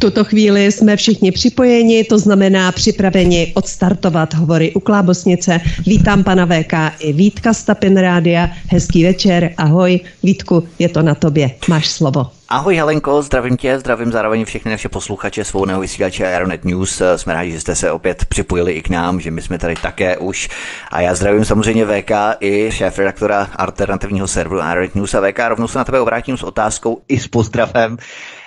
tuto 0.00 0.24
chvíli 0.24 0.72
jsme 0.72 0.96
všichni 0.96 1.32
připojeni, 1.32 2.04
to 2.04 2.18
znamená 2.18 2.72
připraveni 2.72 3.52
odstartovat 3.54 4.34
hovory 4.34 4.72
u 4.74 4.80
Klábosnice. 4.80 5.60
Vítám 5.86 6.24
pana 6.24 6.46
VK 6.46 6.72
i 6.98 7.12
Vítka 7.12 7.54
Stapin 7.54 7.96
Rádia. 7.96 8.50
Hezký 8.66 9.04
večer, 9.04 9.54
ahoj. 9.56 10.00
Vítku, 10.22 10.64
je 10.78 10.88
to 10.88 11.02
na 11.02 11.14
tobě, 11.14 11.50
máš 11.68 11.88
slovo. 11.88 12.26
Ahoj 12.54 12.76
Helenko, 12.76 13.22
zdravím 13.22 13.56
tě, 13.56 13.78
zdravím 13.78 14.12
zároveň 14.12 14.44
všechny 14.44 14.70
naše 14.70 14.88
posluchače 14.88 15.44
svobodného 15.44 15.80
vysílače 15.80 16.26
Aeronet 16.26 16.64
News. 16.64 17.02
Jsme 17.16 17.34
rádi, 17.34 17.50
že 17.50 17.60
jste 17.60 17.74
se 17.74 17.90
opět 17.90 18.24
připojili 18.24 18.72
i 18.72 18.82
k 18.82 18.88
nám, 18.88 19.20
že 19.20 19.30
my 19.30 19.42
jsme 19.42 19.58
tady 19.58 19.74
také 19.74 20.16
už. 20.16 20.48
A 20.90 21.00
já 21.00 21.14
zdravím 21.14 21.44
samozřejmě 21.44 21.86
VK 21.86 22.10
i 22.40 22.70
šéf 22.72 22.98
redaktora 22.98 23.48
alternativního 23.56 24.28
serveru 24.28 24.60
Aeronet 24.60 24.94
News 24.94 25.14
a 25.14 25.20
VK 25.20 25.38
rovnou 25.48 25.68
se 25.68 25.78
na 25.78 25.84
tebe 25.84 26.00
obrátím 26.00 26.36
s 26.36 26.42
otázkou 26.42 27.02
i 27.08 27.18
s 27.18 27.28
pozdravem 27.28 27.96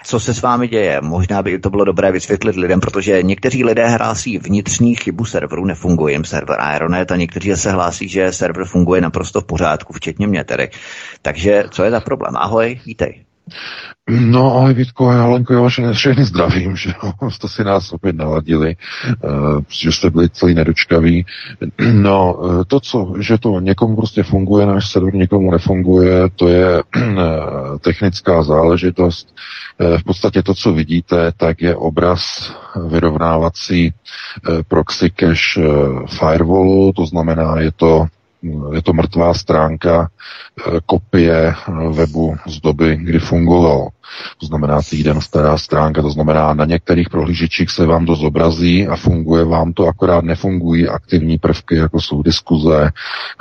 co 0.04 0.20
se 0.20 0.34
s 0.34 0.42
vámi 0.42 0.68
děje. 0.68 1.02
Možná 1.02 1.44
by 1.44 1.60
to 1.60 1.70
bylo 1.70 1.86
dobré 1.86 2.12
vysvětlit 2.12 2.56
lidem, 2.56 2.80
protože 2.80 3.24
někteří 3.24 3.64
lidé 3.64 3.88
hlásí 3.88 4.38
vnitřní 4.38 4.96
chybu 4.96 5.26
serveru, 5.26 5.66
nefunguje 5.66 6.14
jim 6.14 6.26
server 6.26 6.62
Aeronet 6.62 7.12
a 7.12 7.16
někteří 7.16 7.56
se 7.56 7.72
hlásí, 7.72 8.10
že 8.10 8.34
server 8.34 8.66
funguje 8.66 9.02
naprosto 9.02 9.42
v 9.42 9.46
pořádku, 9.46 9.94
včetně 9.94 10.28
mě 10.28 10.44
tedy. 10.44 10.70
Takže 11.22 11.64
co 11.70 11.84
je 11.84 11.92
za 11.92 12.00
problém? 12.00 12.34
Ahoj, 12.38 12.80
vítej. 12.86 13.27
No, 14.10 14.56
ale 14.56 14.74
Vítko 14.74 15.10
a 15.10 15.14
Helenko, 15.14 15.54
já 15.54 15.62
vás 15.62 15.74
všechny 15.92 16.24
zdravím, 16.24 16.76
že 16.76 16.94
jste 17.30 17.48
si 17.48 17.64
nás 17.64 17.92
opět 17.92 18.16
naladili, 18.16 18.76
uh, 19.24 19.62
že 19.70 19.92
jste 19.92 20.10
byli 20.10 20.30
celý 20.30 20.54
nedočkaví. 20.54 21.26
No, 21.92 22.34
uh, 22.34 22.64
to, 22.68 22.80
co, 22.80 23.14
že 23.20 23.38
to 23.38 23.60
někomu 23.60 23.96
prostě 23.96 24.24
funguje, 24.24 24.66
náš 24.66 24.92
server 24.92 25.16
někomu 25.16 25.52
nefunguje, 25.52 26.30
to 26.36 26.48
je 26.48 26.84
uh, 26.84 26.84
technická 27.82 28.44
záležitost. 28.44 29.36
V 29.98 30.04
podstatě 30.04 30.44
to, 30.44 30.54
co 30.54 30.74
vidíte, 30.74 31.32
tak 31.38 31.62
je 31.62 31.76
obraz 31.76 32.52
vyrovnávací 32.88 33.94
proxy 34.68 35.12
cache 35.20 35.62
firewallu, 36.20 36.94
to 36.94 37.06
znamená, 37.06 37.60
je 37.60 37.72
to 37.72 38.08
je 38.74 38.82
to 38.82 38.94
mrtvá 38.94 39.34
stránka 39.34 40.08
eh, 40.08 40.80
kopie 40.86 41.52
eh, 41.52 41.56
webu 41.92 42.38
z 42.48 42.60
doby, 42.60 42.98
kdy 42.98 43.20
fungoval 43.20 43.90
to 44.38 44.46
znamená 44.46 44.82
týden 44.82 45.22
stará 45.22 45.58
stránka, 45.58 46.02
to 46.02 46.10
znamená 46.10 46.54
na 46.54 46.66
některých 46.66 47.10
prohlížečích 47.10 47.72
se 47.72 47.86
vám 47.86 48.06
to 48.06 48.16
zobrazí 48.16 48.88
a 48.88 48.96
funguje 48.96 49.44
vám 49.44 49.74
to, 49.74 49.88
akorát 49.88 50.24
nefungují 50.24 50.88
aktivní 50.88 51.38
prvky, 51.38 51.76
jako 51.76 52.02
jsou 52.02 52.22
diskuze, 52.24 52.92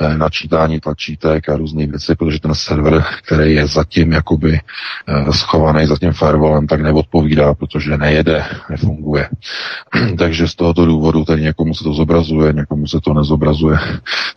eh, 0.01 0.19
načítání 0.19 0.81
tlačítek 0.81 1.49
a 1.49 1.57
různé 1.57 1.87
věci, 1.87 2.15
protože 2.15 2.41
ten 2.41 2.55
server, 2.55 3.05
který 3.23 3.55
je 3.55 3.67
zatím 3.67 4.13
jakoby 4.13 4.61
eh, 5.09 5.33
schovaný 5.33 5.87
za 5.87 5.97
tím 5.97 6.13
firewallem, 6.13 6.67
tak 6.67 6.81
neodpovídá, 6.81 7.55
protože 7.55 7.97
nejede, 7.97 8.45
nefunguje. 8.71 9.29
Takže 10.19 10.49
z 10.49 10.55
tohoto 10.55 10.87
důvodu 10.87 11.25
tady 11.25 11.43
někomu 11.43 11.75
se 11.75 11.85
to 11.85 11.93
zobrazuje, 11.93 12.53
někomu 12.53 12.87
se 12.87 13.01
to 13.01 13.15
nezobrazuje. 13.15 13.79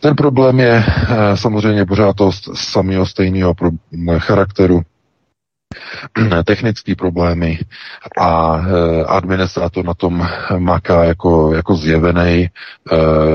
Ten 0.00 0.16
problém 0.16 0.60
je 0.60 0.84
eh, 0.86 1.36
samozřejmě 1.36 1.86
pořád 1.86 2.16
to 2.16 2.30
samého 2.54 3.06
stejného 3.06 3.54
charakteru, 4.18 4.82
technické 6.44 6.94
problémy 6.94 7.58
a 8.18 8.58
e, 8.58 9.04
administrátor 9.04 9.84
na 9.84 9.94
tom 9.94 10.28
maká 10.58 11.04
jako, 11.04 11.54
jako 11.54 11.74
zjevený. 11.76 12.44
E, 12.44 12.50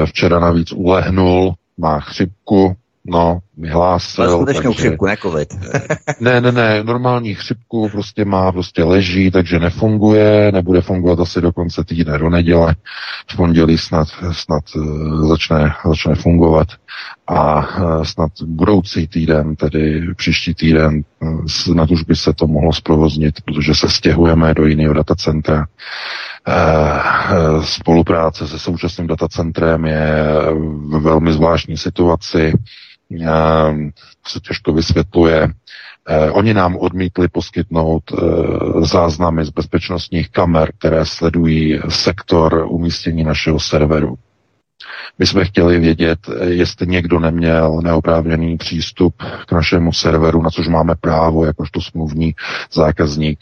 včera 0.06 0.40
navíc 0.40 0.72
ulehnul, 0.72 1.54
má 1.78 2.00
chřipku, 2.00 2.76
no, 3.06 3.40
vyhlásil. 3.58 4.32
skutečnou 4.32 4.74
takže... 4.74 4.88
chřipku, 4.88 5.06
ne 5.06 5.18
covid. 5.18 5.54
ne, 6.20 6.42
ne, 6.42 6.52
ne, 6.52 6.84
normální 6.84 7.36
chřipku 7.36 7.90
prostě 7.90 8.26
má, 8.26 8.52
prostě 8.52 8.84
leží, 8.84 9.32
takže 9.32 9.60
nefunguje, 9.60 10.52
nebude 10.52 10.82
fungovat 10.82 11.20
asi 11.20 11.42
do 11.42 11.52
konce 11.52 11.84
týdne, 11.84 12.18
do 12.18 12.30
neděle. 12.30 12.76
V 13.32 13.36
pondělí 13.36 13.78
snad, 13.78 14.08
snad 14.32 14.64
e, 14.76 15.28
začne, 15.28 15.74
začne 15.86 16.16
fungovat 16.16 16.68
a 17.28 17.62
e, 17.62 18.06
snad 18.06 18.32
budoucí 18.46 19.08
týden, 19.08 19.56
tedy 19.56 20.14
příští 20.16 20.54
týden, 20.54 21.00
e, 21.00 21.26
snad 21.48 21.92
už 21.92 22.04
by 22.04 22.16
se 22.16 22.34
to 22.34 22.48
mohlo 22.48 22.74
zprovoznit, 22.74 23.42
protože 23.42 23.76
se 23.76 23.90
stěhujeme 23.90 24.54
do 24.54 24.66
jiného 24.66 24.94
datacentra. 24.94 25.66
Spolupráce 27.62 28.48
se 28.48 28.60
současným 28.60 29.08
datacentrem 29.08 29.86
je 29.86 30.26
v 30.54 31.00
velmi 31.02 31.34
zvláštní 31.34 31.78
situaci 31.78 32.54
Ehm, 33.12 33.92
se 34.28 34.40
těžko 34.40 34.74
vysvětluje. 34.74 35.48
Oni 36.32 36.54
nám 36.54 36.76
odmítli 36.78 37.28
poskytnout 37.28 38.04
záznamy 38.82 39.46
z 39.46 39.50
bezpečnostních 39.50 40.30
kamer, 40.30 40.72
které 40.78 41.06
sledují 41.06 41.80
sektor 41.90 42.66
umístění 42.70 43.24
našeho 43.24 43.60
serveru. 43.60 44.16
My 45.20 45.26
jsme 45.26 45.46
chtěli 45.46 45.80
vědět, 45.80 46.20
eh, 46.30 46.46
jestli 46.46 46.88
někdo 46.88 47.20
neměl 47.20 47.82
neoprávněný 47.84 48.58
přístup 48.58 49.16
k 49.48 49.52
našemu 49.52 49.94
serveru, 49.94 50.42
na 50.42 50.50
což 50.50 50.68
máme 50.68 50.96
právo, 50.96 51.46
jakožto 51.46 51.82
smluvní 51.82 52.36
zákazník 52.74 53.40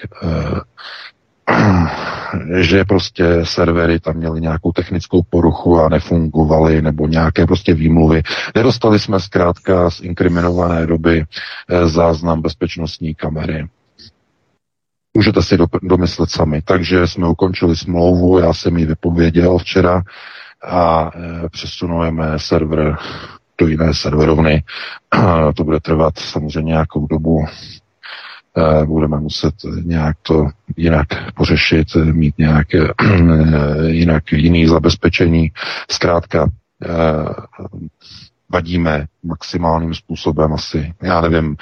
že 2.59 2.85
prostě 2.85 3.25
servery 3.43 3.99
tam 3.99 4.15
měly 4.15 4.41
nějakou 4.41 4.71
technickou 4.71 5.21
poruchu 5.29 5.79
a 5.79 5.89
nefungovaly, 5.89 6.81
nebo 6.81 7.07
nějaké 7.07 7.45
prostě 7.45 7.73
výmluvy. 7.73 8.23
Nedostali 8.55 8.99
jsme 8.99 9.19
zkrátka 9.19 9.89
z 9.89 9.99
inkriminované 9.99 10.87
doby 10.87 11.25
eh, 11.69 11.87
záznam 11.87 12.41
bezpečnostní 12.41 13.15
kamery. 13.15 13.67
Můžete 15.13 15.43
si 15.43 15.57
do, 15.57 15.65
domyslet 15.81 16.29
sami. 16.29 16.61
Takže 16.61 17.07
jsme 17.07 17.27
ukončili 17.27 17.75
smlouvu, 17.75 18.39
já 18.39 18.53
jsem 18.53 18.77
ji 18.77 18.85
vypověděl 18.85 19.57
včera 19.57 20.01
a 20.63 21.11
e, 21.15 21.49
přesunujeme 21.49 22.39
server 22.39 22.95
do 23.57 23.67
jiné 23.67 23.93
serverovny. 23.93 24.63
to 25.55 25.63
bude 25.63 25.79
trvat 25.79 26.19
samozřejmě 26.19 26.69
nějakou 26.71 27.07
dobu, 27.07 27.45
Eh, 28.57 28.85
budeme 28.85 29.19
muset 29.19 29.53
nějak 29.83 30.17
to 30.21 30.47
jinak 30.77 31.07
pořešit, 31.35 31.95
mít 31.95 32.37
nějaké 32.37 32.79
eh, 32.83 33.89
jinak 33.89 34.31
jiný 34.31 34.67
zabezpečení. 34.67 35.51
Zkrátka 35.91 36.47
vadíme 38.51 39.05
maximálním 39.23 39.93
způsobem 39.93 40.53
asi. 40.53 40.93
Já 41.01 41.21
nevím, 41.21 41.55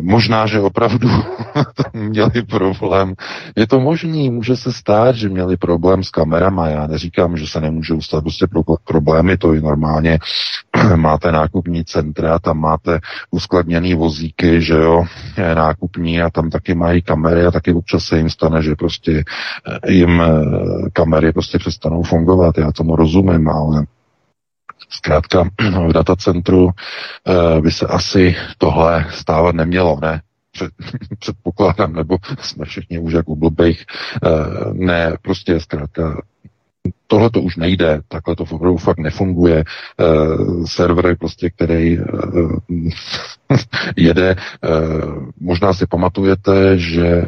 možná, 0.00 0.46
že 0.46 0.60
opravdu 0.60 1.08
tam 1.52 1.92
měli 2.02 2.42
problém. 2.42 3.14
Je 3.56 3.66
to 3.66 3.80
možný, 3.80 4.30
může 4.30 4.56
se 4.56 4.72
stát, 4.72 5.14
že 5.14 5.28
měli 5.28 5.56
problém 5.56 6.04
s 6.04 6.10
kamerama. 6.10 6.68
Já 6.68 6.86
neříkám, 6.86 7.36
že 7.36 7.46
se 7.46 7.60
nemůže 7.60 7.94
stát 8.00 8.20
prostě 8.20 8.46
problémy, 8.84 9.36
to 9.36 9.54
je 9.54 9.60
normálně. 9.60 10.18
máte 10.96 11.32
nákupní 11.32 11.84
centra, 11.84 12.38
tam 12.38 12.58
máte 12.58 13.00
uskladněný 13.30 13.94
vozíky, 13.94 14.62
že 14.62 14.74
jo, 14.74 15.04
nákupní 15.54 16.22
a 16.22 16.30
tam 16.30 16.50
taky 16.50 16.74
mají 16.74 17.02
kamery 17.02 17.46
a 17.46 17.50
taky 17.50 17.74
občas 17.74 18.04
se 18.04 18.16
jim 18.16 18.30
stane, 18.30 18.62
že 18.62 18.74
prostě 18.74 19.24
eh, 19.84 19.92
jim 19.92 20.20
eh, 20.20 20.90
kamery 20.92 21.32
prostě 21.32 21.58
přestanou 21.58 22.02
fungovat. 22.02 22.58
Já 22.58 22.72
tomu 22.72 22.96
rozumím, 22.96 23.48
ale 23.48 23.84
Zkrátka 24.90 25.44
v 25.88 25.92
datacentru 25.92 26.70
eh, 26.70 27.60
by 27.60 27.70
se 27.70 27.86
asi 27.86 28.36
tohle 28.58 29.06
stávat 29.10 29.54
nemělo, 29.54 29.98
ne? 30.02 30.22
předpokládám, 31.18 31.92
nebo 31.92 32.16
jsme 32.40 32.64
všichni 32.64 32.98
už 32.98 33.12
jako 33.12 33.36
blbejch. 33.36 33.84
Eh, 34.24 34.28
ne, 34.72 35.16
prostě 35.22 35.60
zkrátka 35.60 36.22
tohle 37.06 37.30
to 37.30 37.40
už 37.42 37.56
nejde, 37.56 38.00
takhle 38.08 38.36
to 38.36 38.42
opravdu 38.42 38.76
fakt 38.76 38.98
nefunguje. 38.98 39.64
Uh, 40.00 40.64
server, 40.64 41.16
prostě, 41.16 41.50
který 41.50 41.98
uh, 41.98 42.58
jede, 43.96 44.36
uh, 44.36 45.28
možná 45.40 45.72
si 45.74 45.86
pamatujete, 45.86 46.78
že 46.78 47.22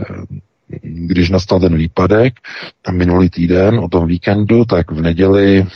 když 0.82 1.30
nastal 1.30 1.60
ten 1.60 1.76
výpadek 1.76 2.34
minulý 2.90 3.30
týden 3.30 3.78
o 3.78 3.88
tom 3.88 4.06
víkendu, 4.06 4.64
tak 4.64 4.90
v 4.90 5.00
neděli 5.00 5.66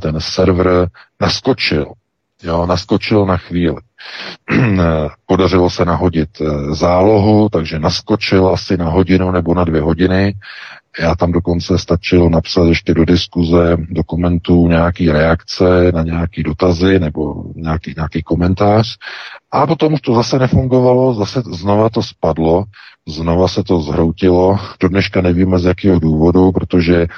ten 0.00 0.20
server 0.20 0.88
naskočil. 1.20 1.92
Jo, 2.42 2.66
naskočil 2.66 3.26
na 3.26 3.36
chvíli. 3.36 3.76
Podařilo 5.26 5.70
se 5.70 5.84
nahodit 5.84 6.28
eh, 6.40 6.74
zálohu, 6.74 7.48
takže 7.48 7.78
naskočil 7.78 8.48
asi 8.48 8.76
na 8.76 8.88
hodinu 8.88 9.30
nebo 9.30 9.54
na 9.54 9.64
dvě 9.64 9.80
hodiny 9.80 10.34
já 11.00 11.14
tam 11.14 11.32
dokonce 11.32 11.78
stačilo 11.78 12.28
napsat 12.28 12.64
ještě 12.64 12.94
do 12.94 13.04
diskuze, 13.04 13.76
do 13.90 14.04
komentů 14.04 14.68
nějaký 14.68 15.10
reakce 15.10 15.92
na 15.92 16.02
nějaký 16.02 16.42
dotazy 16.42 16.98
nebo 16.98 17.44
nějaký, 17.54 17.94
nějaký 17.96 18.22
komentář. 18.22 18.96
A 19.52 19.66
potom 19.66 19.92
už 19.92 20.00
to 20.00 20.14
zase 20.14 20.38
nefungovalo, 20.38 21.14
zase 21.14 21.40
znova 21.40 21.88
to 21.88 22.02
spadlo, 22.02 22.64
znova 23.08 23.48
se 23.48 23.62
to 23.64 23.80
zhroutilo. 23.80 24.58
Do 24.80 24.88
dneška 24.88 25.20
nevíme 25.20 25.58
z 25.58 25.64
jakého 25.64 25.98
důvodu, 25.98 26.52
protože 26.52 26.96
e, 26.96 27.08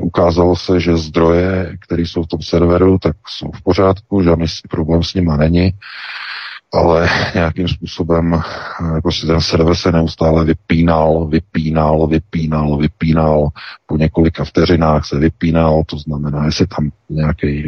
ukázalo 0.00 0.56
se, 0.56 0.80
že 0.80 0.96
zdroje, 0.96 1.76
které 1.80 2.02
jsou 2.02 2.22
v 2.22 2.26
tom 2.26 2.42
serveru, 2.42 2.98
tak 2.98 3.16
jsou 3.28 3.50
v 3.50 3.62
pořádku, 3.62 4.22
žádný 4.22 4.46
problém 4.70 5.02
s 5.02 5.14
nima 5.14 5.36
není 5.36 5.70
ale 6.74 7.08
nějakým 7.34 7.68
způsobem 7.68 8.42
prostě 9.02 9.26
ten 9.26 9.40
server 9.40 9.74
se 9.74 9.92
neustále 9.92 10.44
vypínal, 10.44 11.26
vypínal, 11.26 12.06
vypínal, 12.06 12.76
vypínal, 12.76 13.48
po 13.86 13.96
několika 13.96 14.44
vteřinách 14.44 15.06
se 15.06 15.18
vypínal, 15.18 15.82
to 15.86 15.98
znamená, 15.98 16.44
jestli 16.44 16.66
tam 16.66 16.90
nějaký, 17.10 17.64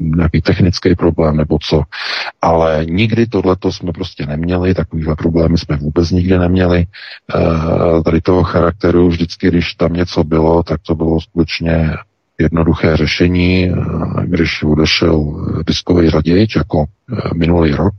nějaký 0.00 0.40
technický 0.40 0.94
problém 0.94 1.36
nebo 1.36 1.58
co. 1.62 1.82
Ale 2.42 2.84
nikdy 2.84 3.26
tohleto 3.26 3.72
jsme 3.72 3.92
prostě 3.92 4.26
neměli, 4.26 4.74
takovýhle 4.74 5.16
problémy 5.16 5.58
jsme 5.58 5.76
vůbec 5.76 6.10
nikdy 6.10 6.38
neměli. 6.38 6.78
E, 6.80 8.02
tady 8.02 8.20
toho 8.20 8.42
charakteru, 8.42 9.08
vždycky, 9.08 9.48
když 9.48 9.74
tam 9.74 9.92
něco 9.92 10.24
bylo, 10.24 10.62
tak 10.62 10.80
to 10.86 10.94
bylo 10.94 11.20
skutečně 11.20 11.90
jednoduché 12.40 12.96
řešení, 12.96 13.68
eh, 13.70 13.74
když 14.24 14.62
odešel 14.62 15.46
diskový 15.66 16.10
řadič 16.10 16.56
jako 16.56 16.84
eh, 16.84 17.34
minulý 17.34 17.72
rok, 17.72 17.94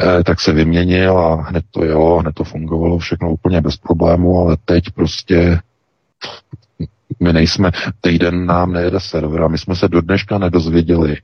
eh, 0.00 0.24
tak 0.24 0.40
se 0.40 0.52
vyměnil 0.52 1.18
a 1.18 1.34
hned 1.34 1.64
to 1.70 1.84
jelo, 1.84 2.18
hned 2.18 2.34
to 2.34 2.44
fungovalo 2.44 2.98
všechno 2.98 3.30
úplně 3.30 3.60
bez 3.60 3.76
problému, 3.76 4.40
ale 4.40 4.56
teď 4.64 4.84
prostě 4.90 5.58
my 7.20 7.32
nejsme, 7.32 7.70
týden 8.00 8.46
nám 8.46 8.72
nejede 8.72 9.00
server 9.00 9.42
a 9.42 9.48
my 9.48 9.58
jsme 9.58 9.76
se 9.76 9.88
do 9.88 10.00
dneška 10.00 10.38
nedozvěděli, 10.38 11.16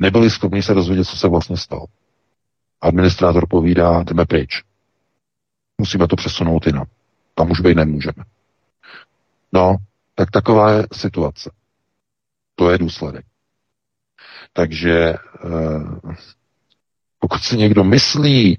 nebyli 0.00 0.30
schopni 0.30 0.62
se 0.62 0.74
dozvědět, 0.74 1.04
co 1.04 1.16
se 1.16 1.28
vlastně 1.28 1.56
stalo. 1.56 1.84
Administrátor 2.80 3.46
povídá, 3.48 4.02
jdeme 4.02 4.24
pryč. 4.26 4.62
Musíme 5.78 6.06
to 6.08 6.16
přesunout 6.16 6.66
jinam. 6.66 6.86
Tam 7.34 7.50
už 7.50 7.60
být 7.60 7.76
nemůžeme. 7.76 8.24
No, 9.52 9.76
tak 10.14 10.30
taková 10.30 10.72
je 10.72 10.86
situace. 10.92 11.50
To 12.56 12.70
je 12.70 12.78
důsledek. 12.78 13.24
Takže 14.52 14.94
eh, 14.94 15.18
pokud 17.18 17.42
si 17.42 17.56
někdo 17.56 17.84
myslí, 17.84 18.58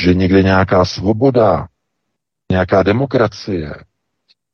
že 0.00 0.14
někde 0.14 0.42
nějaká 0.42 0.84
svoboda, 0.84 1.68
nějaká 2.50 2.82
demokracie, 2.82 3.74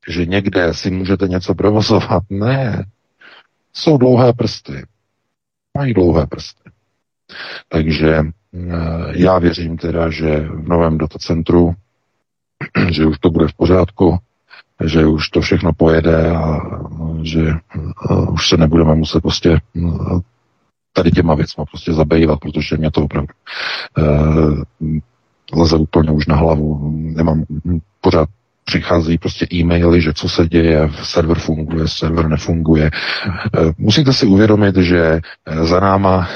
že 0.09 0.27
někde 0.27 0.75
si 0.75 0.91
můžete 0.91 1.29
něco 1.29 1.55
provozovat, 1.55 2.23
ne. 2.31 2.85
Jsou 3.73 3.99
dlouhé 3.99 4.33
prsty. 4.33 4.87
Mají 5.79 5.95
dlouhé 5.95 6.27
prsty. 6.27 6.71
Takže 7.69 8.15
eh, 8.17 8.63
já 9.13 9.39
věřím 9.39 9.77
teda, 9.77 10.11
že 10.11 10.41
v 10.41 10.69
novém 10.69 10.99
datacentru, 10.99 11.75
že 12.91 13.07
už 13.07 13.19
to 13.19 13.31
bude 13.31 13.49
v 13.49 13.55
pořádku, 13.55 14.19
že 14.85 15.07
už 15.07 15.29
to 15.29 15.41
všechno 15.41 15.73
pojede 15.73 16.31
a 16.31 16.61
že 17.23 17.53
už 18.31 18.49
se 18.49 18.57
nebudeme 18.57 18.95
muset 18.95 19.21
prostě 19.21 19.59
tady 20.93 21.11
těma 21.11 21.35
věcma 21.35 21.65
prostě 21.65 21.93
zabývat, 21.93 22.41
protože 22.41 22.77
mě 22.77 22.91
to 22.91 23.03
opravdu 23.03 23.33
uh, 23.99 24.63
leze 25.53 25.77
úplně 25.77 26.11
už 26.11 26.27
na 26.27 26.37
hlavu. 26.37 26.93
Nemám 26.93 27.45
pořád 28.01 28.29
přichází 28.65 29.19
prostě 29.19 29.47
e-maily, 29.53 30.01
že 30.01 30.13
co 30.13 30.29
se 30.29 30.49
děje, 30.49 30.91
server 31.03 31.39
funguje, 31.39 31.89
server 31.89 32.29
nefunguje. 32.29 32.91
Musíte 33.79 34.13
si 34.13 34.27
uvědomit, 34.27 34.77
že 34.77 35.21
za 35.63 35.81
náma 35.81 36.29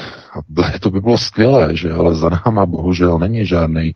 to 0.79 0.89
by 0.89 1.01
bylo 1.01 1.17
skvělé, 1.17 1.75
že 1.75 1.91
ale 1.91 2.15
za 2.15 2.29
náma 2.29 2.65
bohužel 2.65 3.19
není 3.19 3.45
žádný 3.45 3.95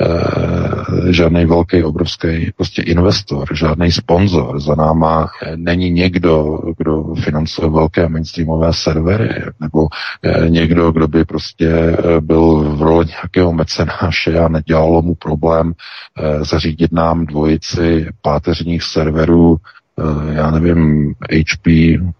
e, 0.00 1.12
žádný 1.12 1.44
velký, 1.44 1.84
obrovský 1.84 2.52
prostě 2.56 2.82
investor, 2.82 3.56
žádný 3.56 3.92
sponzor. 3.92 4.60
Za 4.60 4.74
náma 4.74 5.28
není 5.56 5.90
někdo, 5.90 6.58
kdo 6.78 7.14
financuje 7.14 7.70
velké 7.70 8.08
mainstreamové 8.08 8.72
servery, 8.72 9.42
nebo 9.60 9.88
e, 10.22 10.48
někdo, 10.48 10.92
kdo 10.92 11.08
by 11.08 11.24
prostě 11.24 11.68
eh, 11.68 12.20
byl 12.20 12.76
v 12.76 12.82
roli 12.82 13.06
nějakého 13.06 13.52
mecenáše 13.52 14.38
a 14.38 14.48
nedělalo 14.48 15.02
mu 15.02 15.14
problém 15.14 15.72
e, 15.72 16.44
zařídit 16.44 16.92
nám 16.92 17.26
dvojici 17.26 18.06
páteřních 18.22 18.82
serverů 18.82 19.56
Eh, 19.56 19.85
já 20.32 20.50
nevím, 20.50 21.14
HP, 21.30 21.66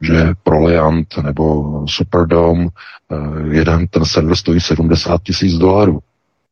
že 0.00 0.34
Proliant 0.42 1.16
nebo 1.22 1.84
Superdome, 1.88 2.68
eh, 3.12 3.56
jeden 3.56 3.86
ten 3.88 4.04
server 4.04 4.36
stojí 4.36 4.60
70 4.60 5.22
tisíc 5.22 5.52
dolarů. 5.58 5.98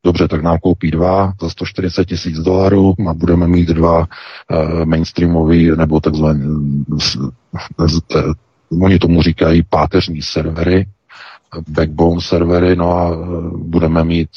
Dobře, 0.05 0.29
tak 0.29 0.43
nám 0.43 0.59
koupí 0.59 0.91
dva 0.91 1.32
za 1.41 1.49
140 1.49 2.05
tisíc 2.05 2.38
dolarů 2.38 2.94
a 3.09 3.15
budeme 3.15 3.49
mít 3.49 3.69
dva 3.69 3.99
uh, 3.99 4.85
mainstreamový 4.85 5.71
nebo 5.76 6.00
takzvané, 6.00 6.44
oni 8.82 8.99
tomu 8.99 9.23
říkají 9.23 9.62
páteřní 9.70 10.23
servery, 10.23 10.87
backbone 11.69 12.20
servery, 12.20 12.77
no 12.77 12.99
a 12.99 13.17
budeme 13.56 14.05
mít 14.05 14.29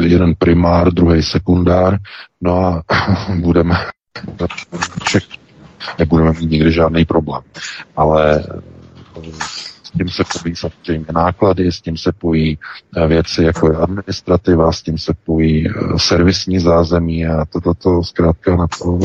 jeden 0.00 0.34
primár, 0.38 0.94
druhý 0.94 1.22
sekundár, 1.22 1.98
no 2.40 2.64
a 2.64 2.82
budeme 3.40 3.74
všechno 5.04 5.45
nebudeme 5.98 6.32
mít 6.32 6.50
nikdy 6.50 6.72
žádný 6.72 7.04
problém. 7.04 7.42
Ale 7.96 8.44
eh, 8.48 9.32
s 9.82 9.90
tím 9.90 10.08
se 10.08 10.24
pojí 10.42 10.56
samozřejmě 10.56 11.06
náklady, 11.12 11.72
s 11.72 11.80
tím 11.80 11.96
se 11.96 12.12
pojí 12.12 12.58
eh, 12.96 13.06
věci 13.06 13.42
jako 13.42 13.72
je 13.72 13.76
administrativa, 13.76 14.72
s 14.72 14.82
tím 14.82 14.98
se 14.98 15.14
pojí 15.24 15.68
eh, 15.68 15.72
servisní 15.96 16.58
zázemí 16.58 17.26
a 17.26 17.44
toto 17.44 17.74
to, 17.74 18.02
zkrátka 18.02 18.56
na 18.56 18.66
to 18.78 18.98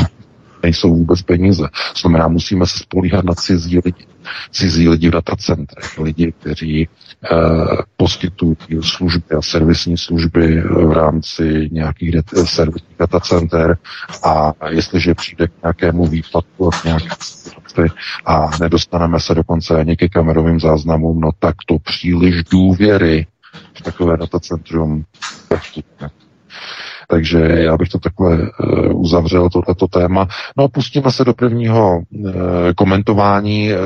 nejsou 0.63 0.95
vůbec 0.95 1.21
peníze. 1.21 1.63
Znamená, 2.01 2.27
musíme 2.27 2.65
se 2.65 2.77
spolíhat 2.77 3.25
na 3.25 3.33
cizí 3.33 3.79
lidi. 3.85 4.05
Cizí 4.51 4.89
lidi 4.89 5.07
v 5.07 5.11
datacentrech, 5.11 5.97
lidi, 5.97 6.33
kteří 6.39 6.87
eh, 7.23 7.37
poskytují 7.97 8.55
služby 8.81 9.35
a 9.37 9.41
servisní 9.41 9.97
služby 9.97 10.61
v 10.61 10.91
rámci 10.91 11.69
nějakých 11.71 12.15
servisních 12.45 12.97
datacenter. 12.99 13.77
A 14.23 14.53
jestliže 14.69 15.13
přijde 15.15 15.47
k 15.47 15.51
nějakému 15.63 16.07
výpadku 16.07 16.67
a 16.67 16.71
nějaké 16.85 17.07
a 18.25 18.49
nedostaneme 18.61 19.19
se 19.19 19.35
dokonce 19.35 19.79
ani 19.79 19.97
ke 19.97 20.09
kamerovým 20.09 20.59
záznamům, 20.59 21.21
no 21.21 21.29
tak 21.39 21.55
to 21.67 21.79
příliš 21.79 22.43
důvěry 22.43 23.27
v 23.73 23.81
takové 23.81 24.17
datacentrum 24.17 25.03
takže 27.11 27.39
já 27.39 27.77
bych 27.77 27.89
to 27.89 27.99
takhle 27.99 28.37
uh, 28.37 29.01
uzavřel, 29.01 29.49
tohleto 29.49 29.87
téma. 29.87 30.27
No 30.57 30.63
a 30.63 30.67
pustíme 30.67 31.11
se 31.11 31.25
do 31.25 31.33
prvního 31.33 31.97
uh, 31.97 32.33
komentování, 32.75 33.73
uh, 33.73 33.79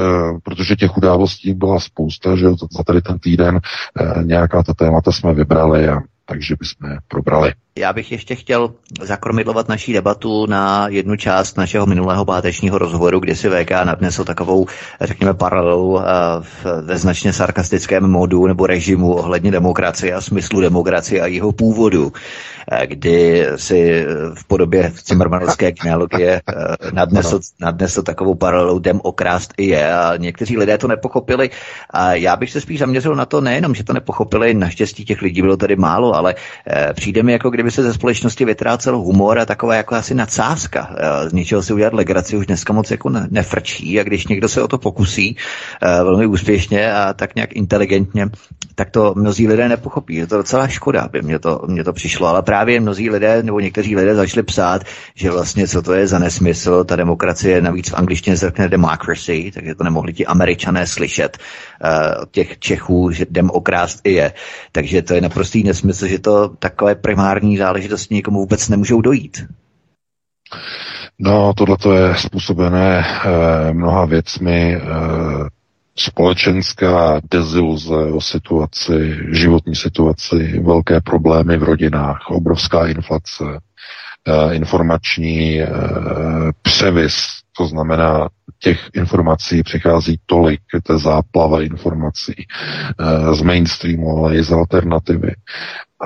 protože 0.43 0.75
těch 0.75 0.97
událostí 0.97 1.53
byla 1.53 1.79
spousta, 1.79 2.35
že 2.35 2.49
za 2.49 2.83
tady 2.85 3.01
ten 3.01 3.19
týden 3.19 3.59
nějaká 4.23 4.63
ta 4.63 4.73
témata 4.73 5.11
jsme 5.11 5.33
vybrali 5.33 5.87
a 5.87 5.99
takže 6.25 6.55
bychom 6.59 6.97
probrali. 7.07 7.53
Já 7.79 7.93
bych 7.93 8.11
ještě 8.11 8.35
chtěl 8.35 8.71
zakromidlovat 9.01 9.69
naší 9.69 9.93
debatu 9.93 10.45
na 10.45 10.87
jednu 10.87 11.15
část 11.15 11.57
našeho 11.57 11.85
minulého 11.85 12.25
pátečního 12.25 12.77
rozhovoru, 12.77 13.19
kdy 13.19 13.35
si 13.35 13.49
VK 13.49 13.71
nadnesl 13.71 14.23
takovou, 14.23 14.65
řekněme, 15.01 15.33
paralelu 15.33 15.99
eh, 15.99 16.03
ve 16.81 16.97
značně 16.97 17.33
sarkastickém 17.33 18.07
modu 18.07 18.47
nebo 18.47 18.67
režimu 18.67 19.13
ohledně 19.13 19.51
demokracie 19.51 20.13
a 20.13 20.21
smyslu 20.21 20.61
demokracie 20.61 21.21
a 21.21 21.27
jeho 21.27 21.51
původu, 21.51 22.13
eh, 22.71 22.87
kdy 22.87 23.47
si 23.55 24.05
v 24.33 24.47
podobě 24.47 24.91
cimrmanovské 25.03 25.71
genealogie 25.71 26.41
eh, 26.49 26.91
nadnesl, 26.91 27.39
nadnesl 27.59 28.01
takovou 28.01 28.35
paralelu 28.35 28.79
dem 28.79 28.99
okrást 29.03 29.53
i 29.57 29.65
je. 29.65 29.93
A 29.93 30.17
někteří 30.17 30.57
lidé 30.57 30.77
to 30.77 30.87
nepochopili. 30.87 31.49
A 31.89 32.13
já 32.13 32.35
bych 32.35 32.51
se 32.51 32.61
spíš 32.61 32.79
zaměřil 32.79 33.15
na 33.15 33.25
to 33.25 33.41
nejenom, 33.41 33.75
že 33.75 33.83
to 33.83 33.93
nepochopili, 33.93 34.53
naštěstí 34.53 35.05
těch 35.05 35.21
lidí 35.21 35.41
bylo 35.41 35.57
tady 35.57 35.75
málo, 35.75 36.15
ale 36.15 36.35
přijde 36.93 37.23
mi 37.23 37.31
jako 37.31 37.49
kdyby 37.49 37.64
kdyby 37.65 37.71
se 37.71 37.83
ze 37.83 37.93
společnosti 37.93 38.45
vytrácel 38.45 38.97
humor 38.97 39.39
a 39.39 39.45
taková 39.45 39.75
jako 39.75 39.95
asi 39.95 40.15
nadsázka. 40.15 40.95
Z 41.27 41.33
ničeho 41.33 41.63
si 41.63 41.73
udělat 41.73 41.93
legraci 41.93 42.37
už 42.37 42.45
dneska 42.45 42.73
moc 42.73 42.91
jako 42.91 43.09
nefrčí 43.09 43.99
a 43.99 44.03
když 44.03 44.27
někdo 44.27 44.49
se 44.49 44.61
o 44.61 44.67
to 44.67 44.77
pokusí 44.77 45.37
eh, 45.81 46.03
velmi 46.03 46.25
úspěšně 46.25 46.93
a 46.93 47.13
tak 47.13 47.35
nějak 47.35 47.55
inteligentně, 47.55 48.29
tak 48.75 48.89
to 48.89 49.13
mnozí 49.17 49.47
lidé 49.47 49.69
nepochopí. 49.69 50.15
Je 50.15 50.27
to 50.27 50.37
docela 50.37 50.67
škoda, 50.67 51.07
by 51.11 51.21
mě 51.21 51.39
to, 51.39 51.61
mě 51.67 51.83
to 51.83 51.93
přišlo, 51.93 52.27
ale 52.27 52.41
právě 52.41 52.79
mnozí 52.79 53.09
lidé 53.09 53.43
nebo 53.43 53.59
někteří 53.59 53.95
lidé 53.95 54.15
začali 54.15 54.43
psát, 54.43 54.83
že 55.15 55.31
vlastně 55.31 55.67
co 55.67 55.81
to 55.81 55.93
je 55.93 56.07
za 56.07 56.19
nesmysl, 56.19 56.83
ta 56.83 56.95
demokracie 56.95 57.61
navíc 57.61 57.89
v 57.89 57.93
angličtině 57.93 58.35
řekne 58.35 58.69
democracy, 58.69 59.51
takže 59.53 59.75
to 59.75 59.83
nemohli 59.83 60.13
ti 60.13 60.25
američané 60.25 60.87
slyšet 60.87 61.37
uh, 61.37 62.21
od 62.21 62.31
těch 62.31 62.59
Čechů, 62.59 63.11
že 63.11 63.25
demokrást 63.29 63.99
i 64.03 64.13
je. 64.13 64.33
Takže 64.71 65.01
to 65.01 65.13
je 65.13 65.21
naprostý 65.21 65.63
nesmysl, 65.63 66.07
že 66.07 66.19
to 66.19 66.49
takové 66.59 66.95
primární 66.95 67.54
záležitosti 67.57 68.15
někomu 68.15 68.39
vůbec 68.39 68.69
nemůžou 68.69 69.01
dojít. 69.01 69.45
No, 71.19 71.53
tohle 71.53 71.77
je 71.95 72.15
způsobené 72.15 73.05
eh, 73.05 73.73
mnoha 73.73 74.05
věcmi. 74.05 74.75
Eh, 74.75 74.81
společenská 75.97 77.21
deziluze 77.31 77.95
o 77.95 78.21
situaci, 78.21 79.17
životní 79.31 79.75
situaci, 79.75 80.59
velké 80.59 81.01
problémy 81.01 81.57
v 81.57 81.63
rodinách, 81.63 82.19
obrovská 82.29 82.87
inflace, 82.87 83.43
eh, 84.27 84.55
informační 84.55 85.61
převis, 86.61 87.15
to 87.57 87.67
znamená, 87.67 88.29
těch 88.59 88.79
informací 88.93 89.63
přichází 89.63 90.19
tolik, 90.25 90.61
to 90.83 90.99
záplava 90.99 91.61
informací 91.61 92.33
eh, 92.37 93.35
z 93.35 93.41
mainstreamu, 93.41 94.17
ale 94.17 94.35
i 94.35 94.43
z 94.43 94.51
alternativy. 94.51 95.31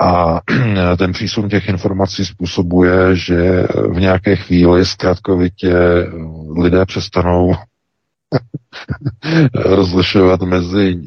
A 0.00 0.40
ten 0.98 1.12
přísun 1.12 1.48
těch 1.48 1.68
informací 1.68 2.26
způsobuje, 2.26 3.16
že 3.16 3.62
v 3.92 4.00
nějaké 4.00 4.36
chvíli 4.36 4.86
zkrátkovitě 4.86 5.74
lidé 6.56 6.86
přestanou 6.86 7.54
rozlišovat 9.54 10.40
mezi 10.40 11.00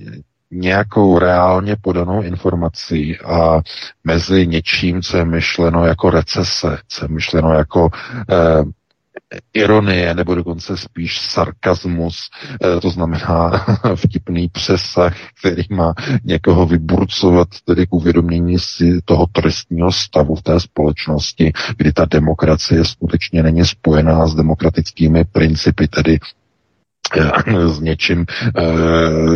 nějakou 0.51 1.19
reálně 1.19 1.75
podanou 1.81 2.21
informací 2.21 3.19
a 3.19 3.61
mezi 4.03 4.47
něčím, 4.47 5.01
co 5.01 5.17
je 5.17 5.25
myšleno 5.25 5.85
jako 5.85 6.09
recese, 6.09 6.77
co 6.87 7.05
je 7.05 7.09
myšleno 7.09 7.53
jako 7.53 7.89
eh, 8.31 8.63
ironie 9.53 10.13
nebo 10.13 10.35
dokonce 10.35 10.77
spíš 10.77 11.21
sarkazmus, 11.21 12.29
eh, 12.63 12.79
to 12.79 12.89
znamená 12.89 13.65
vtipný 13.95 14.49
přesah, 14.49 15.15
který 15.39 15.63
má 15.69 15.93
někoho 16.23 16.65
vyburcovat 16.65 17.47
tedy 17.65 17.87
k 17.87 17.93
uvědomění 17.93 18.59
si 18.59 19.01
toho 19.05 19.25
trestního 19.31 19.91
stavu 19.91 20.35
v 20.35 20.41
té 20.41 20.59
společnosti, 20.59 21.51
kdy 21.77 21.93
ta 21.93 22.05
demokracie 22.05 22.85
skutečně 22.85 23.43
není 23.43 23.65
spojená 23.65 24.27
s 24.27 24.35
demokratickými 24.35 25.25
principy, 25.25 25.87
tedy 25.87 26.19
s 27.67 27.79
něčím, 27.79 28.25
eh, 28.57 28.63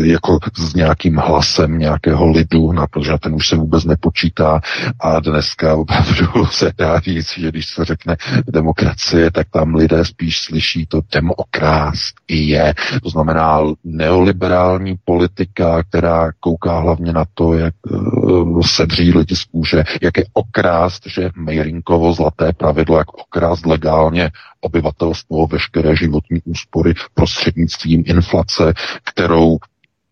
jako 0.07 0.39
s 0.57 0.74
nějakým 0.74 1.17
hlasem 1.17 1.77
nějakého 1.77 2.31
lidu, 2.31 2.71
no, 2.71 2.86
protože 2.91 3.12
ten 3.19 3.36
už 3.36 3.47
se 3.47 3.55
vůbec 3.55 3.86
nepočítá 3.86 4.59
a 5.00 5.19
dneska 5.19 5.75
opravdu 5.75 6.45
se 6.51 6.71
dá 6.77 7.00
říct, 7.00 7.29
že 7.38 7.50
když 7.50 7.67
se 7.67 7.86
řekne 7.86 8.17
demokracie, 8.47 9.31
tak 9.31 9.47
tam 9.51 9.75
lidé 9.75 10.05
spíš 10.05 10.39
slyší 10.39 10.86
to 10.86 11.01
demokrást 11.13 12.15
i 12.27 12.38
je. 12.38 12.74
To 13.03 13.09
znamená 13.09 13.59
neoliberální 13.83 14.95
politika, 15.05 15.83
která 15.83 16.31
kouká 16.39 16.79
hlavně 16.79 17.13
na 17.13 17.25
to, 17.33 17.53
jak 17.53 17.74
uh, 17.91 18.16
sedří 18.62 19.17
lidi 19.17 19.36
z 19.36 19.43
kůže, 19.43 19.84
jak 20.01 20.17
je 20.17 20.25
okrást, 20.34 21.03
že 21.07 21.29
Mejrinkovo 21.36 22.13
zlaté 22.13 22.53
pravidlo, 22.53 22.98
jak 22.98 23.13
okrást 23.13 23.65
legálně 23.65 24.31
obyvatelstvo 24.62 25.48
veškeré 25.48 25.96
životní 25.96 26.41
úspory 26.46 26.93
prostřednictvím 27.13 28.03
inflace, 28.07 28.74
kterou 29.03 29.57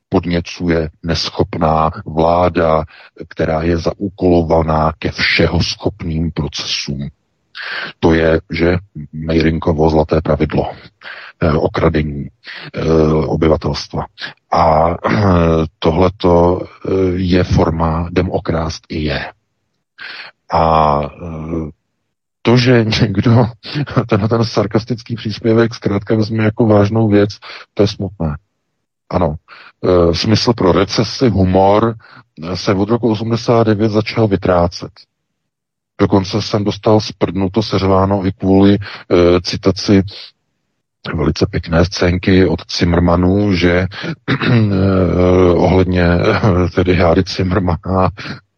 podněcuje 0.09 0.89
neschopná 1.03 1.91
vláda, 2.05 2.83
která 3.27 3.61
je 3.61 3.77
zaúkolovaná 3.77 4.93
ke 4.99 5.11
všeho 5.11 5.63
schopným 5.63 6.31
procesům. 6.31 7.09
To 7.99 8.13
je, 8.13 8.41
že 8.51 8.77
Mejrinkovo 9.13 9.89
zlaté 9.89 10.21
pravidlo, 10.21 10.71
okradení 11.57 12.27
eh, 12.73 12.83
obyvatelstva. 13.25 14.05
A 14.51 14.89
eh, 15.09 15.15
tohleto 15.79 16.61
je 17.15 17.43
forma 17.43 18.09
demokrást 18.11 18.83
i 18.89 19.03
je. 19.03 19.31
A 20.53 21.01
to, 22.41 22.57
že 22.57 22.85
někdo 23.01 23.45
tenhle 24.07 24.29
ten 24.29 24.45
sarkastický 24.45 25.15
příspěvek 25.15 25.75
zkrátka 25.75 26.15
vezme 26.15 26.43
jako 26.43 26.65
vážnou 26.65 27.09
věc, 27.09 27.29
to 27.73 27.83
je 27.83 27.87
smutné. 27.87 28.37
Ano, 29.09 29.35
smysl 30.11 30.53
pro 30.53 30.71
recesi, 30.71 31.29
humor 31.29 31.95
se 32.53 32.73
od 32.73 32.89
roku 32.89 33.11
89 33.11 33.89
začal 33.89 34.27
vytrácet. 34.27 34.91
Dokonce 36.01 36.41
jsem 36.41 36.63
dostal 36.63 36.99
sprdnuto 36.99 37.63
seřváno 37.63 38.25
i 38.25 38.31
kvůli 38.31 38.73
e, 38.75 38.77
citaci 39.41 40.03
velice 41.13 41.45
pěkné 41.51 41.85
scénky 41.85 42.45
od 42.45 42.59
Zimmermanů, 42.77 43.53
že 43.53 43.71
eh, 44.29 45.51
ohledně 45.53 46.03
eh, 46.03 46.69
tedy 46.75 46.95
Háry 46.95 47.23
Zimmermana 47.27 48.09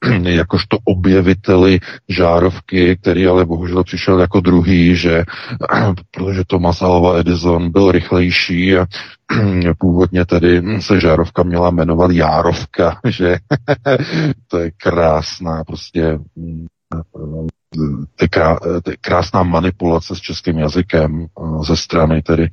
jakožto 0.23 0.77
objeviteli 0.83 1.79
žárovky, 2.09 2.97
který 3.01 3.27
ale 3.27 3.45
bohužel 3.45 3.83
přišel 3.83 4.19
jako 4.19 4.39
druhý, 4.39 4.95
že 4.95 5.23
protože 6.11 6.41
Thomas 6.47 6.81
Alva 6.81 7.17
Edison 7.17 7.71
byl 7.71 7.91
rychlejší 7.91 8.77
a 8.77 8.85
původně 9.77 10.25
tedy 10.25 10.81
se 10.81 10.99
žárovka 10.99 11.43
měla 11.43 11.71
jmenovat 11.71 12.11
Járovka, 12.11 12.99
že? 13.09 13.37
To 14.47 14.57
je 14.57 14.71
krásná 14.77 15.63
prostě 15.63 16.19
ty 18.15 18.27
krá, 18.29 18.59
ty 18.83 18.97
krásná 19.01 19.43
manipulace 19.43 20.15
s 20.15 20.19
českým 20.19 20.57
jazykem 20.57 21.25
eh, 21.25 21.63
ze 21.63 21.77
strany 21.77 22.21
tedy 22.21 22.49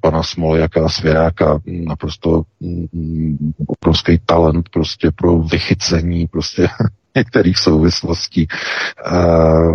pana 0.00 0.22
Smoljaka 0.22 0.84
a 0.84 0.88
Svěráka, 0.88 1.58
naprosto 1.66 2.42
mm, 2.60 3.52
obrovský 3.66 4.18
talent 4.26 4.68
prostě 4.68 5.10
pro 5.10 5.38
vychycení 5.38 6.26
prostě 6.26 6.68
některých 7.16 7.58
souvislostí. 7.58 8.46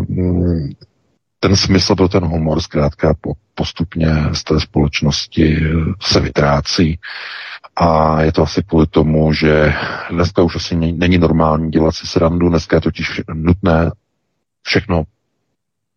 Mm, 0.10 0.70
ten 1.39 1.56
smysl 1.56 1.96
pro 1.96 2.08
ten 2.08 2.24
humor 2.25 2.62
zkrátka 2.62 3.13
postupně 3.56 4.08
z 4.34 4.44
té 4.44 4.60
společnosti 4.60 5.58
se 6.01 6.20
vytrácí. 6.20 7.00
A 7.75 8.22
je 8.22 8.32
to 8.32 8.44
asi 8.44 8.63
kvůli 8.63 8.88
tomu, 8.88 9.34
že 9.34 9.74
dneska 10.12 10.44
už 10.44 10.56
asi 10.56 10.75
není 10.75 11.18
normální 11.18 11.72
dělat 11.72 11.96
si 11.96 12.08
srandu, 12.08 12.50
dneska 12.50 12.75
je 12.77 12.82
totiž 12.82 13.22
nutné 13.34 13.91
všechno 14.63 15.03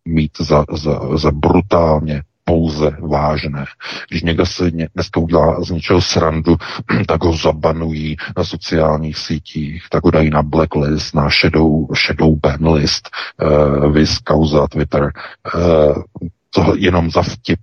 mít 0.05 0.31
za, 0.39 0.65
za, 0.71 1.17
za 1.17 1.31
brutálně 1.31 2.23
pouze 2.45 2.97
vážné. 2.99 3.65
Když 4.09 4.23
někdo 4.23 4.45
se 4.45 4.71
dneska 4.71 5.19
udělá 5.19 5.61
z 5.63 5.69
něčeho 5.69 6.01
srandu, 6.01 6.57
tak 7.07 7.23
ho 7.23 7.37
zabanují 7.37 8.17
na 8.37 8.43
sociálních 8.43 9.17
sítích, 9.17 9.83
tak 9.91 10.03
ho 10.03 10.11
dají 10.11 10.29
na 10.29 10.43
blacklist, 10.43 11.15
na 11.15 11.29
shadow, 11.29 11.87
shadow 12.05 12.35
ban 12.39 12.73
list, 12.73 13.09
uh, 13.41 13.93
vis 13.93 14.17
kauza 14.17 14.67
Twitter, 14.67 15.11
uh, 15.55 16.03
to 16.49 16.73
jenom 16.77 17.11
za 17.11 17.21
vtip, 17.21 17.59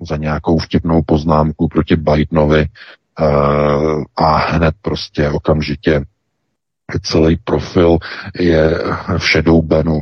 za 0.00 0.16
nějakou 0.16 0.58
vtipnou 0.58 1.02
poznámku 1.02 1.68
proti 1.68 1.96
Bidenovi, 1.96 2.66
uh, 3.20 4.02
a 4.16 4.36
hned 4.36 4.74
prostě 4.82 5.30
okamžitě 5.30 6.04
celý 7.02 7.36
profil 7.44 7.98
je 8.40 8.78
v 9.18 9.22
shadow 9.22 9.62
banu, 9.62 10.00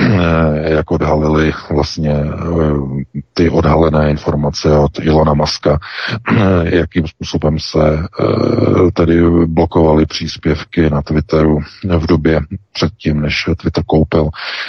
jak 0.62 0.90
odhalili 0.90 1.52
vlastně 1.70 2.10
eh, 2.10 3.24
ty 3.34 3.50
odhalené 3.50 4.10
informace 4.10 4.78
od 4.78 4.98
Ilona 5.00 5.34
Maska, 5.34 5.78
jakým 6.62 7.06
způsobem 7.06 7.58
se 7.58 7.98
eh, 7.98 8.90
tedy 8.92 9.22
blokovaly 9.46 10.06
příspěvky 10.06 10.90
na 10.90 11.02
Twitteru 11.02 11.60
v 11.98 12.06
době 12.06 12.40
předtím, 12.72 13.20
než 13.20 13.44
Twitter 13.56 13.84
koupil. 13.86 14.28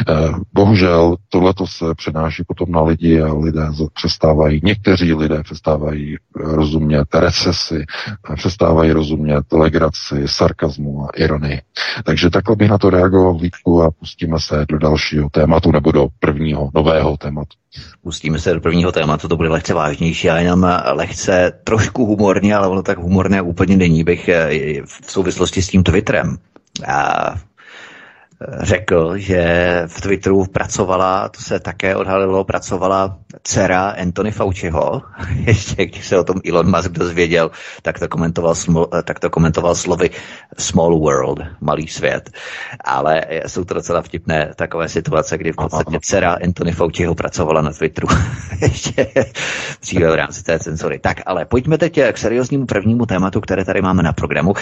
Eh, 0.10 0.14
bohužel 0.54 1.16
tohleto 1.30 1.68
se 1.68 1.86
přenáší 1.96 2.44
potom 2.44 2.72
na 2.72 2.82
lidi 2.82 3.22
a 3.22 3.34
lidé 3.34 3.68
přestávají, 3.94 4.62
někteří 4.64 5.14
lidé 5.14 5.44
přestávají 5.44 6.18
rozumět 6.36 7.16
recesi, 7.16 7.86
přestávají 8.36 8.92
rozumět 8.92 9.54
legraci, 9.54 10.24
sarkazmu 10.26 11.06
a 11.06 11.10
ironii. 11.16 11.61
Takže 12.04 12.30
takhle 12.30 12.56
bych 12.56 12.70
na 12.70 12.78
to 12.78 12.90
reagoval 12.90 13.40
Vítku 13.40 13.84
a 13.84 13.92
pustíme 13.92 14.40
se 14.40 14.66
do 14.70 14.78
dalšího 14.78 15.30
tématu 15.30 15.72
nebo 15.72 15.92
do 15.92 16.08
prvního 16.20 16.70
nového 16.76 17.18
tématu. 17.18 17.58
Pustíme 18.04 18.40
se 18.40 18.54
do 18.54 18.62
prvního 18.62 18.92
tématu, 18.92 19.28
to 19.28 19.38
bude 19.38 19.50
lehce 19.50 19.74
vážnější 19.74 20.30
a 20.30 20.38
jenom 20.38 20.68
lehce 20.92 21.52
trošku 21.64 22.06
humorně, 22.06 22.56
ale 22.56 22.68
ono 22.68 22.84
tak 22.84 22.98
humorné 22.98 23.42
úplně 23.42 23.78
není, 23.78 24.04
bych 24.04 24.30
eh, 24.30 24.50
v 24.86 25.12
souvislosti 25.12 25.62
s 25.62 25.68
tím 25.68 25.84
Twitterem. 25.84 26.38
A 26.88 27.36
řekl, 28.50 29.18
že 29.18 29.44
v 29.88 30.02
Twitteru 30.02 30.46
pracovala, 30.46 31.30
to 31.30 31.42
se 31.42 31.60
také 31.60 31.96
odhalilo, 31.96 32.44
pracovala 32.44 33.18
dcera 33.44 33.90
Anthony 33.90 34.32
Fauciho. 34.32 35.02
Ještě 35.36 35.86
když 35.86 36.08
se 36.08 36.20
o 36.20 36.24
tom 36.24 36.36
Elon 36.50 36.76
Musk 36.76 36.92
dozvěděl, 36.92 37.52
tak 37.82 38.00
to 38.00 38.08
komentoval, 38.08 38.56
tak 39.04 39.20
to 39.20 39.30
komentoval 39.30 39.76
slovy 39.76 40.10
small 40.58 41.00
world, 41.00 41.40
malý 41.62 41.88
svět. 41.88 42.30
Ale 42.84 43.22
jsou 43.48 43.64
to 43.64 43.74
docela 43.74 44.02
vtipné 44.02 44.52
takové 44.56 44.90
situace, 44.90 45.38
kdy 45.38 45.52
v 45.52 45.56
podstatě 45.56 45.98
dcera 46.02 46.38
Anthony 46.44 46.72
Fauciho 46.72 47.16
pracovala 47.16 47.62
na 47.62 47.72
Twitteru. 47.72 48.08
Ještě 48.62 49.08
dříve 49.82 50.12
v 50.12 50.16
rámci 50.16 50.44
té 50.44 50.60
cenzory. 50.60 51.00
Tak, 51.00 51.18
ale 51.26 51.46
pojďme 51.46 51.78
teď 51.78 52.00
k 52.12 52.18
serióznímu 52.18 52.66
prvnímu 52.66 53.06
tématu, 53.06 53.42
které 53.42 53.66
tady 53.66 53.82
máme 53.82 54.04
na 54.04 54.14
programu. 54.14 54.54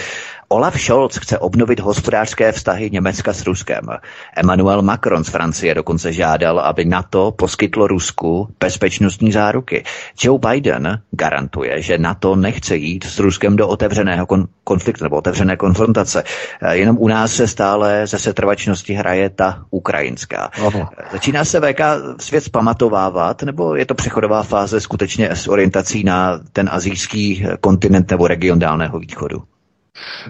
Olaf 0.48 0.80
Scholz 0.80 1.16
chce 1.16 1.38
obnovit 1.38 1.80
hospodářské 1.80 2.52
vztahy 2.52 2.90
Německa 2.90 3.32
s 3.32 3.46
Ruskem 3.46 3.69
Ruskem. 3.70 3.98
Emmanuel 4.36 4.82
Macron 4.82 5.24
z 5.24 5.28
Francie 5.28 5.74
dokonce 5.74 6.12
žádal, 6.12 6.60
aby 6.60 6.84
NATO 6.84 7.32
poskytlo 7.32 7.86
Rusku 7.86 8.48
bezpečnostní 8.60 9.32
záruky. 9.32 9.84
Joe 10.22 10.38
Biden 10.38 11.02
garantuje, 11.10 11.82
že 11.82 11.98
NATO 11.98 12.36
nechce 12.36 12.76
jít 12.76 13.04
s 13.04 13.18
Ruskem 13.18 13.56
do 13.56 13.68
otevřeného 13.68 14.26
kon- 14.26 14.46
konfliktu 14.64 15.04
nebo 15.04 15.16
otevřené 15.16 15.56
konfrontace. 15.56 16.24
Jenom 16.70 16.96
u 16.98 17.08
nás 17.08 17.32
se 17.32 17.46
stále 17.46 18.06
ze 18.06 18.18
setrvačnosti 18.18 18.94
hraje 18.94 19.30
ta 19.30 19.64
ukrajinská. 19.70 20.50
Ano. 20.66 20.88
Začíná 21.12 21.44
se 21.44 21.60
VK 21.60 21.80
svět 22.20 22.48
pamatovávat, 22.48 23.42
nebo 23.42 23.74
je 23.74 23.86
to 23.86 23.94
přechodová 23.94 24.42
fáze 24.42 24.80
skutečně 24.80 25.30
s 25.30 25.48
orientací 25.48 26.04
na 26.04 26.40
ten 26.52 26.68
azijský 26.72 27.46
kontinent 27.60 28.10
nebo 28.10 28.26
region 28.26 28.58
Dálného 28.58 28.98
východu? 28.98 29.49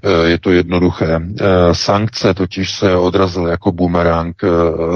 Eh, 0.05 0.29
je 0.29 0.39
to 0.39 0.50
jednoduché. 0.50 1.21
Eh, 1.21 1.75
sankce 1.75 2.35
totiž 2.35 2.71
se 2.71 2.97
odrazily 2.97 3.50
jako 3.50 3.73
bumerang, 3.73 4.37
eh, 4.45 4.49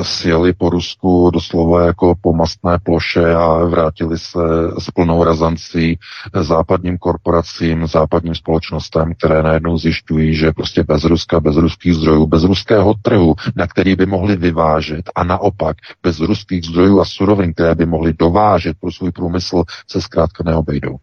sjeli 0.03 0.53
po 0.53 0.71
Rusku 0.71 1.31
doslova 1.31 1.87
jako 1.87 2.15
po 2.21 2.33
mastné 2.33 2.79
ploše 2.83 3.35
a 3.35 3.65
vrátili 3.65 4.19
se 4.19 4.39
s 4.79 4.91
plnou 4.91 5.25
razancí 5.25 5.99
západním 6.41 6.99
korporacím, 6.99 7.87
západním 7.87 8.35
společnostem, 8.35 9.15
které 9.15 9.43
najednou 9.43 9.79
zjišťují, 9.79 10.35
že 10.35 10.53
prostě 10.53 10.83
bez 10.83 11.05
Ruska, 11.05 11.41
bez 11.41 11.57
ruských 11.57 11.95
zdrojů, 11.95 12.27
bez 12.27 12.45
ruského 12.45 12.95
trhu, 13.03 13.35
na 13.57 13.67
který 13.67 13.97
by 13.97 14.07
mohli 14.07 14.37
vyvážet 14.37 15.11
a 15.15 15.25
naopak 15.25 15.77
bez 16.03 16.21
ruských 16.21 16.65
zdrojů 16.65 17.01
a 17.01 17.05
surovin, 17.05 17.55
které 17.55 17.75
by 17.75 17.87
mohli 17.87 18.13
dovážet 18.13 18.77
pro 18.81 18.93
svůj 18.93 19.13
průmysl, 19.13 19.65
se 19.89 20.01
zkrátka 20.01 20.45
neobejdou. 20.47 20.97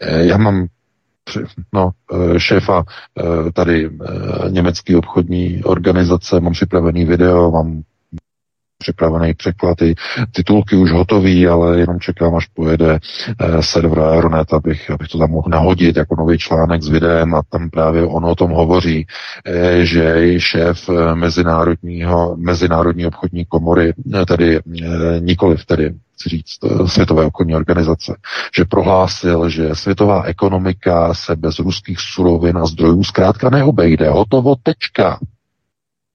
Já 0.00 0.36
mám 0.38 0.66
no, 1.72 1.90
eh, 2.12 2.40
šéfa 2.40 2.84
eh, 3.18 3.52
tady 3.52 3.86
eh, 3.90 4.50
německé 4.50 4.96
obchodní 4.96 5.64
organizace, 5.64 6.40
mám 6.40 6.52
připravený 6.52 7.04
video, 7.04 7.50
mám 7.50 7.82
připravený 8.78 9.34
překlad, 9.34 9.82
i 9.82 9.94
titulky 10.32 10.76
už 10.76 10.92
hotový, 10.92 11.46
ale 11.46 11.80
jenom 11.80 12.00
čekám, 12.00 12.34
až 12.34 12.46
pojede 12.46 12.98
eh, 13.40 13.62
server 13.62 14.00
Aeronet, 14.00 14.52
abych, 14.52 14.90
abych 14.90 15.08
to 15.08 15.18
tam 15.18 15.30
mohl 15.30 15.48
nahodit 15.48 15.96
jako 15.96 16.16
nový 16.18 16.38
článek 16.38 16.82
s 16.82 16.88
videem 16.88 17.34
a 17.34 17.42
tam 17.50 17.70
právě 17.70 18.04
on 18.04 18.24
o 18.24 18.34
tom 18.34 18.50
hovoří, 18.50 19.06
eh, 19.46 19.84
že 19.84 20.34
šéf 20.40 20.90
mezinárodního, 21.14 22.36
mezinárodní 22.36 23.06
obchodní 23.06 23.44
komory, 23.44 23.92
tedy 24.26 24.56
eh, 24.56 25.20
nikoliv 25.20 25.66
tedy 25.66 25.94
chci 26.14 26.28
říct, 26.28 26.58
Světové 26.86 27.24
obchodní 27.24 27.54
organizace, 27.54 28.16
že 28.56 28.64
prohlásil, 28.64 29.48
že 29.48 29.74
světová 29.74 30.22
ekonomika 30.22 31.14
se 31.14 31.36
bez 31.36 31.58
ruských 31.58 31.98
surovin 32.00 32.58
a 32.58 32.66
zdrojů 32.66 33.04
zkrátka 33.04 33.50
neobejde. 33.50 34.10
Hotovo, 34.10 34.56
tečka. 34.62 35.18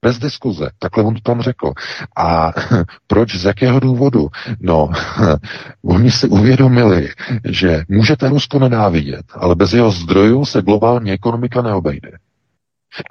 Bez 0.03 0.19
diskuze. 0.19 0.69
Takhle 0.79 1.03
on 1.03 1.13
to 1.13 1.21
tam 1.21 1.41
řekl. 1.41 1.73
A 2.15 2.53
proč, 3.07 3.35
z 3.35 3.45
jakého 3.45 3.79
důvodu? 3.79 4.29
No, 4.59 4.89
oni 5.85 6.11
si 6.11 6.27
uvědomili, 6.27 7.09
že 7.45 7.83
můžete 7.89 8.29
Rusko 8.29 8.59
nenávidět, 8.59 9.25
ale 9.33 9.55
bez 9.55 9.73
jeho 9.73 9.91
zdrojů 9.91 10.45
se 10.45 10.61
globální 10.61 11.11
ekonomika 11.11 11.61
neobejde. 11.61 12.11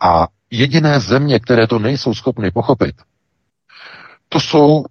A 0.02 0.26
jediné 0.50 1.00
země, 1.00 1.40
které 1.40 1.66
to 1.66 1.78
nejsou 1.78 2.14
schopny 2.14 2.50
pochopit, 2.50 2.94
to 4.28 4.40
jsou, 4.40 4.84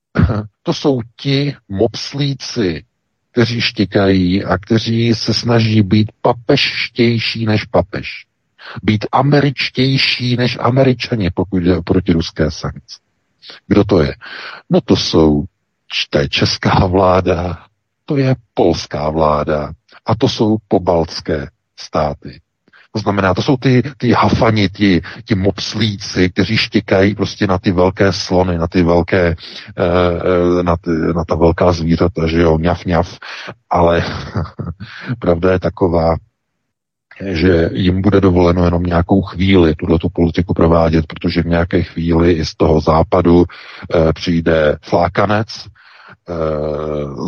to 0.62 0.74
jsou 0.74 1.00
ti 1.20 1.56
mopslíci, 1.68 2.84
kteří 3.32 3.60
štěkají 3.60 4.44
a 4.44 4.58
kteří 4.58 5.14
se 5.14 5.34
snaží 5.34 5.82
být 5.82 6.12
papeštější 6.22 7.46
než 7.46 7.64
papež 7.64 8.27
být 8.82 9.06
američtější 9.12 10.36
než 10.36 10.58
američani, 10.60 11.30
pokud 11.30 11.62
jde 11.62 11.76
o 11.76 11.82
protiruské 11.82 12.50
sankce. 12.50 12.98
Kdo 13.66 13.84
to 13.84 14.02
je? 14.02 14.14
No 14.70 14.80
to 14.80 14.96
jsou 14.96 15.44
to 16.10 16.18
je 16.18 16.28
česká 16.28 16.86
vláda, 16.86 17.58
to 18.04 18.16
je 18.16 18.36
polská 18.54 19.10
vláda 19.10 19.72
a 20.06 20.14
to 20.14 20.28
jsou 20.28 20.56
pobaltské 20.68 21.48
státy. 21.76 22.40
To 22.92 22.98
znamená, 22.98 23.34
to 23.34 23.42
jsou 23.42 23.56
ty, 23.56 23.82
ty 23.96 24.12
hafani, 24.12 24.68
ti, 24.68 25.02
ti 25.24 25.34
mopslíci, 25.34 26.30
kteří 26.30 26.56
štěkají 26.56 27.14
prostě 27.14 27.46
na 27.46 27.58
ty 27.58 27.72
velké 27.72 28.12
slony, 28.12 28.58
na 28.58 28.66
ty 28.66 28.82
velké, 28.82 29.36
eh, 29.78 30.62
na, 30.62 30.76
ty, 30.76 30.90
na 30.90 31.24
ta 31.24 31.34
velká 31.34 31.72
zvířata, 31.72 32.26
že 32.26 32.40
jo, 32.40 32.58
ňaf, 32.58 32.84
ňaf. 32.84 33.18
Ale 33.70 34.04
pravda 35.18 35.52
je 35.52 35.58
taková, 35.58 36.16
že 37.26 37.70
jim 37.72 38.02
bude 38.02 38.20
dovoleno 38.20 38.64
jenom 38.64 38.82
nějakou 38.82 39.22
chvíli 39.22 39.74
tuto 39.74 39.98
tu 39.98 40.08
politiku 40.08 40.54
provádět, 40.54 41.06
protože 41.06 41.42
v 41.42 41.46
nějaké 41.46 41.82
chvíli 41.82 42.32
i 42.32 42.44
z 42.44 42.54
toho 42.54 42.80
západu 42.80 43.44
e, 43.44 44.12
přijde 44.12 44.76
flákanec, 44.82 45.48
e, 45.48 45.66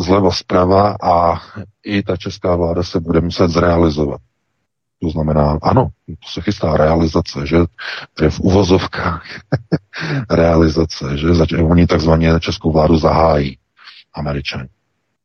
zleva 0.02 0.30
zprava 0.30 0.96
a 1.02 1.40
i 1.84 2.02
ta 2.02 2.16
česká 2.16 2.56
vláda 2.56 2.82
se 2.82 3.00
bude 3.00 3.20
muset 3.20 3.50
zrealizovat. 3.50 4.20
To 5.02 5.10
znamená, 5.10 5.58
ano, 5.62 5.88
to 6.06 6.28
se 6.32 6.40
chystá 6.40 6.76
realizace, 6.76 7.46
že 7.46 7.56
je 8.22 8.30
v 8.30 8.40
uvozovkách 8.40 9.24
realizace, 10.30 11.18
že 11.18 11.34
zač- 11.34 11.52
oni 11.52 11.86
takzvaně 11.86 12.32
českou 12.40 12.72
vládu 12.72 12.96
zahájí 12.96 13.58
američani, 14.14 14.68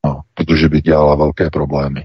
no, 0.06 0.22
protože 0.34 0.70
by 0.70 0.82
dělala 0.82 1.16
velké 1.16 1.50
problémy. 1.50 2.04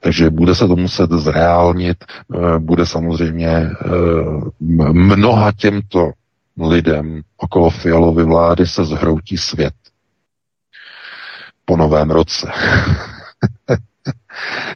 Takže 0.00 0.30
bude 0.30 0.54
se 0.54 0.68
to 0.68 0.76
muset 0.76 1.10
zreálnit, 1.10 2.04
eh, 2.04 2.58
bude 2.58 2.86
samozřejmě 2.86 3.48
eh, 3.48 3.70
mnoha 4.92 5.52
těmto 5.52 6.10
lidem 6.68 7.20
okolo 7.36 7.70
Fialovy 7.70 8.24
vlády 8.24 8.66
se 8.66 8.84
zhroutí 8.84 9.36
svět 9.36 9.74
po 11.64 11.76
novém 11.76 12.10
roce. 12.10 12.50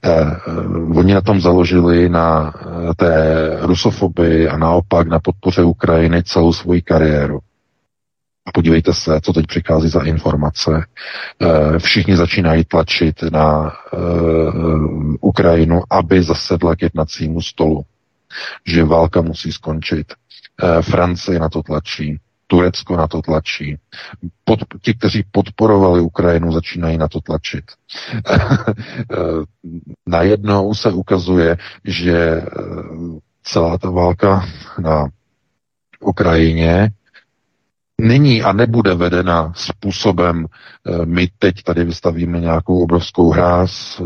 Eh, 0.05 0.37
oni 0.97 1.15
na 1.15 1.21
tom 1.21 1.41
založili 1.41 2.09
na 2.09 2.53
té 2.97 3.17
rusofobii 3.61 4.49
a 4.49 4.57
naopak 4.57 5.09
na 5.09 5.19
podpoře 5.21 5.63
Ukrajiny 5.63 6.23
celou 6.23 6.53
svoji 6.53 6.83
kariéru. 6.83 7.39
A 8.47 8.53
podívejte 8.53 8.95
se, 8.95 9.21
co 9.21 9.33
teď 9.33 9.47
přichází 9.47 9.89
za 9.89 10.01
informace. 10.01 10.87
Eh, 11.41 11.79
všichni 11.79 12.17
začínají 12.17 12.65
tlačit 12.65 13.23
na 13.23 13.71
eh, 13.71 13.97
Ukrajinu, 15.21 15.83
aby 15.91 16.23
zasedla 16.23 16.77
k 16.77 16.83
jednacímu 16.83 17.43
stolu. 17.43 17.85
Že 18.67 18.85
válka 18.85 19.21
musí 19.21 19.53
skončit. 19.53 20.13
Eh, 20.63 20.83
Francie 20.83 21.39
na 21.39 21.49
to 21.49 21.63
tlačí. 21.63 22.19
Turecko 22.47 22.97
na 22.97 23.07
to 23.07 23.23
tlačí. 23.23 23.77
Pod, 24.45 24.59
ti, 24.83 24.95
kteří 24.95 25.25
podporovali 25.31 26.01
Ukrajinu, 26.01 26.53
začínají 26.53 26.99
na 26.99 27.09
to 27.09 27.21
tlačit. 27.21 27.65
Najednou 30.07 30.75
se 30.75 30.93
ukazuje, 30.93 31.57
že 31.85 32.43
celá 33.43 33.79
ta 33.79 33.91
válka 33.91 34.47
na 34.79 35.09
Ukrajině 36.01 36.91
není 38.01 38.43
a 38.43 38.53
nebude 38.53 38.95
vedena 38.95 39.53
způsobem, 39.57 40.47
eh, 40.47 41.07
my 41.07 41.29
teď 41.39 41.63
tady 41.63 41.85
vystavíme 41.85 42.41
nějakou 42.41 42.83
obrovskou 42.83 43.31
hráz, 43.31 44.01
eh, 44.01 44.03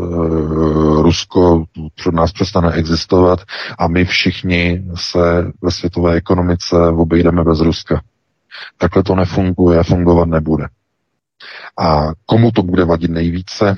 Rusko 1.01 1.63
před 1.95 2.13
nás 2.13 2.31
přestane 2.31 2.71
existovat 2.71 3.39
a 3.79 3.87
my 3.87 4.05
všichni 4.05 4.83
se 4.95 5.51
ve 5.61 5.71
světové 5.71 6.13
ekonomice 6.15 6.75
obejdeme 6.77 7.43
bez 7.43 7.59
Ruska. 7.59 8.01
Takhle 8.77 9.03
to 9.03 9.15
nefunguje 9.15 9.79
a 9.79 9.83
fungovat 9.83 10.27
nebude. 10.27 10.67
A 11.79 12.11
komu 12.25 12.51
to 12.51 12.63
bude 12.63 12.85
vadit 12.85 13.11
nejvíce? 13.11 13.75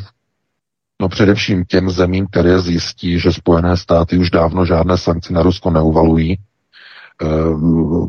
No 1.02 1.10
především 1.10 1.66
těm 1.66 1.90
zemím, 1.90 2.28
které 2.28 2.60
zjistí, 2.60 3.20
že 3.20 3.34
Spojené 3.34 3.78
státy 3.78 4.18
už 4.18 4.30
dávno 4.32 4.66
žádné 4.66 4.98
sankce 4.98 5.34
na 5.34 5.42
Rusko 5.42 5.70
neuvalují, 5.70 6.38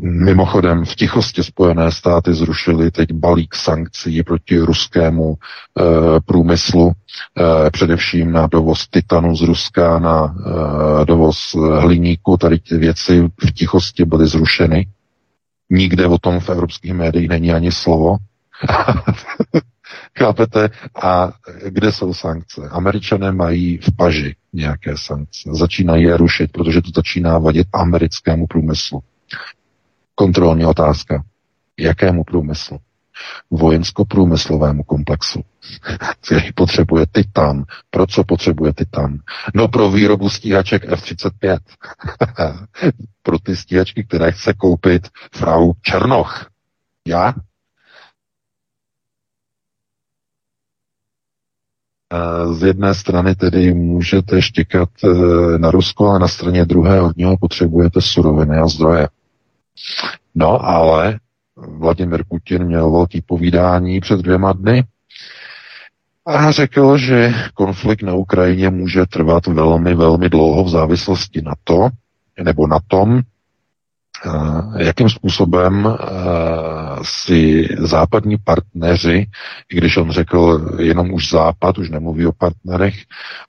mimochodem 0.01 0.85
v 0.85 0.95
tichosti 0.95 1.43
Spojené 1.43 1.91
státy 1.91 2.33
zrušily 2.33 2.91
teď 2.91 3.11
balík 3.13 3.55
sankcí 3.55 4.23
proti 4.23 4.59
ruskému 4.59 5.35
eh, 5.37 5.83
průmyslu, 6.25 6.91
eh, 6.91 7.69
především 7.69 8.31
na 8.31 8.47
dovoz 8.47 8.87
titanu 8.87 9.35
z 9.35 9.41
Ruska, 9.41 9.99
na 9.99 10.35
dovoz 11.07 11.55
hliníku, 11.79 12.37
tady 12.37 12.59
ty 12.59 12.77
věci 12.77 13.29
v 13.45 13.51
tichosti 13.53 14.05
byly 14.05 14.27
zrušeny. 14.27 14.87
Nikde 15.69 16.07
o 16.07 16.17
tom 16.17 16.39
v 16.39 16.49
evropských 16.49 16.93
médiích 16.93 17.29
není 17.29 17.51
ani 17.53 17.71
slovo. 17.71 18.17
Chápete? 20.19 20.69
A 21.03 21.31
kde 21.69 21.91
jsou 21.91 22.13
sankce? 22.13 22.69
Američané 22.71 23.31
mají 23.31 23.77
v 23.77 23.95
paži 23.95 24.35
nějaké 24.55 24.97
sankce. 24.97 25.49
Začínají 25.51 26.03
je 26.03 26.17
rušit, 26.17 26.51
protože 26.51 26.81
to 26.81 26.89
začíná 26.95 27.37
vadit 27.37 27.67
americkému 27.73 28.47
průmyslu. 28.47 29.03
Kontrolní 30.15 30.65
otázka. 30.65 31.23
Jakému 31.79 32.23
průmyslu? 32.23 32.79
vojensko-průmyslovému 33.51 34.83
komplexu, 34.83 35.41
který 36.21 36.53
potřebuje 36.53 37.05
titan. 37.11 37.63
Pro 37.89 38.07
co 38.07 38.23
potřebuje 38.23 38.73
titan? 38.73 39.19
No 39.53 39.67
pro 39.67 39.91
výrobu 39.91 40.29
stíhaček 40.29 40.85
F-35. 40.85 41.57
pro 43.23 43.39
ty 43.39 43.55
stíhačky, 43.55 44.03
které 44.03 44.31
chce 44.31 44.53
koupit 44.53 45.07
frau 45.35 45.73
Černoch. 45.81 46.49
Já? 47.07 47.33
Z 52.51 52.63
jedné 52.63 52.93
strany 52.93 53.35
tedy 53.35 53.73
můžete 53.73 54.41
štěkat 54.41 54.89
e, 55.03 55.07
na 55.57 55.71
Rusko 55.71 56.07
a 56.09 56.19
na 56.19 56.27
straně 56.27 56.65
druhé 56.65 57.01
od 57.01 57.17
něho 57.17 57.37
potřebujete 57.37 58.01
suroviny 58.01 58.57
a 58.57 58.67
zdroje. 58.67 59.07
No 60.35 60.65
ale 60.65 61.19
Vladimir 61.55 62.23
Putin 62.27 62.63
měl 62.63 62.91
velký 62.91 63.21
povídání 63.21 63.99
před 63.99 64.19
dvěma 64.19 64.53
dny 64.53 64.83
a 66.25 66.51
řekl, 66.51 66.97
že 66.97 67.33
konflikt 67.53 68.01
na 68.03 68.13
Ukrajině 68.13 68.69
může 68.69 69.05
trvat 69.05 69.47
velmi, 69.47 69.95
velmi 69.95 70.29
dlouho 70.29 70.63
v 70.63 70.69
závislosti 70.69 71.41
na 71.41 71.53
to, 71.63 71.89
nebo 72.43 72.67
na 72.67 72.79
tom, 72.87 73.21
jakým 74.77 75.09
způsobem 75.09 75.87
eh, 75.87 76.05
si 77.01 77.67
západní 77.77 78.37
partneři, 78.37 79.27
i 79.69 79.75
když 79.77 79.97
on 79.97 80.11
řekl 80.11 80.71
jenom 80.79 81.13
už 81.13 81.29
západ, 81.29 81.77
už 81.77 81.89
nemluví 81.89 82.25
o 82.25 82.31
partnerech, 82.31 82.95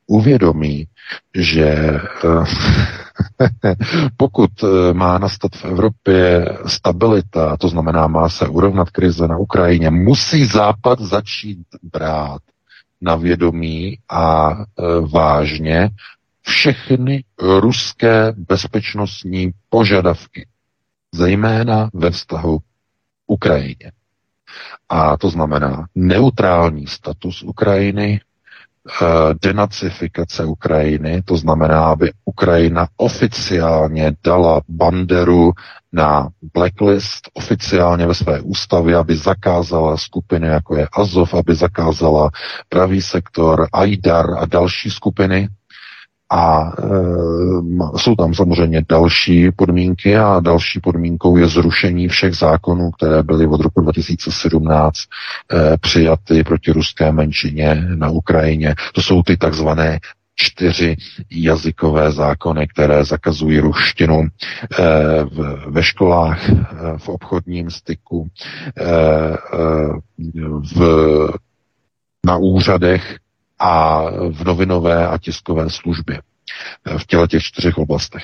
uvědomí, 0.06 0.86
že 1.34 1.64
eh, 1.64 2.00
pokud 4.16 4.50
eh, 4.62 4.92
má 4.92 5.18
nastat 5.18 5.56
v 5.56 5.64
Evropě 5.64 6.48
stabilita, 6.66 7.56
to 7.56 7.68
znamená, 7.68 8.06
má 8.06 8.28
se 8.28 8.48
urovnat 8.48 8.90
krize 8.90 9.28
na 9.28 9.36
Ukrajině, 9.36 9.90
musí 9.90 10.44
Západ 10.44 11.00
začít 11.00 11.66
brát 11.82 12.40
na 13.00 13.16
vědomí 13.16 13.98
a 14.10 14.56
vážně 15.12 15.90
všechny 16.42 17.24
ruské 17.38 18.32
bezpečnostní 18.36 19.50
požadavky, 19.70 20.46
zejména 21.14 21.90
ve 21.94 22.10
vztahu 22.10 22.58
Ukrajině. 23.26 23.92
A 24.88 25.16
to 25.16 25.30
znamená 25.30 25.86
neutrální 25.94 26.86
status 26.86 27.42
Ukrajiny, 27.42 28.20
Eh, 28.86 29.34
denacifikace 29.42 30.44
Ukrajiny, 30.44 31.22
to 31.22 31.36
znamená, 31.36 31.84
aby 31.86 32.12
Ukrajina 32.24 32.88
oficiálně 32.96 34.12
dala 34.24 34.60
banderu 34.68 35.52
na 35.92 36.28
blacklist, 36.54 37.28
oficiálně 37.34 38.06
ve 38.06 38.14
své 38.14 38.40
ústavě, 38.40 38.96
aby 38.96 39.16
zakázala 39.16 39.96
skupiny, 39.96 40.46
jako 40.48 40.76
je 40.76 40.88
Azov, 40.92 41.34
aby 41.34 41.54
zakázala 41.54 42.30
pravý 42.68 43.02
sektor, 43.02 43.68
Aidar 43.72 44.26
a 44.38 44.46
další 44.46 44.90
skupiny, 44.90 45.48
a 46.30 46.72
e, 46.78 47.98
jsou 47.98 48.14
tam 48.16 48.34
samozřejmě 48.34 48.82
další 48.88 49.50
podmínky 49.56 50.16
a 50.16 50.40
další 50.40 50.80
podmínkou 50.80 51.36
je 51.36 51.48
zrušení 51.48 52.08
všech 52.08 52.34
zákonů, 52.34 52.90
které 52.90 53.22
byly 53.22 53.46
od 53.46 53.60
roku 53.60 53.80
2017 53.80 54.96
e, 54.96 55.76
přijaty 55.78 56.44
proti 56.44 56.72
ruské 56.72 57.12
menšině 57.12 57.86
na 57.94 58.10
Ukrajině. 58.10 58.74
To 58.94 59.02
jsou 59.02 59.22
ty 59.22 59.36
takzvané 59.36 59.98
čtyři 60.38 60.96
jazykové 61.30 62.12
zákony, 62.12 62.68
které 62.68 63.04
zakazují 63.04 63.60
ruštinu 63.60 64.22
e, 64.22 64.28
v, 65.24 65.64
ve 65.66 65.82
školách, 65.82 66.40
v 66.96 67.08
obchodním 67.08 67.70
styku, 67.70 68.28
v, 70.74 71.28
na 72.26 72.36
úřadech 72.36 73.16
a 73.58 74.02
v 74.30 74.44
novinové 74.44 75.06
a 75.06 75.18
tiskové 75.18 75.70
službě 75.70 76.20
v 76.98 77.06
těle 77.06 77.28
těch 77.28 77.42
čtyřech 77.42 77.78
oblastech. 77.78 78.22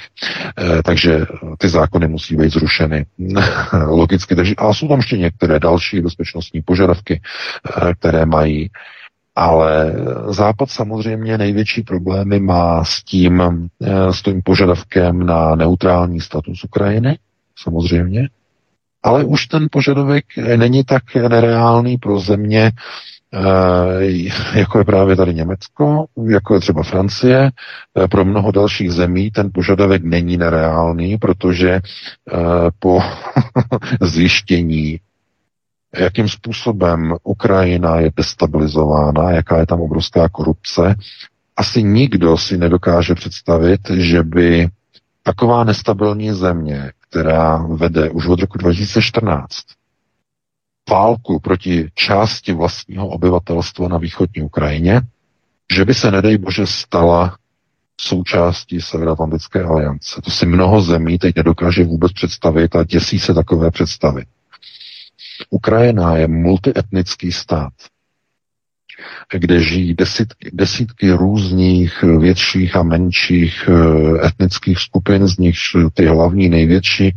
Eh, 0.59 0.83
takže 0.83 1.27
ty 1.59 1.69
zákony 1.69 2.09
musí 2.09 2.37
být 2.37 2.53
zrušeny 2.53 3.07
logicky. 3.87 4.37
Takže, 4.37 4.55
a 4.59 4.75
jsou 4.75 4.89
tam 4.89 4.99
ještě 4.99 5.19
některé 5.19 5.61
další 5.61 6.01
bezpečnostní 6.01 6.63
požadavky, 6.63 7.21
eh, 7.77 7.95
které 7.95 8.27
mají 8.27 8.71
ale 9.37 9.95
Západ 10.29 10.71
samozřejmě 10.71 11.39
největší 11.39 11.83
problémy 11.83 12.41
má 12.41 12.85
s 12.85 13.03
tím, 13.03 13.69
eh, 13.83 14.13
s 14.13 14.23
tím 14.23 14.43
požadavkem 14.45 15.27
na 15.27 15.55
neutrální 15.55 16.21
status 16.21 16.65
Ukrajiny, 16.65 17.19
samozřejmě, 17.59 18.29
ale 19.03 19.25
už 19.25 19.47
ten 19.47 19.69
požadavek 19.71 20.25
není 20.57 20.85
tak 20.85 21.03
nereálný 21.15 21.99
pro 21.99 22.21
země, 22.21 22.73
Eh, 22.73 23.22
jako 24.55 24.79
je 24.79 24.85
právě 24.85 25.17
tady 25.17 25.35
Německo, 25.35 26.07
jako 26.29 26.55
je 26.55 26.61
třeba 26.61 26.83
Francie. 26.83 27.51
Eh, 27.99 28.09
pro 28.09 28.25
mnoho 28.25 28.53
dalších 28.53 28.93
zemí 28.93 29.31
ten 29.31 29.51
požadavek 29.55 30.05
není 30.05 30.37
nereálný, 30.37 31.19
protože 31.19 31.71
eh, 31.71 31.81
po 32.79 33.01
zjištění, 34.01 35.01
jakým 35.99 36.29
způsobem 36.29 37.15
Ukrajina 37.23 38.01
je 38.01 38.11
destabilizována, 38.17 39.31
jaká 39.31 39.59
je 39.59 39.67
tam 39.67 39.81
obrovská 39.81 40.29
korupce, 40.29 40.95
asi 41.57 41.83
nikdo 41.83 42.39
si 42.39 42.59
nedokáže 42.59 43.15
představit, 43.15 43.81
že 43.91 44.23
by 44.23 44.69
taková 45.23 45.65
nestabilní 45.65 46.33
země, 46.33 46.93
která 47.09 47.57
vede 47.57 48.11
už 48.11 48.27
od 48.27 48.41
roku 48.41 48.59
2014 48.59 49.63
válku 50.91 51.41
proti 51.41 51.91
části 51.95 52.53
vlastního 52.53 53.09
obyvatelstva 53.09 53.89
na 53.89 53.99
východní 53.99 54.43
Ukrajině, 54.43 55.01
že 55.75 55.85
by 55.85 55.95
se, 55.95 56.11
nedej 56.11 56.39
bože, 56.39 56.67
stala 56.67 57.37
součástí 58.01 58.81
Severoatlantické 58.81 59.63
aliance. 59.63 60.21
To 60.23 60.31
si 60.31 60.47
mnoho 60.47 60.83
zemí 60.83 61.19
teď 61.19 61.37
nedokáže 61.37 61.85
vůbec 61.85 62.13
představit 62.13 62.77
a 62.77 62.85
děsí 62.85 63.19
se 63.19 63.35
takové 63.35 63.71
představy. 63.71 64.25
Ukrajina 65.51 66.17
je 66.17 66.29
multietnický 66.29 67.33
stát, 67.33 67.73
kde 69.33 69.61
žijí 69.61 69.95
desítky, 69.95 70.51
desítky 70.53 71.13
různých 71.13 72.03
větších 72.03 72.77
a 72.77 72.83
menších 72.83 73.69
eh, 73.69 74.27
etnických 74.27 74.79
skupin, 74.79 75.29
z 75.29 75.39
nich 75.39 75.57
ty 75.95 76.07
hlavní 76.07 76.49
největší 76.49 77.15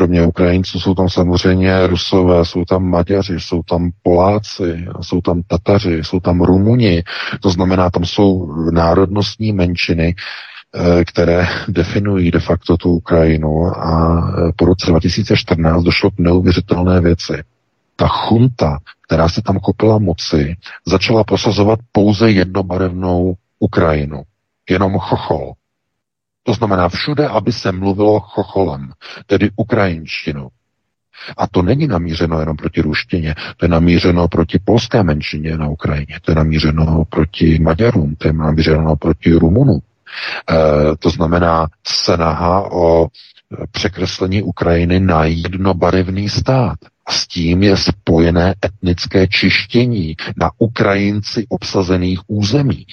Kromě 0.00 0.26
Ukrajinců 0.26 0.80
jsou 0.80 0.94
tam 0.94 1.08
samozřejmě 1.08 1.86
Rusové, 1.86 2.44
jsou 2.44 2.64
tam 2.64 2.84
Maďaři, 2.84 3.40
jsou 3.40 3.62
tam 3.62 3.90
Poláci, 4.02 4.86
jsou 5.00 5.20
tam 5.20 5.42
Tataři, 5.42 6.00
jsou 6.04 6.20
tam 6.20 6.40
Rumuni. 6.40 7.04
To 7.40 7.50
znamená, 7.50 7.90
tam 7.90 8.04
jsou 8.04 8.54
národnostní 8.70 9.52
menšiny, 9.52 10.14
eh, 10.74 11.04
které 11.04 11.46
definují 11.68 12.30
de 12.30 12.40
facto 12.40 12.76
tu 12.76 12.90
Ukrajinu 12.90 13.66
a 13.76 14.18
eh, 14.28 14.52
po 14.56 14.64
roce 14.64 14.86
2014 14.90 15.82
došlo 15.82 16.10
k 16.10 16.18
neuvěřitelné 16.18 17.00
věci. 17.00 17.42
Ta 17.96 18.08
chunta, 18.08 18.78
která 19.06 19.28
se 19.28 19.42
tam 19.42 19.58
kopila 19.58 19.98
moci, 19.98 20.56
začala 20.86 21.24
prosazovat 21.24 21.78
pouze 21.92 22.30
jednobarevnou 22.30 23.34
Ukrajinu. 23.58 24.22
Jenom 24.70 24.98
chochol. 24.98 25.52
To 26.50 26.54
znamená 26.54 26.88
všude, 26.88 27.28
aby 27.28 27.52
se 27.52 27.72
mluvilo 27.72 28.20
chocholem, 28.20 28.92
tedy 29.26 29.50
ukrajinštinou. 29.56 30.48
A 31.36 31.46
to 31.46 31.62
není 31.62 31.86
namířeno 31.86 32.40
jenom 32.40 32.56
proti 32.56 32.80
ruštině, 32.80 33.34
to 33.56 33.64
je 33.64 33.68
namířeno 33.68 34.28
proti 34.28 34.58
polské 34.64 35.02
menšině 35.02 35.56
na 35.58 35.68
Ukrajině, 35.68 36.18
to 36.22 36.30
je 36.30 36.34
namířeno 36.34 37.04
proti 37.04 37.58
Maďarům, 37.58 38.14
to 38.16 38.28
je 38.28 38.32
namířeno 38.32 38.96
proti 38.96 39.32
Rumunům. 39.32 39.80
E, 40.50 40.56
to 40.96 41.10
znamená 41.10 41.66
snaha 41.86 42.72
o 42.72 43.08
překreslení 43.70 44.42
Ukrajiny 44.42 45.00
na 45.00 45.24
jednobarevný 45.24 46.28
stát. 46.28 46.78
A 47.06 47.12
s 47.12 47.26
tím 47.26 47.62
je 47.62 47.76
spojené 47.76 48.54
etnické 48.64 49.26
čištění 49.28 50.16
na 50.36 50.50
Ukrajinci 50.58 51.46
obsazených 51.48 52.20
územích 52.26 52.86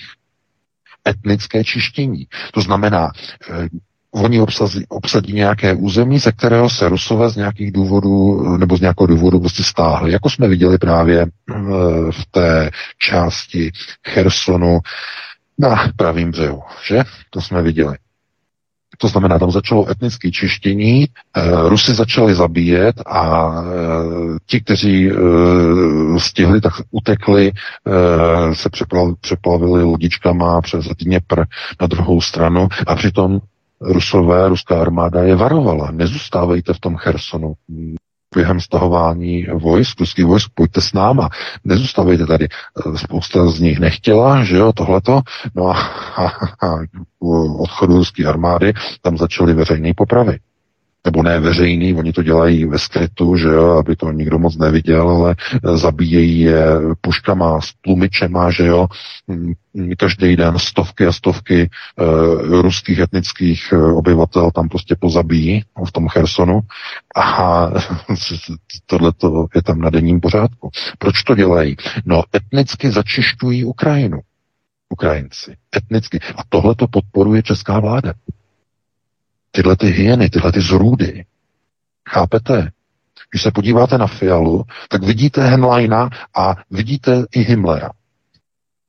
etnické 1.07 1.63
čištění. 1.63 2.27
To 2.53 2.61
znamená, 2.61 3.11
eh, 3.51 3.67
oni 4.11 4.41
obsazí, 4.41 4.85
obsadí 4.89 5.33
nějaké 5.33 5.73
území, 5.73 6.19
ze 6.19 6.31
kterého 6.31 6.69
se 6.69 6.89
Rusové 6.89 7.29
z 7.29 7.35
nějakých 7.35 7.71
důvodů 7.71 8.43
nebo 8.57 8.77
z 8.77 8.81
nějakého 8.81 9.07
důvodu 9.07 9.39
prostě 9.39 9.63
stáhli. 9.63 10.11
Jako 10.11 10.29
jsme 10.29 10.47
viděli 10.47 10.77
právě 10.77 11.21
eh, 11.21 11.53
v 12.11 12.25
té 12.31 12.69
části 12.99 13.71
Chersonu 14.07 14.79
na 15.59 15.91
pravým 15.95 16.31
břehu, 16.31 16.61
že? 16.87 17.03
To 17.29 17.41
jsme 17.41 17.61
viděli. 17.61 17.97
To 18.97 19.07
znamená, 19.07 19.39
tam 19.39 19.51
začalo 19.51 19.89
etnické 19.89 20.31
čištění, 20.31 21.03
e, 21.03 21.07
Rusy 21.69 21.93
začali 21.93 22.35
zabíjet 22.35 23.01
a 23.05 23.51
e, 23.51 23.65
ti, 24.45 24.61
kteří 24.61 25.09
e, 25.09 25.13
stihli, 26.17 26.61
tak 26.61 26.73
utekli, 26.91 27.51
se 28.53 28.69
přeplav, 28.69 29.07
přeplavili 29.21 29.83
lodičkama 29.83 30.61
přes 30.61 30.85
Dněpr 30.85 31.43
na 31.81 31.87
druhou 31.87 32.21
stranu 32.21 32.67
a 32.87 32.95
přitom 32.95 33.39
Rusové, 33.81 34.49
ruská 34.49 34.81
armáda 34.81 35.23
je 35.23 35.35
varovala, 35.35 35.91
nezůstávejte 35.91 36.73
v 36.73 36.79
tom 36.79 36.95
Chersonu, 36.95 37.53
během 38.35 38.61
stahování 38.61 39.45
vojsk, 39.53 39.99
ruských 39.99 40.25
vojsk, 40.25 40.51
pojďte 40.53 40.81
s 40.81 40.93
náma, 40.93 41.29
nezůstavejte 41.63 42.25
tady. 42.25 42.47
Spousta 42.95 43.47
z 43.47 43.59
nich 43.59 43.79
nechtěla, 43.79 44.43
že 44.43 44.57
jo, 44.57 44.73
tohleto. 44.73 45.21
No 45.55 45.69
a, 45.69 45.79
a, 46.15 46.27
a 46.67 46.77
odchodu 47.59 47.97
ruské 47.97 48.25
armády 48.25 48.73
tam 49.01 49.17
začaly 49.17 49.53
veřejné 49.53 49.93
popravy 49.93 50.39
nebo 51.07 51.23
ne 51.23 51.39
veřejný, 51.39 51.93
oni 51.93 52.13
to 52.13 52.23
dělají 52.23 52.65
ve 52.65 52.79
skrytu, 52.79 53.37
že 53.37 53.47
jo, 53.47 53.69
aby 53.69 53.95
to 53.95 54.11
nikdo 54.11 54.39
moc 54.39 54.57
neviděl, 54.57 55.09
ale 55.09 55.35
eh, 55.39 55.77
zabíjejí 55.77 56.39
je 56.39 56.65
puškama, 57.01 57.61
s 57.61 57.73
tlumičema, 57.81 58.51
že 58.51 58.65
jo, 58.65 58.87
mm, 59.27 59.53
každý 59.97 60.35
den 60.35 60.59
stovky 60.59 61.05
a 61.05 61.11
stovky 61.11 61.69
uh, 61.69 62.61
ruských 62.61 62.99
etnických 62.99 63.73
uh, 63.73 63.97
obyvatel 63.97 64.51
tam 64.51 64.69
prostě 64.69 64.95
pozabíjí 64.99 65.63
v 65.87 65.91
tom 65.91 66.07
Chersonu 66.07 66.59
a 67.15 67.69
tohle 68.85 69.13
je 69.55 69.61
tam 69.63 69.79
na 69.79 69.89
denním 69.89 70.19
pořádku. 70.19 70.69
Proč 70.97 71.23
to 71.23 71.35
dělají? 71.35 71.75
No, 72.05 72.23
etnicky 72.35 72.91
začišťují 72.91 73.65
Ukrajinu. 73.65 74.19
Ukrajinci. 74.89 75.55
Etnicky. 75.77 76.19
A 76.35 76.41
tohle 76.49 76.75
to 76.75 76.87
podporuje 76.87 77.43
česká 77.43 77.79
vláda 77.79 78.13
tyhle 79.51 79.75
ty 79.75 79.87
hyeny, 79.87 80.29
tyhle 80.29 80.51
ty 80.51 80.61
zrůdy. 80.61 81.25
Chápete? 82.09 82.71
Když 83.31 83.41
se 83.41 83.51
podíváte 83.51 83.97
na 83.97 84.07
Fialu, 84.07 84.63
tak 84.89 85.03
vidíte 85.03 85.47
Henleina 85.47 86.09
a 86.35 86.55
vidíte 86.71 87.25
i 87.31 87.39
Himmlera. 87.39 87.89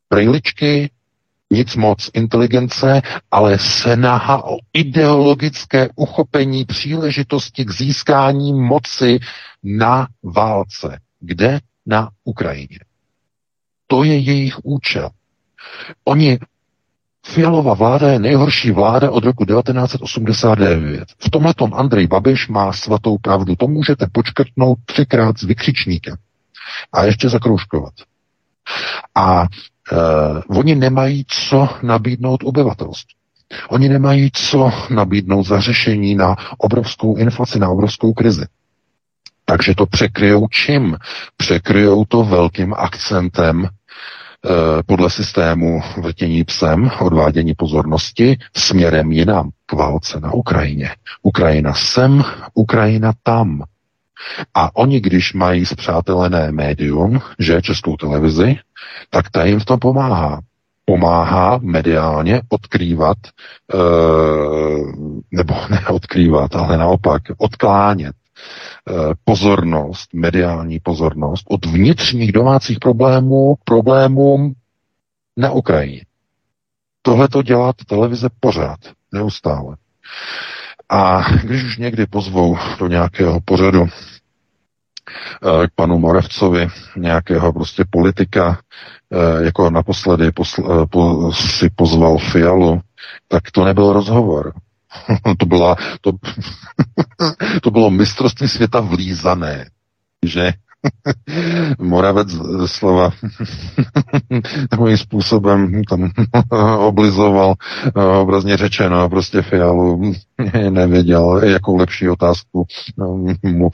Prejličky, 0.09 0.90
nic 1.51 1.77
moc 1.77 2.11
inteligence, 2.14 3.03
ale 3.31 3.59
snaha 3.59 4.44
o 4.44 4.59
ideologické 4.73 5.88
uchopení 5.97 6.64
příležitosti 6.64 7.64
k 7.64 7.71
získání 7.71 8.53
moci 8.53 9.18
na 9.62 10.07
válce. 10.23 11.01
Kde? 11.21 11.61
Na 11.87 12.09
Ukrajině. 12.25 12.79
To 13.87 14.05
je 14.05 14.18
jejich 14.18 14.64
účel. 14.64 15.11
Oni 16.05 16.38
Fialová 17.29 17.75
vláda 17.75 18.12
je 18.12 18.19
nejhorší 18.19 18.71
vláda 18.71 19.11
od 19.11 19.25
roku 19.25 19.45
1989. 19.45 21.09
V 21.19 21.31
tomhle 21.31 21.55
tom 21.55 21.75
Andrej 21.75 22.07
Babiš 22.07 22.49
má 22.49 22.73
svatou 22.73 23.19
pravdu. 23.19 23.57
To 23.57 23.67
můžete 23.67 24.07
počkrtnout 24.12 24.79
třikrát 24.85 25.38
s 25.38 25.43
vykřičníkem. 25.43 26.17
A 26.93 27.05
ještě 27.05 27.29
zakroužkovat. 27.29 27.93
A 29.14 29.41
uh, 29.43 30.59
oni 30.59 30.75
nemají 30.75 31.25
co 31.29 31.69
nabídnout 31.83 32.41
obyvatelstvu. 32.45 33.19
Oni 33.69 33.88
nemají 33.88 34.31
co 34.33 34.71
nabídnout 34.91 35.43
za 35.43 35.61
řešení 35.61 36.14
na 36.14 36.37
obrovskou 36.59 37.17
inflaci, 37.17 37.59
na 37.59 37.69
obrovskou 37.69 38.12
krizi. 38.12 38.47
Takže 39.45 39.75
to 39.75 39.87
překryjou 39.87 40.49
čím? 40.49 40.97
Překryjou 41.37 42.05
to 42.05 42.25
velkým 42.25 42.75
akcentem 42.75 43.69
podle 44.87 45.11
systému 45.11 45.83
vrtění 46.03 46.44
psem, 46.44 46.90
odvádění 47.01 47.55
pozornosti 47.55 48.38
směrem 48.57 49.12
jinam, 49.12 49.51
k 49.66 49.72
válce 49.72 50.20
na 50.20 50.33
Ukrajině. 50.33 50.90
Ukrajina 51.22 51.74
sem, 51.74 52.24
Ukrajina 52.55 53.12
tam. 53.22 53.62
A 54.55 54.77
oni, 54.77 55.01
když 55.01 55.33
mají 55.35 55.66
zpřátelené 55.66 56.53
médium, 56.53 57.20
že 57.38 57.62
českou 57.62 57.96
televizi, 57.96 58.57
tak 59.11 59.31
ta 59.31 59.44
jim 59.44 59.61
v 59.61 59.64
tom 59.64 59.79
pomáhá. 59.79 60.40
Pomáhá 60.85 61.59
mediálně 61.62 62.42
odkrývat, 62.48 63.16
e, 63.27 63.79
nebo 65.31 65.55
neodkrývat, 65.70 66.57
ale 66.57 66.77
naopak 66.77 67.22
odklánět 67.38 68.14
Eh, 68.14 68.17
pozornost, 69.24 70.14
mediální 70.14 70.81
pozornost 70.81 71.46
od 71.48 71.66
vnitřních 71.66 72.33
domácích 72.33 72.79
problémů 72.79 73.57
k 73.57 73.64
problémům 73.64 74.55
na 75.37 75.51
Ukrajině. 75.51 76.03
Tohle 77.03 77.29
to 77.29 77.42
dělá 77.42 77.72
televize 77.87 78.29
pořád, 78.40 78.79
neustále. 79.12 79.77
A 80.88 81.22
když 81.44 81.64
už 81.64 81.79
někdy 81.79 82.07
pozvou 82.07 82.59
do 82.79 82.87
nějakého 82.87 83.40
pořadu 83.40 83.87
eh, 83.87 85.66
k 85.66 85.70
panu 85.74 85.98
Moravcovi, 85.98 86.68
nějakého 86.96 87.53
prostě 87.53 87.85
politika, 87.90 88.59
eh, 89.12 89.44
jako 89.44 89.70
naposledy 89.70 90.33
posl, 90.33 90.87
po, 90.87 91.33
si 91.33 91.70
pozval 91.70 92.18
Fialu, 92.18 92.81
tak 93.29 93.51
to 93.51 93.64
nebyl 93.64 93.92
rozhovor. 93.92 94.53
to, 95.38 95.46
byla, 95.46 95.77
to, 96.01 96.12
to 97.62 97.70
bylo 97.70 97.90
mistrovství 97.90 98.48
světa 98.48 98.81
vlízané, 98.81 99.66
že? 100.27 100.53
Moravec 101.79 102.29
slova 102.66 103.11
takovým 104.70 104.96
způsobem 104.96 105.83
tam 105.85 106.11
oblizoval, 106.79 107.55
obrazně 108.20 108.57
řečeno, 108.57 109.09
prostě 109.09 109.42
Fialu 109.42 110.12
nevěděl, 110.70 111.40
jakou 111.44 111.77
lepší 111.77 112.09
otázku 112.09 112.66
mu 113.42 113.70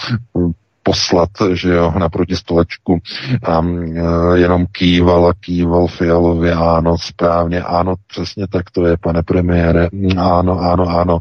poslat, 0.84 1.30
že 1.52 1.68
jo, 1.68 1.92
na 1.98 2.08
protistolečku 2.08 2.98
a 3.42 3.62
e, 3.62 4.38
jenom 4.38 4.66
kýval 4.66 5.26
a 5.26 5.32
kýval 5.40 5.86
Fialovi, 5.86 6.52
ano, 6.52 6.98
správně, 6.98 7.62
ano, 7.62 7.94
přesně 8.06 8.48
tak 8.48 8.70
to 8.70 8.86
je, 8.86 8.96
pane 8.96 9.22
premiére, 9.22 9.88
ano, 10.18 10.60
ano, 10.60 10.88
ano. 10.88 11.18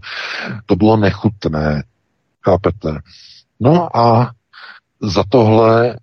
To 0.66 0.76
bylo 0.76 0.98
nechutné, 0.98 1.84
chápete? 2.46 3.00
No 3.60 3.98
a 3.98 4.32
za 5.02 5.24
tohle 5.30 5.90
e, 5.90 5.96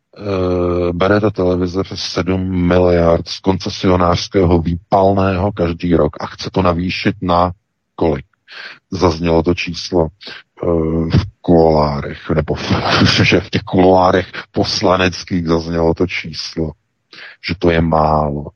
bere 0.93 1.21
ta 1.21 1.31
televize 1.31 1.83
přes 1.83 2.01
7 2.01 2.67
miliard 2.67 3.29
z 3.29 3.41
koncesionářského 3.41 4.59
výpalného 4.59 5.53
každý 5.53 5.95
rok 5.97 6.17
a 6.21 6.27
chce 6.27 6.51
to 6.53 6.63
navýšit 6.63 7.17
na 7.23 7.53
kolik? 7.95 8.27
Zaznělo 8.91 9.43
to 9.43 9.55
číslo 9.55 10.09
v 10.63 11.25
kuloárech, 11.41 12.31
nebo 12.31 12.55
v, 12.55 12.73
že 13.23 13.41
v 13.41 13.51
těch 13.51 13.63
kuloárech 13.63 14.27
poslaneckých 14.51 15.47
zaznělo 15.47 15.95
to 15.95 16.07
číslo, 16.07 16.73
že 17.49 17.55
to 17.59 17.71
je 17.71 17.81
málo, 17.81 18.47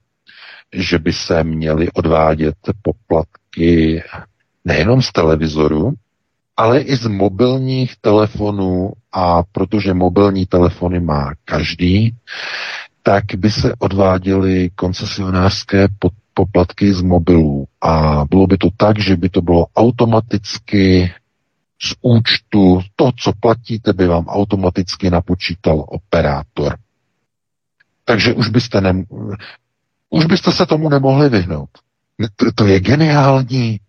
že 0.73 0.99
by 0.99 1.13
se 1.13 1.45
měly 1.45 1.93
odvádět 1.93 2.55
poplatky 2.83 4.03
nejenom 4.65 5.03
z 5.03 5.13
televizoru, 5.13 5.93
ale 6.57 6.81
i 6.81 6.97
z 6.97 7.07
mobilních 7.07 7.97
telefonů 8.01 8.93
a 9.13 9.43
protože 9.43 9.95
mobilní 9.95 10.47
telefony 10.47 11.01
má 11.01 11.33
každý, 11.45 12.15
tak 13.03 13.25
by 13.37 13.51
se 13.51 13.75
odváděly 13.79 14.71
koncesionářské 14.75 15.89
poplatky 16.35 16.95
z 16.95 17.03
mobilů. 17.03 17.67
A 17.81 18.25
bylo 18.31 18.47
by 18.47 18.57
to 18.57 18.69
tak, 18.77 18.99
že 18.99 19.17
by 19.17 19.29
to 19.29 19.43
bylo 19.43 19.67
automaticky 19.77 21.13
z 21.83 21.95
účtu, 22.03 22.81
to, 22.97 23.11
co 23.19 23.33
platíte, 23.41 23.93
by 23.93 24.07
vám 24.07 24.27
automaticky 24.27 25.11
napočítal 25.11 25.85
operátor. 25.89 26.77
Takže 28.05 28.33
už 28.35 28.49
byste, 28.49 28.81
ne, 28.81 29.05
už 30.11 30.25
byste 30.25 30.53
se 30.53 30.67
tomu 30.67 30.89
nemohli 30.89 31.29
vyhnout. 31.29 31.71
To, 32.37 32.53
to 32.55 32.67
je 32.67 32.81
geniální. 32.81 33.81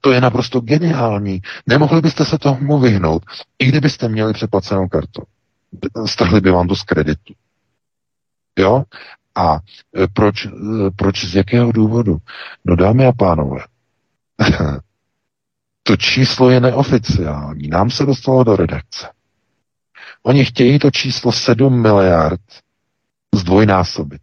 To 0.00 0.12
je 0.12 0.20
naprosto 0.20 0.60
geniální. 0.60 1.40
Nemohli 1.66 2.00
byste 2.00 2.24
se 2.24 2.38
tomu 2.38 2.78
vyhnout, 2.78 3.22
i 3.58 3.66
kdybyste 3.66 4.08
měli 4.08 4.32
přeplacenou 4.32 4.88
kartu. 4.88 5.22
Strhli 6.06 6.40
by 6.40 6.50
vám 6.50 6.68
to 6.68 6.76
z 6.76 6.82
kreditu. 6.82 7.34
Jo? 8.58 8.84
A 9.34 9.58
e, 10.02 10.06
proč, 10.12 10.46
e, 10.46 10.50
proč 10.96 11.24
z 11.24 11.34
jakého 11.34 11.72
důvodu? 11.72 12.18
No 12.64 12.76
dámy 12.76 13.06
a 13.06 13.12
pánové, 13.12 13.60
To 15.88 15.96
číslo 15.96 16.50
je 16.50 16.60
neoficiální. 16.60 17.68
Nám 17.68 17.90
se 17.90 18.06
dostalo 18.06 18.44
do 18.44 18.56
redakce. 18.56 19.08
Oni 20.22 20.44
chtějí 20.44 20.78
to 20.78 20.90
číslo 20.90 21.32
7 21.32 21.82
miliard 21.82 22.40
zdvojnásobit. 23.34 24.20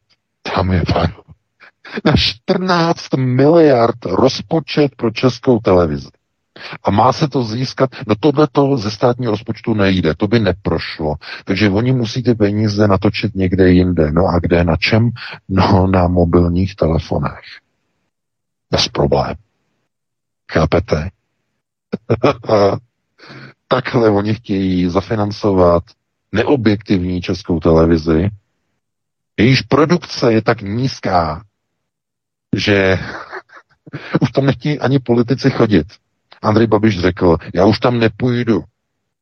Tam 0.56 0.72
je 0.72 0.84
pan. 0.94 1.14
Na 2.06 2.14
14 2.16 3.14
miliard 3.18 4.06
rozpočet 4.06 4.96
pro 4.96 5.12
českou 5.12 5.60
televizi. 5.60 6.10
A 6.84 6.92
má 6.92 7.14
se 7.14 7.28
to 7.28 7.44
získat, 7.44 7.90
no 8.08 8.16
tohle 8.20 8.48
to 8.52 8.78
ze 8.78 8.92
státního 8.92 9.32
rozpočtu 9.32 9.74
nejde, 9.74 10.16
to 10.16 10.28
by 10.28 10.40
neprošlo. 10.40 11.16
Takže 11.46 11.70
oni 11.70 11.92
musí 11.92 12.24
ty 12.24 12.36
peníze 12.36 12.88
natočit 12.88 13.36
někde 13.36 13.72
jinde. 13.72 14.12
No 14.12 14.26
a 14.28 14.40
kde, 14.40 14.64
na 14.64 14.76
čem? 14.76 15.10
No 15.50 15.88
na 15.88 16.08
mobilních 16.08 16.76
telefonech. 16.76 17.44
Bez 18.72 18.88
problém. 18.88 19.36
Chápete? 20.52 21.10
Takhle 23.68 24.10
oni 24.10 24.34
chtějí 24.34 24.90
zafinancovat 24.90 25.84
neobjektivní 26.32 27.22
českou 27.22 27.60
televizi, 27.60 28.30
jejíž 29.40 29.62
produkce 29.62 30.34
je 30.34 30.42
tak 30.42 30.62
nízká, 30.62 31.44
že 32.56 33.00
už 34.22 34.32
tam 34.32 34.46
nechtějí 34.46 34.80
ani 34.80 35.00
politici 35.00 35.50
chodit. 35.50 35.88
Andrej 36.42 36.68
Babiš 36.68 37.00
řekl, 37.00 37.38
já 37.54 37.66
už 37.66 37.80
tam 37.80 38.00
nepůjdu. 38.00 38.64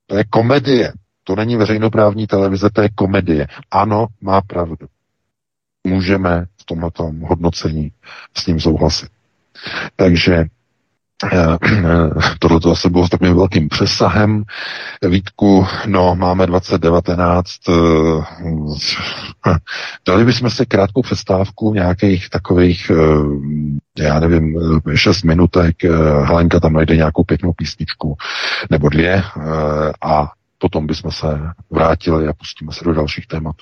To 0.08 0.18
je 0.18 0.24
komedie. 0.24 0.94
To 1.24 1.36
není 1.36 1.56
veřejnoprávní 1.56 2.28
televize, 2.28 2.70
to 2.74 2.82
je 2.82 2.90
komedie. 2.96 3.48
Ano, 3.72 4.08
má 4.22 4.42
pravdu. 4.42 4.88
Můžeme 5.84 6.46
v 6.62 6.66
tomto 6.66 7.12
hodnocení 7.28 7.92
s 8.38 8.48
ním 8.48 8.60
souhlasit. 8.60 9.10
Takže 9.96 10.46
tohle 12.40 12.60
to 12.60 12.72
asi 12.72 12.90
bylo 12.90 13.08
s 13.08 13.10
takovým 13.10 13.36
velkým 13.36 13.70
přesahem. 13.70 14.44
Vítku, 15.10 15.68
no, 15.86 16.16
máme 16.16 16.48
2019. 16.48 17.50
Eh, 17.70 19.56
dali 20.08 20.26
bychom 20.26 20.50
si 20.50 20.66
krátkou 20.66 21.02
přestávku 21.02 21.74
nějakých 21.74 22.30
takových, 22.30 22.92
eh, 22.92 24.04
já 24.04 24.20
nevím, 24.20 24.60
6 24.96 25.24
minutek. 25.24 25.76
Helenka 26.24 26.60
tam 26.60 26.74
najde 26.74 26.96
nějakou 26.96 27.24
pěknou 27.24 27.54
písničku 27.54 28.16
nebo 28.70 28.90
dvě 28.90 29.24
a 30.02 30.32
potom 30.58 30.88
bychom 30.88 31.12
se 31.12 31.40
vrátili 31.70 32.28
a 32.28 32.34
pustíme 32.34 32.72
se 32.74 32.86
do 32.86 32.94
dalších 32.94 33.28
témat. 33.28 33.56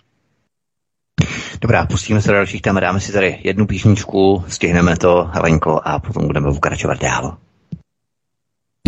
Dobrá, 1.62 1.86
pustíme 1.86 2.22
se 2.22 2.28
do 2.28 2.38
dalších 2.38 2.62
témat, 2.62 2.80
dáme 2.80 3.00
si 3.00 3.14
tady 3.14 3.40
jednu 3.44 3.68
písničku, 3.68 4.44
stihneme 4.48 4.98
to, 4.98 5.30
Helenko, 5.34 5.82
a 5.84 6.00
potom 6.00 6.28
budeme 6.28 6.54
pokračovat 6.54 7.00
dál. 7.02 7.38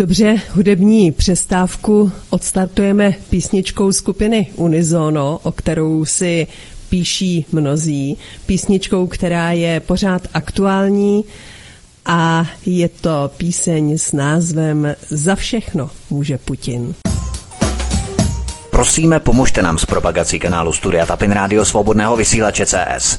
Dobře, 0.00 0.40
hudební 0.50 1.12
přestávku 1.12 2.12
odstartujeme 2.30 3.14
písničkou 3.30 3.92
skupiny 3.92 4.46
Unizono, 4.56 5.40
o 5.42 5.52
kterou 5.52 6.04
si 6.04 6.46
píší 6.88 7.46
mnozí. 7.52 8.18
Písničkou, 8.46 9.06
která 9.06 9.52
je 9.52 9.80
pořád 9.80 10.22
aktuální 10.34 11.24
a 12.06 12.46
je 12.66 12.88
to 12.88 13.30
píseň 13.36 13.98
s 13.98 14.12
názvem 14.12 14.94
Za 15.10 15.34
všechno 15.34 15.90
může 16.10 16.38
Putin. 16.38 16.94
Prosíme, 18.70 19.20
pomožte 19.20 19.62
nám 19.62 19.78
s 19.78 19.84
propagací 19.84 20.38
kanálu 20.38 20.72
Studia 20.72 21.06
Tapin 21.06 21.30
Rádio 21.30 21.64
Svobodného 21.64 22.16
vysílače 22.16 22.66
CS. 22.66 23.18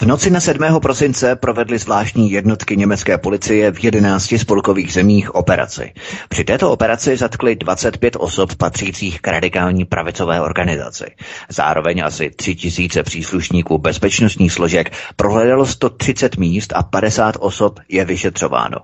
V 0.00 0.02
noci 0.06 0.30
na 0.30 0.40
7. 0.40 0.80
prosince 0.80 1.36
provedly 1.36 1.78
zvláštní 1.78 2.30
jednotky 2.30 2.76
německé 2.76 3.18
policie 3.18 3.72
v 3.72 3.84
11 3.84 4.34
spolkových 4.38 4.92
zemích 4.92 5.34
operaci. 5.34 5.92
Při 6.28 6.44
této 6.44 6.70
operaci 6.72 7.16
zatkli 7.16 7.56
25 7.56 8.16
osob 8.16 8.54
patřících 8.54 9.20
k 9.20 9.28
radikální 9.28 9.84
pravicové 9.84 10.40
organizaci. 10.40 11.04
Zároveň 11.48 12.04
asi 12.04 12.30
3 12.30 12.54
tisíce 12.54 13.02
příslušníků 13.02 13.78
bezpečnostních 13.78 14.52
složek 14.52 14.92
prohledalo 15.16 15.66
130 15.66 16.36
míst 16.36 16.72
a 16.76 16.82
50 16.82 17.36
osob 17.40 17.80
je 17.88 18.04
vyšetřováno. 18.04 18.76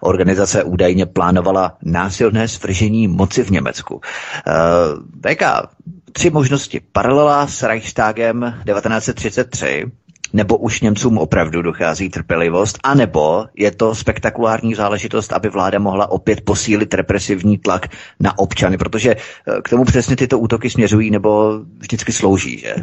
Organizace 0.00 0.64
údajně 0.64 1.06
plánovala 1.06 1.76
násilné 1.82 2.48
svržení 2.48 3.08
moci 3.08 3.42
v 3.44 3.50
Německu. 3.50 3.94
Uh, 3.94 4.02
VK, 5.32 5.42
tři 6.12 6.30
možnosti. 6.30 6.80
Paralela 6.92 7.46
s 7.46 7.62
Reichstagem 7.62 8.54
1933, 8.66 9.84
nebo 10.32 10.56
už 10.56 10.80
Němcům 10.80 11.18
opravdu 11.18 11.62
dochází 11.62 12.08
trpělivost, 12.08 12.78
anebo 12.82 13.44
je 13.56 13.70
to 13.70 13.94
spektakulární 13.94 14.74
záležitost, 14.74 15.32
aby 15.32 15.48
vláda 15.48 15.78
mohla 15.78 16.10
opět 16.10 16.40
posílit 16.40 16.94
represivní 16.94 17.58
tlak 17.58 17.86
na 18.20 18.38
občany, 18.38 18.78
protože 18.78 19.14
eh, 19.14 19.62
k 19.62 19.68
tomu 19.68 19.84
přesně 19.84 20.16
tyto 20.16 20.38
útoky 20.38 20.70
směřují 20.70 21.10
nebo 21.10 21.60
vždycky 21.78 22.12
slouží, 22.12 22.58
že? 22.58 22.74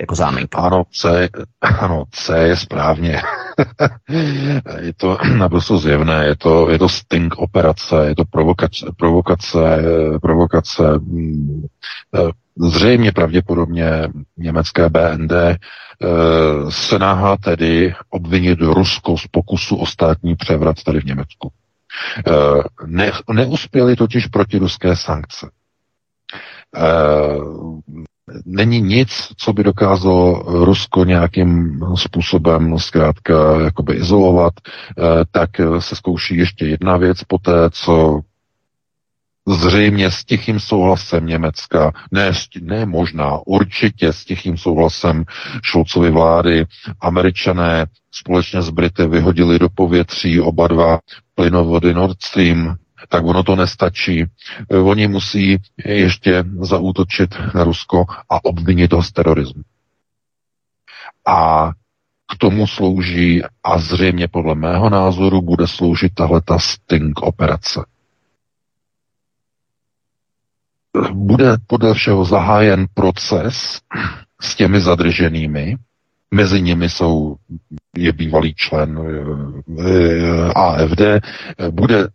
Jako 0.00 0.14
záminka. 0.14 0.58
Ano, 0.58 0.84
C, 0.92 1.28
ano, 1.60 2.04
C 2.10 2.38
je 2.38 2.56
správně. 2.56 3.22
je 4.80 4.92
to 4.96 5.18
naprosto 5.36 5.78
zjevné, 5.78 6.26
je 6.26 6.36
to, 6.36 6.70
je 6.70 6.78
to 6.78 6.88
sting 6.88 7.34
operace, 7.38 8.06
je 8.06 8.14
to 8.14 8.24
provokace, 8.24 8.86
provokace, 8.96 9.82
provokace 10.22 10.98
mm, 10.98 11.66
eh, 12.14 12.30
zřejmě 12.60 13.12
pravděpodobně 13.12 14.08
německé 14.36 14.88
BND 14.88 15.32
Eh, 16.02 16.70
se 16.70 16.98
náhá 16.98 17.36
tedy 17.36 17.94
obvinit 18.10 18.58
Rusko 18.60 19.18
z 19.18 19.26
pokusu 19.26 19.76
o 19.76 19.86
státní 19.86 20.36
převrat 20.36 20.82
tady 20.82 21.00
v 21.00 21.04
Německu. 21.04 21.52
Eh, 22.26 22.32
ne, 22.86 23.12
neuspěly 23.32 23.96
totiž 23.96 24.26
protiruské 24.26 24.96
sankce. 24.96 25.50
Eh, 26.76 27.38
není 28.44 28.80
nic, 28.80 29.10
co 29.36 29.52
by 29.52 29.64
dokázalo 29.64 30.42
Rusko 30.64 31.04
nějakým 31.04 31.80
způsobem 31.94 32.78
zkrátka 32.78 33.60
jakoby 33.60 33.94
izolovat, 33.94 34.52
tak 35.30 35.50
se 35.78 35.96
zkouší 35.96 36.36
ještě 36.36 36.66
jedna 36.66 36.96
věc 36.96 37.24
poté, 37.24 37.70
co 37.70 38.20
zřejmě 39.48 40.10
s 40.10 40.24
tichým 40.24 40.60
souhlasem 40.60 41.26
Německa, 41.26 41.92
ne, 42.12 42.32
ne 42.60 42.86
možná, 42.86 43.38
určitě 43.46 44.12
s 44.12 44.24
tichým 44.24 44.58
souhlasem 44.58 45.24
Šulcovy 45.62 46.10
vlády, 46.10 46.66
američané 47.00 47.86
společně 48.10 48.62
s 48.62 48.70
Brity 48.70 49.06
vyhodili 49.06 49.58
do 49.58 49.68
povětří 49.68 50.40
oba 50.40 50.68
dva 50.68 50.98
plynovody 51.34 51.94
Nord 51.94 52.22
Stream, 52.22 52.76
tak 53.08 53.24
ono 53.24 53.42
to 53.42 53.56
nestačí. 53.56 54.24
Oni 54.84 55.08
musí 55.08 55.58
ještě 55.84 56.44
zaútočit 56.60 57.34
na 57.54 57.64
Rusko 57.64 58.04
a 58.30 58.44
obvinit 58.44 58.92
ho 58.92 59.02
z 59.02 59.12
terorismu. 59.12 59.62
A 61.26 61.70
k 62.32 62.38
tomu 62.38 62.66
slouží 62.66 63.42
a 63.64 63.78
zřejmě 63.78 64.28
podle 64.28 64.54
mého 64.54 64.90
názoru 64.90 65.42
bude 65.42 65.66
sloužit 65.66 66.14
tahle 66.14 66.40
ta 66.40 66.58
Sting 66.58 67.22
operace 67.22 67.84
bude 71.12 71.56
podle 71.66 71.94
všeho 71.94 72.24
zahájen 72.24 72.86
proces 72.94 73.80
s 74.40 74.54
těmi 74.54 74.80
zadrženými. 74.80 75.76
Mezi 76.30 76.62
nimi 76.62 76.88
jsou, 76.88 77.36
je 77.96 78.12
bývalý 78.12 78.54
člen 78.54 78.98
eh, 79.78 80.52
AFD. 80.54 81.00
Bude 81.70 82.08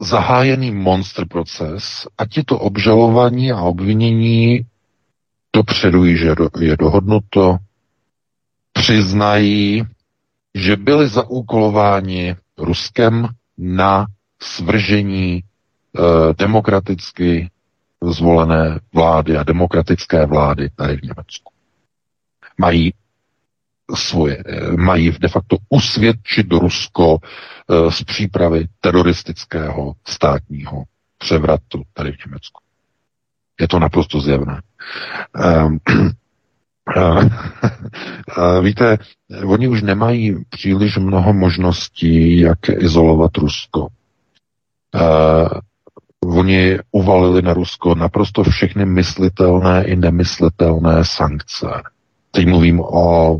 zahájený 0.00 0.70
monster 0.70 1.28
proces 1.28 2.06
a 2.18 2.26
tito 2.26 2.58
obžalovaní 2.58 3.52
a 3.52 3.60
obvinění 3.60 4.60
dopředu 5.56 6.04
do, 6.34 6.48
je 6.60 6.76
dohodnuto, 6.76 7.56
přiznají, 8.72 9.84
že 10.54 10.76
byli 10.76 11.08
zaúkolováni 11.08 12.36
Ruskem 12.58 13.28
na 13.58 14.06
svržení 14.42 15.42
eh, 15.42 16.00
demokraticky 16.38 17.50
zvolené 18.04 18.80
vlády 18.94 19.36
a 19.36 19.42
demokratické 19.42 20.26
vlády 20.26 20.70
tady 20.76 20.96
v 20.96 21.02
Německu. 21.02 21.52
Mají 22.58 22.94
svoje, 23.94 24.42
mají 24.76 25.10
de 25.10 25.28
facto 25.28 25.56
usvědčit 25.68 26.52
Rusko 26.52 27.18
eh, 27.20 27.90
z 27.90 28.02
přípravy 28.02 28.66
teroristického 28.80 29.94
státního 30.08 30.84
převratu 31.18 31.82
tady 31.92 32.12
v 32.12 32.26
Německu. 32.26 32.62
Je 33.60 33.68
to 33.68 33.78
naprosto 33.78 34.20
zjevné. 34.20 34.62
Um, 35.66 35.78
víte, 38.62 38.98
oni 39.46 39.68
už 39.68 39.82
nemají 39.82 40.44
příliš 40.48 40.96
mnoho 40.96 41.32
možností, 41.32 42.40
jak 42.40 42.68
izolovat 42.68 43.36
Rusko. 43.36 43.88
Oni 46.34 46.78
uvalili 46.90 47.42
na 47.42 47.54
Rusko 47.54 47.94
naprosto 47.94 48.42
všechny 48.42 48.86
myslitelné 48.86 49.84
i 49.84 49.96
nemyslitelné 49.96 51.04
sankce. 51.04 51.66
Teď 52.30 52.46
mluvím 52.46 52.80
o 52.80 53.38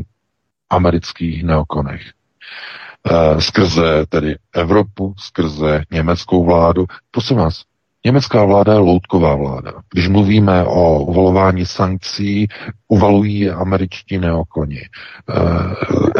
amerických 0.69 1.43
neokonech. 1.43 2.01
E, 2.01 3.41
skrze 3.41 4.05
tedy 4.09 4.35
Evropu, 4.55 5.13
skrze 5.17 5.83
německou 5.91 6.45
vládu. 6.45 6.85
Prosím 7.11 7.37
vás, 7.37 7.63
německá 8.05 8.45
vláda 8.45 8.73
je 8.73 8.79
loutková 8.79 9.35
vláda. 9.35 9.71
Když 9.93 10.07
mluvíme 10.07 10.63
o 10.65 11.03
uvalování 11.03 11.65
sankcí, 11.65 12.47
uvalují 12.87 13.49
američtí 13.49 14.17
neokoni. 14.17 14.79
E, 14.79 14.89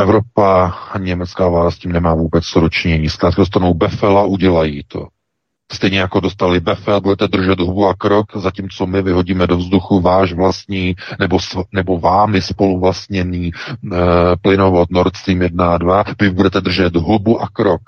Evropa 0.01 0.67
a 0.67 0.97
německá 0.97 1.47
vláda 1.47 1.71
s 1.71 1.77
tím 1.77 1.91
nemá 1.91 2.13
vůbec 2.13 2.45
sročnění. 2.45 3.09
Zkrátka 3.09 3.41
dostanou 3.41 3.73
befela, 3.73 4.23
udělají 4.23 4.83
to. 4.87 5.07
Stejně 5.71 5.99
jako 5.99 6.19
dostali 6.19 6.59
BFL, 6.59 7.01
budete 7.01 7.27
držet 7.27 7.59
hubu 7.59 7.87
a 7.87 7.93
krok, 7.93 8.37
zatímco 8.37 8.87
my 8.87 9.01
vyhodíme 9.01 9.47
do 9.47 9.57
vzduchu 9.57 10.01
váš 10.01 10.33
vlastní 10.33 10.95
nebo, 11.19 11.37
nebo 11.71 11.99
vámi 11.99 12.41
spoluvlastněný 12.41 13.51
e, 13.51 13.51
plynovod 14.41 14.91
Nord 14.91 15.15
Stream 15.15 15.41
1 15.41 15.73
a 15.73 15.77
2, 15.77 16.03
vy 16.21 16.29
budete 16.29 16.61
držet 16.61 16.95
hubu 16.95 17.41
a 17.41 17.47
krok. 17.47 17.81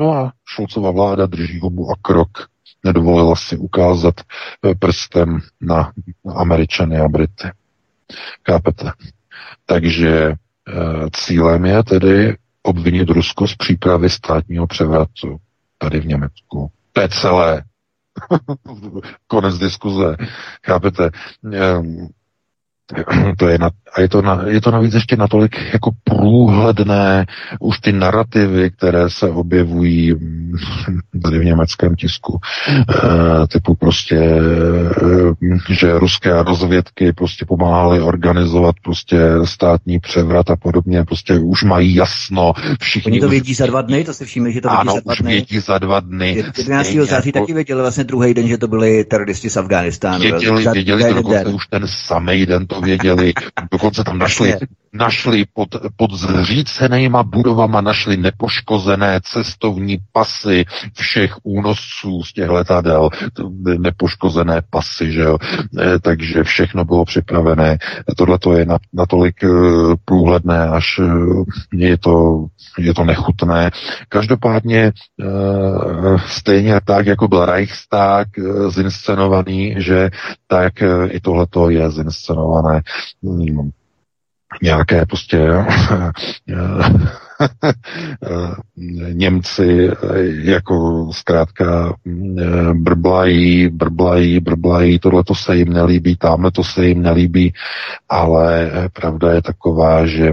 No 0.00 0.12
a 0.12 0.32
Šulcova 0.48 0.90
vláda 0.90 1.26
drží 1.26 1.60
hubu 1.60 1.90
a 1.90 1.94
krok. 2.02 2.48
Nedovolila 2.84 3.36
si 3.36 3.56
ukázat 3.56 4.14
eh, 4.20 4.74
prstem 4.74 5.40
na 5.60 5.92
Američany 6.34 6.98
a 6.98 7.08
Brity. 7.08 7.48
Kápete? 8.42 8.92
Takže 9.66 10.10
e, 10.10 10.34
cílem 11.12 11.64
je 11.64 11.82
tedy 11.84 12.36
obvinit 12.62 13.10
Rusko 13.10 13.48
z 13.48 13.56
přípravy 13.56 14.10
státního 14.10 14.66
převratu 14.66 15.36
tady 15.78 16.00
v 16.00 16.06
Německu. 16.06 16.70
To 16.92 17.00
je 17.00 17.08
celé. 17.08 17.62
Konec 19.26 19.58
diskuze. 19.58 20.16
Chápete? 20.66 21.10
Ehm, 21.52 22.08
to 23.38 23.48
je 23.48 23.58
na, 23.58 23.70
a 23.94 24.00
je 24.00 24.08
to, 24.08 24.22
na, 24.22 24.42
je 24.46 24.60
to 24.60 24.70
navíc 24.70 24.94
ještě 24.94 25.16
natolik 25.16 25.56
jako 25.72 25.90
průhledné, 26.04 27.26
už 27.60 27.78
ty 27.78 27.92
narrativy, 27.92 28.70
které 28.70 29.10
se 29.10 29.28
objevují 29.28 30.14
mm, 30.14 30.52
tady 31.22 31.38
v 31.38 31.44
německém 31.44 31.96
tisku, 31.96 32.38
e, 32.68 33.46
typu 33.46 33.74
prostě, 33.74 34.16
e, 34.16 35.74
že 35.74 35.98
ruské 35.98 36.42
rozvědky 36.42 37.12
prostě 37.12 37.44
pomáhaly 37.44 38.00
organizovat 38.00 38.74
prostě 38.84 39.20
státní 39.44 39.98
převrat 39.98 40.50
a 40.50 40.56
podobně, 40.56 41.04
prostě 41.04 41.38
už 41.38 41.62
mají 41.62 41.94
jasno. 41.94 42.52
Všichni 42.80 43.12
Oni 43.12 43.20
to 43.20 43.28
vědí 43.28 43.54
za 43.54 43.66
dva 43.66 43.82
dny, 43.82 44.04
to 44.04 44.14
si 44.14 44.24
všimli, 44.24 44.52
že 44.52 44.60
to 44.60 44.68
vědí 44.68 44.80
ano, 44.80 44.92
za 44.92 45.00
dva 45.00 45.14
dny. 45.20 45.30
vědí 45.32 45.58
za 45.58 45.78
dva 45.78 46.00
dny. 46.00 46.36
11. 46.58 46.88
září 46.88 47.28
jako... 47.28 47.40
taky 47.40 47.54
věděli 47.54 47.80
vlastně 47.80 48.04
druhý 48.04 48.34
den, 48.34 48.48
že 48.48 48.58
to 48.58 48.68
byli 48.68 49.04
teroristi 49.04 49.50
z 49.50 49.56
Afganistánu. 49.56 50.22
Věděli, 50.22 50.64
věděli 50.72 51.04
to 51.04 51.14
dokonce 51.14 51.44
už 51.44 51.66
ten 51.66 51.82
samý 51.86 52.46
den 52.46 52.66
to 52.66 52.79
věděli, 52.80 53.32
dokonce 53.70 54.04
tam 54.04 54.18
našli, 54.18 54.54
našli 54.92 55.44
pod, 55.54 55.68
pod 55.96 56.12
zřícenýma 56.12 57.22
budovama, 57.22 57.80
našli 57.80 58.16
nepoškozené 58.16 59.20
cestovní 59.22 59.98
pasy 60.12 60.64
všech 60.94 61.36
únosců 61.42 62.22
z 62.22 62.32
těch 62.32 62.48
letadel, 62.48 63.08
nepoškozené 63.78 64.62
pasy, 64.70 65.12
že 65.12 65.20
jo, 65.20 65.38
e, 65.80 65.98
takže 65.98 66.44
všechno 66.44 66.84
bylo 66.84 67.04
připravené. 67.04 67.78
Tohle 68.16 68.38
to 68.38 68.52
je 68.52 68.66
natolik 68.92 69.44
e, 69.44 69.48
průhledné, 70.04 70.68
až 70.68 70.98
e, 70.98 71.06
je 71.76 71.98
to, 71.98 72.46
je 72.78 72.94
to 72.94 73.04
nechutné. 73.04 73.70
Každopádně 74.08 74.92
stejně 76.26 76.80
tak, 76.84 77.06
jako 77.06 77.28
byl 77.28 77.44
Reichstag 77.44 78.28
zinscenovaný, 78.68 79.74
že 79.78 80.10
tak 80.46 80.72
i 81.08 81.20
tohleto 81.20 81.70
je 81.70 81.90
zinscenované 81.90 82.82
hmm 83.22 83.70
nějaké 84.62 85.06
prostě 85.06 85.38
Němci 89.12 89.90
jako 90.42 91.08
zkrátka 91.12 91.94
brblají, 92.72 93.68
brblají, 93.68 94.40
brblají, 94.40 94.98
tohle 94.98 95.24
to 95.24 95.34
se 95.34 95.56
jim 95.56 95.72
nelíbí, 95.72 96.16
tamhle 96.16 96.50
to 96.50 96.64
se 96.64 96.86
jim 96.86 97.02
nelíbí, 97.02 97.52
ale 98.08 98.70
pravda 98.92 99.32
je 99.32 99.42
taková, 99.42 100.06
že 100.06 100.32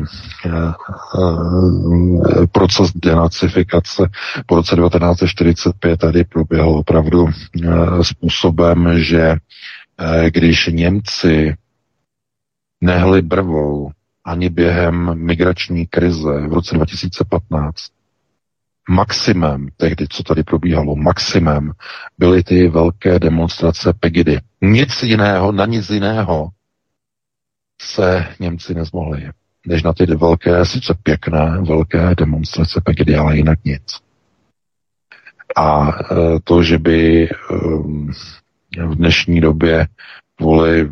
proces 2.51 2.91
denacifikace 2.95 4.09
po 4.45 4.55
roce 4.55 4.76
1945 4.76 5.99
tady 5.99 6.24
proběhl 6.24 6.70
opravdu 6.70 7.28
způsobem, 8.01 8.93
že 8.99 9.36
když 10.30 10.68
Němci 10.68 11.55
nehli 12.82 13.22
brvou 13.22 13.91
ani 14.28 14.49
během 14.49 15.25
migrační 15.25 15.88
krize 15.88 16.47
v 16.47 16.53
roce 16.53 16.75
2015. 16.75 17.75
Maximem 18.89 19.67
tehdy, 19.78 20.07
co 20.09 20.23
tady 20.23 20.43
probíhalo, 20.43 20.95
maximem 20.95 21.71
byly 22.17 22.43
ty 22.43 22.67
velké 22.67 23.19
demonstrace 23.19 23.93
Pegidy. 23.93 24.39
Nic 24.61 25.03
jiného, 25.03 25.51
na 25.51 25.65
nic 25.65 25.89
jiného 25.89 26.49
se 27.82 28.25
Němci 28.39 28.73
nezmohli, 28.73 29.30
než 29.67 29.84
na 29.84 29.93
ty 29.93 30.05
velké, 30.05 30.65
sice 30.65 30.93
pěkné, 31.03 31.61
velké 31.67 32.15
demonstrace 32.15 32.82
Pegidy, 32.82 33.15
ale 33.15 33.38
jinak 33.38 33.59
nic. 33.65 33.84
A 35.57 35.89
e, 35.89 36.39
to, 36.43 36.63
že 36.63 36.78
by 36.78 37.30
ehm, 37.51 38.11
v 38.88 38.95
dnešní 38.95 39.41
době 39.41 39.88
kvůli 40.36 40.91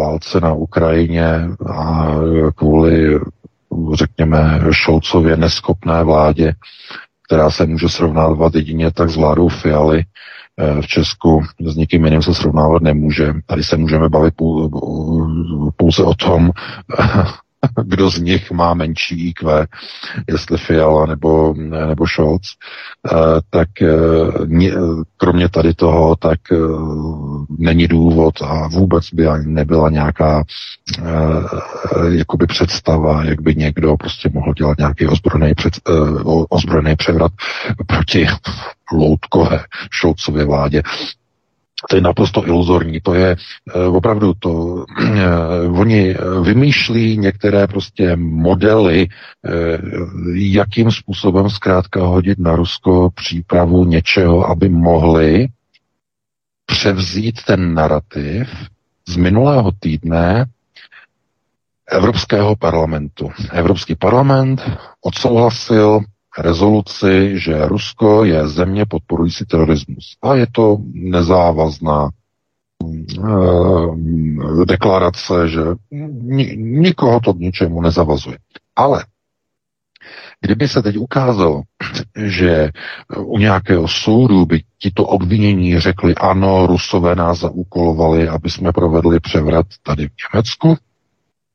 válce 0.00 0.40
na 0.40 0.52
Ukrajině 0.52 1.48
a 1.74 2.14
kvůli, 2.54 3.20
řekněme, 3.94 4.60
Šolcově 4.70 5.36
neschopné 5.36 6.04
vládě, 6.04 6.52
která 7.26 7.50
se 7.50 7.66
může 7.66 7.88
srovnávat 7.88 8.54
jedině 8.54 8.90
tak 8.90 9.10
s 9.10 9.16
vládou 9.16 9.48
Fialy, 9.48 10.04
eh, 10.58 10.82
v 10.82 10.86
Česku 10.86 11.42
s 11.60 11.76
nikým 11.76 12.04
jiným 12.04 12.22
se 12.22 12.34
srovnávat 12.34 12.82
nemůže. 12.82 13.32
Tady 13.46 13.64
se 13.64 13.76
můžeme 13.76 14.08
bavit 14.08 14.34
pouze 15.76 16.02
o 16.02 16.14
tom, 16.14 16.50
kdo 17.84 18.10
z 18.10 18.18
nich 18.18 18.50
má 18.50 18.74
menší 18.74 19.28
IQ, 19.28 19.66
jestli 20.28 20.58
Fiala 20.58 21.06
nebo, 21.06 21.54
nebo 21.86 22.06
Scholz, 22.06 22.42
eh, 23.12 23.16
tak 23.50 23.68
eh, 23.82 23.86
kromě 25.16 25.48
tady 25.48 25.74
toho, 25.74 26.16
tak 26.16 26.40
eh, 26.52 26.56
není 27.58 27.88
důvod 27.88 28.34
a 28.42 28.68
vůbec 28.68 29.10
by 29.12 29.26
ani 29.26 29.46
nebyla 29.46 29.90
nějaká 29.90 30.44
jakoby 32.12 32.46
představa, 32.46 33.24
jak 33.24 33.40
by 33.40 33.54
někdo 33.54 33.96
prostě 33.96 34.30
mohl 34.32 34.52
dělat 34.54 34.78
nějaký 34.78 35.06
ozbrojený, 35.06 35.54
před, 35.54 35.72
ozbrojený 36.48 36.96
převrat 36.96 37.32
proti 37.86 38.26
loutkové 38.92 39.64
Šolcově 39.90 40.44
vládě. 40.44 40.82
To 41.88 41.96
je 41.96 42.02
naprosto 42.02 42.46
iluzorní. 42.46 43.00
To 43.00 43.14
je 43.14 43.36
e, 43.36 43.84
opravdu 43.86 44.34
to. 44.38 44.84
E, 45.00 45.28
oni 45.68 46.14
vymýšlí 46.42 47.18
některé 47.18 47.66
prostě 47.66 48.16
modely, 48.16 49.02
e, 49.02 49.08
jakým 50.34 50.90
způsobem 50.90 51.50
zkrátka 51.50 52.04
hodit 52.04 52.38
na 52.38 52.56
Rusko 52.56 53.10
přípravu 53.14 53.84
něčeho, 53.84 54.46
aby 54.50 54.68
mohli 54.68 55.48
převzít 56.66 57.42
ten 57.46 57.74
narrativ 57.74 58.48
z 59.08 59.16
minulého 59.16 59.72
týdne 59.80 60.44
Evropského 61.90 62.56
parlamentu. 62.56 63.30
Evropský 63.52 63.94
parlament 63.94 64.62
odsouhlasil 65.02 66.00
rezoluci, 66.42 67.38
že 67.38 67.66
Rusko 67.66 68.24
je 68.24 68.48
země 68.48 68.86
podporující 68.86 69.44
terorismus. 69.44 70.16
A 70.22 70.34
je 70.34 70.46
to 70.52 70.78
nezávazná 70.92 72.08
e, 72.08 72.10
deklarace, 74.64 75.48
že 75.48 75.60
nikoho 76.56 77.20
to 77.20 77.34
k 77.34 77.38
ničemu 77.38 77.82
nezavazuje. 77.82 78.38
Ale 78.76 79.04
Kdyby 80.40 80.68
se 80.68 80.82
teď 80.82 80.96
ukázalo, 80.96 81.62
že 82.16 82.70
u 83.16 83.38
nějakého 83.38 83.88
soudu 83.88 84.46
by 84.46 84.62
tito 84.78 85.06
obvinění 85.06 85.80
řekli, 85.80 86.14
ano, 86.14 86.66
Rusové 86.66 87.14
nás 87.14 87.38
zaúkolovali, 87.38 88.28
aby 88.28 88.50
jsme 88.50 88.72
provedli 88.72 89.20
převrat 89.20 89.66
tady 89.82 90.08
v 90.08 90.12
Německu, 90.34 90.76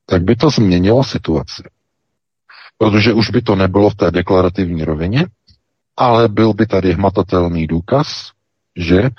tak 0.06 0.22
by 0.22 0.36
to 0.36 0.50
změnilo 0.50 1.04
situaci 1.04 1.62
protože 2.78 3.12
už 3.12 3.30
by 3.30 3.42
to 3.42 3.56
nebylo 3.56 3.90
v 3.90 3.94
té 3.94 4.10
deklarativní 4.10 4.84
rovině, 4.84 5.26
ale 5.96 6.28
byl 6.28 6.54
by 6.54 6.66
tady 6.66 6.92
hmatatelný 6.92 7.66
důkaz, 7.66 8.30
že 8.76 9.10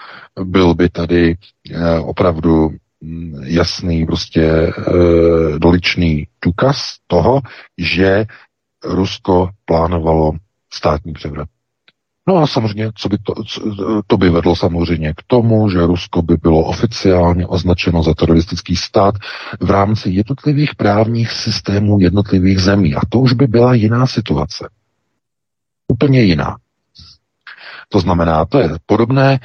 byl 0.43 0.75
by 0.75 0.89
tady 0.89 1.35
eh, 1.71 1.99
opravdu 1.99 2.69
mm, 3.01 3.43
jasný, 3.43 4.05
prostě 4.05 4.43
e, 4.43 4.71
doličný 5.59 6.27
důkaz 6.45 6.95
toho, 7.07 7.41
že 7.77 8.25
Rusko 8.83 9.49
plánovalo 9.65 10.31
státní 10.73 11.13
převrat. 11.13 11.49
No 12.27 12.37
a 12.37 12.47
samozřejmě, 12.47 12.91
co 12.95 13.09
by 13.09 13.17
to, 13.17 13.33
to 14.07 14.17
by 14.17 14.29
vedlo 14.29 14.55
samozřejmě 14.55 15.13
k 15.13 15.23
tomu, 15.27 15.69
že 15.69 15.85
Rusko 15.85 16.21
by 16.21 16.37
bylo 16.37 16.59
oficiálně 16.63 17.47
označeno 17.47 18.03
za 18.03 18.13
teroristický 18.13 18.75
stát 18.75 19.15
v 19.59 19.71
rámci 19.71 20.09
jednotlivých 20.09 20.75
právních 20.75 21.31
systémů 21.31 21.99
jednotlivých 21.99 22.59
zemí. 22.59 22.95
A 22.95 22.99
to 23.09 23.19
už 23.19 23.33
by 23.33 23.47
byla 23.47 23.73
jiná 23.73 24.07
situace. 24.07 24.69
Úplně 25.87 26.21
jiná. 26.21 26.57
To 27.89 27.99
znamená, 27.99 28.45
to 28.45 28.59
je 28.59 28.69
podobné, 28.85 29.39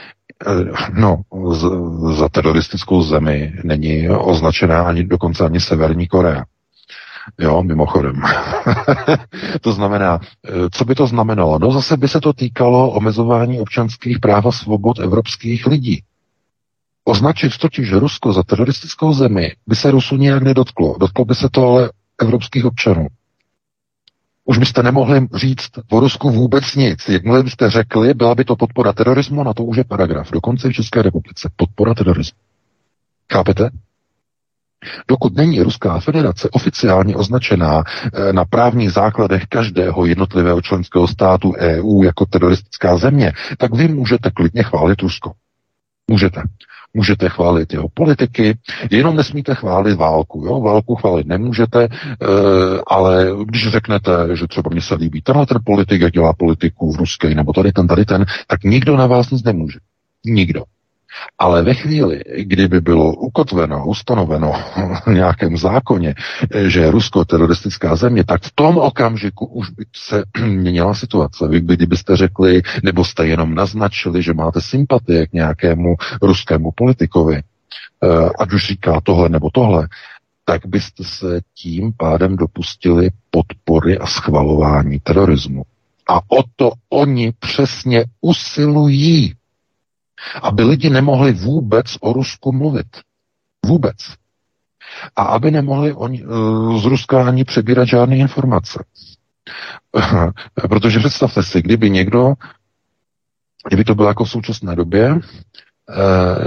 eh, 0.46 0.90
no, 0.92 1.22
za 2.12 2.28
teroristickou 2.28 3.02
zemi 3.02 3.52
není 3.64 4.08
označená 4.08 4.82
ani 4.82 5.04
dokonce 5.04 5.44
ani 5.44 5.60
Severní 5.60 6.06
Korea. 6.08 6.44
Jo, 7.40 7.62
mimochodem. 7.62 8.22
to 9.60 9.72
znamená, 9.72 10.20
eh, 10.48 10.50
co 10.72 10.84
by 10.84 10.94
to 10.94 11.06
znamenalo? 11.06 11.58
No 11.58 11.72
zase 11.72 11.96
by 11.96 12.08
se 12.08 12.20
to 12.20 12.32
týkalo 12.32 12.90
omezování 12.90 13.60
občanských 13.60 14.18
práv 14.18 14.46
a 14.46 14.52
svobod 14.52 14.98
evropských 14.98 15.66
lidí. 15.66 16.02
Označit 17.04 17.58
totiž 17.58 17.92
Rusko 17.92 18.32
za 18.32 18.42
teroristickou 18.42 19.12
zemi 19.14 19.52
by 19.66 19.76
se 19.76 19.90
Rusu 19.90 20.16
nijak 20.16 20.42
nedotklo. 20.42 20.96
Dotklo 21.00 21.24
by 21.24 21.34
se 21.34 21.48
to 21.52 21.66
ale 21.66 21.90
evropských 22.20 22.64
občanů. 22.64 23.06
Už 24.44 24.58
byste 24.58 24.82
nemohli 24.82 25.26
říct 25.34 25.70
o 25.90 26.00
Rusku 26.00 26.30
vůbec 26.30 26.74
nic. 26.74 27.08
Jakmile 27.08 27.42
byste 27.42 27.70
řekli, 27.70 28.14
byla 28.14 28.34
by 28.34 28.44
to 28.44 28.56
podpora 28.56 28.92
terorismu, 28.92 29.42
na 29.42 29.54
to 29.54 29.64
už 29.64 29.76
je 29.76 29.84
paragraf. 29.84 30.30
Dokonce 30.30 30.68
v 30.68 30.72
České 30.72 31.02
republice. 31.02 31.50
Podpora 31.56 31.94
terorismu. 31.94 32.38
Chápete? 33.32 33.70
Dokud 35.08 35.36
není 35.36 35.60
Ruská 35.60 36.00
federace 36.00 36.50
oficiálně 36.50 37.16
označená 37.16 37.82
eh, 37.84 38.32
na 38.32 38.44
právních 38.44 38.92
základech 38.92 39.46
každého 39.48 40.06
jednotlivého 40.06 40.62
členského 40.62 41.08
státu 41.08 41.52
EU 41.58 42.02
jako 42.02 42.26
teroristická 42.26 42.96
země, 42.96 43.32
tak 43.58 43.74
vy 43.74 43.88
můžete 43.88 44.30
klidně 44.30 44.62
chválit 44.62 45.02
Rusko. 45.02 45.32
Můžete. 46.10 46.42
Můžete 46.94 47.28
chválit 47.28 47.72
jeho 47.72 47.88
politiky, 47.94 48.58
jenom 48.90 49.16
nesmíte 49.16 49.54
chválit 49.54 49.94
válku. 49.94 50.44
Jo? 50.46 50.60
Válku 50.60 50.94
chválit 50.94 51.26
nemůžete, 51.26 51.84
e, 51.84 51.88
ale 52.86 53.26
když 53.44 53.68
řeknete, 53.68 54.12
že 54.34 54.46
třeba 54.46 54.70
mně 54.70 54.80
se 54.80 54.94
líbí 54.94 55.22
tenhle 55.22 55.46
ten 55.46 55.58
politik, 55.64 56.00
jak 56.00 56.12
dělá 56.12 56.32
politiku 56.32 56.92
v 56.92 56.96
ruské, 56.96 57.34
nebo 57.34 57.52
tady 57.52 57.72
ten, 57.72 57.86
tady 57.86 58.04
ten, 58.04 58.24
tak 58.46 58.64
nikdo 58.64 58.96
na 58.96 59.06
vás 59.06 59.30
nic 59.30 59.44
nemůže. 59.44 59.78
Nikdo. 60.24 60.62
Ale 61.38 61.62
ve 61.62 61.74
chvíli, 61.74 62.20
kdyby 62.36 62.80
bylo 62.80 63.12
ukotveno, 63.12 63.86
ustanoveno 63.86 64.52
v 65.06 65.12
nějakém 65.12 65.56
zákoně, 65.56 66.14
že 66.66 66.90
Rusko 66.90 67.18
je 67.20 67.24
teroristická 67.24 67.96
země, 67.96 68.24
tak 68.24 68.42
v 68.42 68.52
tom 68.54 68.78
okamžiku 68.78 69.46
už 69.46 69.70
by 69.70 69.84
se 69.96 70.24
měnila 70.46 70.94
situace. 70.94 71.48
Vy 71.48 71.60
kdybyste 71.60 72.16
řekli, 72.16 72.62
nebo 72.82 73.04
jste 73.04 73.26
jenom 73.26 73.54
naznačili, 73.54 74.22
že 74.22 74.34
máte 74.34 74.60
sympatie 74.60 75.26
k 75.26 75.32
nějakému 75.32 75.94
ruskému 76.22 76.70
politikovi, 76.74 77.36
eh, 77.36 78.30
ať 78.38 78.52
už 78.52 78.66
říká 78.66 79.00
tohle 79.02 79.28
nebo 79.28 79.50
tohle, 79.52 79.88
tak 80.44 80.66
byste 80.66 81.04
se 81.04 81.40
tím 81.54 81.92
pádem 81.96 82.36
dopustili 82.36 83.10
podpory 83.30 83.98
a 83.98 84.06
schvalování 84.06 85.00
terorismu. 85.00 85.62
A 86.08 86.16
o 86.16 86.42
to 86.56 86.72
oni 86.90 87.32
přesně 87.38 88.04
usilují 88.20 89.34
aby 90.42 90.62
lidi 90.62 90.90
nemohli 90.90 91.32
vůbec 91.32 91.86
o 92.00 92.12
Rusku 92.12 92.52
mluvit. 92.52 92.86
Vůbec. 93.66 93.96
A 95.16 95.22
aby 95.22 95.50
nemohli 95.50 95.92
oni, 95.92 96.24
eh, 96.24 96.80
z 96.80 96.84
Ruska 96.84 97.26
ani 97.26 97.44
přebírat 97.44 97.88
žádné 97.88 98.16
informace. 98.16 98.84
Protože 100.68 100.98
představte 100.98 101.42
si, 101.42 101.62
kdyby 101.62 101.90
někdo, 101.90 102.34
kdyby 103.68 103.84
to 103.84 103.94
bylo 103.94 104.08
jako 104.08 104.24
v 104.24 104.30
současné 104.30 104.76
době, 104.76 105.20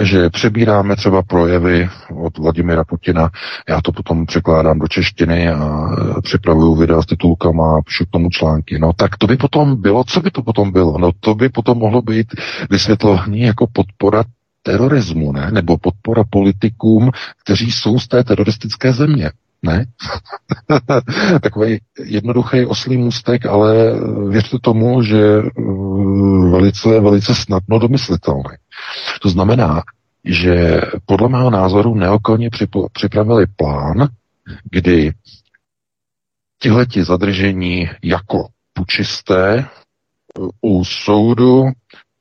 že 0.02 0.30
přebíráme 0.30 0.96
třeba 0.96 1.22
projevy 1.22 1.90
od 2.16 2.38
Vladimira 2.38 2.84
Putina, 2.84 3.30
já 3.70 3.82
to 3.82 3.92
potom 3.92 4.26
překládám 4.26 4.80
do 4.80 4.88
češtiny 4.88 5.50
a 5.50 5.90
eh, 6.18 6.22
připravuju 6.22 6.76
videa 6.76 7.02
s 7.02 7.06
titulkama 7.06 7.78
a 7.78 7.82
píšu 7.82 8.06
k 8.06 8.10
tomu 8.10 8.30
články. 8.30 8.80
No 8.80 8.94
tak 8.94 9.18
to 9.18 9.28
by 9.28 9.38
potom 9.38 9.82
bylo, 9.82 10.04
co 10.04 10.22
by 10.22 10.32
to 10.32 10.42
potom 10.42 10.72
bylo? 10.72 10.98
No 10.98 11.12
to 11.20 11.36
by 11.36 11.50
potom 11.50 11.78
mohlo 11.78 12.02
být 12.02 12.28
vysvětlování 12.70 13.42
jako 13.42 13.68
podpora 13.74 14.24
terorismu, 14.64 15.32
ne? 15.32 15.52
Nebo 15.52 15.78
podpora 15.78 16.24
politikům, 16.30 17.12
kteří 17.44 17.72
jsou 17.72 18.00
z 18.00 18.08
té 18.08 18.24
teroristické 18.24 18.94
země. 18.94 19.32
Ne? 19.64 19.86
Takový 21.41 21.80
jednoduchý 22.06 22.66
oslý 22.66 22.97
můstek, 22.97 23.45
ale 23.45 23.76
věřte 24.30 24.58
tomu, 24.62 25.03
že 25.03 25.38
eh, 25.38 25.51
velice, 26.51 26.99
velice 26.99 27.36
snadno 27.36 27.80
domyslitelný. 27.80 28.43
To 29.22 29.30
znamená, 29.30 29.84
že 30.26 30.82
podle 31.06 31.30
mého 31.30 31.49
názoru 31.49 31.95
neokolně 31.95 32.49
připravili 32.93 33.45
plán, 33.56 34.08
kdy 34.72 35.14
tihleti 36.62 37.03
zadržení 37.03 37.89
jako 38.03 38.47
pučisté 38.74 39.68
u 40.62 40.84
soudu, 40.86 41.64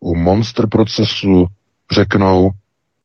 u 0.00 0.14
monster 0.14 0.66
procesu 0.68 1.46
řeknou, 1.92 2.50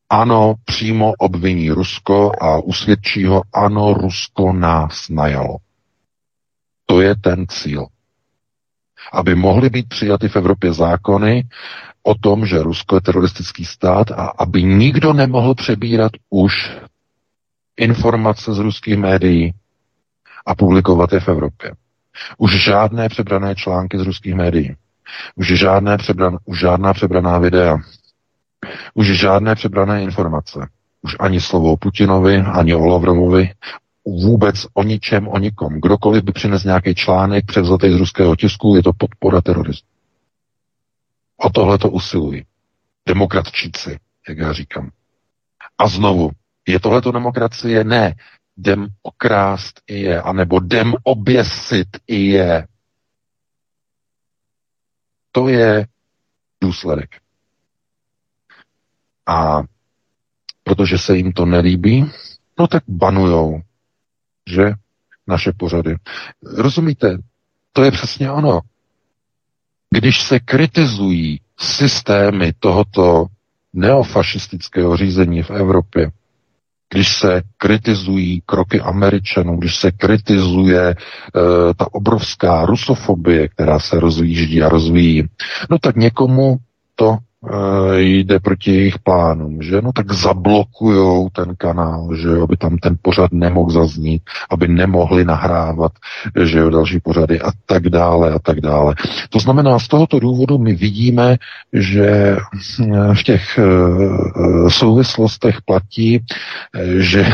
ano, 0.09 0.55
přímo 0.65 1.13
obviní 1.17 1.71
Rusko 1.71 2.31
a 2.41 2.57
usvědčí 2.57 3.25
ho, 3.25 3.41
ano, 3.53 3.93
Rusko 3.93 4.53
nás 4.53 5.09
najalo. 5.09 5.57
To 6.85 7.01
je 7.01 7.15
ten 7.15 7.47
cíl. 7.47 7.85
Aby 9.13 9.35
mohly 9.35 9.69
být 9.69 9.89
přijaty 9.89 10.29
v 10.29 10.35
Evropě 10.35 10.73
zákony 10.73 11.43
o 12.03 12.15
tom, 12.15 12.45
že 12.45 12.63
Rusko 12.63 12.95
je 12.95 13.01
teroristický 13.01 13.65
stát 13.65 14.11
a 14.11 14.25
aby 14.25 14.63
nikdo 14.63 15.13
nemohl 15.13 15.55
přebírat 15.55 16.11
už 16.29 16.77
informace 17.77 18.53
z 18.53 18.57
ruských 18.57 18.97
médií 18.97 19.53
a 20.45 20.55
publikovat 20.55 21.13
je 21.13 21.19
v 21.19 21.27
Evropě. 21.27 21.71
Už 22.37 22.63
žádné 22.63 23.09
přebrané 23.09 23.55
články 23.55 23.97
z 23.97 24.01
ruských 24.01 24.35
médií. 24.35 24.75
Už, 25.35 25.47
žádné 25.47 25.97
přebran, 25.97 26.37
už 26.45 26.59
žádná 26.59 26.93
přebraná 26.93 27.39
videa. 27.39 27.77
Už 28.93 29.07
žádné 29.19 29.55
přebrané 29.55 30.03
informace. 30.03 30.59
Už 31.01 31.15
ani 31.19 31.41
slovo 31.41 31.71
o 31.71 31.77
Putinovi, 31.77 32.37
ani 32.37 32.75
o 32.75 32.85
Lavrovovi, 32.85 33.53
vůbec 34.05 34.55
o 34.73 34.83
ničem, 34.83 35.27
o 35.27 35.37
nikom. 35.37 35.81
Kdokoliv 35.81 36.23
by 36.23 36.31
přines 36.31 36.63
nějaký 36.63 36.95
článek 36.95 37.45
převzatý 37.45 37.91
z 37.91 37.95
ruského 37.95 38.35
tisku, 38.35 38.75
je 38.75 38.83
to 38.83 38.93
podpora 38.93 39.41
terorismu. 39.41 39.87
O 41.37 41.49
tohle 41.49 41.77
to 41.77 41.89
usilují. 41.89 42.45
Demokratčíci, 43.07 43.99
jak 44.29 44.37
já 44.37 44.53
říkám. 44.53 44.91
A 45.77 45.87
znovu, 45.87 46.31
je 46.67 46.79
tohleto 46.79 47.11
demokracie? 47.11 47.83
Ne. 47.83 48.15
Dem 48.57 48.87
okrást 49.01 49.81
i 49.87 50.01
je, 50.01 50.21
anebo 50.21 50.59
dem 50.59 50.93
oběsit 51.03 51.87
i 52.07 52.15
je. 52.25 52.67
To 55.31 55.47
je 55.47 55.87
důsledek. 56.61 57.18
A 59.29 59.61
protože 60.63 60.97
se 60.97 61.17
jim 61.17 61.31
to 61.31 61.45
nelíbí, 61.45 62.11
no 62.59 62.67
tak 62.67 62.83
banujou, 62.87 63.61
že 64.47 64.73
naše 65.27 65.51
pořady. 65.57 65.95
Rozumíte? 66.43 67.17
To 67.73 67.83
je 67.83 67.91
přesně 67.91 68.31
ono. 68.31 68.59
Když 69.89 70.21
se 70.21 70.39
kritizují 70.39 71.41
systémy 71.59 72.53
tohoto 72.59 73.25
neofašistického 73.73 74.97
řízení 74.97 75.43
v 75.43 75.51
Evropě, 75.51 76.11
když 76.89 77.13
se 77.17 77.41
kritizují 77.57 78.41
kroky 78.45 78.81
Američanů, 78.81 79.57
když 79.57 79.75
se 79.75 79.91
kritizuje 79.91 80.89
e, 80.89 80.95
ta 81.77 81.93
obrovská 81.93 82.65
rusofobie, 82.65 83.47
která 83.47 83.79
se 83.79 83.99
rozvíždí 83.99 84.61
a 84.61 84.69
rozvíjí, 84.69 85.23
no 85.69 85.79
tak 85.79 85.95
někomu 85.95 86.57
to 86.95 87.17
jde 87.95 88.39
proti 88.39 88.71
jejich 88.75 88.99
plánům, 88.99 89.61
že 89.61 89.81
no 89.81 89.91
tak 89.91 90.11
zablokujou 90.11 91.29
ten 91.29 91.55
kanál, 91.57 92.15
že 92.15 92.29
aby 92.43 92.57
tam 92.57 92.77
ten 92.77 92.97
pořad 93.01 93.31
nemohl 93.31 93.71
zaznít, 93.71 94.21
aby 94.49 94.67
nemohli 94.67 95.25
nahrávat, 95.25 95.91
že 96.43 96.59
jo, 96.59 96.69
další 96.69 96.99
pořady 96.99 97.41
a 97.41 97.51
tak 97.65 97.89
dále 97.89 98.31
a 98.31 98.39
tak 98.39 98.61
dále. 98.61 98.95
To 99.29 99.39
znamená, 99.39 99.79
z 99.79 99.87
tohoto 99.87 100.19
důvodu 100.19 100.57
my 100.57 100.75
vidíme, 100.75 101.37
že 101.73 102.07
eh, 102.07 103.13
v 103.13 103.23
těch 103.23 103.59
eh, 103.59 104.69
souvislostech 104.69 105.61
platí, 105.61 106.25
že 106.97 107.25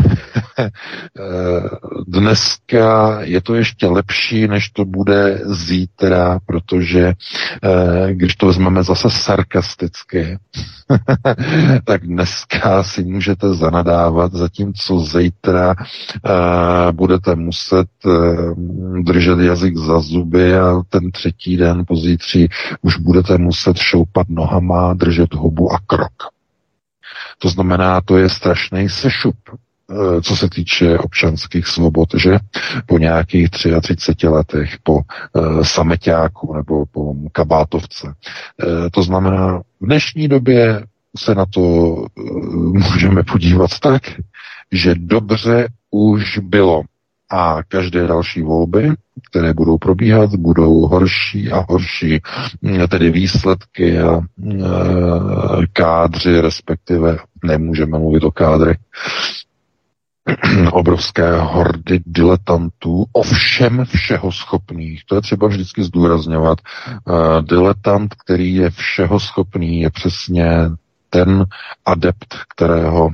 dneska 2.08 3.18
je 3.22 3.42
to 3.42 3.56
ještě 3.56 3.88
lepší, 3.88 4.48
než 4.48 4.70
to 4.70 4.86
bude 4.86 5.42
zítra, 5.46 6.40
protože 6.46 7.14
když 8.10 8.36
to 8.36 8.46
vezmeme 8.46 8.84
zase 8.84 9.10
sarkasticky, 9.10 9.95
vždycky, 9.96 10.38
tak 11.84 12.08
dneska 12.08 12.84
si 12.84 13.04
můžete 13.04 13.54
zanadávat, 13.54 14.34
zatímco 14.34 15.00
zítra 15.00 15.76
uh, 15.76 16.92
budete 16.92 17.36
muset 17.36 17.88
uh, 18.06 19.04
držet 19.04 19.40
jazyk 19.40 19.78
za 19.78 20.00
zuby 20.00 20.58
a 20.58 20.82
ten 20.90 21.12
třetí 21.12 21.58
den 21.58 21.84
pozítří 21.88 22.50
už 22.82 22.98
budete 22.98 23.38
muset 23.38 23.78
šoupat 23.78 24.30
nohama, 24.30 24.94
držet 24.94 25.34
hubu 25.34 25.72
a 25.74 25.80
krok. 25.88 26.14
To 27.40 27.50
znamená, 27.50 28.02
to 28.02 28.18
je 28.18 28.30
strašný 28.30 28.90
sešup 28.90 29.36
co 30.22 30.36
se 30.36 30.50
týče 30.50 30.98
občanských 30.98 31.68
svobod, 31.68 32.10
že? 32.18 32.38
Po 32.86 32.98
nějakých 32.98 33.50
33 33.82 34.28
letech, 34.28 34.78
po 34.84 34.94
uh, 34.94 35.62
sameťáku 35.62 36.54
nebo 36.54 36.86
po 36.86 37.14
kabátovce. 37.32 38.08
Uh, 38.08 38.90
to 38.92 39.04
znamená, 39.04 39.60
v 39.82 39.86
dnešní 39.86 40.28
době 40.28 40.84
se 41.18 41.36
na 41.36 41.46
to 41.46 41.62
můžeme 42.74 43.24
podívat 43.24 43.80
tak, 43.80 44.04
že 44.72 44.96
dobře 44.96 45.68
už 45.92 46.40
bylo. 46.40 46.82
A 47.32 47.64
každé 47.68 48.08
další 48.08 48.42
volby, 48.42 48.92
které 49.30 49.54
budou 49.54 49.78
probíhat, 49.78 50.36
budou 50.36 50.88
horší 50.88 51.52
a 51.52 51.66
horší, 51.70 52.22
tedy 52.90 53.12
výsledky 53.12 54.00
a 54.00 54.22
kádři, 55.74 56.42
respektive 56.42 57.18
nemůžeme 57.44 58.00
mluvit 58.00 58.24
o 58.24 58.32
kádrech, 58.32 58.78
obrovské 60.72 61.40
hordy 61.40 62.00
diletantů, 62.06 63.06
ovšem 63.14 63.86
všeho 63.86 64.32
schopných. 64.32 65.06
To 65.06 65.16
je 65.16 65.22
třeba 65.22 65.48
vždycky 65.48 65.84
zdůrazňovat. 65.84 66.58
Uh, 67.06 67.42
diletant, 67.42 68.16
který 68.26 68.56
je 68.56 68.70
všeho 68.70 69.20
schopný, 69.20 69.82
je 69.82 69.90
přesně 69.90 70.70
ten 71.16 71.46
adept, 71.86 72.36
kterého 72.56 73.10
e, 73.10 73.12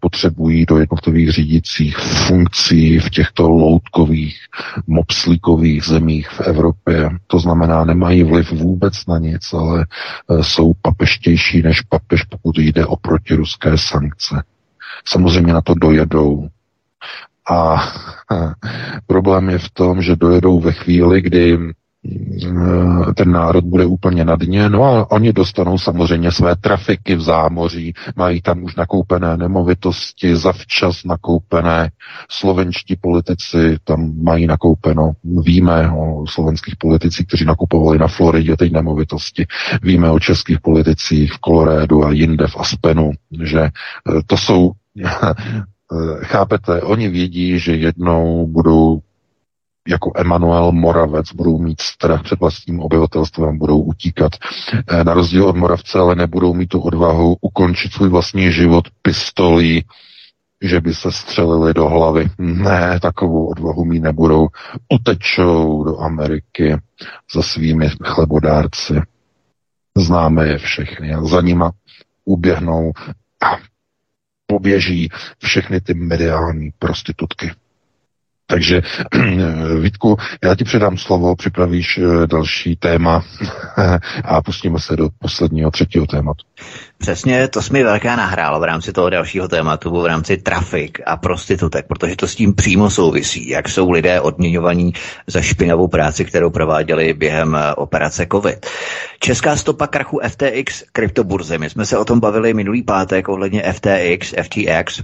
potřebují 0.00 0.66
do 0.66 0.78
jednotlivých 0.78 1.30
řídících 1.30 1.96
funkcí 1.98 2.98
v 2.98 3.10
těchto 3.10 3.48
loutkových, 3.48 4.38
mopslíkových 4.86 5.84
zemích 5.84 6.28
v 6.28 6.40
Evropě. 6.40 7.10
To 7.26 7.38
znamená, 7.38 7.84
nemají 7.84 8.22
vliv 8.22 8.52
vůbec 8.52 9.06
na 9.06 9.18
nic, 9.18 9.52
ale 9.52 9.86
e, 10.30 10.44
jsou 10.44 10.72
papeštější 10.82 11.62
než 11.62 11.80
papež, 11.80 12.22
pokud 12.22 12.58
jde 12.58 12.86
o 12.86 12.96
protiruské 12.96 13.78
sankce. 13.78 14.42
Samozřejmě 15.04 15.52
na 15.52 15.60
to 15.60 15.74
dojedou. 15.74 16.48
A 17.50 17.76
problém 19.06 19.50
je 19.50 19.58
v 19.58 19.70
tom, 19.70 20.02
že 20.02 20.16
dojedou 20.16 20.60
ve 20.60 20.72
chvíli, 20.72 21.20
kdy 21.22 21.58
Eh, 22.06 23.14
ten 23.14 23.32
národ 23.32 23.64
bude 23.64 23.86
úplně 23.86 24.24
na 24.24 24.36
dně, 24.36 24.68
no 24.68 24.84
a 24.84 25.10
oni 25.10 25.32
dostanou 25.32 25.78
samozřejmě 25.78 26.32
své 26.32 26.56
trafiky 26.56 27.14
v 27.14 27.20
zámoří, 27.20 27.94
mají 28.16 28.42
tam 28.42 28.62
už 28.62 28.76
nakoupené 28.76 29.36
nemovitosti, 29.36 30.36
zavčas 30.36 31.04
nakoupené, 31.04 31.90
slovenští 32.30 32.96
politici 32.96 33.76
tam 33.84 34.12
mají 34.22 34.46
nakoupeno, 34.46 35.12
víme 35.24 35.90
o 35.90 36.26
slovenských 36.26 36.76
politicích, 36.76 37.26
kteří 37.26 37.44
nakupovali 37.44 37.98
na 37.98 38.08
Floridě 38.08 38.56
teď 38.56 38.72
nemovitosti, 38.72 39.46
víme 39.82 40.10
o 40.10 40.20
českých 40.20 40.60
politicích 40.60 41.32
v 41.32 41.38
Kolorédu 41.38 42.04
a 42.04 42.12
jinde 42.12 42.46
v 42.46 42.56
Aspenu, 42.56 43.10
že 43.42 43.60
eh, 43.60 43.70
to 44.26 44.36
jsou 44.36 44.72
Chápete, 46.22 46.82
oni 46.82 47.08
vědí, 47.08 47.58
že 47.58 47.74
jednou 47.76 48.46
budou 48.46 49.00
jako 49.88 50.12
Emanuel 50.16 50.72
Moravec 50.72 51.32
budou 51.32 51.58
mít 51.58 51.80
strach 51.80 52.22
před 52.22 52.40
vlastním 52.40 52.80
obyvatelstvem, 52.80 53.58
budou 53.58 53.80
utíkat. 53.80 54.32
Eh, 54.88 55.04
na 55.04 55.14
rozdíl 55.14 55.46
od 55.46 55.56
Moravce 55.56 55.98
ale 55.98 56.14
nebudou 56.14 56.54
mít 56.54 56.66
tu 56.66 56.80
odvahu 56.80 57.36
ukončit 57.40 57.92
svůj 57.92 58.08
vlastní 58.08 58.52
život 58.52 58.84
pistolí, 59.02 59.84
že 60.62 60.80
by 60.80 60.94
se 60.94 61.12
střelili 61.12 61.74
do 61.74 61.88
hlavy. 61.88 62.26
Ne, 62.38 63.00
takovou 63.00 63.46
odvahu 63.46 63.84
mít 63.84 64.00
nebudou. 64.00 64.48
Utečou 64.92 65.84
do 65.84 65.98
Ameriky 66.00 66.76
za 67.34 67.42
svými 67.42 67.88
chlebodárci. 68.04 69.00
Známe 69.96 70.48
je 70.48 70.58
všechny 70.58 71.16
za 71.22 71.40
nima 71.40 71.70
uběhnou 72.24 72.92
a 73.42 73.56
poběží 74.46 75.08
všechny 75.42 75.80
ty 75.80 75.94
mediální 75.94 76.70
prostitutky. 76.78 77.50
Takže 78.46 78.82
Vítku, 79.80 80.16
já 80.44 80.54
ti 80.54 80.64
předám 80.64 80.98
slovo, 80.98 81.36
připravíš 81.36 81.98
eh, 81.98 82.26
další 82.26 82.76
téma 82.76 83.24
a 84.24 84.42
pustíme 84.42 84.80
se 84.80 84.96
do 84.96 85.08
posledního 85.18 85.70
třetího 85.70 86.06
tématu. 86.06 86.44
Přesně, 86.98 87.48
to 87.48 87.62
jsme 87.62 87.84
velká 87.84 88.16
nahrálo 88.16 88.60
v 88.60 88.64
rámci 88.64 88.92
toho 88.92 89.10
dalšího 89.10 89.48
tématu, 89.48 90.02
v 90.02 90.06
rámci 90.06 90.36
trafik 90.36 91.00
a 91.06 91.16
prostitutek, 91.16 91.86
protože 91.86 92.16
to 92.16 92.28
s 92.28 92.34
tím 92.34 92.54
přímo 92.54 92.90
souvisí, 92.90 93.48
jak 93.48 93.68
jsou 93.68 93.90
lidé 93.90 94.20
odměňovaní 94.20 94.92
za 95.26 95.40
špinavou 95.40 95.88
práci, 95.88 96.24
kterou 96.24 96.50
prováděli 96.50 97.14
během 97.14 97.54
eh, 97.54 97.74
operace 97.74 98.26
COVID. 98.32 98.66
Česká 99.20 99.56
stopa 99.56 99.86
krachu 99.86 100.20
FTX 100.28 100.84
kryptoburzy. 100.92 101.58
My 101.58 101.70
jsme 101.70 101.86
se 101.86 101.98
o 101.98 102.04
tom 102.04 102.20
bavili 102.20 102.54
minulý 102.54 102.82
pátek 102.82 103.28
ohledně 103.28 103.62
FTX, 103.72 104.34
FTX, 104.42 105.02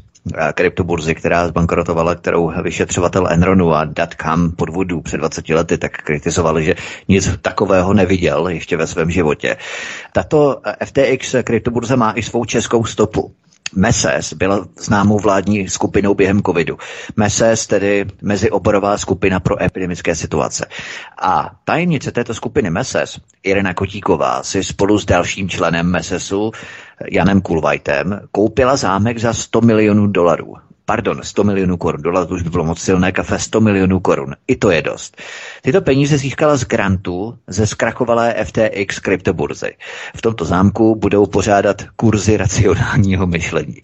kryptoburzy, 0.55 1.15
která 1.15 1.49
zbankrotovala, 1.49 2.15
kterou 2.15 2.53
vyšetřovatel 2.63 3.29
Enronu 3.31 3.75
a 3.75 3.85
Datcam 3.85 4.51
podvodů 4.51 5.01
před 5.01 5.17
20 5.17 5.49
lety 5.49 5.79
tak 5.79 5.93
kritizovali, 5.93 6.65
že 6.65 6.75
nic 7.09 7.39
takového 7.43 7.95
neviděl 7.95 8.49
ještě 8.49 8.77
ve 8.77 8.87
svém 8.87 9.11
životě. 9.11 9.57
Tato 10.13 10.61
FTX 10.85 11.35
kryptoburza 11.45 11.97
má 11.97 12.13
i 12.13 12.23
svou 12.23 12.45
českou 12.45 12.85
stopu. 12.85 13.35
MESES 13.75 14.33
byla 14.33 14.67
známou 14.79 15.19
vládní 15.19 15.69
skupinou 15.69 16.15
během 16.15 16.43
covidu. 16.43 16.79
MESES 17.17 17.67
tedy 17.67 18.07
mezioborová 18.23 18.99
skupina 18.99 19.41
pro 19.41 19.63
epidemické 19.63 20.15
situace. 20.15 20.67
A 21.19 21.51
tajemnice 21.65 22.13
této 22.13 22.35
skupiny 22.35 22.71
MESES, 22.71 23.19
Irena 23.43 23.75
Kotíková, 23.75 24.43
si 24.43 24.65
spolu 24.65 24.99
s 24.99 25.05
dalším 25.05 25.49
členem 25.49 25.91
MESESu, 25.91 26.51
Janem 27.11 27.41
Kulvajtem, 27.41 28.21
koupila 28.33 28.77
zámek 28.77 29.19
za 29.19 29.33
100 29.33 29.61
milionů 29.61 30.07
dolarů 30.07 30.55
pardon, 30.93 31.21
100 31.23 31.45
milionů 31.45 31.77
korun. 31.77 32.03
Dolar 32.03 32.27
to 32.27 32.35
už 32.35 32.43
by 32.43 32.51
bylo 32.51 32.65
moc 32.65 32.81
silné 32.81 33.13
kafe, 33.13 33.39
100 33.39 33.61
milionů 33.61 34.01
korun. 34.01 34.35
I 34.49 34.57
to 34.57 34.71
je 34.71 34.83
dost. 34.83 35.17
Tyto 35.63 35.81
peníze 35.81 36.19
získala 36.19 36.57
z 36.57 36.65
grantu 36.65 37.39
ze 37.47 37.67
zkrachovalé 37.67 38.35
FTX 38.45 38.99
kryptoburzy. 38.99 39.77
V 40.17 40.23
tomto 40.23 40.45
zámku 40.45 40.95
budou 40.95 41.27
pořádat 41.27 41.83
kurzy 41.97 42.37
racionálního 42.37 43.27
myšlení. 43.27 43.77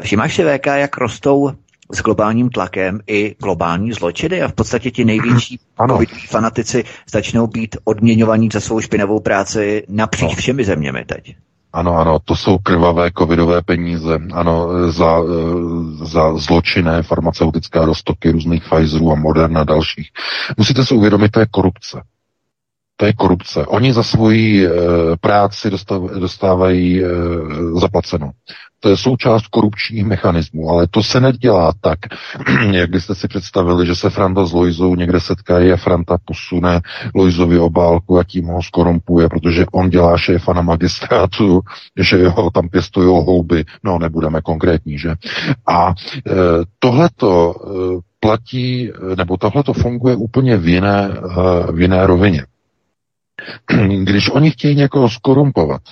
Všimáš 0.00 0.34
si 0.34 0.44
VK, 0.44 0.66
jak 0.66 0.96
rostou 0.96 1.50
s 1.92 2.02
globálním 2.02 2.50
tlakem 2.50 3.00
i 3.06 3.36
globální 3.42 3.92
zločiny 3.92 4.42
a 4.42 4.48
v 4.48 4.52
podstatě 4.52 4.90
ti 4.90 5.04
největší 5.04 5.58
ano. 5.78 5.98
fanatici 6.28 6.84
začnou 7.10 7.46
být 7.46 7.76
odměňovaní 7.84 8.48
za 8.52 8.60
svou 8.60 8.80
špinavou 8.80 9.20
práci 9.20 9.84
napříč 9.88 10.30
no. 10.30 10.36
všemi 10.36 10.64
zeměmi 10.64 11.04
teď. 11.04 11.36
Ano, 11.72 11.98
ano, 11.98 12.18
to 12.24 12.36
jsou 12.36 12.58
krvavé 12.58 13.10
covidové 13.18 13.62
peníze, 13.62 14.18
ano, 14.32 14.68
za, 14.92 15.20
eh, 15.20 16.06
za 16.06 16.38
zločinné 16.38 17.02
farmaceutické 17.02 17.84
roztoky 17.84 18.30
různých 18.30 18.62
Pfizerů 18.64 19.12
a 19.12 19.14
Moderna 19.14 19.60
a 19.60 19.64
dalších. 19.64 20.10
Musíte 20.56 20.84
si 20.84 20.94
uvědomit, 20.94 21.30
to 21.30 21.40
je 21.40 21.46
korupce. 21.50 22.02
To 23.02 23.06
je 23.06 23.12
korupce. 23.12 23.66
Oni 23.66 23.92
za 23.92 24.02
svoji 24.02 24.66
e, 24.66 24.70
práci 25.20 25.70
dostávají 26.20 27.04
e, 27.04 27.08
zaplaceno. 27.80 28.30
To 28.80 28.88
je 28.88 28.96
součást 28.96 29.46
korupčních 29.46 30.04
mechanismů, 30.04 30.70
ale 30.70 30.86
to 30.90 31.02
se 31.02 31.20
nedělá 31.20 31.72
tak, 31.80 31.98
jak 32.72 32.90
byste 32.90 33.14
si 33.14 33.28
představili, 33.28 33.86
že 33.86 33.94
se 33.94 34.10
Franta 34.10 34.44
s 34.44 34.52
Lojzou 34.52 34.94
někde 34.94 35.20
setkají 35.20 35.72
a 35.72 35.76
Franta 35.76 36.18
posune 36.24 36.80
Lojzovi 37.14 37.58
obálku 37.58 38.18
a 38.18 38.24
tím 38.24 38.46
ho 38.46 38.62
skorumpuje, 38.62 39.28
protože 39.28 39.66
on 39.72 39.90
dělá 39.90 40.18
šéfa 40.18 40.52
na 40.52 40.62
magistrátu, 40.62 41.60
že 42.00 42.28
ho 42.28 42.50
tam 42.50 42.68
pěstují 42.68 43.06
houby. 43.08 43.64
No, 43.82 43.98
nebudeme 43.98 44.40
konkrétní, 44.40 44.98
že? 44.98 45.14
A 45.68 45.88
e, 45.90 46.32
tohleto 46.78 47.54
e, 47.54 48.00
platí, 48.20 48.90
nebo 49.16 49.36
tohleto 49.36 49.72
funguje 49.72 50.16
úplně 50.16 50.56
v 50.56 50.68
jiné, 50.68 51.08
e, 51.08 51.72
v 51.72 51.80
jiné 51.80 52.06
rovině. 52.06 52.46
Když 54.04 54.30
oni 54.30 54.50
chtějí 54.50 54.76
někoho 54.76 55.10
skorumpovat, 55.10 55.82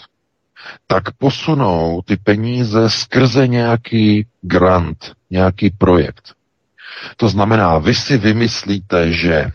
tak 0.86 1.10
posunou 1.18 2.02
ty 2.04 2.16
peníze 2.16 2.90
skrze 2.90 3.48
nějaký 3.48 4.26
grant, 4.42 5.12
nějaký 5.30 5.70
projekt. 5.70 6.34
To 7.16 7.28
znamená, 7.28 7.78
vy 7.78 7.94
si 7.94 8.18
vymyslíte, 8.18 9.12
že 9.12 9.46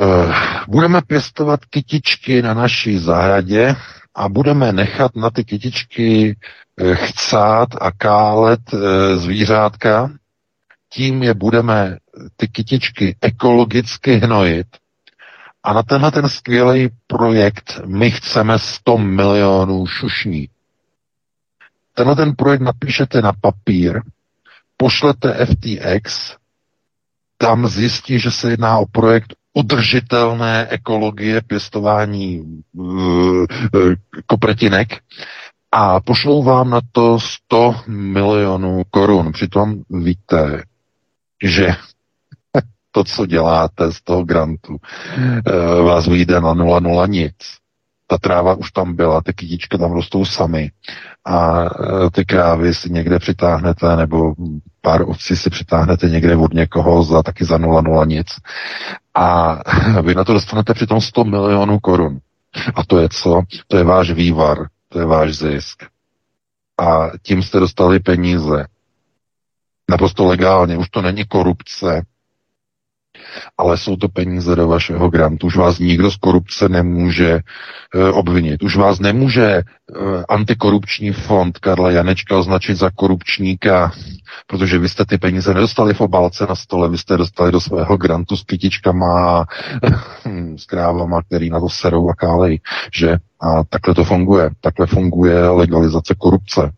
uh, 0.00 0.34
budeme 0.68 1.02
pěstovat 1.02 1.64
kytičky 1.64 2.42
na 2.42 2.54
naší 2.54 2.98
zahradě 2.98 3.76
a 4.14 4.28
budeme 4.28 4.72
nechat 4.72 5.16
na 5.16 5.30
ty 5.30 5.44
kytičky 5.44 6.36
uh, 6.80 6.94
chcát 6.94 7.68
a 7.80 7.90
kálet 7.92 8.72
uh, 8.72 8.80
zvířátka, 9.16 10.10
tím 10.88 11.22
je 11.22 11.34
budeme 11.34 11.96
ty 12.36 12.48
kytičky 12.48 13.16
ekologicky 13.20 14.14
hnojit 14.16 14.66
a 15.66 15.72
na 15.72 15.82
tenhle 15.82 16.10
ten 16.10 16.28
skvělý 16.28 16.88
projekt 17.06 17.80
my 17.86 18.10
chceme 18.10 18.58
100 18.58 18.98
milionů 18.98 19.86
šušní. 19.86 20.48
Tenhle 21.94 22.16
ten 22.16 22.34
projekt 22.36 22.60
napíšete 22.60 23.22
na 23.22 23.32
papír, 23.40 24.02
pošlete 24.76 25.46
FTX, 25.46 26.34
tam 27.38 27.66
zjistí, 27.66 28.18
že 28.20 28.30
se 28.30 28.50
jedná 28.50 28.78
o 28.78 28.86
projekt 28.86 29.34
udržitelné 29.54 30.66
ekologie 30.70 31.40
pěstování 31.40 32.62
uh, 32.72 32.86
uh, 32.86 33.46
kopretinek 34.26 34.98
a 35.72 36.00
pošlou 36.00 36.42
vám 36.42 36.70
na 36.70 36.80
to 36.92 37.20
100 37.20 37.74
milionů 37.86 38.82
korun. 38.90 39.32
Přitom 39.32 39.82
víte, 39.90 40.62
že 41.42 41.74
to, 42.96 43.04
co 43.04 43.26
děláte 43.26 43.92
z 43.92 44.00
toho 44.02 44.24
grantu, 44.24 44.76
eh, 45.18 45.82
vás 45.82 46.06
vyjde 46.06 46.40
na 46.40 46.54
0,0 46.54 47.06
nic. 47.06 47.34
Ta 48.06 48.18
tráva 48.18 48.54
už 48.54 48.72
tam 48.72 48.96
byla, 48.96 49.20
ty 49.22 49.32
kytičky 49.32 49.78
tam 49.78 49.92
rostou 49.92 50.24
sami 50.24 50.70
a 51.24 51.64
eh, 51.64 52.10
ty 52.10 52.24
krávy 52.24 52.74
si 52.74 52.90
někde 52.92 53.18
přitáhnete 53.18 53.96
nebo 53.96 54.34
pár 54.80 55.02
ovcí 55.08 55.36
si 55.36 55.50
přitáhnete 55.50 56.08
někde 56.08 56.36
od 56.36 56.54
někoho 56.54 57.02
za 57.02 57.22
taky 57.22 57.44
za 57.44 57.58
0,0 57.58 58.06
nic 58.06 58.26
a 59.14 59.58
vy 60.02 60.14
na 60.14 60.24
to 60.24 60.32
dostanete 60.32 60.74
přitom 60.74 61.00
100 61.00 61.24
milionů 61.24 61.78
korun. 61.78 62.18
A 62.74 62.84
to 62.84 62.98
je 62.98 63.08
co? 63.08 63.42
To 63.68 63.76
je 63.76 63.84
váš 63.84 64.10
vývar, 64.10 64.58
to 64.88 64.98
je 64.98 65.06
váš 65.06 65.36
zisk. 65.36 65.82
A 66.80 67.10
tím 67.22 67.42
jste 67.42 67.60
dostali 67.60 68.00
peníze 68.00 68.66
Naprosto 69.90 70.24
legálně, 70.24 70.78
už 70.78 70.88
to 70.90 71.02
není 71.02 71.24
korupce, 71.24 72.02
ale 73.58 73.78
jsou 73.78 73.96
to 73.96 74.08
peníze 74.08 74.56
do 74.56 74.68
vašeho 74.68 75.10
grantu. 75.10 75.46
Už 75.46 75.56
vás 75.56 75.78
nikdo 75.78 76.10
z 76.10 76.16
korupce 76.16 76.68
nemůže 76.68 77.40
e, 77.94 78.10
obvinit. 78.12 78.62
Už 78.62 78.76
vás 78.76 79.00
nemůže 79.00 79.44
e, 79.44 79.62
antikorupční 80.28 81.12
fond 81.12 81.58
Karla 81.58 81.90
Janečka 81.90 82.38
označit 82.38 82.74
za 82.74 82.90
korupčníka, 82.90 83.92
protože 84.46 84.78
vy 84.78 84.88
jste 84.88 85.04
ty 85.04 85.18
peníze 85.18 85.54
nedostali 85.54 85.94
v 85.94 86.00
obálce 86.00 86.46
na 86.46 86.54
stole, 86.54 86.88
vy 86.88 86.98
jste 86.98 87.16
dostali 87.16 87.52
do 87.52 87.60
svého 87.60 87.96
grantu 87.96 88.36
s 88.36 88.42
kytičkama 88.44 89.40
a 89.40 89.44
s 90.56 90.66
krávama, 90.66 91.22
který 91.22 91.50
na 91.50 91.60
to 91.60 91.68
serou 91.68 92.08
a 92.10 92.14
kálej, 92.14 92.60
že? 92.92 93.16
A 93.40 93.64
takhle 93.64 93.94
to 93.94 94.04
funguje. 94.04 94.50
Takhle 94.60 94.86
funguje 94.86 95.48
legalizace 95.48 96.14
korupce. 96.18 96.72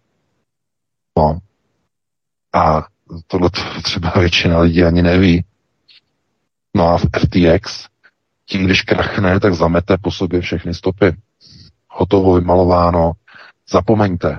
No. 1.18 1.38
A 2.54 2.86
tohle 3.26 3.50
třeba 3.82 4.12
většina 4.16 4.60
lidí 4.60 4.84
ani 4.84 5.02
neví. 5.02 5.44
No 6.76 6.88
a 6.88 6.98
v 6.98 7.06
FTX, 7.18 7.86
tím, 8.46 8.64
když 8.64 8.82
krachne, 8.82 9.40
tak 9.40 9.54
zamete 9.54 9.96
po 9.98 10.10
sobě 10.10 10.40
všechny 10.40 10.74
stopy. 10.74 11.16
Hotovo, 11.90 12.34
vymalováno. 12.34 13.12
Zapomeňte. 13.70 14.36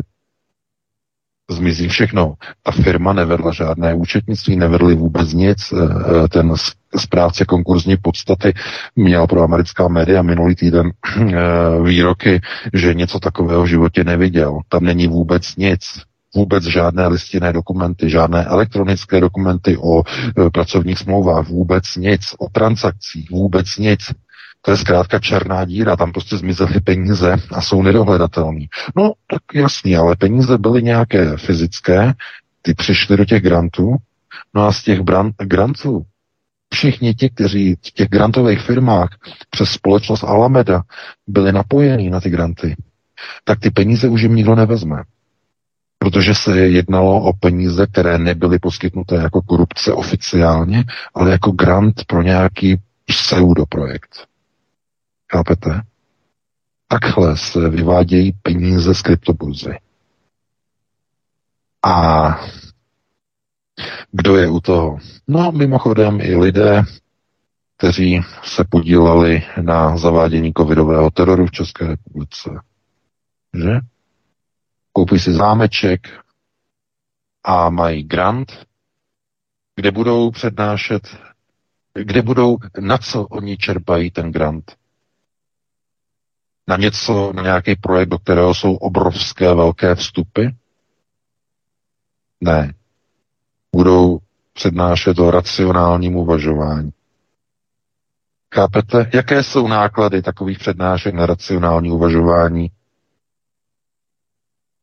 Zmizí 1.51 1.87
všechno. 1.87 2.33
Ta 2.63 2.71
firma 2.71 3.13
nevedla 3.13 3.51
žádné 3.53 3.93
účetnictví, 3.93 4.55
nevedli 4.55 4.95
vůbec 4.95 5.33
nic. 5.33 5.73
Eh, 5.73 6.27
ten 6.27 6.53
správce 6.95 7.45
konkurzní 7.45 7.97
podstaty 7.97 8.53
měl 8.95 9.27
pro 9.27 9.43
americká 9.43 9.87
média 9.87 10.21
minulý 10.21 10.55
týden 10.55 10.91
eh, 11.17 11.35
výroky, 11.83 12.41
že 12.73 12.93
něco 12.93 13.19
takového 13.19 13.63
v 13.63 13.67
životě 13.67 14.03
neviděl. 14.03 14.59
Tam 14.69 14.83
není 14.83 15.07
vůbec 15.07 15.55
nic 15.55 15.81
vůbec 16.35 16.63
žádné 16.63 17.07
listinné 17.07 17.53
dokumenty, 17.53 18.09
žádné 18.09 18.45
elektronické 18.45 19.19
dokumenty 19.21 19.77
o 19.77 20.03
e, 20.03 20.49
pracovních 20.49 20.99
smlouvách, 20.99 21.47
vůbec 21.47 21.95
nic, 21.95 22.21
o 22.39 22.49
transakcích, 22.49 23.31
vůbec 23.31 23.77
nic. 23.77 23.99
To 24.61 24.71
je 24.71 24.77
zkrátka 24.77 25.19
černá 25.19 25.65
díra, 25.65 25.95
tam 25.95 26.11
prostě 26.11 26.37
zmizely 26.37 26.79
peníze 26.79 27.35
a 27.51 27.61
jsou 27.61 27.81
nedohledatelné. 27.81 28.65
No, 28.95 29.13
tak 29.27 29.41
jasný, 29.53 29.97
ale 29.97 30.15
peníze 30.15 30.57
byly 30.57 30.83
nějaké 30.83 31.37
fyzické, 31.37 32.13
ty 32.61 32.73
přišly 32.73 33.17
do 33.17 33.25
těch 33.25 33.43
grantů, 33.43 33.95
no 34.53 34.67
a 34.67 34.71
z 34.71 34.83
těch 34.83 34.99
grantů 35.37 36.05
všichni 36.73 37.13
ti, 37.13 37.29
kteří 37.29 37.75
v 37.75 37.91
těch 37.93 38.09
grantových 38.09 38.61
firmách 38.61 39.09
přes 39.49 39.69
společnost 39.69 40.23
Alameda 40.23 40.81
byli 41.27 41.51
napojení 41.51 42.09
na 42.09 42.21
ty 42.21 42.29
granty, 42.29 42.75
tak 43.43 43.59
ty 43.59 43.71
peníze 43.71 44.07
už 44.07 44.21
jim 44.21 44.35
nikdo 44.35 44.55
nevezme 44.55 45.03
protože 45.99 46.35
se 46.35 46.59
jednalo 46.59 47.23
o 47.23 47.33
peníze, 47.33 47.87
které 47.87 48.17
nebyly 48.17 48.59
poskytnuté 48.59 49.15
jako 49.15 49.41
korupce 49.41 49.93
oficiálně, 49.93 50.83
ale 51.13 51.31
jako 51.31 51.51
grant 51.51 52.05
pro 52.07 52.21
nějaký 52.21 52.81
pseudoprojekt. 53.05 54.27
Chápete? 55.31 55.81
Takhle 56.87 57.37
se 57.37 57.69
vyvádějí 57.69 58.31
peníze 58.31 58.95
z 58.95 59.01
kryptoburzy. 59.01 59.77
A 61.85 62.29
kdo 64.11 64.37
je 64.37 64.49
u 64.49 64.59
toho? 64.59 64.97
No, 65.27 65.51
mimochodem 65.51 66.21
i 66.21 66.35
lidé, 66.35 66.83
kteří 67.77 68.21
se 68.43 68.63
podíleli 68.69 69.43
na 69.61 69.97
zavádění 69.97 70.53
covidového 70.57 71.11
teroru 71.11 71.45
v 71.45 71.51
České 71.51 71.87
republice. 71.87 72.49
Že? 73.53 73.79
Koupí 74.99 75.19
si 75.19 75.33
zámeček 75.33 76.07
a 77.43 77.69
mají 77.69 78.03
grant, 78.03 78.65
kde 79.75 79.91
budou 79.91 80.31
přednášet, 80.31 81.17
kde 81.93 82.21
budou, 82.21 82.57
na 82.79 82.97
co 82.97 83.23
oni 83.23 83.57
čerpají 83.57 84.11
ten 84.11 84.31
grant. 84.31 84.75
Na 86.67 86.77
něco, 86.77 87.33
na 87.33 87.43
nějaký 87.43 87.75
projekt, 87.75 88.09
do 88.09 88.19
kterého 88.19 88.53
jsou 88.53 88.75
obrovské 88.75 89.53
velké 89.53 89.95
vstupy? 89.95 90.45
Ne. 92.41 92.73
Budou 93.75 94.19
přednášet 94.53 95.19
o 95.19 95.31
racionálním 95.31 96.15
uvažování. 96.15 96.91
Chápete? 98.55 99.09
Jaké 99.13 99.43
jsou 99.43 99.67
náklady 99.67 100.21
takových 100.21 100.59
přednášek 100.59 101.13
na 101.15 101.25
racionální 101.25 101.91
uvažování? 101.91 102.71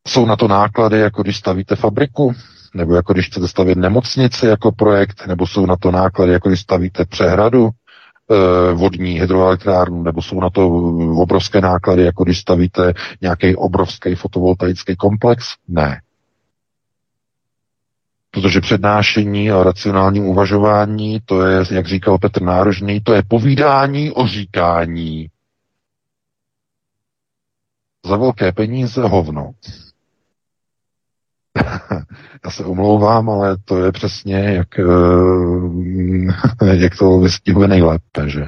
Jsou 0.07 0.25
na 0.25 0.35
to 0.35 0.47
náklady, 0.47 0.99
jako 0.99 1.23
když 1.23 1.37
stavíte 1.37 1.75
fabriku, 1.75 2.33
nebo 2.73 2.95
jako 2.95 3.13
když 3.13 3.27
chcete 3.27 3.47
stavět 3.47 3.77
nemocnici 3.77 4.45
jako 4.45 4.71
projekt, 4.71 5.27
nebo 5.27 5.47
jsou 5.47 5.65
na 5.65 5.75
to 5.75 5.91
náklady, 5.91 6.31
jako 6.31 6.49
když 6.49 6.61
stavíte 6.61 7.05
přehradu, 7.05 7.69
e, 7.69 8.73
vodní 8.73 9.19
hydroelektrárnu, 9.19 10.03
nebo 10.03 10.21
jsou 10.21 10.39
na 10.41 10.49
to 10.49 10.67
obrovské 11.17 11.61
náklady, 11.61 12.03
jako 12.03 12.23
když 12.23 12.39
stavíte 12.39 12.93
nějaký 13.21 13.55
obrovský 13.55 14.15
fotovoltaický 14.15 14.95
komplex? 14.95 15.45
Ne. 15.67 16.01
Protože 18.31 18.61
přednášení 18.61 19.51
a 19.51 19.63
racionálním 19.63 20.25
uvažování, 20.25 21.19
to 21.25 21.45
je, 21.45 21.63
jak 21.71 21.87
říkal 21.87 22.17
Petr 22.17 22.41
Nárožný, 22.41 23.01
to 23.01 23.13
je 23.13 23.23
povídání 23.27 24.11
o 24.11 24.27
říkání. 24.27 25.27
Za 28.05 28.17
velké 28.17 28.51
peníze 28.51 29.01
hovno. 29.01 29.51
Já 32.45 32.51
se 32.51 32.63
omlouvám, 32.63 33.29
ale 33.29 33.57
to 33.65 33.85
je 33.85 33.91
přesně, 33.91 34.35
jak, 34.35 34.79
eh, 34.79 34.83
jak 36.75 36.97
to 36.97 37.19
vystihuje 37.19 37.67
nejlépe, 37.67 38.29
že? 38.29 38.45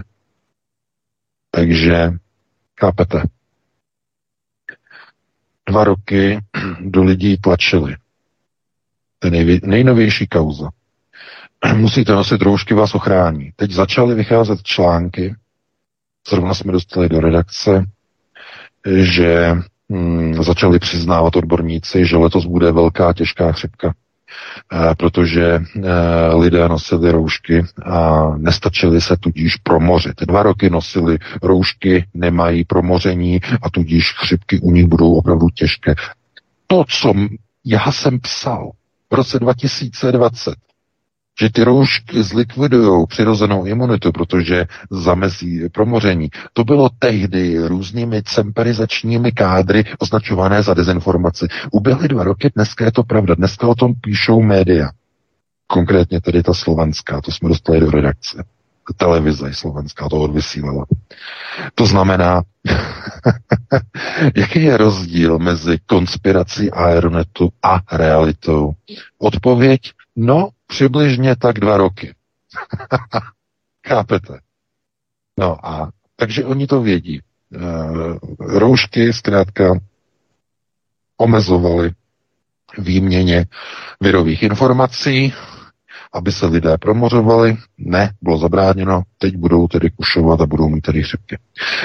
Takže, 1.51 2.12
chápete? 2.80 3.24
Dva 5.70 5.84
roky 5.84 6.39
do 6.80 7.03
lidí 7.03 7.38
tlačili. 7.38 7.95
To 9.20 9.28
je 9.28 9.32
nejvě, 9.32 9.60
nejnovější 9.64 10.28
kauza. 10.28 10.70
Musíte 11.76 12.12
nosit 12.12 12.41
roušky, 12.41 12.74
vás 12.74 12.95
ochrání. 12.95 13.51
Teď 13.55 13.72
začaly 13.72 14.16
vycházet 14.16 14.64
články, 14.64 15.36
zrovna 16.30 16.53
jsme 16.53 16.72
dostali 16.72 17.10
do 17.10 17.20
redakce, 17.20 17.86
že 18.86 19.55
hmm, 19.89 20.43
začali 20.43 20.79
přiznávat 20.79 21.35
odborníci, 21.35 22.05
že 22.05 22.17
letos 22.17 22.45
bude 22.45 22.71
velká 22.71 23.13
těžká 23.13 23.51
chřipka, 23.51 23.93
e, 24.73 24.95
protože 24.95 25.45
e, 25.45 25.61
lidé 26.35 26.69
nosili 26.69 27.11
roušky 27.11 27.65
a 27.85 28.29
nestačili 28.37 29.01
se 29.01 29.17
tudíž 29.17 29.55
promořit. 29.55 30.21
Dva 30.27 30.43
roky 30.43 30.69
nosili 30.69 31.17
roušky, 31.43 32.05
nemají 32.13 32.65
promoření 32.65 33.39
a 33.61 33.69
tudíž 33.69 34.13
chřipky 34.13 34.59
u 34.59 34.71
nich 34.71 34.85
budou 34.85 35.13
opravdu 35.13 35.49
těžké. 35.49 35.95
To, 36.67 36.83
co 36.87 37.13
já 37.65 37.91
jsem 37.91 38.19
psal 38.19 38.71
v 39.11 39.15
roce 39.15 39.39
2020, 39.39 40.55
že 41.39 41.49
ty 41.49 41.63
roušky 41.63 42.23
zlikvidují 42.23 43.07
přirozenou 43.07 43.65
imunitu, 43.65 44.11
protože 44.11 44.65
zamezí 44.91 45.69
promoření. 45.69 46.29
To 46.53 46.63
bylo 46.63 46.89
tehdy 46.99 47.67
různými 47.67 48.23
cemperizačními 48.23 49.31
kádry 49.31 49.83
označované 49.99 50.63
za 50.63 50.73
dezinformaci. 50.73 51.47
Uběhly 51.71 52.07
dva 52.07 52.23
roky, 52.23 52.51
dneska 52.55 52.85
je 52.85 52.91
to 52.91 53.03
pravda, 53.03 53.35
dneska 53.35 53.67
o 53.67 53.75
tom 53.75 53.93
píšou 54.01 54.41
média. 54.41 54.89
Konkrétně 55.67 56.21
tedy 56.21 56.43
ta 56.43 56.53
slovenská, 56.53 57.21
to 57.21 57.31
jsme 57.31 57.49
dostali 57.49 57.79
do 57.79 57.91
redakce. 57.91 58.43
Televize 58.97 59.53
slovenská 59.53 60.09
to 60.09 60.17
odvysílala. 60.17 60.85
To 61.75 61.85
znamená, 61.85 62.41
jaký 64.35 64.63
je 64.63 64.77
rozdíl 64.77 65.39
mezi 65.39 65.77
konspirací 65.85 66.71
Aeronetu 66.71 67.49
a 67.63 67.81
realitou? 67.91 68.71
Odpověď, 69.19 69.81
no, 70.15 70.49
Přibližně 70.70 71.36
tak 71.36 71.59
dva 71.59 71.78
roky. 71.78 72.13
Chápete? 73.88 74.39
No 75.39 75.65
a 75.67 75.91
takže 76.15 76.45
oni 76.45 76.67
to 76.67 76.82
vědí. 76.82 77.17
E, 77.20 77.24
roušky 78.39 79.13
zkrátka 79.13 79.80
omezovaly 81.17 81.91
výměně 82.78 83.45
virových 84.01 84.43
informací, 84.43 85.34
aby 86.13 86.32
se 86.32 86.45
lidé 86.45 86.78
promořovali. 86.78 87.57
Ne, 87.78 88.13
bylo 88.22 88.38
zabráněno, 88.38 89.01
teď 89.17 89.36
budou 89.36 89.67
tedy 89.67 89.89
kušovat 89.89 90.41
a 90.41 90.45
budou 90.45 90.70
mít 90.70 90.82
tedy 90.82 91.03
chřipky. 91.03 91.38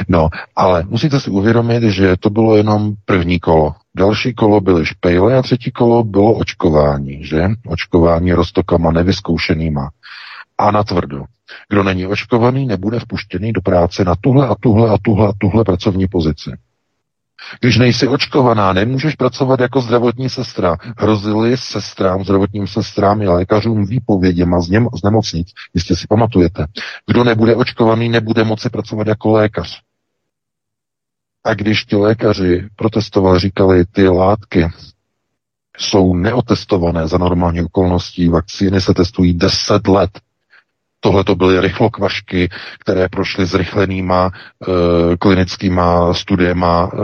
No, 0.09 0.29
ale 0.57 0.85
musíte 0.89 1.21
si 1.21 1.31
uvědomit, 1.31 1.83
že 1.83 2.17
to 2.17 2.31
bylo 2.31 2.57
jenom 2.57 2.95
první 3.05 3.41
kolo. 3.41 3.75
Další 3.97 4.35
kolo 4.35 4.61
byly 4.61 4.87
špejle 4.87 5.37
a 5.37 5.43
třetí 5.43 5.71
kolo 5.71 6.05
bylo 6.05 6.33
očkování, 6.33 7.25
že? 7.25 7.49
Očkování 7.67 8.33
roztokama 8.33 8.93
nevyzkoušenýma. 8.93 9.91
A 10.59 10.71
na 10.71 10.85
tvrdo. 10.85 11.25
Kdo 11.69 11.83
není 11.83 12.07
očkovaný, 12.07 12.67
nebude 12.67 13.01
vpuštěný 13.01 13.53
do 13.53 13.61
práce 13.61 14.05
na 14.05 14.15
tuhle 14.21 14.49
a 14.49 14.55
tuhle 14.61 14.91
a 14.91 14.99
tuhle 15.03 15.29
a 15.29 15.33
tuhle 15.39 15.65
pracovní 15.65 16.09
pozici. 16.09 16.51
Když 17.61 17.79
nejsi 17.79 18.09
očkovaná, 18.09 18.73
nemůžeš 18.73 19.15
pracovat 19.15 19.61
jako 19.61 19.81
zdravotní 19.81 20.29
sestra. 20.29 20.77
Hrozili 20.99 21.57
sestrám, 21.57 22.25
zdravotním 22.25 22.67
sestrám 22.67 23.23
i 23.23 23.29
lékařům 23.29 23.87
výpověděma 23.87 24.61
z, 24.61 24.69
něm, 24.69 24.89
z 24.95 25.03
nemocnic. 25.03 25.49
Jistě 25.75 25.97
si 25.97 26.07
pamatujete. 26.07 26.67
Kdo 27.07 27.25
nebude 27.25 27.57
očkovaný, 27.57 28.09
nebude 28.09 28.45
moci 28.45 28.71
pracovat 28.71 29.07
jako 29.07 29.33
lékař. 29.33 29.81
A 31.45 31.55
když 31.55 31.85
ti 31.85 31.97
lékaři 31.97 32.69
protestovali, 32.77 33.39
říkali, 33.39 33.85
ty 33.85 34.09
látky 34.09 34.69
jsou 35.79 36.15
neotestované 36.15 37.09
za 37.09 37.19
normální 37.19 37.63
okolností, 37.63 38.29
vakcíny 38.29 38.81
se 38.81 38.95
testují 38.95 39.35
10 39.35 39.87
let. 39.89 40.11
Tohle 41.05 41.25
to 41.25 41.35
byly 41.35 41.61
rychlokvašky, 41.61 42.49
které 42.81 43.09
prošly 43.09 43.47
zrychlenýma 43.47 44.31
e, 44.33 45.17
klinickýma 45.17 46.15
studiema 46.15 46.91
e, 46.93 46.99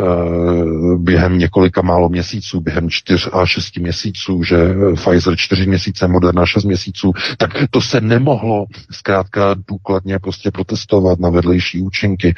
během 0.97 1.39
několika 1.39 1.83
málo 1.83 2.09
měsíců, 2.09 2.61
během 2.61 2.91
čtyř 2.91 3.29
a 3.33 3.47
šesti 3.47 3.81
měsíců, 3.81 4.43
že 4.43 4.57
Pfizer 4.95 5.37
čtyři 5.37 5.67
měsíce, 5.67 6.09
Moderna 6.09 6.47
šest 6.47 6.65
měsíců, 6.65 7.13
tak 7.39 7.51
to 7.71 7.81
se 7.81 8.01
nemohlo 8.01 8.67
zkrátka 8.91 9.55
důkladně 9.69 10.19
prostě 10.19 10.51
protestovat 10.51 11.21
na 11.21 11.31
vedlejší 11.31 11.83
účinky. 11.83 12.35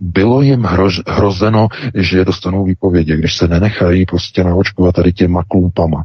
Bylo 0.00 0.42
jim 0.42 0.62
hrož, 0.62 1.00
hrozeno, 1.06 1.68
že 1.94 2.24
dostanou 2.24 2.64
výpovědi, 2.64 3.16
když 3.16 3.36
se 3.36 3.48
nenechají 3.48 4.06
prostě 4.06 4.44
naočkovat 4.44 4.94
tady 4.94 5.12
těma 5.12 5.42
klumpama. 5.48 6.04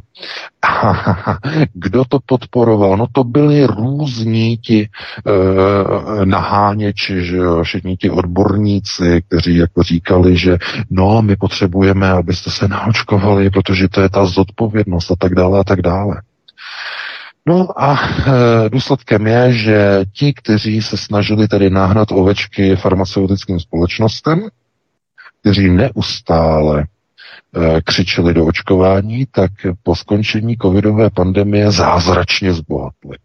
Kdo 1.72 2.04
to 2.04 2.18
podporoval? 2.26 2.96
No 2.96 3.06
to 3.12 3.24
byli 3.24 3.66
různí 3.66 4.56
ti 4.56 4.88
e, 5.26 6.26
naháněči, 6.26 7.24
že 7.24 7.36
jo, 7.36 7.62
všichni 7.62 7.96
ti 7.96 8.10
odborníci, 8.10 9.22
kteří 9.28 9.56
jako 9.56 9.82
říkali, 9.82 10.36
že 10.36 10.58
no, 10.90 11.22
my 11.22 11.36
potřebujeme, 11.36 12.10
abyste 12.10 12.50
se 12.50 12.68
naočkovali, 12.68 13.50
protože 13.50 13.88
to 13.88 14.00
je 14.00 14.08
ta 14.08 14.26
zodpovědnost 14.26 15.10
a 15.10 15.14
tak 15.18 15.34
dále 15.34 15.60
a 15.60 15.64
tak 15.64 15.82
dále. 15.82 16.22
No 17.46 17.82
a 17.82 17.98
e, 17.98 18.68
důsledkem 18.68 19.26
je, 19.26 19.52
že 19.52 20.04
ti, 20.12 20.32
kteří 20.32 20.82
se 20.82 20.96
snažili 20.96 21.48
tedy 21.48 21.70
nahnat 21.70 22.12
ovečky 22.12 22.76
farmaceutickým 22.76 23.60
společnostem, 23.60 24.48
kteří 25.40 25.70
neustále 25.70 26.80
e, 26.80 26.86
křičeli 27.82 28.34
do 28.34 28.46
očkování, 28.46 29.26
tak 29.30 29.50
po 29.82 29.96
skončení 29.96 30.56
covidové 30.56 31.10
pandemie 31.10 31.70
zázračně 31.70 32.52
zbohatli 32.52 33.16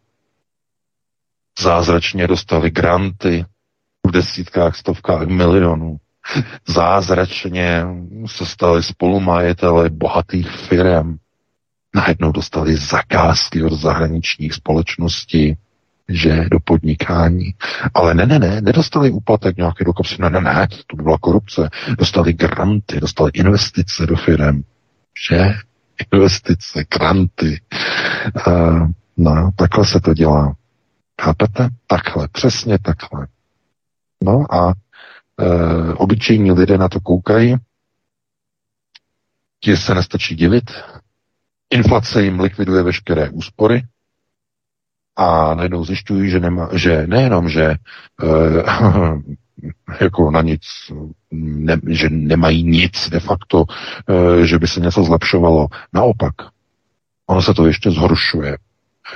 zázračně 1.60 2.28
dostali 2.28 2.72
granty 2.72 3.46
v 4.08 4.12
desítkách, 4.12 4.76
stovkách 4.76 5.28
milionů. 5.28 5.98
Zázračně 6.68 7.86
se 8.26 8.46
stali 8.46 8.84
spolumajiteli 8.84 9.90
bohatých 9.90 10.50
firm. 10.50 11.18
Najednou 11.96 12.32
dostali 12.32 12.76
zakázky 12.76 13.64
od 13.64 13.74
zahraničních 13.74 14.54
společností, 14.54 15.58
že 16.10 16.46
do 16.52 16.60
podnikání. 16.60 17.54
Ale 17.94 18.14
ne, 18.14 18.26
ne, 18.26 18.40
ne, 18.40 18.62
nedostali 18.62 19.12
úplatek 19.12 19.58
nějaké 19.58 19.84
do 19.84 19.94
kopsy, 19.94 20.16
ne, 20.20 20.30
ne, 20.30 20.42
ne, 20.42 20.68
to 20.88 20.98
by 20.98 21.04
byla 21.04 21.18
korupce. 21.18 21.70
Dostali 21.98 22.34
granty, 22.34 23.00
dostali 23.00 23.32
investice 23.34 24.06
do 24.06 24.16
firm. 24.16 24.64
Že? 25.28 25.54
Investice, 26.14 26.86
granty. 26.98 27.62
Uh, 28.48 28.88
no, 29.18 29.52
takhle 29.56 29.86
se 29.86 30.00
to 30.00 30.14
dělá. 30.14 30.56
Chápete? 31.22 31.70
Takhle, 31.88 32.28
přesně 32.28 32.80
takhle. 32.80 33.28
No 34.24 34.54
a 34.54 34.74
e, 35.40 35.94
obyčejní 35.94 36.52
lidé 36.52 36.78
na 36.78 36.90
to 36.90 37.00
koukají, 37.00 37.56
ti 39.60 39.78
se 39.78 39.96
nestačí 39.96 40.36
divit, 40.36 40.72
inflace 41.70 42.24
jim 42.24 42.40
likviduje 42.40 42.84
veškeré 42.84 43.30
úspory 43.30 43.84
a 45.16 45.56
najednou 45.56 45.86
zjišťují, 45.86 46.30
že, 46.30 46.40
nema, 46.40 46.70
že 46.74 47.08
nejenom, 47.08 47.50
že 47.50 47.64
e, 47.64 47.78
jako 50.04 50.32
na 50.32 50.42
nic, 50.42 50.62
ne, 51.32 51.78
že 51.88 52.10
nemají 52.10 52.64
nic 52.64 53.10
de 53.10 53.20
facto, 53.20 53.66
e, 54.10 54.46
že 54.48 54.60
by 54.60 54.68
se 54.68 54.80
něco 54.80 55.04
zlepšovalo. 55.04 55.68
Naopak, 55.94 56.34
ono 57.28 57.42
se 57.42 57.54
to 57.54 57.68
ještě 57.68 57.92
zhoršuje 57.92 58.58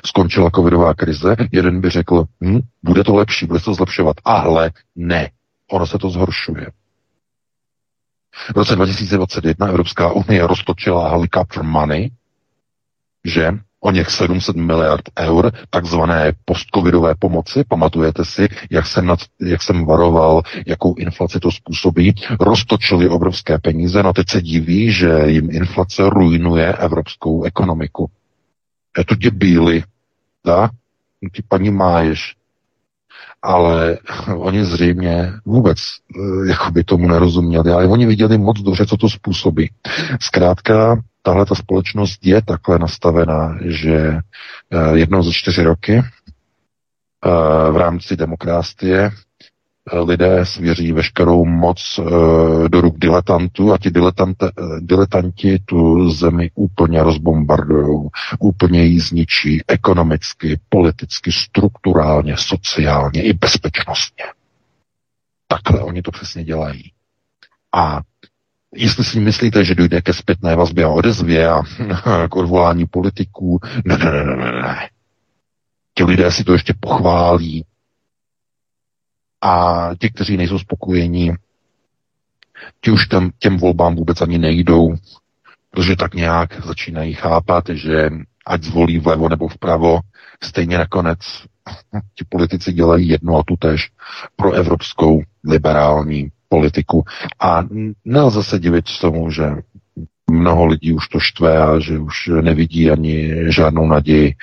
skončila 0.06 0.50
covidová 0.50 0.94
krize, 0.94 1.36
jeden 1.52 1.82
by 1.82 1.90
řekl, 1.90 2.26
hm, 2.44 2.60
bude 2.84 3.04
to 3.04 3.16
lepší, 3.16 3.46
bude 3.46 3.60
se 3.60 3.66
to 3.66 3.74
zlepšovat. 3.74 4.16
Ale 4.26 4.72
ne, 4.96 5.30
ono 5.72 5.88
se 5.88 5.98
to 5.98 6.10
zhoršuje. 6.10 6.68
V 8.54 8.58
roce 8.58 8.76
2021 8.76 9.68
Evropská 9.68 10.12
unie 10.12 10.48
roztočila 10.48 11.10
helicopter 11.10 11.64
money, 11.64 12.10
že 13.26 13.52
o 13.80 13.92
něch 13.92 14.10
700 14.10 14.56
miliard 14.56 15.02
eur 15.20 15.52
takzvané 15.70 16.34
postcovidové 16.46 17.16
pomoci. 17.20 17.64
Pamatujete 17.68 18.26
si, 18.26 18.48
jak 18.72 18.86
jsem, 18.86 19.06
nad, 19.06 19.20
jak 19.42 19.64
jsem 19.64 19.86
varoval, 19.86 20.42
jakou 20.68 20.96
inflaci 20.96 21.40
to 21.40 21.52
způsobí. 21.52 22.16
Roztočili 22.40 23.10
obrovské 23.10 23.58
peníze, 23.58 24.04
no 24.04 24.14
teď 24.14 24.30
se 24.30 24.42
diví, 24.42 24.92
že 24.92 25.10
jim 25.26 25.50
inflace 25.52 26.10
ruinuje 26.10 26.74
evropskou 26.74 27.44
ekonomiku. 27.44 28.10
To 29.08 29.16
debíly, 29.16 29.84
tak? 30.44 30.72
Ty 31.34 31.44
paní 31.48 31.70
máješ. 31.72 32.36
Ale 33.42 33.98
oni 34.36 34.66
zřejmě 34.66 35.34
vůbec 35.46 35.78
eh, 35.80 36.50
jakoby 36.50 36.84
tomu 36.84 37.08
nerozuměli, 37.08 37.72
ale 37.72 37.88
oni 37.88 38.06
viděli 38.06 38.38
moc 38.38 38.60
dobře, 38.62 38.86
co 38.86 38.98
to 38.98 39.10
způsobí. 39.10 39.72
Zkrátka, 40.22 41.02
tahle 41.22 41.46
ta 41.46 41.56
společnost 41.56 42.26
je 42.26 42.42
takhle 42.42 42.80
nastavená, 42.80 43.58
že 43.66 43.98
eh, 43.98 44.98
jednou 44.98 45.24
za 45.24 45.32
čtyři 45.34 45.64
roky 45.64 45.94
eh, 45.96 47.72
v 47.72 47.78
rámci 47.78 48.16
demokracie 48.16 49.12
lidé 49.94 50.46
svěří 50.46 50.92
veškerou 50.92 51.46
moc 51.46 52.00
e, 52.00 52.70
do 52.70 52.82
ruk 52.82 52.98
diletantů 52.98 53.74
a 53.74 53.78
ti 53.78 53.92
diletante, 53.92 54.46
e, 54.48 54.52
diletanti 54.80 55.60
tu 55.66 56.12
zemi 56.12 56.52
úplně 56.56 57.04
rozbombardují, 57.04 58.10
úplně 58.40 58.86
ji 58.86 59.00
zničí 59.00 59.62
ekonomicky, 59.68 60.60
politicky, 60.70 61.32
strukturálně, 61.32 62.38
sociálně 62.38 63.24
i 63.24 63.34
bezpečnostně. 63.34 64.24
Takhle 65.48 65.82
oni 65.82 66.02
to 66.02 66.12
přesně 66.12 66.44
dělají. 66.44 66.92
A 67.76 68.02
Jestli 68.76 69.04
si 69.04 69.20
myslíte, 69.20 69.66
že 69.66 69.76
dojde 69.76 70.02
ke 70.02 70.14
zpětné 70.14 70.56
vazbě 70.56 70.86
a 70.86 70.90
odezvě 70.90 71.50
a 71.50 71.62
k 72.30 72.36
odvolání 72.36 72.86
politiků, 72.86 73.60
ne, 73.86 73.98
ne, 73.98 74.12
ne, 74.12 74.36
ne, 74.36 74.52
ne. 74.52 74.90
Ti 75.94 76.04
lidé 76.04 76.32
si 76.32 76.44
to 76.44 76.54
ještě 76.54 76.74
pochválí, 76.80 77.66
a 79.42 79.90
ti, 80.00 80.10
kteří 80.10 80.38
nejsou 80.38 80.60
spokojení, 80.60 81.34
ti 82.82 82.92
už 82.92 83.08
tam, 83.08 83.32
těm 83.40 83.58
volbám 83.58 83.96
vůbec 83.96 84.22
ani 84.22 84.38
nejdou, 84.38 84.96
protože 85.72 85.96
tak 85.96 86.14
nějak 86.14 86.66
začínají 86.66 87.14
chápat, 87.14 87.64
že 87.70 88.10
ať 88.46 88.64
zvolí 88.64 89.00
vlevo 89.00 89.30
nebo 89.30 89.48
vpravo, 89.48 90.00
stejně 90.44 90.78
nakonec 90.78 91.20
ti 92.16 92.26
politici 92.30 92.74
dělají 92.74 93.08
jedno 93.08 93.38
a 93.38 93.44
tu 93.44 93.56
tež 93.60 93.92
pro 94.36 94.52
evropskou 94.52 95.22
liberální 95.44 96.30
politiku. 96.50 97.04
A 97.40 97.64
nelze 98.06 98.44
se 98.44 98.60
divit 98.60 98.86
tomu, 99.02 99.32
že 99.32 99.44
mnoho 100.30 100.66
lidí 100.66 100.94
už 100.94 101.08
to 101.08 101.20
štve 101.20 101.58
a 101.58 101.80
že 101.80 102.00
už 102.00 102.30
nevidí 102.42 102.92
ani 102.92 103.36
žádnou 103.52 103.88
naději 103.88 104.36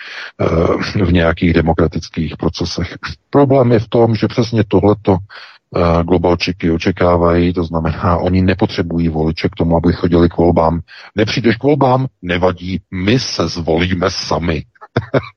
eh, 0.98 1.04
v 1.04 1.12
nějakých 1.12 1.52
demokratických 1.52 2.36
procesech. 2.36 2.94
Problém 3.30 3.72
je 3.72 3.78
v 3.78 3.88
tom, 3.88 4.14
že 4.14 4.28
přesně 4.28 4.64
tohleto 4.68 5.16
eh, 5.16 6.04
globalčiky 6.04 6.70
očekávají, 6.70 7.52
to 7.52 7.64
znamená, 7.64 8.16
oni 8.16 8.42
nepotřebují 8.42 9.08
voliče 9.08 9.48
k 9.48 9.56
tomu, 9.56 9.76
aby 9.76 9.92
chodili 9.92 10.28
k 10.28 10.36
volbám. 10.36 10.80
Nepřijdeš 11.14 11.56
k 11.56 11.62
volbám, 11.62 12.06
nevadí, 12.22 12.80
my 12.90 13.18
se 13.18 13.48
zvolíme 13.48 14.10
sami. 14.10 14.64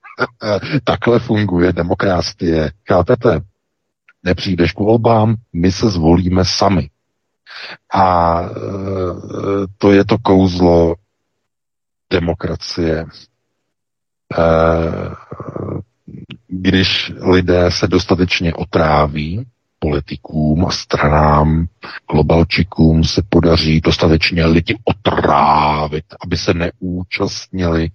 Takhle 0.83 1.19
funguje 1.19 1.73
demokracie. 1.73 2.71
Chápete? 2.87 3.41
Nepřijdeš 4.23 4.71
k 4.71 4.79
volbám, 4.79 5.35
my 5.53 5.71
se 5.71 5.89
zvolíme 5.89 6.45
sami. 6.45 6.89
A 7.93 8.41
e, 8.41 8.49
to 9.77 9.91
je 9.91 10.05
to 10.05 10.17
kouzlo 10.17 10.95
demokracie. 12.11 12.99
E, 12.99 13.05
když 16.47 17.11
lidé 17.21 17.71
se 17.71 17.87
dostatečně 17.87 18.53
otráví, 18.53 19.45
politikům 19.79 20.65
a 20.65 20.71
stranám, 20.71 21.65
globalčikům 22.11 23.03
se 23.03 23.21
podaří 23.29 23.81
dostatečně 23.81 24.45
lidi 24.45 24.77
otrávit, 24.83 26.05
aby 26.21 26.37
se 26.37 26.53
neúčastnili 26.53 27.89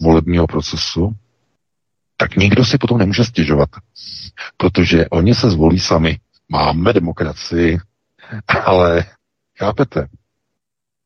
volebního 0.00 0.46
procesu, 0.46 1.12
tak 2.16 2.36
nikdo 2.36 2.64
si 2.64 2.78
potom 2.78 2.98
nemůže 2.98 3.24
stěžovat, 3.24 3.68
protože 4.56 5.08
oni 5.08 5.34
se 5.34 5.50
zvolí 5.50 5.78
sami. 5.80 6.18
Máme 6.48 6.92
demokracii, 6.92 7.78
ale 8.64 9.04
chápete, 9.58 10.08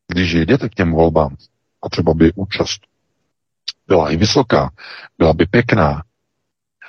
když 0.09 0.35
jdete 0.35 0.69
k 0.69 0.75
těm 0.75 0.93
volbám, 0.93 1.37
a 1.83 1.89
třeba 1.89 2.15
by 2.15 2.33
účast 2.33 2.81
byla 3.87 4.11
i 4.11 4.17
vysoká, 4.17 4.71
byla 5.19 5.33
by 5.33 5.47
pěkná, 5.47 6.03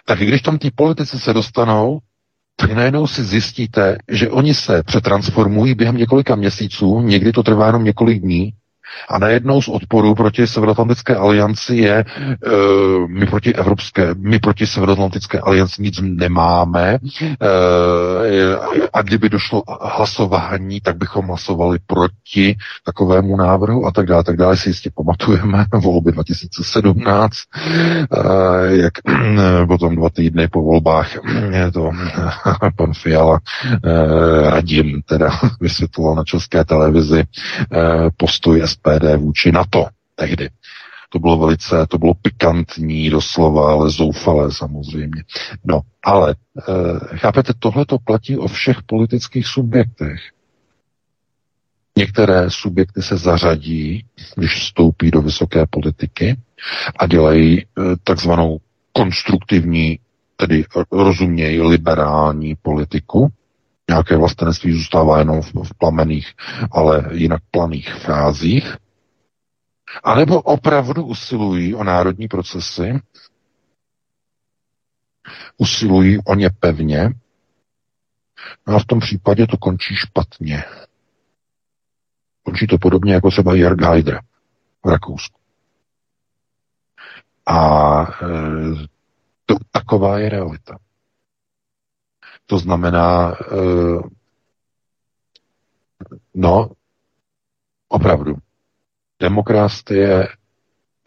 tak 0.05 0.19
když 0.19 0.41
tam 0.41 0.57
ty 0.57 0.71
politici 0.71 1.19
se 1.19 1.33
dostanou, 1.33 1.99
tak 2.55 2.71
najednou 2.71 3.07
si 3.07 3.23
zjistíte, 3.23 3.97
že 4.07 4.29
oni 4.29 4.53
se 4.53 4.83
přetransformují 4.83 5.75
během 5.75 5.97
několika 5.97 6.35
měsíců, 6.35 7.01
někdy 7.01 7.31
to 7.31 7.43
trvá 7.43 7.65
jenom 7.65 7.83
několik 7.83 8.21
dní, 8.21 8.53
a 9.09 9.19
najednou 9.19 9.61
z 9.61 9.67
odporu 9.67 10.15
proti 10.15 10.47
Severoatlantické 10.47 11.15
alianci 11.15 11.75
je, 11.75 12.05
uh, 12.05 13.07
my 13.07 13.25
proti 13.25 13.55
Evropské, 13.55 14.15
my 14.17 14.39
proti 14.39 14.67
Severoatlantické 14.67 15.39
alianci 15.39 15.81
nic 15.81 15.99
nemáme 16.01 16.99
uh, 16.99 17.37
a 18.93 19.01
kdyby 19.01 19.29
došlo 19.29 19.63
hlasování, 19.81 20.81
tak 20.81 20.97
bychom 20.97 21.27
hlasovali 21.27 21.79
proti 21.87 22.57
takovému 22.85 23.37
návrhu 23.37 23.85
a 23.85 23.91
tak 23.91 24.05
dále, 24.05 24.23
tak 24.23 24.37
dále. 24.37 24.57
Si 24.57 24.69
jistě 24.69 24.89
pamatujeme 24.95 25.65
volby 25.73 26.11
2017, 26.11 27.33
uh, 27.55 28.25
jak 28.69 28.93
potom 29.67 29.95
dva 29.95 30.09
týdny 30.09 30.47
po 30.47 30.61
volbách 30.61 31.11
je 31.51 31.71
to 31.71 31.91
pan 32.75 32.93
Fiala 32.93 33.39
Radim 34.49 35.01
teda 35.05 35.29
vysvětloval 35.61 36.15
na 36.15 36.23
české 36.23 36.65
televizi 36.65 37.23
postoj 38.17 38.61
SPD 38.75 39.17
vůči 39.17 39.51
NATO 39.51 39.85
tehdy. 40.15 40.49
To 41.09 41.19
bylo 41.19 41.37
velice, 41.37 41.87
to 41.87 41.97
bylo 41.97 42.13
pikantní 42.13 43.09
doslova, 43.09 43.71
ale 43.71 43.89
zoufalé 43.89 44.51
samozřejmě. 44.51 45.23
No, 45.65 45.81
ale 46.03 46.31
e, 46.31 47.17
chápete, 47.17 47.53
tohle 47.59 47.85
to 47.85 47.97
platí 47.99 48.37
o 48.37 48.47
všech 48.47 48.77
politických 48.85 49.47
subjektech. 49.47 50.19
Některé 51.97 52.49
subjekty 52.49 53.01
se 53.01 53.17
zařadí, 53.17 54.05
když 54.35 54.53
vstoupí 54.53 55.11
do 55.11 55.21
vysoké 55.21 55.65
politiky 55.69 56.37
a 56.99 57.07
dělají 57.07 57.59
e, 57.59 57.65
takzvanou 58.03 58.57
konstruktivní, 58.93 59.99
tedy 60.35 60.65
rozumějí 60.91 61.61
liberální 61.61 62.55
politiku, 62.61 63.29
Nějaké 63.89 64.17
vlastenectví 64.17 64.73
zůstává 64.73 65.19
jenom 65.19 65.41
v, 65.41 65.53
v 65.53 65.73
plamených, 65.77 66.33
ale 66.71 67.09
jinak 67.11 67.41
planých 67.51 67.93
frázích. 67.93 68.77
A 70.03 70.15
nebo 70.15 70.41
opravdu 70.41 71.05
usilují 71.05 71.75
o 71.75 71.83
národní 71.83 72.27
procesy, 72.27 73.01
usilují 75.57 76.19
o 76.25 76.35
ně 76.35 76.49
pevně, 76.59 77.09
no 78.67 78.75
a 78.75 78.79
v 78.79 78.85
tom 78.85 78.99
případě 78.99 79.47
to 79.47 79.57
končí 79.57 79.95
špatně. 79.95 80.63
Končí 82.43 82.67
to 82.67 82.77
podobně 82.77 83.13
jako 83.13 83.31
třeba 83.31 83.53
Jörg 83.53 83.81
Haider 83.81 84.21
v 84.85 84.89
Rakousku. 84.89 85.39
A 87.45 88.01
e, 88.03 88.87
to, 89.45 89.55
taková 89.71 90.19
je 90.19 90.29
realita. 90.29 90.77
To 92.45 92.59
znamená, 92.59 93.35
eh, 93.51 93.99
no, 96.33 96.69
opravdu, 97.89 98.35
demokracie 99.19 100.27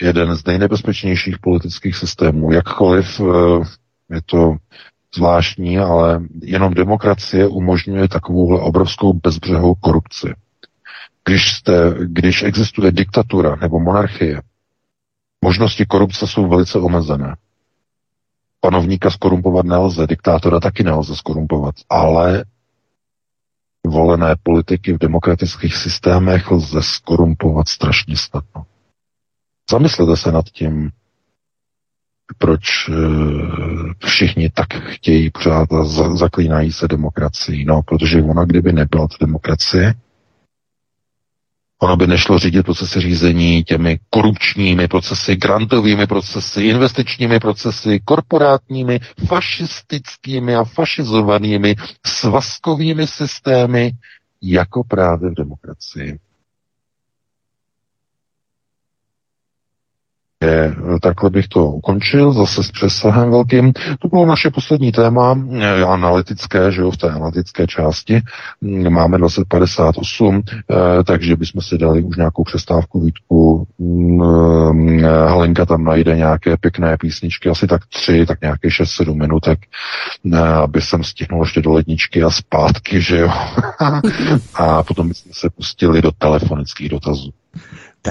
je 0.03 0.09
jeden 0.09 0.37
z 0.37 0.45
nejnebezpečnějších 0.45 1.39
politických 1.39 1.97
systémů. 1.97 2.53
Jakkoliv 2.53 3.21
eh, 3.21 3.25
je 4.15 4.23
to 4.27 4.57
zvláštní, 5.15 5.79
ale 5.79 6.21
jenom 6.43 6.75
demokracie 6.75 7.47
umožňuje 7.49 8.09
takovouhle 8.09 8.61
obrovskou 8.61 9.13
bezbřehou 9.13 9.75
korupci. 9.75 10.35
Když, 11.25 11.53
jste, 11.53 11.95
když 12.05 12.43
existuje 12.43 12.93
diktatura 12.93 13.57
nebo 13.57 13.81
monarchie, 13.81 14.43
možnosti 15.45 15.87
korupce 15.87 16.27
jsou 16.27 16.49
velice 16.49 16.79
omezené. 16.79 17.37
Panovníka 18.61 19.11
skorumpovat 19.11 19.67
nelze, 19.67 20.07
diktátora 20.07 20.61
taky 20.61 20.85
nelze 20.85 21.17
skorumpovat, 21.17 21.75
ale 21.91 22.45
volené 23.87 24.37
politiky 24.43 24.93
v 24.93 24.99
demokratických 24.99 25.77
systémech 25.77 26.51
lze 26.51 26.83
skorumpovat 26.83 27.69
strašně 27.69 28.17
snadno. 28.17 28.67
Zamyslete 29.71 30.17
se 30.17 30.33
nad 30.33 30.45
tím, 30.45 30.91
proč 32.39 32.89
eh, 32.89 32.95
všichni 34.07 34.51
tak 34.51 34.75
chtějí 34.75 35.31
pořád 35.31 35.73
a 35.73 35.85
zaklínají 36.15 36.73
se 36.73 36.89
demokracii. 36.89 37.65
No, 37.65 37.83
protože 37.83 38.23
ona, 38.23 38.45
kdyby 38.45 38.73
nebyla 38.73 39.07
demokracie, 39.21 39.95
Ono 41.83 41.97
by 41.97 42.07
nešlo 42.07 42.39
řídit 42.39 42.63
procesy 42.63 43.01
řízení 43.01 43.65
těmi 43.65 43.99
korupčními 44.11 44.89
procesy, 44.89 45.37
grantovými 45.37 46.07
procesy, 46.07 46.63
investičními 46.65 47.41
procesy, 47.41 48.01
korporátními, 48.05 49.01
fašistickými 49.27 50.55
a 50.57 50.65
fašizovanými 50.65 51.75
svazkovými 52.07 53.07
systémy, 53.07 53.91
jako 54.43 54.85
právě 54.85 55.31
v 55.31 55.35
demokracii. 55.35 56.19
Takhle 61.03 61.31
bych 61.31 61.49
to 61.49 61.67
ukončil, 61.67 62.33
zase 62.33 62.63
s 62.63 62.71
přesahem 62.71 63.31
velkým. 63.31 63.73
To 63.99 64.09
bylo 64.09 64.27
naše 64.27 64.51
poslední 64.51 64.93
téma, 64.93 65.39
eh, 65.61 65.83
analytické, 65.83 66.73
že 66.73 66.81
jo, 66.81 66.91
v 66.91 66.97
té 66.97 67.11
analytické 67.11 67.67
části. 67.67 68.21
Mm, 68.61 68.93
máme 68.93 69.19
2058, 69.19 70.43
eh, 70.71 71.05
takže 71.05 71.37
bychom 71.37 71.63
si 71.63 71.79
dali 71.79 72.03
už 72.03 72.17
nějakou 72.17 72.45
přestávku 72.45 73.01
výtku. 73.01 73.67
Mm, 73.79 75.05
eh, 75.05 75.29
Halenka 75.29 75.67
tam 75.67 75.85
najde 75.85 76.17
nějaké 76.17 76.57
pěkné 76.57 76.97
písničky, 76.97 77.49
asi 77.49 77.67
tak 77.67 77.87
tři, 77.87 78.27
tak 78.27 78.41
nějaké 78.41 78.71
6-7 78.71 79.19
minutek, 79.19 79.59
aby 80.63 80.81
jsem 80.81 81.05
stihnul 81.05 81.43
ještě 81.43 81.63
do 81.63 81.73
ledničky 81.73 82.23
a 82.23 82.31
zpátky, 82.31 83.01
že 83.01 83.19
jo. 83.19 83.31
a 84.55 84.83
potom 84.83 85.09
bychom 85.09 85.33
se 85.33 85.51
pustili 85.51 86.03
do 86.03 86.11
telefonických 86.19 86.89
dotazů. 86.89 87.31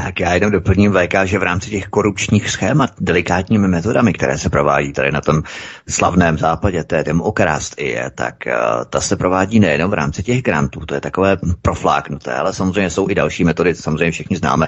Tak 0.04 0.20
já 0.20 0.34
jenom 0.34 0.52
doplním 0.52 0.94
VK, 0.94 1.16
že 1.24 1.40
v 1.40 1.44
rámci 1.44 1.70
těch 1.70 1.88
korupčních 1.88 2.50
schémat, 2.50 2.90
delikátními 3.00 3.68
metodami, 3.68 4.14
které 4.14 4.38
se 4.38 4.50
provádí 4.50 4.94
tady 4.94 5.12
na 5.12 5.22
tom 5.22 5.44
slavném 5.90 6.38
západě, 6.38 6.84
té 6.84 7.04
demokrast 7.04 7.82
je, 7.82 8.12
tak 8.16 8.36
uh, 8.48 8.54
ta 8.90 9.02
se 9.02 9.16
provádí 9.16 9.60
nejenom 9.60 9.92
v 9.92 9.94
rámci 9.94 10.24
těch 10.24 10.42
grantů, 10.42 10.86
to 10.86 10.96
je 10.96 11.02
takové 11.02 11.38
profláknuté, 11.62 12.34
ale 12.34 12.54
samozřejmě 12.54 12.90
jsou 12.90 13.10
i 13.10 13.16
další 13.16 13.44
metody, 13.44 13.76
samozřejmě 13.76 14.12
všichni 14.12 14.38
známe, 14.38 14.68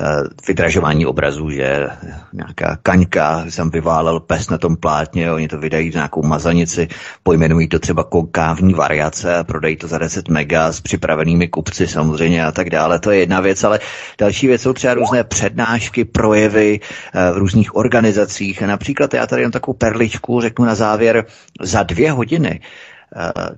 uh, 0.00 0.06
vydražování 0.48 1.06
obrazů, 1.06 1.50
že 1.50 1.88
nějaká 2.32 2.78
kaňka, 2.82 3.44
jsem 3.48 3.70
vyválel 3.70 4.20
pes 4.20 4.50
na 4.50 4.58
tom 4.58 4.76
plátně, 4.76 5.32
oni 5.32 5.48
to 5.48 5.58
vydají 5.58 5.90
nějakou 5.94 6.22
mazanici, 6.22 6.88
pojmenují 7.22 7.68
to 7.68 7.78
třeba 7.78 8.04
konkávní 8.04 8.74
variace, 8.74 9.44
prodají 9.44 9.76
to 9.76 9.88
za 9.88 9.98
10 9.98 10.28
mega 10.28 10.72
s 10.72 10.80
připravenými 10.80 11.48
kupci 11.48 11.86
samozřejmě 11.86 12.46
a 12.46 12.52
tak 12.52 12.70
dále, 12.70 12.98
to 12.98 13.10
je 13.10 13.18
jedna 13.18 13.40
věc, 13.40 13.64
ale 13.64 13.80
další 14.18 14.46
věc 14.46 14.69
jsou 14.70 14.74
třeba 14.74 14.94
různé 14.94 15.24
přednášky, 15.24 16.04
projevy 16.04 16.80
eh, 17.14 17.32
v 17.32 17.36
různých 17.38 17.76
organizacích. 17.76 18.62
Například 18.62 19.14
já 19.14 19.26
tady 19.26 19.42
jen 19.42 19.50
takovou 19.50 19.76
perličku 19.76 20.40
řeknu 20.40 20.64
na 20.64 20.74
závěr. 20.74 21.24
Za 21.62 21.82
dvě 21.82 22.12
hodiny 22.12 22.60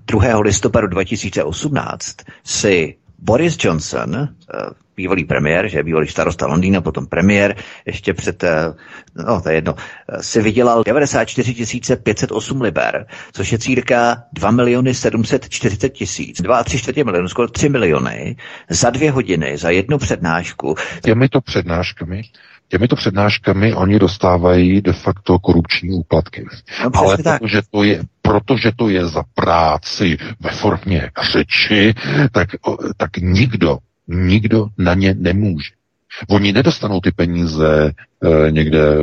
2. 0.07 0.25
Eh, 0.25 0.37
listopadu 0.37 0.87
2018 0.87 2.17
si 2.45 2.95
Boris 3.23 3.57
Johnson, 3.61 4.17
eh, 4.17 4.27
bývalý 4.97 5.25
premiér, 5.25 5.69
že 5.69 5.83
bývalý 5.83 6.09
starosta 6.09 6.47
Londýna, 6.47 6.81
potom 6.81 7.07
premiér, 7.07 7.57
ještě 7.87 8.15
před, 8.15 8.45
eh, 8.45 8.75
no 9.15 9.41
to 9.41 9.49
je 9.49 9.55
jedno, 9.55 9.75
eh, 10.09 10.23
si 10.23 10.43
vydělal 10.43 10.83
94 10.85 11.97
508 11.97 12.61
liber, 12.61 13.07
což 13.33 13.53
je 13.53 13.59
círka 13.59 14.23
2 14.33 14.51
miliony 14.51 14.95
740 14.95 15.89
tisíc, 15.89 16.41
2 16.43 16.57
a 16.57 16.65
3 16.65 16.79
čtvrtě 16.79 17.05
milionu, 17.05 17.29
skoro 17.29 17.49
3 17.49 17.69
miliony 17.69 18.37
za 18.71 18.91
dvě 18.91 19.11
hodiny, 19.11 19.59
za 19.59 19.71
jednu 19.71 19.99
přednášku. 19.99 20.75
Těmito 21.03 21.41
přednáškami 21.41 22.23
těmito 22.73 22.97
přednáškami 22.97 23.75
oni 23.75 23.99
dostávají 23.99 24.81
de 24.81 24.93
facto 24.93 25.39
korupční 25.39 25.91
úplatky. 25.91 26.45
No, 26.85 26.91
Ale 26.95 27.17
protože 27.17 27.61
to, 27.71 27.85
je, 27.85 28.03
protože 28.23 28.71
to 28.77 28.89
je 28.89 29.07
za 29.07 29.23
práci 29.35 30.17
ve 30.41 30.51
formě 30.51 31.11
řeči, 31.33 31.95
tak, 32.33 32.49
tak 32.97 33.17
nikdo, 33.17 33.79
nikdo 34.09 34.69
na 34.79 34.95
ně 34.95 35.15
nemůže. 35.15 35.71
Oni 36.29 36.53
nedostanou 36.53 37.01
ty 37.01 37.11
peníze 37.11 37.93
e, 38.23 38.51
někde 38.51 38.97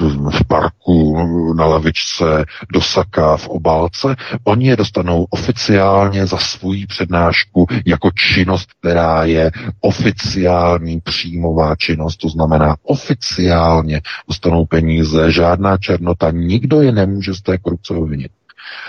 v, 0.00 0.30
v 0.38 0.44
parku, 0.48 1.24
na 1.54 1.66
lavičce, 1.66 2.44
do 2.72 2.80
saka, 2.80 3.36
v 3.36 3.48
obálce. 3.48 4.16
Oni 4.44 4.66
je 4.66 4.76
dostanou 4.76 5.26
oficiálně 5.30 6.26
za 6.26 6.36
svou 6.36 6.74
přednášku 6.88 7.66
jako 7.86 8.10
činnost, 8.10 8.68
která 8.80 9.24
je 9.24 9.50
oficiální 9.80 11.00
příjmová 11.00 11.76
činnost, 11.76 12.16
to 12.16 12.28
znamená 12.28 12.76
oficiálně 12.82 14.00
dostanou 14.28 14.66
peníze, 14.66 15.32
žádná 15.32 15.76
černota, 15.76 16.30
nikdo 16.30 16.80
je 16.80 16.92
nemůže 16.92 17.34
z 17.34 17.42
té 17.42 17.58
korupce 17.58 17.94
obvinit. 17.94 18.32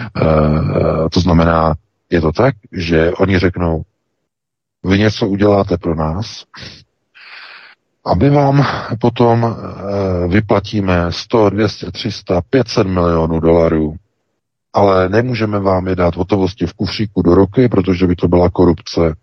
E, 0.02 1.10
to 1.10 1.20
znamená, 1.20 1.74
je 2.10 2.22
to 2.22 2.32
tak, 2.32 2.56
že 2.72 3.12
oni 3.12 3.40
řeknou, 3.40 3.82
vy 4.84 5.00
něco 5.00 5.28
uděláte 5.28 5.78
pro 5.78 5.96
nás, 5.96 6.46
a 8.06 8.16
my 8.16 8.30
vám 8.30 8.66
potom 9.00 9.46
e, 9.46 10.28
vyplatíme 10.28 11.12
100, 11.12 11.50
200, 11.50 11.92
300, 11.92 12.42
500 12.50 12.88
milionů 12.88 13.40
dolarů, 13.40 13.96
ale 14.74 15.10
nemůžeme 15.10 15.60
vám 15.60 15.88
je 15.88 15.96
dát 15.96 16.16
hotovosti 16.16 16.66
v 16.66 16.74
kufříku 16.74 17.22
do 17.22 17.36
roky, 17.36 17.70
protože 17.70 18.08
by 18.08 18.16
to 18.16 18.28
byla 18.28 18.50
korupce. 18.50 19.16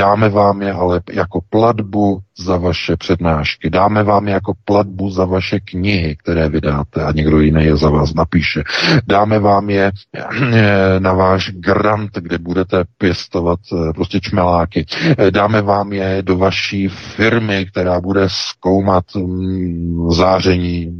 Dáme 0.00 0.28
vám 0.28 0.62
je 0.62 0.72
ale 0.72 1.00
jako 1.12 1.40
platbu 1.50 2.20
za 2.38 2.56
vaše 2.56 2.96
přednášky. 2.96 3.70
Dáme 3.70 4.02
vám 4.02 4.28
je 4.28 4.34
jako 4.34 4.52
platbu 4.64 5.10
za 5.10 5.24
vaše 5.24 5.60
knihy, 5.60 6.16
které 6.16 6.48
vydáte 6.48 7.04
a 7.04 7.12
někdo 7.12 7.40
jiný 7.40 7.64
je 7.64 7.76
za 7.76 7.90
vás 7.90 8.14
napíše. 8.14 8.62
Dáme 9.06 9.38
vám 9.38 9.70
je 9.70 9.92
eh, 10.16 11.00
na 11.00 11.12
váš 11.12 11.50
grant, 11.50 12.10
kde 12.14 12.38
budete 12.38 12.84
pěstovat 12.98 13.58
eh, 13.72 13.92
prostě 13.92 14.20
čmeláky. 14.20 14.86
Eh, 15.18 15.30
dáme 15.30 15.62
vám 15.62 15.92
je 15.92 16.22
do 16.22 16.36
vaší 16.36 16.88
firmy, 16.88 17.66
která 17.70 18.00
bude 18.00 18.24
zkoumat 18.28 19.04
mm, 19.16 20.10
záření 20.12 20.92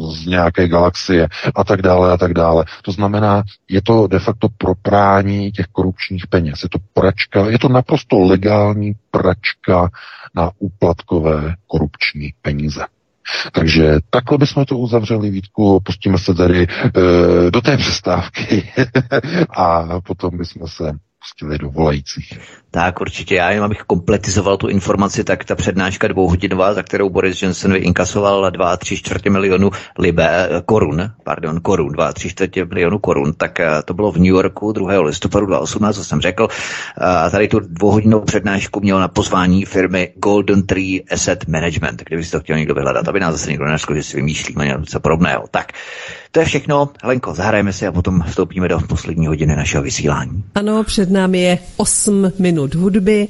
z 0.00 0.26
nějaké 0.26 0.68
galaxie 0.68 1.28
a 1.54 1.64
tak 1.64 1.82
dále 1.82 2.12
a 2.12 2.16
tak 2.16 2.34
dále. 2.34 2.64
To 2.82 2.92
znamená, 2.92 3.42
je 3.68 3.82
to 3.82 4.06
de 4.06 4.18
facto 4.18 4.48
proprání 4.58 5.52
těch 5.52 5.66
korupčních 5.66 6.26
peněz. 6.26 6.62
Je 6.62 6.68
to 6.68 6.78
pračka, 6.92 7.46
je 7.46 7.58
to 7.58 7.68
naprosto 7.68 8.18
legální 8.18 8.92
pračka 9.10 9.90
na 10.34 10.50
úplatkové 10.58 11.54
korupční 11.66 12.32
peníze. 12.42 12.84
Takže 13.52 13.98
takhle 14.10 14.38
bychom 14.38 14.64
to 14.64 14.78
uzavřeli, 14.78 15.30
Vítku, 15.30 15.80
pustíme 15.80 16.18
se 16.18 16.34
tady 16.34 16.62
e, 16.62 17.50
do 17.50 17.60
té 17.60 17.76
přestávky 17.76 18.72
a 19.56 20.00
potom 20.00 20.38
bychom 20.38 20.68
se 20.68 20.92
pustili 21.24 21.58
do 21.58 21.70
volajících. 21.70 22.38
Tak 22.70 23.00
určitě 23.00 23.34
já 23.34 23.50
jenom 23.50 23.64
abych 23.64 23.78
kompletizoval 23.78 24.56
tu 24.56 24.68
informaci, 24.68 25.24
tak 25.24 25.44
ta 25.44 25.54
přednáška 25.54 26.08
dvouhodinová, 26.08 26.74
za 26.74 26.82
kterou 26.82 27.10
Boris 27.10 27.42
Johnson 27.42 27.72
vyinkasoval 27.72 28.50
2,3 28.50 28.96
čtvrtě 28.96 29.30
milionu 29.30 29.70
libe, 29.98 30.48
korun, 30.66 31.10
pardon, 31.24 31.60
korun, 31.60 31.92
2,3 31.92 32.28
čtvrtě 32.28 32.64
milionu 32.64 32.98
korun, 32.98 33.32
tak 33.32 33.60
eh, 33.60 33.82
to 33.84 33.94
bylo 33.94 34.12
v 34.12 34.16
New 34.16 34.26
Yorku 34.26 34.72
2. 34.72 35.00
listopadu 35.00 35.46
2018, 35.46 35.96
co 35.96 36.04
jsem 36.04 36.20
řekl. 36.20 36.48
A 36.98 37.30
tady 37.30 37.48
tu 37.48 37.60
dvouhodinovou 37.60 38.24
přednášku 38.24 38.80
měl 38.80 39.00
na 39.00 39.08
pozvání 39.08 39.64
firmy 39.64 40.12
Golden 40.16 40.66
Tree 40.66 41.00
Asset 41.10 41.48
Management, 41.48 42.02
kdyby 42.06 42.24
si 42.24 42.30
to 42.30 42.40
chtěl 42.40 42.56
někdo 42.56 42.74
vyhledat, 42.74 43.08
aby 43.08 43.20
nás 43.20 43.32
zase 43.34 43.50
někdo 43.50 43.64
nenašel, 43.64 43.96
že 43.96 44.02
si 44.02 44.16
vymýšlíme 44.16 44.66
něco 44.66 45.00
podobného. 45.00 45.44
Tak, 45.50 45.72
to 46.34 46.40
je 46.40 46.46
všechno. 46.46 46.88
Helenko, 47.02 47.34
zahrajeme 47.34 47.72
si 47.72 47.86
a 47.86 47.92
potom 47.92 48.24
vstoupíme 48.28 48.68
do 48.68 48.80
poslední 48.80 49.26
hodiny 49.26 49.56
našeho 49.56 49.82
vysílání. 49.82 50.44
Ano, 50.54 50.84
před 50.84 51.10
námi 51.10 51.40
je 51.40 51.58
8 51.76 52.32
minut 52.38 52.74
hudby. 52.74 53.28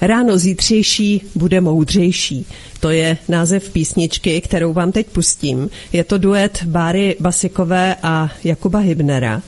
Ráno 0.00 0.38
zítřejší 0.38 1.22
bude 1.34 1.60
moudřejší. 1.60 2.46
To 2.80 2.90
je 2.90 3.18
název 3.28 3.70
písničky, 3.70 4.40
kterou 4.40 4.72
vám 4.72 4.92
teď 4.92 5.06
pustím. 5.06 5.70
Je 5.92 6.04
to 6.04 6.18
duet 6.18 6.62
Báry 6.64 7.16
Basikové 7.20 7.96
a 8.02 8.30
Jakuba 8.44 8.78
Hybnera. 8.78 9.42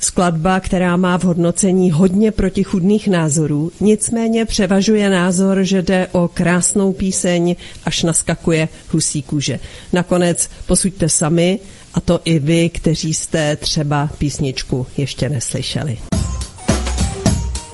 Skladba, 0.00 0.60
která 0.60 0.96
má 0.96 1.18
v 1.18 1.24
hodnocení 1.24 1.90
hodně 1.90 2.32
protichudných 2.32 3.08
názorů, 3.08 3.72
nicméně 3.80 4.44
převažuje 4.44 5.10
názor, 5.10 5.62
že 5.62 5.82
jde 5.82 6.08
o 6.12 6.28
krásnou 6.28 6.92
píseň, 6.92 7.56
až 7.84 8.02
naskakuje 8.02 8.68
husí 8.90 9.22
kůže. 9.22 9.60
Nakonec 9.92 10.50
posuďte 10.66 11.08
sami, 11.08 11.58
a 11.94 12.00
to 12.00 12.20
i 12.24 12.38
vy, 12.38 12.68
kteří 12.68 13.14
jste 13.14 13.56
třeba 13.56 14.08
písničku 14.18 14.86
ještě 14.96 15.28
neslyšeli. 15.28 15.98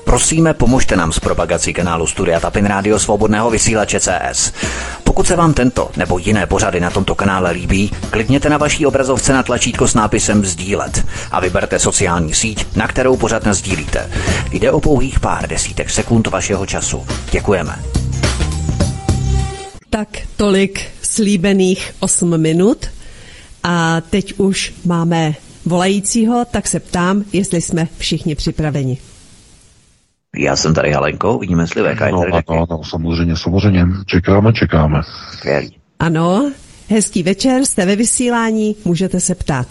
Prosíme, 0.05 0.53
pomožte 0.53 0.95
nám 0.95 1.11
s 1.11 1.19
propagací 1.19 1.73
kanálu 1.73 2.07
Studia 2.07 2.39
Tapin 2.39 2.65
Rádio 2.65 2.99
Svobodného 2.99 3.49
vysílače 3.49 3.99
CS. 3.99 4.53
Pokud 5.03 5.27
se 5.27 5.35
vám 5.35 5.53
tento 5.53 5.91
nebo 5.97 6.17
jiné 6.17 6.47
pořady 6.47 6.79
na 6.79 6.89
tomto 6.89 7.15
kanále 7.15 7.51
líbí, 7.51 7.91
klikněte 8.09 8.49
na 8.49 8.57
vaší 8.57 8.85
obrazovce 8.85 9.33
na 9.33 9.43
tlačítko 9.43 9.87
s 9.87 9.93
nápisem 9.93 10.45
Sdílet 10.45 11.05
a 11.31 11.39
vyberte 11.39 11.79
sociální 11.79 12.33
síť, 12.33 12.65
na 12.75 12.87
kterou 12.87 13.17
pořád 13.17 13.47
sdílíte. 13.51 14.09
Jde 14.51 14.71
o 14.71 14.79
pouhých 14.79 15.19
pár 15.19 15.47
desítek 15.49 15.89
sekund 15.89 16.27
vašeho 16.27 16.65
času. 16.65 17.05
Děkujeme. 17.31 17.79
Tak 19.89 20.07
tolik 20.35 20.85
slíbených 21.01 21.91
8 21.99 22.37
minut 22.37 22.85
a 23.67 24.01
teď 24.01 24.39
už 24.39 24.73
máme 24.85 25.33
volajícího, 25.65 26.45
tak 26.51 26.67
se 26.67 26.79
ptám, 26.79 27.23
jestli 27.33 27.61
jsme 27.61 27.87
všichni 27.97 28.35
připraveni. 28.35 28.97
Já 30.37 30.55
jsem 30.55 30.73
tady 30.73 30.91
Halenko, 30.91 31.37
vidíme, 31.37 31.63
jestli 31.63 31.83
VK 31.83 32.01
no, 32.11 32.19
tady 32.19 32.31
ano, 32.47 32.65
no, 32.69 32.83
samozřejmě, 32.83 33.35
samozřejmě. 33.35 33.85
Čekáme, 34.05 34.53
čekáme. 34.53 35.01
Skvělý. 35.31 35.75
Ano, 35.99 36.51
hezký 36.89 37.23
večer, 37.23 37.65
jste 37.65 37.85
ve 37.85 37.95
vysílání, 37.95 38.75
můžete 38.85 39.19
se 39.19 39.35
ptát. 39.35 39.67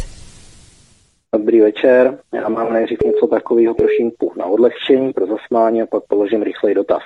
Dobrý 1.33 1.61
večer, 1.61 2.19
já 2.35 2.49
mám 2.49 2.73
nejdřív 2.73 2.99
něco 3.05 3.27
takového 3.27 3.75
pro 3.75 3.87
šimpu 3.97 4.33
na 4.39 4.45
odlehčení, 4.45 5.13
pro 5.13 5.27
zasmání 5.27 5.83
a 5.83 5.87
pak 5.87 6.03
položím 6.09 6.43
rychlej 6.43 6.75
dotaz. 6.75 7.03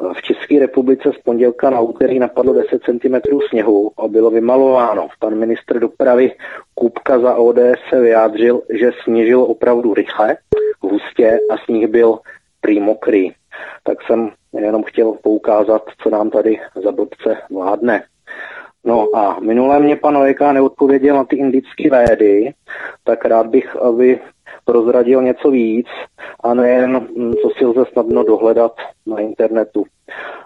V 0.00 0.22
České 0.22 0.58
republice 0.58 1.12
z 1.12 1.22
pondělka 1.22 1.70
na 1.70 1.80
úterý 1.80 2.18
napadlo 2.18 2.52
10 2.52 2.82
cm 2.84 3.38
sněhu 3.48 3.92
a 3.96 4.08
bylo 4.08 4.30
vymalováno. 4.30 5.08
Pan 5.18 5.34
ministr 5.34 5.78
dopravy 5.78 6.32
Kupka 6.74 7.18
za 7.18 7.34
ODS 7.34 7.80
se 7.88 8.00
vyjádřil, 8.00 8.62
že 8.78 8.90
sněžil 9.04 9.42
opravdu 9.42 9.94
rychle, 9.94 10.36
hustě 10.80 11.38
a 11.50 11.56
sníh 11.64 11.86
byl 11.86 12.18
prý 12.60 12.80
mokrý. 12.80 13.32
Tak 13.82 13.98
jsem 14.02 14.30
jenom 14.52 14.82
chtěl 14.82 15.12
poukázat, 15.22 15.82
co 16.02 16.10
nám 16.10 16.30
tady 16.30 16.60
za 16.84 16.92
blbce 16.92 17.36
vládne. 17.50 18.02
No 18.84 19.08
a 19.14 19.40
minule 19.40 19.80
mě 19.80 19.96
pan 19.96 20.16
Lejka 20.16 20.52
neodpověděl 20.52 21.16
na 21.16 21.24
ty 21.24 21.36
indické 21.36 21.90
védy, 21.90 22.54
tak 23.04 23.24
rád 23.24 23.46
bych, 23.46 23.76
aby 23.76 24.20
prozradil 24.64 25.22
něco 25.22 25.50
víc 25.50 25.86
a 26.44 26.54
nejen, 26.54 27.06
mm, 27.16 27.32
co 27.32 27.50
si 27.58 27.64
lze 27.64 27.84
snadno 27.92 28.24
dohledat 28.24 28.72
na 29.06 29.18
internetu. 29.18 29.84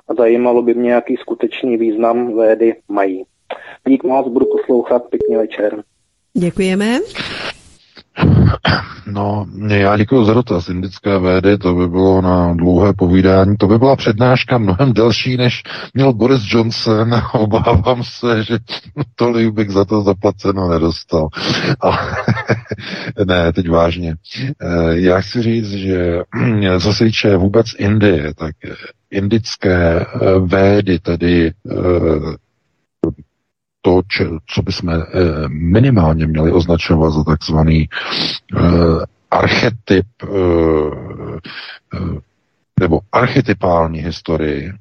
A 0.08 0.14
zajímalo 0.14 0.62
by 0.62 0.74
mě, 0.74 0.92
jaký 0.92 1.16
skutečný 1.16 1.76
význam 1.76 2.36
védy 2.36 2.76
mají. 2.88 3.24
Dík 3.88 4.04
moc, 4.04 4.28
budu 4.28 4.46
poslouchat, 4.46 5.02
pěkný 5.10 5.36
večer. 5.36 5.82
Děkujeme. 6.34 7.00
No, 9.06 9.46
já 9.68 9.96
děkuji 9.96 10.24
za 10.24 10.34
dotaz. 10.34 10.68
Indické 10.68 11.18
védy, 11.18 11.58
to 11.58 11.74
by 11.74 11.88
bylo 11.88 12.22
na 12.22 12.54
dlouhé 12.54 12.92
povídání. 12.92 13.56
To 13.56 13.66
by 13.66 13.78
byla 13.78 13.96
přednáška 13.96 14.58
mnohem 14.58 14.92
delší, 14.92 15.36
než 15.36 15.62
měl 15.94 16.12
Boris 16.12 16.42
Johnson. 16.48 17.14
Obávám 17.32 18.02
se, 18.04 18.42
že 18.44 18.58
tolik 19.14 19.54
bych 19.54 19.70
za 19.70 19.84
to 19.84 20.02
zaplaceno 20.02 20.68
nedostal. 20.68 21.28
Ale 21.80 21.98
ne, 23.24 23.52
teď 23.52 23.68
vážně. 23.70 24.14
Eh, 24.42 24.66
já 24.90 25.20
chci 25.20 25.42
říct, 25.42 25.70
že 25.70 26.20
co 26.80 26.92
se 26.94 27.04
týče 27.04 27.36
vůbec 27.36 27.66
Indie, 27.78 28.34
tak 28.34 28.54
indické 29.10 30.00
eh, 30.00 30.38
védy, 30.38 30.98
tedy 30.98 31.52
eh, 31.70 31.74
to, 33.84 34.02
če, 34.08 34.24
co 34.46 34.62
bychom 34.62 34.90
eh, 34.90 35.04
minimálně 35.48 36.26
měli 36.26 36.52
označovat 36.52 37.12
za 37.12 37.24
takzvaný 37.24 37.88
eh, 37.88 38.60
archetyp 39.30 40.06
eh, 40.22 40.26
nebo 42.80 43.00
archetypální 43.12 43.98
historii, 43.98 44.72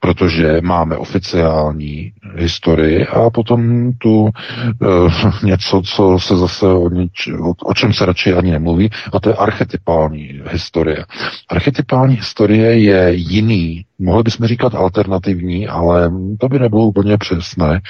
protože 0.00 0.60
máme 0.62 0.96
oficiální 0.96 2.12
historii 2.36 3.06
a 3.06 3.30
potom 3.30 3.92
tu 3.98 4.28
e, 4.28 5.46
něco, 5.46 5.82
co 5.82 6.18
se 6.18 6.36
zase 6.36 6.66
o, 6.66 6.88
nič, 6.88 7.28
o, 7.40 7.52
o 7.64 7.74
čem 7.74 7.92
se 7.92 8.06
radši 8.06 8.32
ani 8.32 8.50
nemluví, 8.50 8.90
a 9.12 9.20
to 9.20 9.28
je 9.28 9.34
archetypální 9.34 10.40
historie. 10.50 11.04
Archetypální 11.48 12.16
historie 12.16 12.78
je 12.78 13.14
jiný, 13.14 13.84
mohli 13.98 14.22
bychom 14.22 14.46
říkat 14.46 14.74
alternativní, 14.74 15.68
ale 15.68 16.12
to 16.38 16.48
by 16.48 16.58
nebylo 16.58 16.86
úplně 16.86 17.18
přesné, 17.18 17.80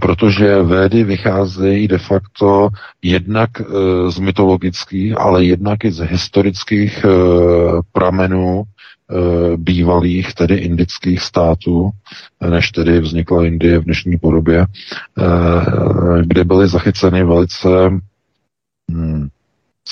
protože 0.00 0.62
védy 0.62 1.04
vycházejí 1.04 1.88
de 1.88 1.98
facto 1.98 2.68
jednak 3.02 3.50
e, 3.60 3.64
z 4.10 4.18
mytologických, 4.18 5.18
ale 5.20 5.44
jednak 5.44 5.84
i 5.84 5.92
z 5.92 6.06
historických 6.06 7.04
e, 7.04 7.08
pramenů 7.92 8.64
Eh, 8.64 8.77
bývalých, 9.56 10.34
tedy 10.34 10.54
indických 10.54 11.22
států, 11.22 11.90
než 12.50 12.70
tedy 12.70 13.00
vznikla 13.00 13.46
Indie 13.46 13.78
v 13.78 13.84
dnešní 13.84 14.18
podobě, 14.18 14.66
eh, 14.66 15.24
kde 16.26 16.44
byly 16.44 16.68
zachyceny 16.68 17.24
velice 17.24 17.68
hm, 18.90 19.28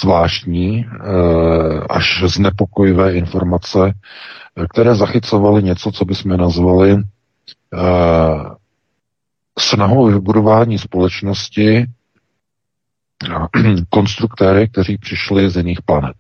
zvláštní 0.01 0.87
eh, 0.87 1.01
až 1.91 2.25
znepokojivé 2.27 3.15
informace, 3.15 3.93
které 4.71 4.95
zachycovaly 4.95 5.63
něco, 5.63 5.93
co 5.93 6.05
bychom 6.05 6.37
nazvali 6.37 6.97
snahou 9.59 10.07
vybudování 10.07 10.79
společnosti 10.79 11.87
konstruktéry, 13.91 14.69
kteří 14.69 14.99
přišli 14.99 15.51
z 15.51 15.57
jiných 15.57 15.83
planet 15.83 16.17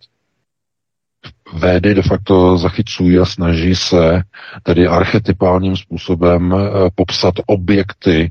Védy 1.52 1.94
de 1.94 2.02
facto 2.02 2.58
zachycují 2.58 3.18
a 3.18 3.24
snaží 3.24 3.74
se 3.74 4.22
tedy 4.62 4.86
archetypálním 4.86 5.76
způsobem 5.76 6.54
popsat 6.94 7.34
objekty 7.46 8.30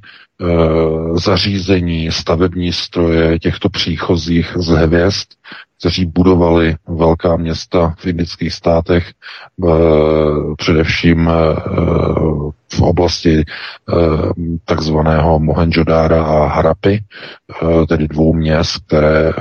zařízení, 1.14 2.12
stavební 2.12 2.74
stroje 2.74 3.40
těchto 3.40 3.70
příchozích 3.70 4.54
z 4.56 4.68
hvězd, 4.68 5.28
kteří 5.80 6.06
budovali 6.06 6.76
velká 6.88 7.38
města 7.38 7.96
v 7.98 8.06
indických 8.06 8.54
státech, 8.54 9.12
především 10.58 11.30
v 12.74 12.82
oblasti 12.82 13.44
takzvaného 14.66 15.40
Mohenjodára 15.40 16.24
a 16.26 16.48
Harapy, 16.48 17.04
tedy 17.90 18.08
dvou 18.08 18.34
měst, 18.34 18.78
které 18.88 19.34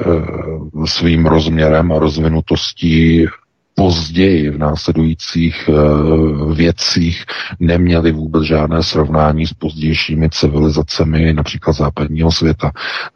svým 0.85 1.27
rozměrem 1.27 1.93
a 1.93 1.99
rozvinutostí 1.99 3.27
později 3.75 4.51
v 4.51 4.59
následujících 4.59 5.69
uh, 5.69 6.55
věcích 6.55 7.25
neměli 7.61 8.13
vůbec 8.13 8.43
žádné 8.45 8.83
srovnání 8.83 9.47
s 9.47 9.53
pozdějšími 9.53 10.31
civilizacemi, 10.31 11.33
například 11.33 11.73
západního 11.73 12.33
světa. 12.33 12.71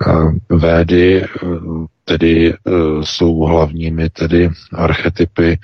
Uh, 0.06 0.32
Védy 0.58 1.24
uh, 1.42 1.86
tedy 2.04 2.54
jsou 3.02 3.40
hlavními 3.40 4.10
tedy 4.10 4.50
archetypy 4.74 5.58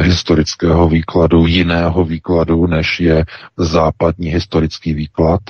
historického 0.00 0.88
výkladu, 0.88 1.46
jiného 1.46 2.04
výkladu, 2.04 2.66
než 2.66 3.00
je 3.00 3.24
západní 3.56 4.28
historický 4.28 4.94
výklad, 4.94 5.40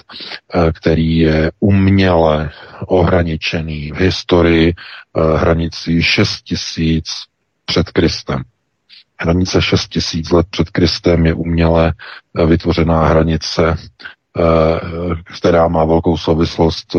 který 0.73 1.19
je 1.19 1.51
uměle 1.61 2.51
ohraničený 2.87 3.93
v 3.93 4.01
historii 4.01 4.75
hranicí 5.37 6.03
6000 6.03 7.05
před 7.67 7.91
Kristem. 7.91 8.43
Hranice 9.23 9.63
6 9.63 9.89
tisíc 9.89 10.31
let 10.31 10.47
před 10.51 10.71
Kristem 10.71 11.27
je 11.27 11.35
uměle 11.35 11.93
eh, 12.39 12.47
vytvořená 12.47 13.07
hranice, 13.07 13.77
eh, 13.77 14.43
která 15.39 15.69
má 15.69 15.85
velkou 15.85 16.17
souvislost 16.17 16.97
eh, 16.97 16.99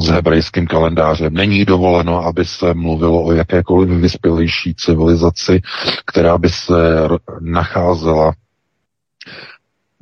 s 0.00 0.08
hebrejským 0.08 0.66
kalendářem. 0.66 1.34
Není 1.34 1.64
dovoleno, 1.64 2.24
aby 2.26 2.44
se 2.44 2.74
mluvilo 2.74 3.22
o 3.24 3.32
jakékoliv 3.32 3.88
vyspělejší 3.88 4.74
civilizaci, 4.74 5.60
která 6.06 6.38
by 6.38 6.48
se 6.48 7.08
nacházela 7.40 8.32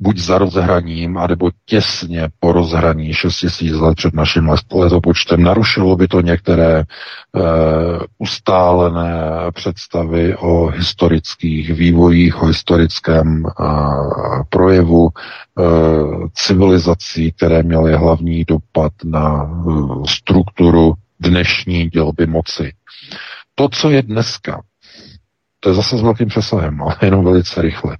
buď 0.01 0.17
za 0.17 0.37
rozhraním, 0.37 1.17
anebo 1.17 1.49
těsně 1.65 2.29
po 2.39 2.51
rozhraní 2.51 3.13
6000 3.13 3.79
let 3.79 3.95
před 3.95 4.13
naším 4.13 4.49
letopočtem. 4.73 5.43
Narušilo 5.43 5.95
by 5.95 6.07
to 6.07 6.21
některé 6.21 6.79
e, 6.79 6.83
ustálené 8.17 9.13
představy 9.53 10.35
o 10.37 10.67
historických 10.67 11.73
vývojích, 11.73 12.41
o 12.41 12.45
historickém 12.45 13.45
e, 13.45 13.51
projevu 14.49 15.09
e, 15.09 15.63
civilizací, 16.33 17.31
které 17.31 17.63
měly 17.63 17.93
hlavní 17.97 18.43
dopad 18.43 18.91
na 19.03 19.43
e, 19.43 19.71
strukturu 20.09 20.93
dnešní 21.19 21.89
dělby 21.89 22.27
moci. 22.27 22.73
To, 23.55 23.69
co 23.69 23.89
je 23.89 24.01
dneska, 24.01 24.61
to 25.59 25.69
je 25.69 25.75
zase 25.75 25.97
s 25.97 26.01
velkým 26.01 26.27
přesahem, 26.27 26.81
ale 26.81 26.95
jenom 27.01 27.25
velice 27.25 27.61
rychle. 27.61 27.97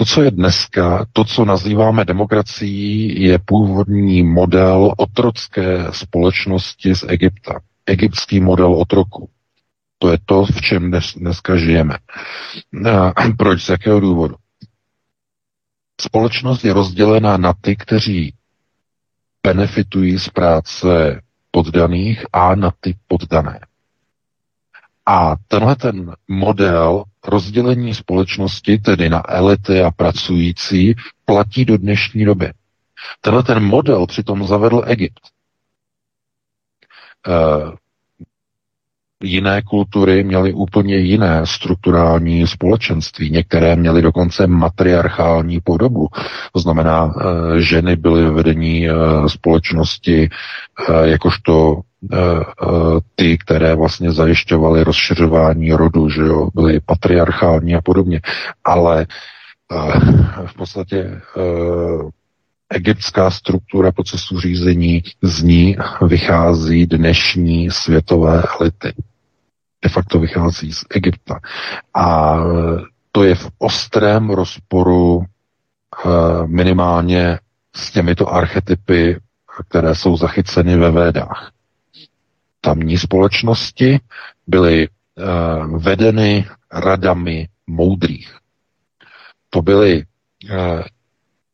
To, 0.00 0.04
co 0.04 0.22
je 0.22 0.30
dneska, 0.30 1.06
to, 1.12 1.24
co 1.24 1.44
nazýváme 1.44 2.04
demokracií, 2.04 3.22
je 3.22 3.38
původní 3.38 4.22
model 4.22 4.94
otrocké 4.96 5.86
společnosti 5.90 6.94
z 6.94 7.04
Egypta. 7.08 7.60
Egyptský 7.86 8.40
model 8.40 8.74
otroku. 8.74 9.28
To 9.98 10.10
je 10.10 10.18
to, 10.24 10.44
v 10.44 10.60
čem 10.60 10.90
dnes, 10.90 11.14
dneska 11.16 11.56
žijeme. 11.56 11.98
A 12.88 13.12
proč? 13.38 13.62
Z 13.62 13.68
jakého 13.68 14.00
důvodu? 14.00 14.34
Společnost 16.00 16.64
je 16.64 16.72
rozdělená 16.72 17.36
na 17.36 17.52
ty, 17.60 17.76
kteří 17.76 18.34
benefitují 19.42 20.18
z 20.18 20.28
práce 20.28 21.20
poddaných 21.50 22.26
a 22.32 22.54
na 22.54 22.72
ty 22.80 22.96
poddané. 23.08 23.60
A 25.06 25.36
tenhle 25.48 25.76
ten 25.76 26.14
model 26.28 27.04
rozdělení 27.24 27.94
společnosti, 27.94 28.78
tedy 28.78 29.08
na 29.08 29.22
elity 29.28 29.82
a 29.82 29.90
pracující, 29.90 30.94
platí 31.24 31.64
do 31.64 31.78
dnešní 31.78 32.24
doby. 32.24 32.52
Tenhle 33.20 33.42
ten 33.42 33.62
model 33.64 34.06
přitom 34.06 34.46
zavedl 34.46 34.82
Egypt. 34.86 35.20
E, 37.28 37.32
jiné 39.22 39.62
kultury 39.62 40.24
měly 40.24 40.52
úplně 40.52 40.96
jiné 40.96 41.40
strukturální 41.44 42.46
společenství. 42.46 43.30
Některé 43.30 43.76
měly 43.76 44.02
dokonce 44.02 44.46
matriarchální 44.46 45.60
podobu. 45.60 46.08
To 46.52 46.60
znamená, 46.60 47.14
e, 47.56 47.60
ženy 47.60 47.96
byly 47.96 48.24
ve 48.24 48.30
vedení 48.30 48.88
e, 48.88 48.92
společnosti 49.28 50.28
jakožto 51.04 51.82
Eh, 52.12 52.16
eh, 52.16 53.00
ty, 53.14 53.38
které 53.38 53.74
vlastně 53.74 54.12
zajišťovaly 54.12 54.84
rozšiřování 54.84 55.72
rodu, 55.72 56.08
že 56.08 56.22
jo, 56.22 56.48
byly 56.54 56.80
patriarchální 56.80 57.74
a 57.74 57.80
podobně. 57.80 58.20
Ale 58.64 59.06
eh, 59.72 60.46
v 60.46 60.54
podstatě 60.54 61.20
egyptská 62.70 63.30
struktura 63.30 63.92
procesu 63.92 64.40
řízení, 64.40 65.02
z 65.22 65.42
ní 65.42 65.76
vychází 66.06 66.86
dnešní 66.86 67.70
světové 67.70 68.42
elity. 68.60 68.92
De 69.82 69.88
facto 69.88 70.18
vychází 70.18 70.72
z 70.72 70.84
Egypta. 70.90 71.40
A 71.94 72.36
to 73.12 73.24
je 73.24 73.34
v 73.34 73.50
ostrém 73.58 74.30
rozporu 74.30 75.24
minimálně 76.46 77.38
s 77.74 77.90
těmito 77.90 78.28
archetypy, 78.28 79.20
které 79.68 79.94
jsou 79.94 80.16
zachyceny 80.16 80.76
ve 80.76 80.90
Védách 80.90 81.52
tamní 82.60 82.98
společnosti 82.98 84.00
byly 84.46 84.88
uh, 84.88 85.82
vedeny 85.82 86.46
radami 86.72 87.48
moudrých. 87.66 88.36
To 89.50 89.62
byly 89.62 90.04
uh, 90.04 90.82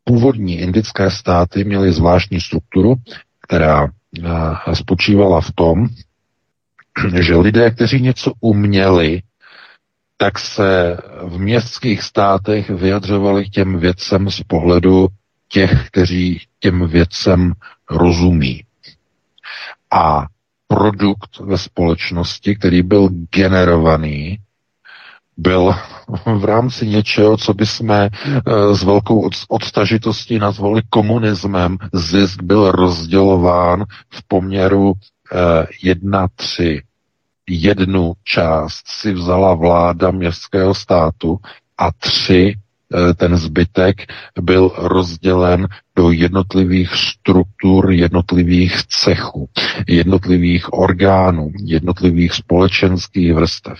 původní 0.04 0.58
indické 0.58 1.10
státy, 1.10 1.64
měly 1.64 1.92
zvláštní 1.92 2.40
strukturu, 2.40 2.94
která 3.42 3.88
spočívala 4.74 5.40
v 5.40 5.52
tom, 5.52 5.86
že 7.20 7.36
lidé, 7.36 7.70
kteří 7.70 8.00
něco 8.02 8.32
uměli, 8.40 9.22
tak 10.16 10.38
se 10.38 10.96
v 11.22 11.38
městských 11.38 12.02
státech 12.02 12.70
vyjadřovali 12.70 13.48
těm 13.48 13.78
věcem 13.78 14.30
z 14.30 14.40
pohledu 14.46 15.08
těch, 15.48 15.86
kteří 15.86 16.40
těm 16.60 16.88
věcem 16.88 17.52
rozumí. 17.90 18.64
A 19.90 20.26
produkt 20.68 21.38
ve 21.40 21.58
společnosti, 21.58 22.56
který 22.56 22.82
byl 22.82 23.08
generovaný, 23.34 24.38
byl 25.36 25.74
v 26.38 26.44
rámci 26.44 26.86
něčeho, 26.86 27.36
co 27.36 27.54
bychom 27.54 27.90
eh, 27.90 28.10
s 28.72 28.82
velkou 28.82 29.30
odstažitostí 29.48 30.38
nazvali 30.38 30.82
komunismem. 30.90 31.78
Zisk 31.92 32.42
byl 32.42 32.72
rozdělován 32.72 33.84
v 34.10 34.22
poměru 34.28 34.92
eh, 35.32 35.66
jedna 35.82 36.28
tři. 36.36 36.82
Jednu 37.48 38.12
část 38.24 38.88
si 38.88 39.12
vzala 39.12 39.54
vláda 39.54 40.10
městského 40.10 40.74
státu 40.74 41.38
a 41.78 41.92
tři 41.92 42.56
Eh, 42.94 43.14
ten 43.14 43.36
zbytek 43.36 44.12
byl 44.40 44.72
rozdělen 44.76 45.68
do 45.96 46.10
jednotlivých 46.10 46.94
struktur, 46.94 47.90
jednotlivých 47.90 48.82
cechů, 48.86 49.48
jednotlivých 49.88 50.72
orgánů, 50.72 51.52
jednotlivých 51.64 52.32
společenských 52.32 53.34
vrstev. 53.34 53.78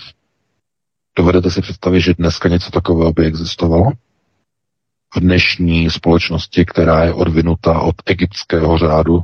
Dovedete 1.19 1.51
si 1.51 1.63
představit, 1.63 2.01
že 2.01 2.15
dneska 2.15 2.49
něco 2.49 2.71
takového 2.71 3.13
by 3.13 3.27
existovalo? 3.27 3.91
V 5.15 5.21
dnešní 5.21 5.91
společnosti, 5.91 6.65
která 6.65 7.05
je 7.05 7.13
odvinuta 7.13 7.81
od 7.81 7.95
egyptského 8.07 8.79
řádu 8.79 9.21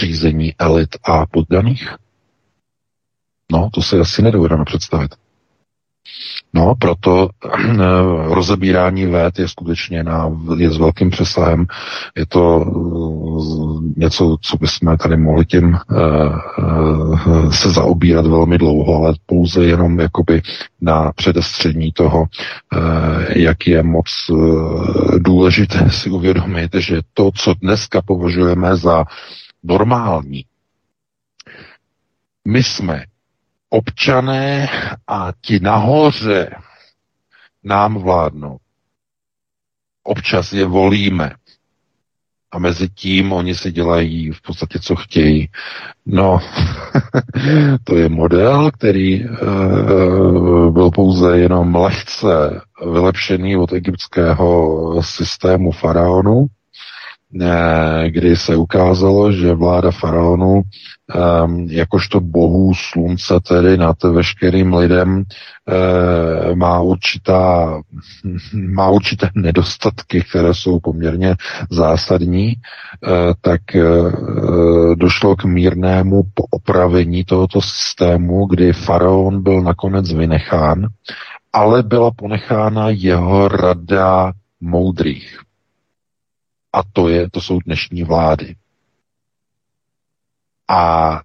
řízení 0.00 0.54
elit 0.58 0.96
a 1.04 1.26
poddaných? 1.26 1.94
No, 3.52 3.70
to 3.72 3.82
si 3.82 3.96
asi 3.96 4.22
nedovedeme 4.22 4.64
představit. 4.64 5.14
No, 6.54 6.74
proto 6.78 7.28
eh, 7.44 7.54
rozebírání 8.34 9.06
vét 9.06 9.38
je 9.38 9.48
skutečně 9.48 10.02
na, 10.02 10.30
je 10.56 10.70
s 10.70 10.78
velkým 10.78 11.10
přesahem. 11.10 11.66
Je 12.16 12.26
to 12.26 12.64
eh, 12.66 14.00
něco, 14.00 14.36
co 14.40 14.56
bychom 14.56 14.96
tady 14.96 15.16
mohli 15.16 15.46
tím 15.46 15.76
uh, 15.90 17.50
se 17.50 17.70
zaobírat 17.70 18.26
velmi 18.26 18.58
dlouho, 18.58 18.96
ale 18.96 19.14
pouze 19.26 19.64
jenom 19.64 20.00
jakoby 20.00 20.42
na 20.80 21.12
předestřední 21.12 21.92
toho, 21.92 22.24
jak 23.28 23.66
je 23.66 23.82
moc 23.82 24.06
důležité 25.18 25.90
si 25.90 26.10
uvědomit, 26.10 26.74
že 26.78 27.00
to, 27.14 27.30
co 27.34 27.54
dneska 27.54 28.02
považujeme 28.02 28.76
za 28.76 29.04
normální, 29.64 30.44
my 32.48 32.62
jsme 32.62 33.04
občané 33.70 34.68
a 35.06 35.32
ti 35.40 35.60
nahoře 35.60 36.50
nám 37.64 37.94
vládnou. 37.98 38.56
Občas 40.02 40.52
je 40.52 40.64
volíme. 40.64 41.32
A 42.52 42.58
mezi 42.58 42.88
tím 42.88 43.32
oni 43.32 43.54
si 43.54 43.72
dělají 43.72 44.30
v 44.32 44.42
podstatě, 44.42 44.78
co 44.78 44.96
chtějí. 44.96 45.48
No, 46.06 46.40
to 47.84 47.96
je 47.96 48.08
model, 48.08 48.70
který 48.70 49.24
e, 49.24 49.28
byl 50.70 50.90
pouze 50.90 51.38
jenom 51.38 51.74
lehce 51.74 52.60
vylepšený 52.92 53.56
od 53.56 53.72
egyptského 53.72 55.02
systému 55.02 55.72
faraonu, 55.72 56.46
kdy 58.08 58.36
se 58.36 58.56
ukázalo, 58.56 59.32
že 59.32 59.54
vláda 59.54 59.90
faraonu 59.90 60.62
ehm, 61.14 61.66
jakožto 61.70 62.20
bohů 62.20 62.74
slunce 62.74 63.40
tedy 63.48 63.76
nad 63.76 64.02
veškerým 64.02 64.74
lidem 64.74 65.24
eh, 65.68 66.54
má 66.54 66.80
určitá, 66.80 67.72
má 68.54 68.88
určité 68.88 69.30
nedostatky, 69.34 70.22
které 70.30 70.54
jsou 70.54 70.80
poměrně 70.80 71.34
zásadní, 71.70 72.52
eh, 72.52 73.08
tak 73.40 73.76
eh, 73.76 73.82
došlo 74.94 75.36
k 75.36 75.44
mírnému 75.44 76.22
poopravení 76.34 77.24
tohoto 77.24 77.60
systému, 77.60 78.46
kdy 78.46 78.72
faraon 78.72 79.42
byl 79.42 79.62
nakonec 79.62 80.12
vynechán, 80.12 80.86
ale 81.52 81.82
byla 81.82 82.10
ponechána 82.10 82.90
jeho 82.90 83.48
rada 83.48 84.32
moudrých. 84.60 85.45
A 86.76 86.82
to, 86.92 87.08
je, 87.08 87.30
to 87.30 87.40
jsou 87.40 87.58
dnešní 87.60 88.02
vlády. 88.04 88.56
A 90.68 91.20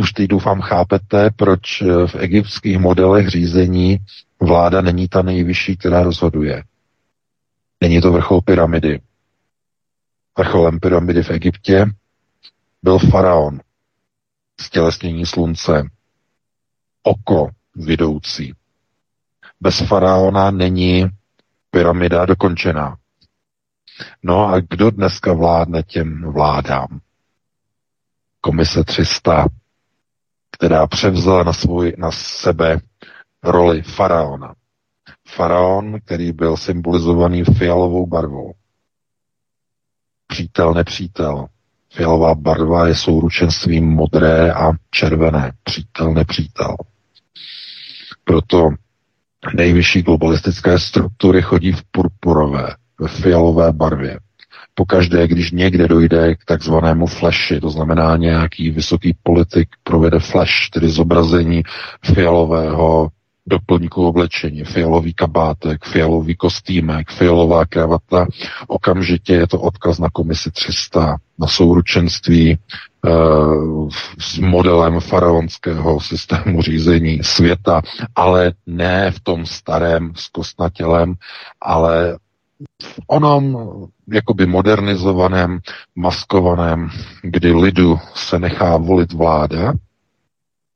už 0.00 0.12
teď 0.12 0.26
doufám 0.26 0.60
chápete, 0.60 1.30
proč 1.36 1.82
v 1.82 2.14
egyptských 2.18 2.78
modelech 2.78 3.28
řízení 3.28 3.98
vláda 4.40 4.80
není 4.80 5.08
ta 5.08 5.22
nejvyšší, 5.22 5.76
která 5.76 6.02
rozhoduje. 6.02 6.64
Není 7.80 8.00
to 8.00 8.12
vrchol 8.12 8.40
pyramidy. 8.40 9.00
Vrcholem 10.38 10.80
pyramidy 10.80 11.22
v 11.22 11.30
Egyptě 11.30 11.86
byl 12.82 12.98
faraon, 12.98 13.60
stělesnění 14.60 15.26
slunce, 15.26 15.82
oko 17.02 17.48
vidoucí. 17.74 18.54
Bez 19.60 19.78
faraona 19.88 20.50
není 20.50 21.06
pyramida 21.70 22.26
dokončená. 22.26 22.96
No 24.22 24.46
a 24.48 24.60
kdo 24.60 24.90
dneska 24.90 25.32
vládne 25.32 25.82
těm 25.82 26.32
vládám? 26.32 27.00
Komise 28.40 28.84
300, 28.84 29.46
která 30.50 30.86
převzala 30.86 31.42
na, 31.42 31.52
svůj, 31.52 31.94
na 31.98 32.10
sebe 32.10 32.80
roli 33.42 33.82
faraona. 33.82 34.54
Faraon, 35.28 36.00
který 36.04 36.32
byl 36.32 36.56
symbolizovaný 36.56 37.44
fialovou 37.44 38.06
barvou. 38.06 38.52
Přítel, 40.26 40.74
nepřítel. 40.74 41.46
Fialová 41.92 42.34
barva 42.34 42.86
je 42.88 42.94
souručenstvím 42.94 43.88
modré 43.88 44.52
a 44.52 44.72
červené. 44.90 45.52
Přítel, 45.64 46.12
nepřítel. 46.12 46.76
Proto 48.24 48.68
nejvyšší 49.54 50.02
globalistické 50.02 50.78
struktury 50.78 51.42
chodí 51.42 51.72
v 51.72 51.84
purpurové 51.90 52.76
ve 53.00 53.08
fialové 53.08 53.72
barvě. 53.72 54.18
Pokaždé, 54.74 55.28
když 55.28 55.50
někde 55.50 55.88
dojde 55.88 56.34
k 56.34 56.44
takzvanému 56.44 57.06
flashi, 57.06 57.60
to 57.60 57.70
znamená 57.70 58.16
nějaký 58.16 58.70
vysoký 58.70 59.16
politik 59.22 59.68
provede 59.82 60.18
flash, 60.18 60.70
tedy 60.70 60.88
zobrazení 60.88 61.62
fialového 62.14 63.10
doplňku 63.46 64.06
oblečení, 64.06 64.64
fialový 64.64 65.14
kabátek, 65.14 65.84
fialový 65.84 66.36
kostýmek, 66.36 67.10
fialová 67.10 67.64
kravata, 67.64 68.26
okamžitě 68.66 69.32
je 69.32 69.46
to 69.46 69.60
odkaz 69.60 69.98
na 69.98 70.08
komisi 70.12 70.50
300, 70.50 71.16
na 71.38 71.46
souručenství 71.46 72.50
e, 72.50 72.58
s 74.18 74.38
modelem 74.38 75.00
faraonského 75.00 76.00
systému 76.00 76.62
řízení 76.62 77.18
světa, 77.22 77.82
ale 78.14 78.52
ne 78.66 79.10
v 79.10 79.20
tom 79.20 79.46
starém 79.46 80.12
zkostnatělem, 80.16 81.14
ale 81.60 82.16
v 82.16 82.23
onom 83.06 83.56
jakoby 84.12 84.46
modernizovaném, 84.46 85.60
maskovaném, 85.94 86.90
kdy 87.22 87.52
lidu 87.52 87.98
se 88.14 88.38
nechá 88.38 88.76
volit 88.76 89.12
vláda, 89.12 89.72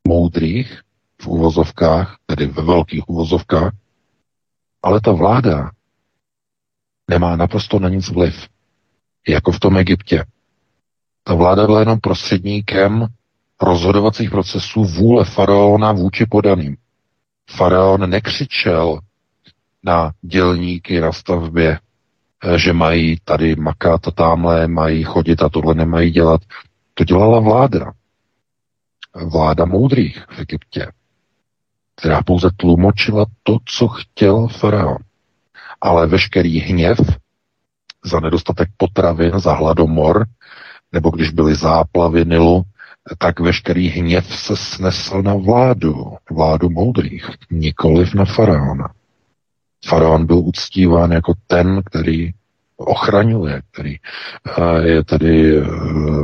moudrých 0.08 0.80
v 1.22 1.26
uvozovkách, 1.26 2.16
tedy 2.26 2.46
ve 2.46 2.62
velkých 2.62 3.08
uvozovkách, 3.08 3.72
ale 4.82 5.00
ta 5.00 5.12
vláda 5.12 5.70
nemá 7.10 7.36
naprosto 7.36 7.78
na 7.78 7.88
nic 7.88 8.08
vliv. 8.08 8.48
Jako 9.28 9.52
v 9.52 9.60
tom 9.60 9.76
Egyptě. 9.76 10.24
Ta 11.24 11.34
vláda 11.34 11.66
byla 11.66 11.80
jenom 11.80 12.00
prostředníkem 12.00 13.06
rozhodovacích 13.62 14.30
procesů 14.30 14.84
vůle 14.84 15.24
faraona 15.24 15.92
vůči 15.92 16.26
podaným. 16.26 16.76
Faraon 17.50 18.10
nekřičel 18.10 19.00
na 19.84 20.12
dělníky 20.22 21.00
na 21.00 21.12
stavbě, 21.12 21.78
eh, 22.44 22.58
že 22.58 22.72
mají 22.72 23.16
tady 23.24 23.56
makat 23.56 24.08
a 24.08 24.10
tamhle, 24.10 24.68
mají 24.68 25.04
chodit 25.04 25.42
a 25.42 25.48
tohle 25.48 25.74
nemají 25.74 26.10
dělat. 26.10 26.40
To 26.94 27.04
dělala 27.04 27.40
vláda. 27.40 27.92
Vláda 29.14 29.64
moudrých 29.64 30.24
v 30.30 30.40
Egyptě, 30.40 30.92
která 31.96 32.22
pouze 32.22 32.48
tlumočila 32.56 33.26
to, 33.42 33.58
co 33.64 33.88
chtěl 33.88 34.48
faraon. 34.48 34.98
Ale 35.80 36.06
veškerý 36.06 36.60
hněv 36.60 36.98
za 38.04 38.20
nedostatek 38.20 38.68
potravin, 38.76 39.38
za 39.38 39.52
hladomor, 39.52 40.26
nebo 40.92 41.10
když 41.10 41.30
byly 41.30 41.54
záplavy 41.54 42.24
Nilu, 42.24 42.62
tak 43.18 43.40
veškerý 43.40 43.88
hněv 43.88 44.26
se 44.36 44.56
snesl 44.56 45.22
na 45.22 45.34
vládu, 45.34 46.16
vládu 46.30 46.70
moudrých, 46.70 47.30
nikoliv 47.50 48.14
na 48.14 48.24
faraona. 48.24 48.88
Faraon 49.86 50.26
byl 50.26 50.38
uctíván 50.38 51.12
jako 51.12 51.32
ten, 51.46 51.82
který 51.84 52.32
ochraňuje, 52.78 53.62
který 53.72 53.96
eh, 53.96 54.88
je 54.88 55.04
tedy 55.04 55.58
eh, 55.58 55.64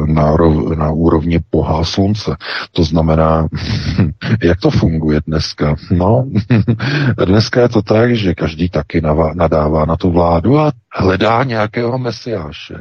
na, 0.06 0.36
rov, 0.36 0.76
na 0.76 0.90
úrovni 0.90 1.40
pohá 1.51 1.85
slunce. 1.85 2.36
To 2.72 2.85
znamená, 2.85 3.48
jak 4.43 4.60
to 4.60 4.70
funguje 4.70 5.20
dneska? 5.26 5.76
No, 5.90 6.26
dneska 7.26 7.60
je 7.60 7.68
to 7.68 7.82
tak, 7.82 8.16
že 8.16 8.35
každý 8.35 8.68
taky 8.68 9.01
nadává 9.35 9.85
na 9.85 9.97
tu 9.97 10.10
vládu 10.10 10.59
a 10.59 10.72
hledá 10.93 11.44
nějakého 11.44 11.98
mesiáše. 11.98 12.74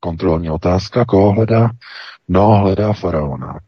Kontrolní 0.00 0.50
otázka, 0.50 1.04
koho 1.04 1.32
hledá? 1.32 1.70
No, 2.28 2.54
hledá 2.54 2.92
faraona. 2.92 3.58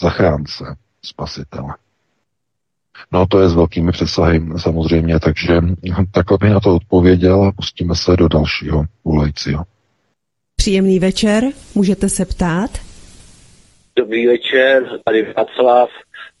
Zachránce, 0.00 0.64
spasitele. 1.04 1.74
No 3.12 3.26
to 3.26 3.40
je 3.40 3.48
s 3.48 3.54
velkými 3.54 3.92
přesahy 3.92 4.42
samozřejmě, 4.56 5.20
takže 5.20 5.60
takhle 6.12 6.38
bych 6.40 6.50
na 6.50 6.60
to 6.60 6.76
odpověděl 6.76 7.42
a 7.42 7.52
pustíme 7.52 7.94
se 7.94 8.16
do 8.16 8.28
dalšího 8.28 8.84
volajícího. 9.04 9.64
Příjemný 10.56 10.98
večer, 10.98 11.44
můžete 11.74 12.08
se 12.08 12.24
ptát? 12.24 12.70
Dobrý 13.96 14.26
večer, 14.26 15.00
tady 15.04 15.32
Václav. 15.36 15.90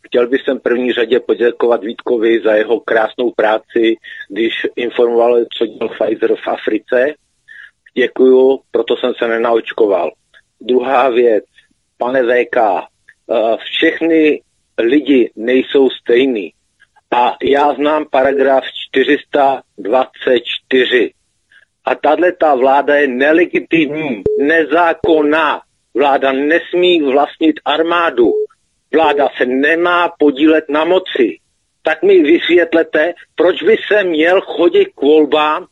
Chtěl 0.06 0.28
bych 0.28 0.42
sem 0.42 0.60
první 0.60 0.92
řadě 0.92 1.20
poděkovat 1.20 1.84
Vítkovi 1.84 2.40
za 2.44 2.52
jeho 2.52 2.80
krásnou 2.80 3.30
práci, 3.30 3.96
když 4.28 4.52
informoval, 4.76 5.44
co 5.58 5.66
dělal 5.66 5.88
Pfizer 5.88 6.34
v 6.36 6.48
Africe. 6.48 7.14
Děkuju, 7.94 8.60
proto 8.70 8.96
jsem 8.96 9.12
se 9.18 9.28
nenaočkoval. 9.28 10.10
Druhá 10.60 11.08
věc, 11.08 11.44
pane 11.98 12.22
VK, 12.22 12.56
eh, 12.56 13.56
všechny 13.56 14.40
lidi 14.78 15.30
nejsou 15.36 15.90
stejný. 15.90 16.52
A 17.10 17.36
já 17.42 17.74
znám 17.74 18.06
paragraf 18.10 18.64
424. 18.90 21.12
A 21.84 21.94
tahle 21.94 22.32
ta 22.32 22.54
vláda 22.54 22.94
je 22.94 23.08
nelegitimní, 23.08 24.22
nezákonná. 24.40 25.62
Vláda 25.94 26.32
nesmí 26.32 27.02
vlastnit 27.02 27.60
armádu. 27.64 28.32
Vláda 28.92 29.28
se 29.36 29.46
nemá 29.46 30.08
podílet 30.18 30.64
na 30.68 30.84
moci. 30.84 31.38
Tak 31.82 32.02
mi 32.02 32.22
vysvětlete, 32.22 33.14
proč 33.34 33.62
by 33.62 33.76
se 33.92 34.04
měl 34.04 34.40
chodit 34.40 34.84
k 34.84 35.02
volbám, 35.02 35.66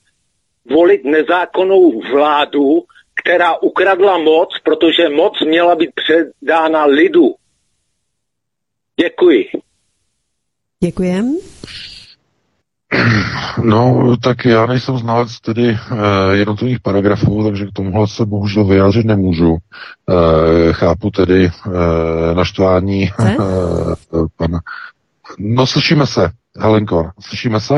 volit 0.70 1.04
nezákonnou 1.04 2.00
vládu, 2.00 2.84
která 3.22 3.62
ukradla 3.62 4.18
moc, 4.18 4.48
protože 4.64 5.08
moc 5.08 5.40
měla 5.40 5.74
být 5.74 5.90
předána 5.94 6.84
lidu. 6.84 7.34
Děkuji. 9.00 9.44
Děkujem. 10.84 11.36
No, 13.64 14.16
tak 14.22 14.44
já 14.44 14.66
nejsem 14.66 14.98
znalec 14.98 15.40
tedy 15.40 15.70
uh, 15.70 15.98
jednotlivých 16.32 16.80
paragrafů, 16.80 17.44
takže 17.44 17.66
k 17.66 17.72
tomuhle 17.72 18.08
se 18.08 18.26
bohužel 18.26 18.64
vyjádřit 18.64 19.06
nemůžu. 19.06 19.50
Uh, 19.50 19.58
chápu 20.72 21.10
tedy 21.10 21.50
uh, 21.66 21.72
naštvání 22.34 23.10
uh, 23.18 24.26
pana. 24.36 24.60
No, 25.38 25.66
slyšíme 25.66 26.06
se, 26.06 26.30
Helenko, 26.58 27.10
slyšíme 27.20 27.60
se? 27.60 27.74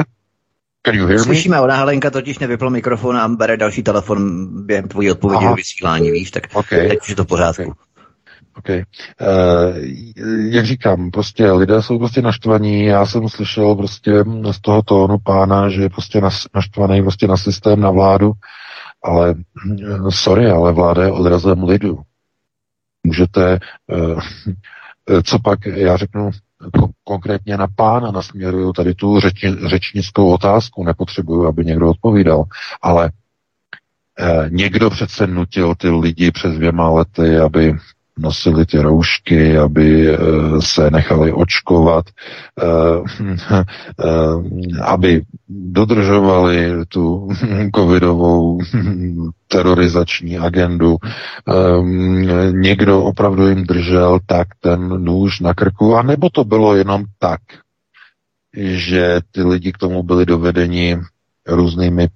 Can 0.87 0.95
you 0.95 1.07
hear 1.07 1.19
me? 1.19 1.25
Slyšíme, 1.25 1.61
ona 1.61 1.77
Helenka 1.77 2.11
totiž 2.11 2.39
nevyplo 2.39 2.71
mikrofon 2.71 3.17
a 3.17 3.29
bere 3.29 3.57
další 3.57 3.83
telefon 3.83 4.49
během 4.67 4.89
tvojí 4.89 5.11
odpovědi 5.11 5.47
do 5.47 5.55
vysílání, 5.55 6.11
víš, 6.11 6.31
tak 6.31 6.43
okay. 6.53 6.89
teď 6.89 7.01
už 7.03 7.09
je 7.09 7.17
to 7.17 7.25
v 7.25 7.27
pořádku. 7.27 7.63
Okay. 7.63 7.75
Okay. 8.59 8.85
Uh, 9.21 9.77
jak 10.53 10.67
říkám, 10.67 11.11
prostě 11.11 11.53
lidé 11.53 11.83
jsou 11.83 11.99
prostě 11.99 12.23
naštvaní. 12.23 12.85
Já 12.85 13.07
jsem 13.07 13.29
slyšel 13.29 13.75
prostě 13.75 14.25
z 14.51 14.61
toho 14.61 14.83
tónu 14.83 15.19
pána, 15.19 15.69
že 15.69 15.83
je 15.83 15.91
prostě 15.91 16.21
naštvaný 16.55 17.03
prostě 17.03 17.27
na 17.27 17.37
systém, 17.37 17.81
na 17.81 17.91
vládu, 17.91 18.33
ale 19.03 19.35
uh, 19.67 20.09
sorry, 20.09 20.51
ale 20.51 20.73
vláda 20.73 21.03
je 21.03 21.13
odrazem 21.13 21.63
lidu. 21.63 21.99
Můžete, 23.07 23.59
uh, 23.87 24.21
co 25.23 25.39
pak, 25.39 25.67
já 25.67 25.97
řeknu 25.97 26.31
konkrétně 27.05 27.57
na 27.57 27.67
pána, 27.77 28.11
nasměruju 28.11 28.73
tady 28.73 28.95
tu 28.95 29.21
řeči, 29.21 29.57
řečnickou 29.67 30.33
otázku, 30.33 30.85
nepotřebuju, 30.85 31.47
aby 31.47 31.65
někdo 31.65 31.91
odpovídal, 31.91 32.45
ale 32.83 33.11
eh, 34.19 34.47
někdo 34.49 34.91
přece 34.91 35.27
nutil 35.27 35.75
ty 35.75 35.91
lidi 35.91 36.31
přes 36.31 36.55
dvěma 36.55 36.91
lety, 36.91 37.39
aby 37.39 37.77
nosili 38.19 38.67
ty 38.67 38.79
roušky, 38.79 39.59
aby 39.59 40.09
eh, 40.09 40.19
se 40.61 40.91
nechali 40.91 41.33
očkovat, 41.33 42.05
eh, 42.63 42.65
eh, 44.05 44.83
aby 44.83 45.23
dodržovali 45.49 46.87
tu 46.89 47.29
covidovou 47.77 48.59
terorizační 49.49 50.39
agendu. 50.39 50.97
Někdo 52.51 53.03
opravdu 53.03 53.49
jim 53.49 53.65
držel 53.65 54.19
tak 54.27 54.49
ten 54.61 54.89
nůž 54.89 55.41
na 55.41 55.55
krku, 55.55 55.97
a 55.97 56.03
nebo 56.03 56.31
to 56.31 56.45
bylo 56.45 56.77
jenom 56.77 57.05
tak, 57.19 57.41
že 58.57 59.21
ty 59.33 59.43
lidi 59.43 59.73
k 59.73 59.79
tomu 59.79 60.03
byli 60.03 60.27
dovedeni 60.27 60.99
různými 61.49 62.09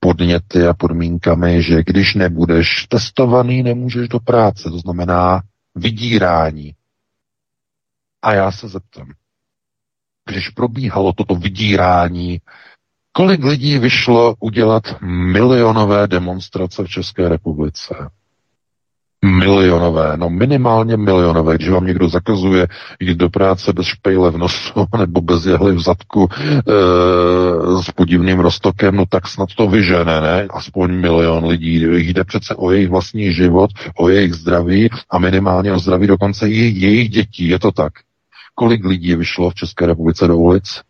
podněty 0.00 0.66
a 0.66 0.74
podmínkami, 0.74 1.62
že 1.62 1.82
když 1.82 2.14
nebudeš 2.14 2.86
testovaný, 2.88 3.62
nemůžeš 3.62 4.08
do 4.08 4.20
práce. 4.20 4.70
To 4.70 4.78
znamená 4.78 5.42
vydírání. 5.74 6.74
A 8.22 8.34
já 8.34 8.52
se 8.52 8.68
zeptám, 8.68 9.08
když 10.28 10.48
probíhalo 10.48 11.12
toto 11.12 11.34
vydírání, 11.34 12.40
kolik 13.12 13.44
lidí 13.44 13.78
vyšlo 13.78 14.34
udělat 14.40 15.00
milionové 15.02 16.06
demonstrace 16.06 16.84
v 16.84 16.88
České 16.88 17.28
republice? 17.28 17.94
Milionové, 19.24 20.16
no 20.16 20.30
minimálně 20.30 20.96
milionové, 20.96 21.54
když 21.54 21.68
vám 21.68 21.86
někdo 21.86 22.08
zakazuje 22.08 22.66
jít 23.00 23.18
do 23.18 23.30
práce 23.30 23.72
bez 23.72 23.86
špejle 23.86 24.30
v 24.30 24.38
nosu 24.38 24.86
nebo 24.98 25.20
bez 25.20 25.46
jehly 25.46 25.72
v 25.72 25.80
zadku 25.80 26.28
e, 26.32 27.82
s 27.82 27.90
podivným 27.90 28.40
roztokem, 28.40 28.96
no 28.96 29.06
tak 29.06 29.28
snad 29.28 29.48
to 29.56 29.66
vyžene, 29.68 30.20
ne? 30.20 30.46
Aspoň 30.50 31.00
milion 31.00 31.46
lidí. 31.46 31.84
Jde 31.96 32.24
přece 32.24 32.54
o 32.54 32.70
jejich 32.70 32.88
vlastní 32.88 33.32
život, 33.32 33.70
o 33.96 34.08
jejich 34.08 34.34
zdraví 34.34 34.90
a 35.10 35.18
minimálně 35.18 35.72
o 35.72 35.78
zdraví 35.78 36.06
dokonce 36.06 36.48
i 36.48 36.56
jejich 36.56 37.08
dětí. 37.10 37.48
Je 37.48 37.58
to 37.58 37.72
tak. 37.72 37.92
Kolik 38.54 38.84
lidí 38.84 39.14
vyšlo 39.14 39.50
v 39.50 39.54
České 39.54 39.86
republice 39.86 40.26
do 40.26 40.36
ulic? 40.36 40.80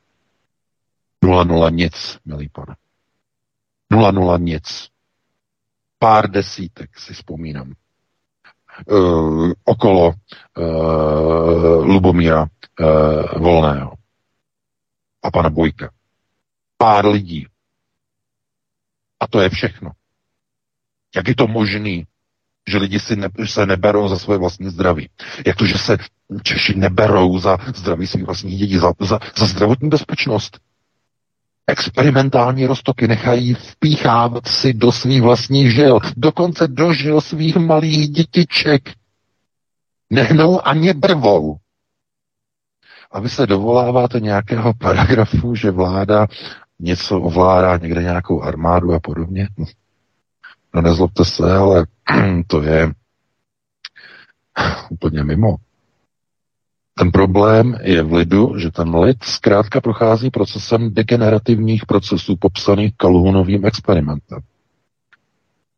Nula 1.25 1.45
nula 1.45 1.71
nic, 1.71 2.19
milý 2.25 2.49
pane. 2.49 2.77
Nula 3.91 4.11
nula 4.11 4.39
nic. 4.39 4.89
Pár 5.99 6.31
desítek 6.31 6.99
si 6.99 7.15
vzpomínám 7.15 7.73
uh, 8.87 9.53
okolo 9.65 10.09
uh, 10.09 11.87
Lubomíra 11.87 12.43
uh, 12.43 13.39
Volného 13.39 13.93
a 15.23 15.31
pana 15.31 15.51
Bojka. 15.51 15.91
Pár 16.79 17.07
lidí. 17.07 17.47
A 19.21 19.27
to 19.27 19.41
je 19.41 19.49
všechno. 19.49 19.91
Jak 21.17 21.29
je 21.29 21.35
to 21.35 21.47
možné, 21.47 22.05
že 22.69 22.79
lidi 22.79 23.01
si 23.01 23.17
ne, 23.17 23.29
se 23.45 23.67
neberou 23.67 24.09
za 24.09 24.19
své 24.19 24.39
vlastní 24.39 24.69
zdraví? 24.69 25.09
Jak 25.47 25.57
to, 25.57 25.67
že 25.67 25.79
se 25.79 25.99
Češi 26.43 26.75
neberou 26.75 27.39
za 27.39 27.59
zdraví 27.75 28.07
svých 28.07 28.25
vlastních 28.25 28.59
dětí, 28.59 28.77
za, 28.77 28.93
za, 29.01 29.19
za 29.39 29.47
zdravotní 29.47 29.89
bezpečnost? 29.89 30.61
Experimentální 31.67 32.67
roztoky 32.67 33.09
nechají 33.09 33.55
vpíchávat 33.55 34.49
si 34.49 34.73
do 34.73 34.93
svých 34.93 35.23
vlastních 35.23 35.75
žil, 35.75 35.99
dokonce 36.17 36.69
do 36.69 36.93
žil 36.93 37.21
svých 37.21 37.57
malých 37.57 38.09
dětiček. 38.09 38.93
Nehnou 40.11 40.67
ani 40.67 40.95
brvou. 40.95 41.57
A 43.11 43.21
vy 43.21 43.29
se 43.29 43.47
dovoláváte 43.47 44.21
nějakého 44.21 44.75
paragrafu, 44.75 45.55
že 45.55 45.71
vláda 45.71 46.27
něco 46.81 47.21
ovládá, 47.21 47.77
někde 47.77 48.03
nějakou 48.03 48.43
armádu 48.43 48.95
a 48.95 49.01
podobně. 49.01 49.49
No 50.75 50.83
nezlobte 50.83 51.25
se, 51.25 51.57
ale 51.57 51.87
to 52.47 52.63
je 52.63 52.93
úplně 54.91 55.25
mimo. 55.25 55.57
Ten 56.99 57.11
problém 57.13 57.79
je 57.83 58.03
v 58.03 58.13
lidu, 58.13 58.59
že 58.59 58.71
ten 58.71 58.97
lid 58.97 59.25
zkrátka 59.25 59.81
prochází 59.81 60.31
procesem 60.31 60.95
degenerativních 60.95 61.87
procesů 61.87 62.37
popsaných 62.37 62.97
Kalhunovým 62.97 63.65
experimentem. 63.65 64.39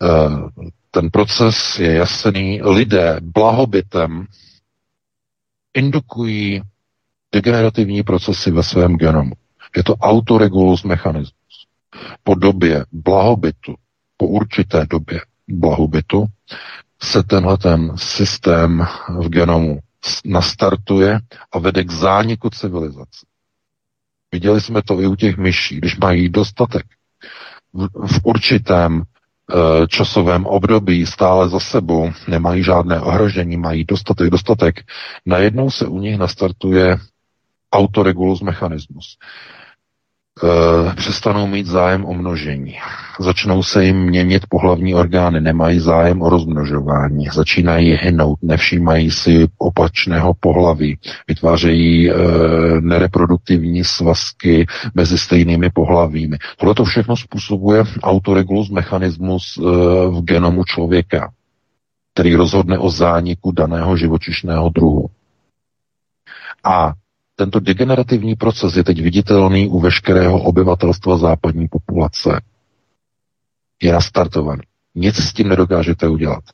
Eh, 0.03 0.65
ten 0.91 1.11
proces 1.11 1.79
je 1.79 1.93
jasný. 1.93 2.61
Lidé 2.63 3.17
blahobytem 3.23 4.27
indukují 5.75 6.63
degenerativní 7.33 8.03
procesy 8.03 8.51
ve 8.51 8.63
svém 8.63 8.97
genomu. 8.97 9.33
Je 9.77 9.85
to 9.85 9.97
autoregulus 9.97 10.83
mechanismus. 10.85 11.67
Po 12.23 12.35
době 12.35 12.85
blahobytu, 12.93 13.75
po 14.17 14.27
určité 14.27 14.87
době 14.91 15.21
blahobytu, 15.49 16.27
se 17.03 17.23
tenhle 17.23 17.59
ten 17.59 17.93
systém 17.97 18.87
v 19.21 19.29
genomu 19.29 19.79
nastartuje 20.25 21.21
a 21.53 21.59
vede 21.59 21.85
k 21.85 21.91
zániku 21.91 22.51
civilizace. 22.51 23.27
Viděli 24.33 24.61
jsme 24.61 24.83
to 24.83 25.01
i 25.01 25.07
u 25.07 25.17
těch 25.17 25.37
myší, 25.37 25.77
když 25.77 25.97
mají 25.97 26.29
dostatek 26.29 26.87
v, 27.73 27.89
v 28.07 28.21
určitém 28.25 29.03
e, 29.03 29.87
časovém 29.87 30.47
období 30.47 31.07
stále 31.07 31.49
za 31.49 31.61
sebou, 31.61 32.13
nemají 32.29 32.63
žádné 32.63 33.01
ohrožení, 33.01 33.57
mají 33.57 33.85
dostatek, 33.85 34.31
dostatek, 34.31 34.77
najednou 35.27 35.71
se 35.71 35.87
u 35.87 35.99
nich 35.99 36.19
nastartuje 36.19 36.99
autoregulus 37.73 38.41
mechanismus. 38.41 39.19
Eh, 40.45 40.95
přestanou 40.95 41.47
mít 41.47 41.67
zájem 41.67 42.05
o 42.05 42.15
množení. 42.15 42.77
Začnou 43.21 43.63
se 43.63 43.85
jim 43.85 43.97
měnit 43.97 44.47
pohlavní 44.49 44.95
orgány, 44.95 45.41
nemají 45.41 45.81
zájem 45.81 46.23
o 46.23 46.29
rozmnožování, 46.29 47.27
začínají 47.33 47.99
hynout, 48.01 48.39
nevšímají 48.43 49.11
si 49.11 49.49
opačného 49.59 50.35
pohlaví, 50.41 50.99
vytvářejí 51.29 52.11
e, 52.11 52.15
nereproduktivní 52.81 53.85
svazky 53.85 54.67
mezi 54.95 55.19
stejnými 55.19 55.71
pohlavími. 55.71 56.39
Tohle 56.57 56.75
to 56.75 56.85
všechno 56.85 57.17
způsobuje 57.17 57.85
autoregulus 58.03 58.71
mechanismus 58.71 59.59
e, 59.59 59.61
v 60.09 60.23
genomu 60.25 60.65
člověka, 60.65 61.33
který 62.15 62.35
rozhodne 62.35 62.79
o 62.79 62.91
zániku 62.91 63.53
daného 63.53 63.97
živočišného 63.97 64.69
druhu. 64.69 65.07
A 66.65 66.93
tento 67.39 67.61
degenerativní 67.61 68.35
proces 68.35 68.77
je 68.77 68.85
teď 68.85 69.03
viditelný 69.03 69.69
u 69.69 69.81
veškerého 69.81 70.43
obyvatelstva 70.43 71.19
západní 71.19 71.69
populace. 71.69 72.41
Je 73.83 73.93
nastartovaný. 73.93 74.63
Nic 74.95 75.17
s 75.17 75.33
tím 75.33 75.49
nedokážete 75.49 76.09
udělat. 76.09 76.45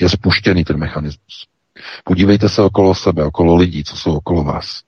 Je 0.00 0.08
spuštěný 0.08 0.64
ten 0.64 0.76
mechanismus. 0.76 1.46
Podívejte 2.04 2.48
se 2.48 2.62
okolo 2.62 2.94
sebe, 2.94 3.24
okolo 3.24 3.56
lidí, 3.56 3.84
co 3.84 3.96
jsou 3.96 4.16
okolo 4.16 4.44
vás. 4.44 4.82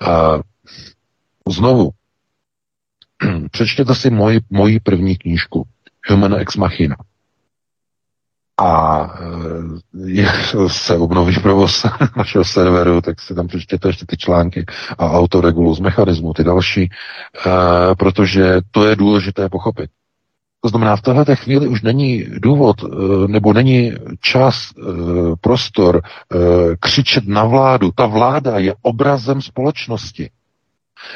A 0.00 0.38
znovu, 1.48 1.90
přečtěte 3.50 3.94
si 3.94 4.10
moji, 4.10 4.40
moji 4.50 4.80
první 4.80 5.16
knížku 5.16 5.68
Human 6.08 6.34
Ex 6.34 6.56
Machina 6.56 6.96
a 8.60 9.08
je, 10.04 10.28
se 10.66 10.96
obnoví 10.96 11.40
provoz 11.42 11.86
našeho 12.16 12.44
serveru, 12.44 13.00
tak 13.00 13.20
si 13.20 13.34
tam 13.34 13.46
přečtěte 13.48 13.88
ještě 13.88 14.06
ty 14.06 14.16
články 14.16 14.64
a 14.98 15.10
autoregulus 15.10 15.80
mechanismu, 15.80 16.32
ty 16.34 16.44
další, 16.44 16.90
uh, 17.46 17.52
protože 17.98 18.60
to 18.70 18.84
je 18.84 18.96
důležité 18.96 19.48
pochopit. 19.48 19.90
To 20.60 20.68
znamená, 20.68 20.96
v 20.96 21.02
této 21.02 21.36
chvíli 21.36 21.68
už 21.68 21.82
není 21.82 22.26
důvod, 22.28 22.76
nebo 23.26 23.52
není 23.52 23.92
čas, 24.20 24.70
prostor 25.40 26.02
křičet 26.80 27.26
na 27.26 27.44
vládu. 27.44 27.90
Ta 27.94 28.06
vláda 28.06 28.58
je 28.58 28.74
obrazem 28.82 29.42
společnosti. 29.42 30.30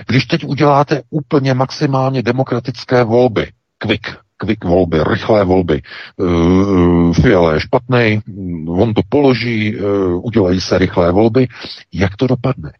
Když 0.07 0.25
teď 0.25 0.45
uděláte 0.45 1.03
úplně 1.11 1.55
maximálně 1.55 2.23
demokratické 2.23 3.05
volby, 3.05 3.51
quick, 3.79 4.17
quick 4.41 4.65
volby, 4.65 5.05
rychlé 5.05 5.45
volby. 5.45 5.83
Uh, 6.17 7.13
Fiala 7.13 7.55
je 7.55 7.61
špatný, 7.61 8.23
on 8.69 8.95
to 8.95 9.03
položí, 9.09 9.77
uh, 9.77 10.25
udělají 10.25 10.61
se 10.61 10.79
rychlé 10.79 11.13
volby. 11.13 11.49
Jak 11.93 12.17
to 12.17 12.27
dopadne? 12.27 12.73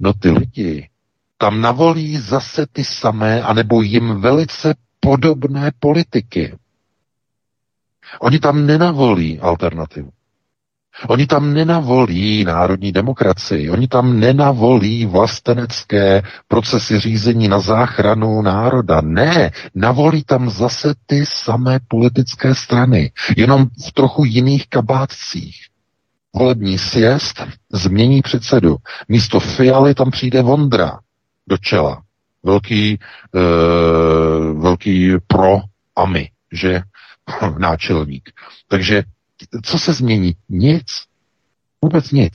No 0.00 0.12
ty 0.12 0.30
lidi 0.30 0.88
tam 1.38 1.60
navolí 1.60 2.16
zase 2.16 2.66
ty 2.72 2.84
samé, 2.84 3.42
anebo 3.42 3.82
jim 3.82 4.20
velice 4.20 4.74
podobné 5.00 5.70
politiky. 5.78 6.58
Oni 8.20 8.38
tam 8.38 8.66
nenavolí 8.66 9.40
alternativu. 9.40 10.10
Oni 11.06 11.26
tam 11.26 11.54
nenavolí 11.54 12.44
národní 12.44 12.92
demokracii, 12.92 13.70
oni 13.70 13.88
tam 13.88 14.20
nenavolí 14.20 15.06
vlastenecké 15.06 16.22
procesy 16.48 17.00
řízení 17.00 17.48
na 17.48 17.60
záchranu 17.60 18.42
národa. 18.42 19.00
Ne, 19.00 19.50
navolí 19.74 20.24
tam 20.24 20.50
zase 20.50 20.94
ty 21.06 21.26
samé 21.26 21.78
politické 21.88 22.54
strany, 22.54 23.12
jenom 23.36 23.66
v 23.88 23.92
trochu 23.92 24.24
jiných 24.24 24.68
kabátcích. 24.68 25.56
Volební 26.34 26.78
sjezd 26.78 27.42
změní 27.72 28.22
předsedu. 28.22 28.76
Místo 29.08 29.40
Fialy 29.40 29.94
tam 29.94 30.10
přijde 30.10 30.42
Vondra 30.42 30.98
do 31.46 31.56
čela. 31.58 32.02
Velký, 32.42 32.92
e, 32.92 32.98
velký 34.54 35.12
pro 35.26 35.60
AMI, 35.96 36.30
že 36.52 36.82
náčelník. 37.58 38.30
Takže 38.68 39.02
co 39.62 39.78
se 39.78 39.92
změní? 39.92 40.34
Nic. 40.48 40.86
Vůbec 41.82 42.10
nic. 42.12 42.32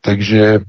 Takže 0.00 0.44
e, 0.44 0.60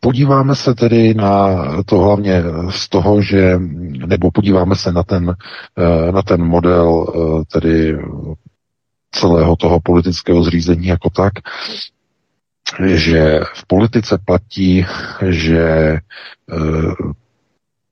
podíváme 0.00 0.56
se 0.56 0.74
tedy 0.74 1.14
na 1.14 1.56
to 1.82 1.98
hlavně 1.98 2.42
z 2.70 2.88
toho, 2.88 3.22
že, 3.22 3.58
nebo 4.06 4.30
podíváme 4.30 4.76
se 4.76 4.92
na 4.92 5.02
ten, 5.02 5.34
e, 5.78 6.12
na 6.12 6.22
ten 6.22 6.42
model 6.44 7.06
e, 7.06 7.44
tedy 7.44 7.98
celého 9.10 9.56
toho 9.56 9.80
politického 9.80 10.42
zřízení 10.42 10.86
jako 10.86 11.10
tak, 11.10 11.32
že 12.94 13.40
v 13.54 13.66
politice 13.66 14.18
platí, 14.24 14.86
že 15.28 15.96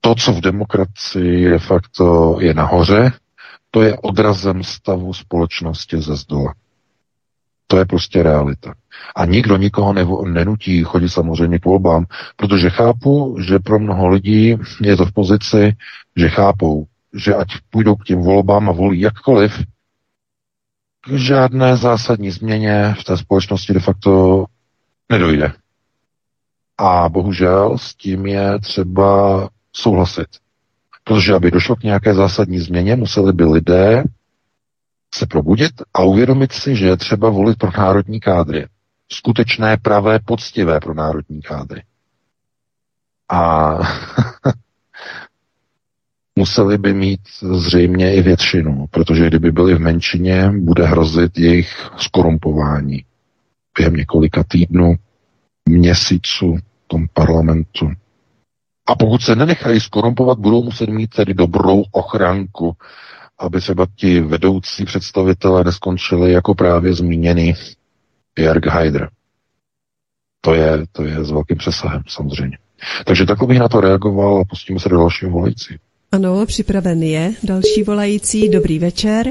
to, 0.01 0.15
co 0.15 0.33
v 0.33 0.41
demokracii 0.41 1.51
de 1.51 1.59
facto 1.59 2.37
je 2.41 2.55
nahoře, 2.55 3.13
to 3.71 3.83
je 3.83 3.99
odrazem 3.99 4.65
stavu 4.65 5.15
společnosti 5.15 6.01
ze 6.01 6.17
zdola. 6.17 6.55
To 7.67 7.79
je 7.79 7.85
prostě 7.85 8.23
realita. 8.23 8.75
A 9.17 9.25
nikdo 9.25 9.57
nikoho 9.57 9.93
nevo, 9.93 10.25
nenutí 10.25 10.85
chodit 10.85 11.09
samozřejmě 11.09 11.59
k 11.59 11.65
volbám, 11.65 12.07
protože 12.37 12.71
chápu, 12.71 13.37
že 13.41 13.59
pro 13.59 13.79
mnoho 13.79 14.09
lidí 14.09 14.57
je 14.81 14.97
to 14.97 15.07
v 15.07 15.13
pozici, 15.13 15.77
že 16.17 16.29
chápou, 16.29 16.87
že 17.15 17.35
ať 17.35 17.49
půjdou 17.71 17.97
k 17.97 18.05
těm 18.05 18.23
volbám 18.23 18.69
a 18.69 18.73
volí 18.73 19.01
jakkoliv, 19.01 19.65
k 21.01 21.13
žádné 21.13 21.77
zásadní 21.77 22.31
změně 22.31 22.95
v 23.01 23.05
té 23.05 23.17
společnosti 23.17 23.73
de 23.73 23.81
facto 23.81 24.45
nedojde. 25.11 25.53
A 26.79 27.09
bohužel 27.09 27.79
s 27.79 27.95
tím 27.95 28.27
je 28.27 28.59
třeba 28.59 29.49
souhlasit. 29.73 30.27
Protože 31.05 31.35
aby 31.35 31.51
došlo 31.51 31.77
k 31.77 31.83
nějaké 31.83 32.15
zásadní 32.15 32.59
změně, 32.59 32.97
museli 32.97 33.33
by 33.33 33.45
lidé 33.45 34.05
se 35.15 35.27
probudit 35.27 35.73
a 35.95 36.03
uvědomit 36.03 36.53
si, 36.53 36.77
že 36.77 36.87
je 36.87 36.97
třeba 36.97 37.31
volit 37.31 37.59
pro 37.59 37.71
národní 37.79 38.21
kádry. 38.21 38.67
Skutečné, 39.13 39.77
pravé, 39.77 40.19
poctivé 40.25 40.81
pro 40.81 40.95
národní 40.95 41.43
kádry. 41.43 41.83
A 43.29 43.75
museli 46.37 46.79
by 46.79 46.95
mít 46.95 47.21
zřejmě 47.43 48.15
i 48.15 48.23
většinu, 48.23 48.87
protože 48.91 49.27
kdyby 49.27 49.53
byli 49.53 49.75
v 49.75 49.81
menšině, 49.81 50.53
bude 50.59 50.87
hrozit 50.87 51.39
jejich 51.39 51.91
skorumpování 51.97 53.05
během 53.79 53.95
několika 53.95 54.45
týdnů, 54.49 54.95
měsíců 55.69 56.57
v 56.57 56.89
tom 56.89 57.07
parlamentu. 57.13 57.91
A 58.91 58.95
pokud 58.95 59.23
se 59.23 59.37
nenechají 59.37 59.81
skorumpovat, 59.81 60.39
budou 60.39 60.63
muset 60.63 60.89
mít 60.89 61.11
tedy 61.11 61.35
dobrou 61.35 61.85
ochranku, 61.93 62.73
aby 63.39 63.61
třeba 63.61 63.87
ti 63.97 64.21
vedoucí 64.21 64.85
představitelé 64.85 65.65
neskončili 65.65 66.33
jako 66.33 66.55
právě 66.55 66.93
zmíněný 66.93 67.55
Jörg 68.39 68.67
Haider. 68.67 69.09
To 70.41 70.55
je, 70.55 70.85
to 70.93 71.03
je 71.05 71.25
s 71.25 71.31
velkým 71.31 71.57
přesahem, 71.57 72.03
samozřejmě. 72.09 72.59
Takže 73.07 73.27
takhle 73.27 73.49
bych 73.49 73.59
na 73.59 73.69
to 73.69 73.81
reagoval 73.81 74.41
a 74.41 74.45
pustíme 74.45 74.81
se 74.81 74.89
do 74.89 74.97
dalšího 74.97 75.31
volající. 75.31 75.77
Ano, 76.13 76.47
připraven 76.47 77.03
je 77.03 77.33
další 77.43 77.83
volající. 77.83 78.49
Dobrý 78.49 78.79
večer. 78.79 79.27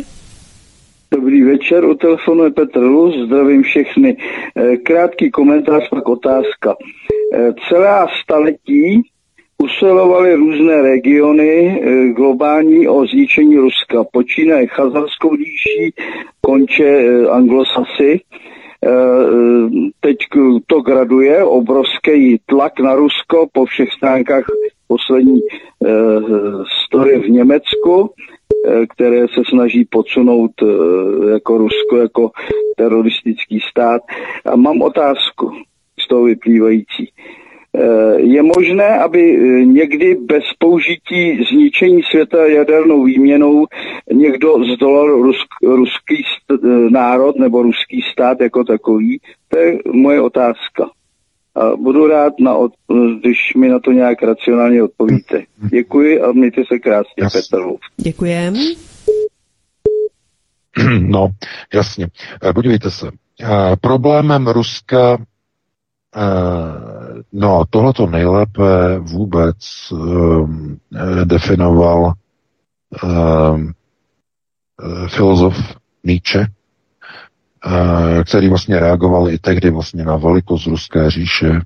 Dobrý 1.11 1.43
večer, 1.43 1.85
u 1.85 1.93
telefonu 1.93 2.43
je 2.43 2.51
Petr 2.51 2.79
Luz, 2.79 3.15
zdravím 3.25 3.63
všechny. 3.63 4.17
Eh, 4.55 4.77
krátký 4.77 5.31
komentář, 5.31 5.89
pak 5.89 6.09
otázka. 6.09 6.75
Eh, 7.35 7.53
celá 7.69 8.07
staletí 8.23 9.01
usilovaly 9.63 10.35
různé 10.35 10.81
regiony 10.81 11.81
eh, 11.81 12.09
globální 12.09 12.87
o 12.87 13.05
zničení 13.05 13.57
Ruska. 13.57 14.03
Počínaje 14.11 14.67
Chazarskou 14.67 15.35
díší, 15.35 15.93
konče 16.41 16.85
eh, 16.85 17.27
Anglosasy. 17.27 18.21
Eh, 18.85 18.89
teď 19.99 20.17
to 20.67 20.81
graduje, 20.81 21.43
obrovský 21.43 22.39
tlak 22.45 22.79
na 22.79 22.95
Rusko 22.95 23.47
po 23.51 23.65
všech 23.65 23.89
stránkách 23.93 24.45
poslední 24.87 25.39
story 26.85 27.19
v 27.19 27.29
Německu, 27.29 28.13
které 28.89 29.27
se 29.27 29.41
snaží 29.49 29.85
podsunout 29.85 30.51
jako 31.33 31.57
Rusko, 31.57 31.97
jako 31.97 32.31
teroristický 32.77 33.59
stát. 33.69 34.01
A 34.45 34.55
mám 34.55 34.81
otázku 34.81 35.51
z 35.99 36.07
toho 36.07 36.23
vyplývající. 36.23 37.11
Eh, 37.75 38.21
je 38.21 38.43
možné, 38.43 38.99
aby 38.99 39.19
eh, 39.19 39.65
někdy 39.65 40.15
bez 40.15 40.43
použití 40.59 41.43
zničení 41.51 42.03
světa 42.03 42.45
jadernou 42.45 43.03
výměnou 43.03 43.65
někdo 44.13 44.55
zdolal 44.75 45.07
rusk, 45.07 45.47
ruský 45.63 46.15
st- 46.15 46.59
eh, 46.63 46.89
národ 46.89 47.35
nebo 47.35 47.63
ruský 47.63 48.01
stát 48.11 48.41
jako 48.41 48.63
takový? 48.63 49.19
To 49.47 49.57
je 49.57 49.77
moje 49.93 50.21
otázka. 50.21 50.89
A 51.55 51.75
budu 51.75 52.07
rád, 52.07 52.33
na 52.39 52.55
od, 52.55 52.71
když 53.21 53.37
mi 53.57 53.69
na 53.69 53.79
to 53.79 53.91
nějak 53.91 54.23
racionálně 54.23 54.83
odpovíte. 54.83 55.43
Děkuji 55.71 56.21
a 56.21 56.31
mějte 56.31 56.61
se 56.67 56.79
krásně, 56.79 57.23
Jasně. 57.23 57.41
Petr 57.51 57.63
Děkujem. 57.97 58.53
No, 60.99 61.27
jasně. 61.73 62.07
Podívejte 62.53 62.91
se. 62.91 63.11
Problémem 63.81 64.47
Ruska 64.47 65.17
Eh, 67.33 67.39
no, 67.39 67.63
tohleto 67.69 68.07
nejlépe 68.07 68.99
vůbec 68.99 69.57
um, 69.91 70.79
definoval 71.23 72.13
um, 73.03 73.73
filozof 75.07 75.55
Nietzsche, 76.03 76.39
uh, 76.39 78.23
který 78.23 78.49
vlastně 78.49 78.79
reagoval 78.79 79.29
i 79.29 79.39
tehdy 79.39 79.69
vlastně 79.69 80.05
na 80.05 80.15
velikost 80.15 80.67
ruské 80.67 81.11
říše 81.11 81.61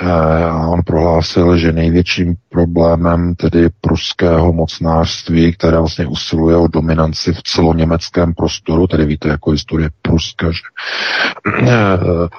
a 0.00 0.68
on 0.68 0.82
prohlásil, 0.82 1.56
že 1.56 1.72
největším 1.72 2.36
problémem 2.48 3.34
tedy 3.34 3.68
pruského 3.80 4.52
mocnářství, 4.52 5.52
které 5.52 5.78
vlastně 5.78 6.06
usiluje 6.06 6.56
o 6.56 6.68
dominanci 6.68 7.32
v 7.32 7.42
celoněmeckém 7.42 8.34
prostoru, 8.34 8.86
tedy 8.86 9.04
víte, 9.04 9.28
jako 9.28 9.50
historie 9.50 9.90
Pruska, 10.02 10.50
že, 10.50 10.60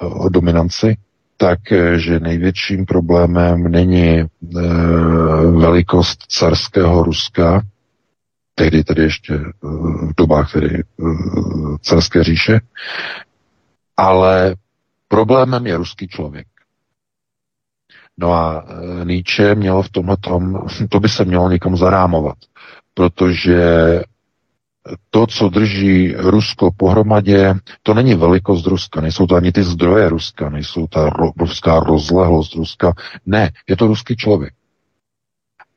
o 0.00 0.28
dominanci, 0.28 0.96
tak, 1.42 1.72
eh, 1.72 1.98
že 1.98 2.20
největším 2.20 2.86
problémem 2.86 3.62
není 3.62 4.08
e, 4.20 4.26
velikost 5.50 6.22
carského 6.28 7.02
Ruska, 7.02 7.62
tehdy 8.54 8.84
tedy 8.84 9.02
ještě 9.02 9.34
e, 9.34 9.40
v 10.06 10.14
dobách 10.16 10.52
tedy 10.52 10.74
e, 10.74 10.82
carské 11.80 12.24
říše, 12.24 12.60
ale 13.96 14.54
problémem 15.08 15.66
je 15.66 15.76
ruský 15.76 16.08
člověk. 16.08 16.46
No 18.18 18.32
a 18.32 18.64
Nietzsche 19.04 19.54
měl 19.54 19.82
v 19.82 19.88
tomhle 19.90 20.16
tom, 20.16 20.66
to 20.88 21.00
by 21.00 21.08
se 21.08 21.24
mělo 21.24 21.50
někam 21.50 21.76
zarámovat, 21.76 22.36
protože 22.94 23.62
to, 25.10 25.26
co 25.26 25.48
drží 25.48 26.14
Rusko 26.16 26.70
pohromadě, 26.76 27.54
to 27.82 27.94
není 27.94 28.14
velikost 28.14 28.66
Ruska, 28.66 29.00
nejsou 29.00 29.26
to 29.26 29.34
ani 29.34 29.52
ty 29.52 29.62
zdroje 29.62 30.08
Ruska, 30.08 30.50
nejsou 30.50 30.86
ta 30.86 31.18
obrovská 31.18 31.80
rozlehlost 31.80 32.54
Ruska. 32.54 32.92
Ne, 33.26 33.50
je 33.68 33.76
to 33.76 33.86
ruský 33.86 34.16
člověk. 34.16 34.54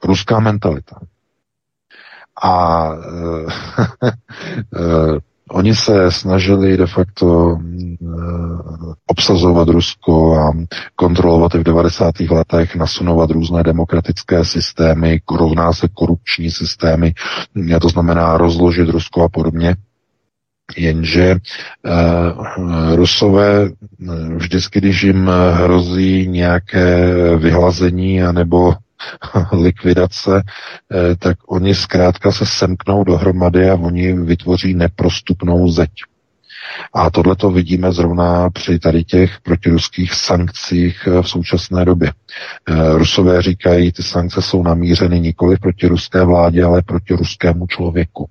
Ruská 0.04 0.40
mentalita. 0.40 1.00
A 2.44 2.90
e, 2.92 4.08
e, 4.76 5.20
Oni 5.52 5.76
se 5.76 6.12
snažili 6.12 6.78
de 6.78 6.88
facto 6.88 7.58
eh, 7.58 8.06
obsazovat 9.08 9.68
Rusko 9.68 10.40
a 10.40 10.52
kontrolovat 10.96 11.56
i 11.56 11.58
v 11.58 11.64
90. 11.64 12.20
letech, 12.20 12.76
nasunovat 12.76 13.30
různé 13.30 13.64
demokratické 13.64 14.46
systémy, 14.46 15.20
rovná 15.32 15.74
se 15.74 15.88
korupční 15.94 16.52
systémy, 16.52 17.14
to 17.82 17.90
znamená 17.90 18.38
rozložit 18.38 18.90
Rusko 18.90 19.24
a 19.24 19.30
podobně. 19.30 19.76
Jenže 20.78 21.36
uh, 21.36 22.96
Rusové 22.96 23.70
vždycky, 24.36 24.80
když 24.80 25.04
jim 25.04 25.32
hrozí 25.52 26.28
nějaké 26.28 27.12
vyhlazení 27.38 28.24
anebo 28.24 28.74
likvidace, 29.52 30.44
eh, 30.92 31.16
tak 31.16 31.38
oni 31.48 31.76
zkrátka 31.76 32.32
se 32.32 32.46
semknou 32.46 33.04
dohromady 33.04 33.70
a 33.70 33.76
oni 33.76 34.14
vytvoří 34.14 34.74
neprostupnou 34.74 35.72
zeď. 35.72 35.92
A 36.94 37.10
tohle 37.10 37.36
to 37.36 37.52
vidíme 37.52 37.92
zrovna 37.92 38.50
při 38.50 38.80
tady 38.80 39.04
těch 39.04 39.40
protiruských 39.40 40.14
sankcích 40.14 41.08
v 41.22 41.30
současné 41.30 41.86
době. 41.86 42.12
Rusové 42.94 43.42
říkají, 43.42 43.92
ty 43.92 44.04
sankce 44.04 44.42
jsou 44.42 44.64
namířeny 44.64 45.20
nikoli 45.20 45.58
proti 45.58 45.88
ruské 45.88 46.26
vládě, 46.26 46.64
ale 46.64 46.82
proti 46.82 47.14
ruskému 47.14 47.68
člověku. 47.68 48.30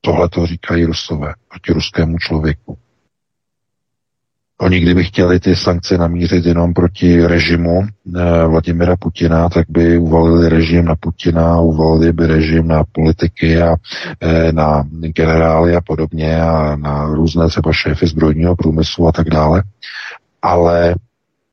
Tohle 0.00 0.28
to 0.28 0.46
říkají 0.46 0.84
Rusové 0.84 1.34
proti 1.48 1.72
ruskému 1.72 2.18
člověku. 2.18 2.78
Oni 4.62 4.80
kdyby 4.80 5.04
chtěli 5.04 5.40
ty 5.40 5.56
sankce 5.56 5.98
namířit 5.98 6.46
jenom 6.46 6.74
proti 6.74 7.26
režimu 7.26 7.82
eh, 7.82 8.46
Vladimira 8.46 8.96
Putina, 8.96 9.48
tak 9.48 9.66
by 9.68 9.98
uvalili 9.98 10.48
režim 10.48 10.84
na 10.84 10.94
Putina, 10.94 11.60
uvalili 11.60 12.12
by 12.12 12.26
režim 12.26 12.68
na 12.68 12.84
politiky 12.92 13.62
a 13.62 13.76
eh, 14.20 14.52
na 14.52 14.84
generály 15.00 15.76
a 15.76 15.80
podobně 15.80 16.42
a 16.42 16.76
na 16.76 17.06
různé 17.06 17.48
třeba 17.48 17.72
šéfy 17.72 18.06
zbrojního 18.06 18.56
průmyslu 18.56 19.08
a 19.08 19.12
tak 19.12 19.30
dále. 19.30 19.62
Ale 20.42 20.94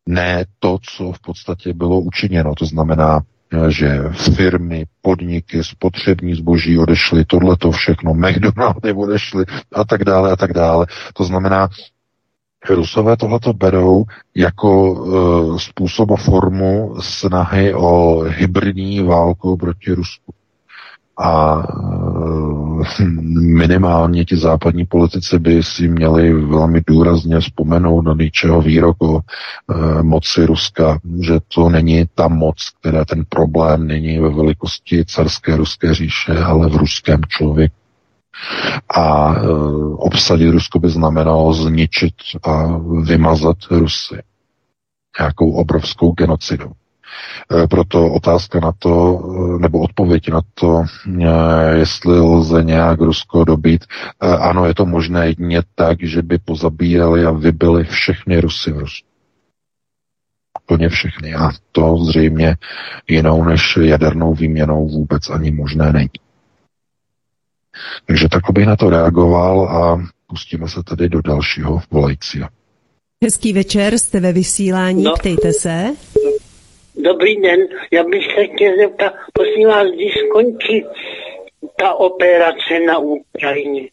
ne 0.05 0.45
to, 0.59 0.77
co 0.81 1.11
v 1.11 1.19
podstatě 1.19 1.73
bylo 1.73 1.99
učiněno. 1.99 2.55
To 2.55 2.65
znamená 2.65 3.21
že 3.69 3.99
firmy, 4.35 4.85
podniky, 5.01 5.63
spotřební 5.63 6.35
zboží 6.35 6.77
odešly, 6.77 7.25
tohle 7.25 7.57
to 7.57 7.71
všechno, 7.71 8.13
McDonaldy 8.13 8.93
odešly 8.93 9.45
a 9.73 9.83
tak 9.83 10.03
dále 10.03 10.31
a 10.31 10.35
tak 10.35 10.53
dále. 10.53 10.85
To 11.13 11.23
znamená, 11.23 11.69
Rusové 12.69 13.17
tohleto 13.17 13.53
berou 13.53 14.05
jako 14.35 14.91
uh, 14.91 15.57
způsob 15.57 16.11
a 16.11 16.15
formu 16.15 16.95
snahy 17.01 17.73
o 17.73 18.19
hybridní 18.19 19.03
válku 19.03 19.57
proti 19.57 19.93
Rusku 19.93 20.33
a 21.19 21.63
eh, 22.99 23.03
minimálně 23.41 24.25
ti 24.25 24.37
západní 24.37 24.85
politici 24.85 25.39
by 25.39 25.63
si 25.63 25.87
měli 25.87 26.33
velmi 26.33 26.81
důrazně 26.87 27.39
vzpomenout 27.39 28.01
na 28.01 28.13
ničeho 28.13 28.61
výrok 28.61 28.97
o 29.03 29.19
e, 29.19 30.03
moci 30.03 30.45
Ruska, 30.45 30.99
že 31.21 31.33
to 31.53 31.69
není 31.69 32.05
ta 32.15 32.27
moc, 32.27 32.69
která 32.79 33.05
ten 33.05 33.25
problém 33.29 33.87
není 33.87 34.19
ve 34.19 34.29
velikosti 34.29 35.05
carské 35.05 35.57
ruské 35.57 35.93
říše, 35.93 36.37
ale 36.37 36.69
v 36.69 36.75
ruském 36.75 37.21
člověku. 37.27 37.75
A 38.95 39.33
e, 39.33 39.39
obsadit 39.97 40.51
Rusko 40.51 40.79
by 40.79 40.89
znamenalo 40.89 41.53
zničit 41.53 42.15
a 42.43 42.77
vymazat 43.03 43.57
Rusy 43.71 44.21
nějakou 45.19 45.51
obrovskou 45.51 46.11
genocidou. 46.11 46.71
Eh, 47.51 47.67
proto 47.67 48.13
otázka 48.13 48.59
na 48.59 48.71
to, 48.79 49.21
eh, 49.23 49.59
nebo 49.59 49.79
odpověď 49.79 50.29
na 50.29 50.41
to, 50.53 50.83
jestli 51.73 52.19
lze 52.19 52.63
nějak 52.63 52.99
Rusko 52.99 53.43
dobít. 53.43 53.85
Ano, 54.19 54.65
je 54.65 54.73
to 54.73 54.85
možné 54.85 55.27
jedině 55.27 55.61
tak, 55.75 55.97
že 56.03 56.21
by 56.21 56.37
pozabíjeli 56.37 57.25
a 57.25 57.31
vybili 57.31 57.83
všechny 57.83 58.41
Rusy 58.41 58.71
v 58.71 58.79
Rusku. 58.79 59.07
Plně 60.65 60.89
všechny. 60.89 61.33
A 61.33 61.51
to 61.71 61.97
zřejmě 61.97 62.55
jinou 63.07 63.43
než 63.43 63.77
jadernou 63.81 64.33
výměnou 64.33 64.87
vůbec 64.87 65.29
ani 65.29 65.51
možné 65.51 65.91
není. 65.91 66.09
Takže 68.05 68.29
tak 68.29 68.43
bych 68.51 68.65
na 68.65 68.75
to 68.75 68.89
reagoval 68.89 69.61
a 69.61 70.01
pustíme 70.27 70.67
se 70.67 70.83
tedy 70.83 71.09
do 71.09 71.21
dalšího 71.21 71.81
volajícího. 71.91 72.47
Hezký 73.23 73.53
večer, 73.53 73.97
jste 73.97 74.19
ve 74.19 74.33
vysílání, 74.33 75.03
no. 75.03 75.13
ptejte 75.13 75.53
se. 75.53 75.85
Dobrý 77.03 77.41
den, 77.41 77.59
já 77.91 78.03
bych 78.03 78.25
se 78.35 78.47
chtěl 78.47 78.77
zeptat, 78.77 79.13
prosím 79.33 79.67
vás, 79.67 79.87
když 79.87 80.13
skončí 80.29 80.85
ta 81.77 81.93
operace 81.93 82.79
na 82.87 82.97
Ukrajině 82.97 83.89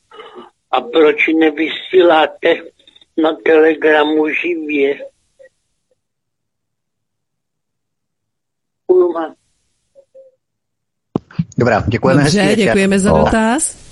a 0.70 0.80
proč 0.80 1.16
nevysíláte 1.38 2.54
na 3.22 3.36
telegramu 3.44 4.28
živě? 4.28 4.98
Dobrá, 11.58 11.84
děkujeme. 11.86 12.22
Dobře, 12.22 12.54
děkujeme 12.56 12.98
za 12.98 13.10
dotaz. 13.10 13.86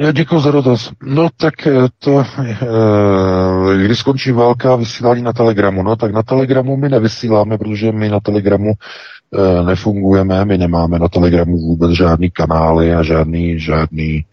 Já 0.00 0.12
děkuji 0.12 0.40
za 0.40 0.50
dotaz. 0.50 0.90
No 1.02 1.28
tak 1.36 1.66
eh, 1.66 1.72
to, 1.98 2.24
eh, 2.40 3.84
když 3.84 3.98
skončí 3.98 4.32
válka 4.32 4.76
vysílání 4.76 5.22
na 5.22 5.32
Telegramu, 5.32 5.82
no 5.82 5.96
tak 5.96 6.12
na 6.12 6.22
Telegramu 6.22 6.76
my 6.76 6.88
nevysíláme, 6.88 7.58
protože 7.58 7.92
my 7.92 8.08
na 8.08 8.20
Telegramu 8.20 8.72
eh, 8.72 9.62
nefungujeme, 9.62 10.44
my 10.44 10.58
nemáme 10.58 10.98
na 10.98 11.08
Telegramu 11.08 11.56
vůbec 11.56 11.90
žádný 11.90 12.30
kanály 12.30 12.94
a 12.94 13.02
žádný, 13.02 13.60
žádný 13.60 14.24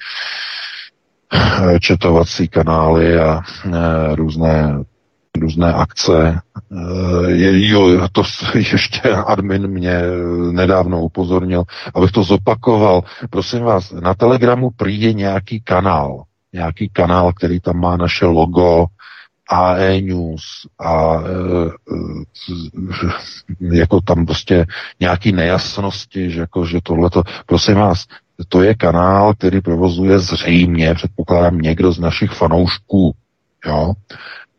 četovací 1.79 2.47
kanály 2.47 3.19
a 3.19 3.41
různé 4.15 4.83
různé 5.39 5.73
akce. 5.73 6.39
Jo, 7.47 8.07
to 8.11 8.23
ještě 8.55 9.01
admin 9.01 9.67
mě 9.67 10.01
nedávno 10.51 11.01
upozornil, 11.01 11.63
abych 11.95 12.11
to 12.11 12.23
zopakoval. 12.23 13.03
Prosím 13.29 13.59
vás, 13.59 13.91
na 13.91 14.13
Telegramu 14.13 14.69
přijde 14.69 15.13
nějaký 15.13 15.61
kanál, 15.61 16.23
nějaký 16.53 16.89
kanál, 16.89 17.33
který 17.33 17.59
tam 17.59 17.79
má 17.79 17.97
naše 17.97 18.25
logo, 18.25 18.85
AE 19.49 20.01
News 20.01 20.41
a 20.79 21.15
e, 21.15 21.69
jako 23.77 24.01
tam 24.01 24.25
prostě 24.25 24.65
nějaký 24.99 25.31
nejasnosti, 25.31 26.31
že, 26.31 26.39
jako, 26.39 26.65
že 26.65 26.79
tohleto, 26.83 27.23
prosím 27.45 27.75
vás, 27.75 28.05
to 28.49 28.63
je 28.63 28.75
kanál, 28.75 29.33
který 29.33 29.61
provozuje 29.61 30.19
zřejmě, 30.19 30.93
předpokládám, 30.93 31.57
někdo 31.57 31.91
z 31.91 31.99
našich 31.99 32.31
fanoušků, 32.31 33.15
jo, 33.65 33.93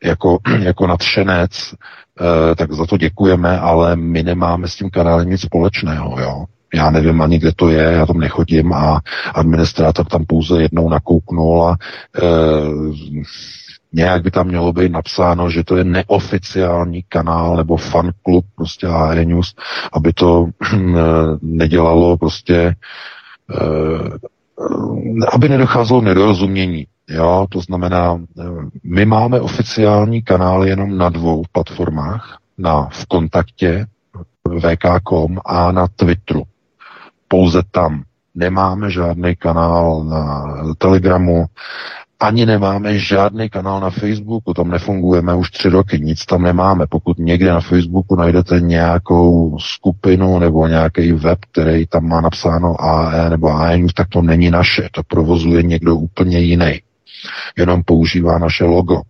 jako, 0.05 0.39
jako 0.61 0.87
nadšenec, 0.87 1.75
eh, 2.21 2.55
tak 2.55 2.73
za 2.73 2.87
to 2.87 2.97
děkujeme, 2.97 3.59
ale 3.59 3.97
my 3.97 4.23
nemáme 4.23 4.69
s 4.69 4.75
tím 4.77 4.91
kanálem 4.91 5.31
nic 5.31 5.41
společného, 5.41 6.21
jo. 6.21 6.45
Já 6.75 6.91
nevím 6.91 7.23
ani, 7.23 7.39
kde 7.39 7.53
to 7.57 7.69
je, 7.69 7.83
já 7.83 8.07
tam 8.07 8.19
nechodím 8.19 8.73
a 8.73 9.01
administrátor 9.35 10.07
tam 10.07 10.25
pouze 10.25 10.63
jednou 10.63 10.89
nakouknul 10.89 11.65
a 11.65 11.77
e, 12.17 12.27
nějak 13.93 14.23
by 14.23 14.31
tam 14.31 14.47
mělo 14.47 14.73
být 14.73 14.93
napsáno, 14.93 15.51
že 15.51 15.65
to 15.65 15.77
je 15.77 15.85
neoficiální 15.85 17.03
kanál 17.09 17.57
nebo 17.57 17.77
fanklub 17.77 18.47
prostě 18.57 18.87
AE 18.87 19.25
News, 19.25 19.55
aby 19.93 20.13
to 20.13 20.47
e, 20.73 20.77
nedělalo 21.43 22.17
prostě 22.17 22.57
e, 22.57 22.75
aby 25.33 25.49
nedocházelo 25.49 26.01
nedorozumění. 26.01 26.87
Jo, 27.11 27.47
to 27.51 27.61
znamená, 27.61 28.21
eh, 28.41 28.45
my 28.85 29.07
máme 29.07 29.41
oficiální 29.41 30.23
kanály 30.23 30.69
jenom 30.69 30.99
na 30.99 31.09
dvou 31.09 31.43
platformách, 31.53 32.39
na 32.59 32.89
v 32.93 33.07
kontaktě 33.07 33.87
VK.com 34.59 35.39
a 35.45 35.73
na 35.73 35.89
Twitteru. 35.97 36.43
Pouze 37.29 37.63
tam. 37.71 38.03
Nemáme 38.35 38.91
žádný 38.91 39.37
kanál 39.37 40.05
na 40.05 40.45
Telegramu, 40.79 41.47
ani 42.21 42.47
nemáme 42.47 42.99
žádný 42.99 43.49
kanál 43.49 43.81
na 43.81 43.91
Facebooku, 43.91 44.55
tam 44.55 44.71
nefungujeme 44.71 45.35
už 45.35 45.51
tři 45.51 45.69
roky, 45.69 46.01
nic 46.01 46.27
tam 46.27 46.43
nemáme. 46.43 46.87
Pokud 46.87 47.19
někde 47.19 47.51
na 47.51 47.61
Facebooku 47.61 48.17
najdete 48.17 48.61
nějakou 48.61 49.59
skupinu 49.59 50.39
nebo 50.39 50.67
nějaký 50.67 51.13
web, 51.13 51.39
který 51.53 51.87
tam 51.87 52.09
má 52.09 52.21
napsáno 52.21 52.81
AE 52.81 53.31
nebo 53.31 53.49
AE 53.49 53.79
tak 53.95 54.09
to 54.09 54.23
není 54.23 54.51
naše, 54.51 54.89
to 54.93 55.03
provozuje 55.03 55.63
někdo 55.63 55.97
úplně 55.97 56.39
jiný 56.39 56.81
jenom 57.57 57.83
používá 57.83 58.39
naše 58.39 58.65
logo. 58.65 59.03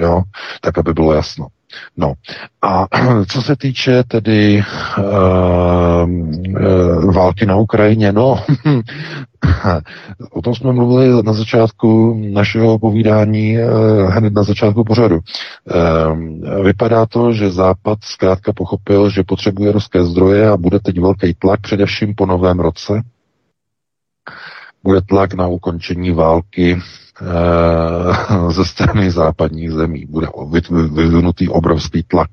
Jo? 0.00 0.22
Tak, 0.60 0.78
aby 0.78 0.92
bylo 0.92 1.12
jasno. 1.12 1.46
No 1.96 2.12
a 2.62 2.86
co 3.28 3.42
se 3.42 3.56
týče 3.56 4.02
tedy 4.08 4.62
uh, 4.98 5.04
uh, 7.04 7.14
války 7.14 7.46
na 7.46 7.56
Ukrajině, 7.56 8.12
no 8.12 8.40
o 10.30 10.42
tom 10.42 10.54
jsme 10.54 10.72
mluvili 10.72 11.22
na 11.22 11.32
začátku 11.32 12.20
našeho 12.32 12.78
povídání, 12.78 13.58
uh, 13.58 14.10
hned 14.10 14.32
na 14.32 14.42
začátku 14.42 14.84
pořadu. 14.84 15.18
Uh, 15.18 16.62
vypadá 16.64 17.06
to, 17.06 17.32
že 17.32 17.50
Západ 17.50 17.98
zkrátka 18.04 18.52
pochopil, 18.52 19.10
že 19.10 19.22
potřebuje 19.22 19.72
ruské 19.72 20.04
zdroje 20.04 20.48
a 20.48 20.56
bude 20.56 20.80
teď 20.80 21.00
velký 21.00 21.34
tlak, 21.34 21.60
především 21.60 22.14
po 22.14 22.26
novém 22.26 22.60
roce. 22.60 23.02
Bude 24.84 25.00
tlak 25.00 25.34
na 25.34 25.46
ukončení 25.46 26.10
války 26.10 26.78
Eh, 27.20 28.50
ze 28.52 28.64
strany 28.64 29.10
západních 29.10 29.70
zemí. 29.70 30.06
Bude 30.08 30.26
vyvinutý 30.70 31.48
obrovský 31.48 32.02
tlak. 32.02 32.30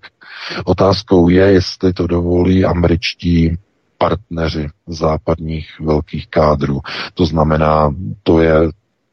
Otázkou 0.65 1.29
je, 1.29 1.45
jestli 1.45 1.93
to 1.93 2.07
dovolí 2.07 2.65
američtí 2.65 3.57
partneři 3.97 4.67
západních 4.87 5.79
velkých 5.79 6.27
kádrů. 6.27 6.79
To 7.13 7.25
znamená, 7.25 7.95
to 8.23 8.41
je 8.41 8.53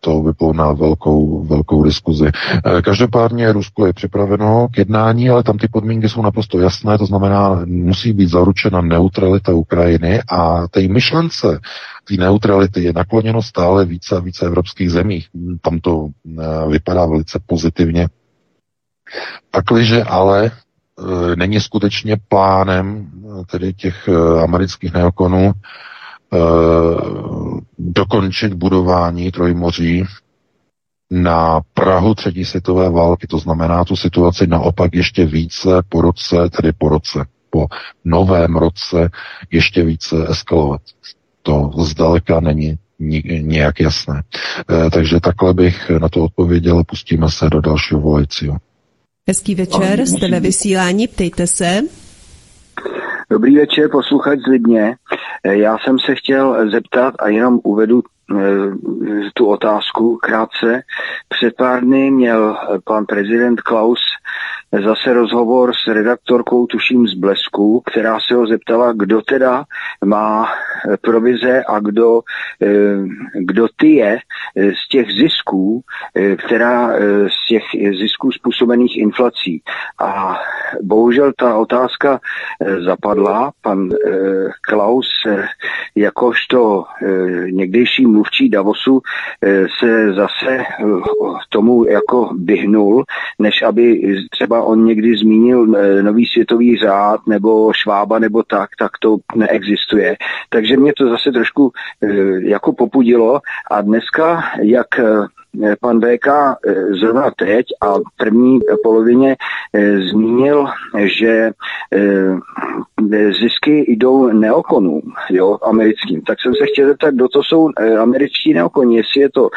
to 0.01 0.23
vyplo 0.23 0.53
na 0.53 0.73
velkou, 0.73 1.45
velkou 1.45 1.83
diskuzi. 1.85 2.27
Eh, 2.65 2.83
každopádně 2.83 3.53
Rusko 3.53 3.87
je 3.87 3.93
připraveno 3.93 4.69
k 4.69 4.79
jednání, 4.79 5.31
ale 5.31 5.43
tam 5.43 5.59
ty 5.59 5.69
podmínky 5.69 6.09
jsou 6.09 6.23
naprosto 6.23 6.61
jasné, 6.61 6.99
to 6.99 7.07
znamená, 7.07 7.61
musí 7.65 8.13
být 8.13 8.29
zaručena 8.29 8.81
neutralita 8.81 9.53
Ukrajiny 9.55 10.21
a 10.31 10.69
té 10.69 10.89
myšlence 10.89 11.61
té 12.09 12.15
neutrality 12.15 12.83
je 12.83 12.93
nakloněno 12.93 13.43
stále 13.43 13.85
více 13.85 14.17
a 14.17 14.21
více 14.21 14.47
evropských 14.47 14.91
zemích. 14.91 15.29
Tam 15.61 15.79
to 15.81 16.09
eh, 16.09 16.69
vypadá 16.69 17.07
velice 17.07 17.39
pozitivně. 17.47 18.09
Pakliže 19.51 20.03
ale 20.05 20.47
e, 20.47 21.37
není 21.37 21.61
skutečně 21.61 22.17
plánem 22.29 23.11
tedy 23.51 23.75
těch 23.75 24.09
e, 24.09 24.43
amerických 24.43 24.93
neokonů 24.93 25.53
dokončit 27.79 28.55
budování 28.55 29.31
Trojmoří 29.31 30.05
na 31.11 31.61
Prahu 31.75 32.15
třetí 32.15 32.45
světové 32.45 32.91
války, 32.91 33.27
to 33.27 33.39
znamená 33.39 33.85
tu 33.85 33.97
situaci 33.97 34.47
naopak 34.47 34.95
ještě 34.95 35.27
více 35.27 35.69
po 35.89 36.01
roce, 36.01 36.37
tedy 36.57 36.73
po 36.73 36.89
roce, 36.89 37.27
po 37.51 37.67
novém 38.05 38.57
roce 38.57 39.11
ještě 39.51 39.85
více 39.85 40.17
eskalovat. 40.29 40.81
To 41.43 41.71
zdaleka 41.79 42.41
není 42.41 42.79
nějak 42.99 43.81
jasné. 43.81 44.23
E, 44.87 44.91
takže 44.91 45.21
takhle 45.21 45.55
bych 45.55 45.91
na 45.91 46.09
to 46.09 46.25
odpověděl, 46.25 46.85
pustíme 46.85 47.31
se 47.31 47.51
do 47.51 47.61
dalšího 47.61 48.01
volajícího. 48.01 48.57
Hezký 49.29 49.55
večer, 49.55 50.07
jste 50.07 50.29
ve 50.29 50.41
vysílání, 50.41 51.09
ptejte 51.09 51.47
se. 51.47 51.83
Dobrý 53.31 53.57
večer, 53.57 53.91
posluchač 53.91 54.39
z 54.39 54.47
Lidně. 54.47 54.97
Eh, 55.45 55.57
já 55.57 55.79
jsem 55.79 55.99
se 55.99 56.15
chtěl 56.15 56.71
zeptat 56.71 57.15
a 57.19 57.29
jenom 57.29 57.61
uvedu 57.65 58.03
eh, 58.03 58.35
tu 59.35 59.47
otázku 59.47 60.17
krátce. 60.17 60.83
Před 61.29 61.57
pár 61.57 61.85
dny 61.85 62.11
měl 62.11 62.57
pan 62.85 63.07
prezident 63.07 63.61
Klaus 63.61 63.99
zase 64.73 65.13
rozhovor 65.13 65.73
s 65.75 65.93
redaktorkou, 65.93 66.67
tuším 66.67 67.07
z 67.09 67.15
Blesku, 67.15 67.83
která 67.87 68.19
se 68.21 68.35
ho 68.35 68.47
zeptala, 68.47 68.93
kdo 68.93 69.23
teda 69.23 69.65
má 70.05 70.47
eh, 70.47 70.97
provize 70.97 71.63
a 71.69 71.81
kdo, 71.81 72.21
eh, 72.63 72.69
kdo 73.35 73.67
ty 73.77 73.93
je 73.93 74.19
eh, 74.57 74.73
z 74.73 74.89
těch 74.89 75.07
zisků, 75.07 75.81
která 76.47 76.93
z 77.29 77.49
těch 77.49 77.63
zisků 78.01 78.33
způsobených 78.33 78.97
inflací. 78.97 79.63
A 80.01 80.39
bohužel 80.83 81.33
ta 81.39 81.57
otázka 81.57 82.21
zapadla. 82.85 83.53
Pan 83.63 83.89
Klaus, 84.61 85.07
jakožto 85.95 86.85
někdejší 87.51 88.07
mluvčí 88.07 88.49
Davosu, 88.49 89.01
se 89.81 90.13
zase 90.13 90.65
tomu 91.49 91.85
jako 91.89 92.31
vyhnul, 92.45 93.05
než 93.39 93.63
aby 93.63 94.17
třeba 94.31 94.63
on 94.67 94.85
někdy 94.85 95.17
zmínil 95.17 95.77
eh, 95.77 96.03
nový 96.03 96.27
světový 96.27 96.77
řád 96.77 97.27
nebo 97.27 97.73
švába 97.73 98.19
nebo 98.19 98.43
tak, 98.43 98.71
tak 98.79 98.91
to 99.01 99.17
neexistuje. 99.35 100.17
Takže 100.49 100.77
mě 100.77 100.93
to 100.97 101.11
zase 101.11 101.33
trošku 101.33 101.73
eh, 102.03 102.09
jako 102.41 102.73
popudilo 102.73 103.41
a 103.71 103.81
dneska, 103.81 104.43
jak 104.63 104.99
eh, 104.99 105.27
pan 105.81 106.01
VK 106.01 106.29
zrovna 107.01 107.31
teď 107.37 107.67
a 107.81 107.99
v 107.99 108.17
první 108.17 108.61
polovině 108.83 109.37
zmínil, 110.11 110.67
že 111.05 111.51
zisky 113.41 113.85
jdou 113.89 114.27
neokonům, 114.27 115.03
jo, 115.31 115.59
americkým. 115.63 116.23
Tak 116.23 116.39
jsem 116.43 116.55
se 116.55 116.67
chtěl 116.67 116.89
zeptat, 116.89 117.15
kdo 117.15 117.29
to 117.29 117.43
jsou 117.43 117.71
američtí 118.01 118.55
neokoni, 118.55 118.97
jestli 118.97 119.21
je 119.21 119.31
to 119.31 119.49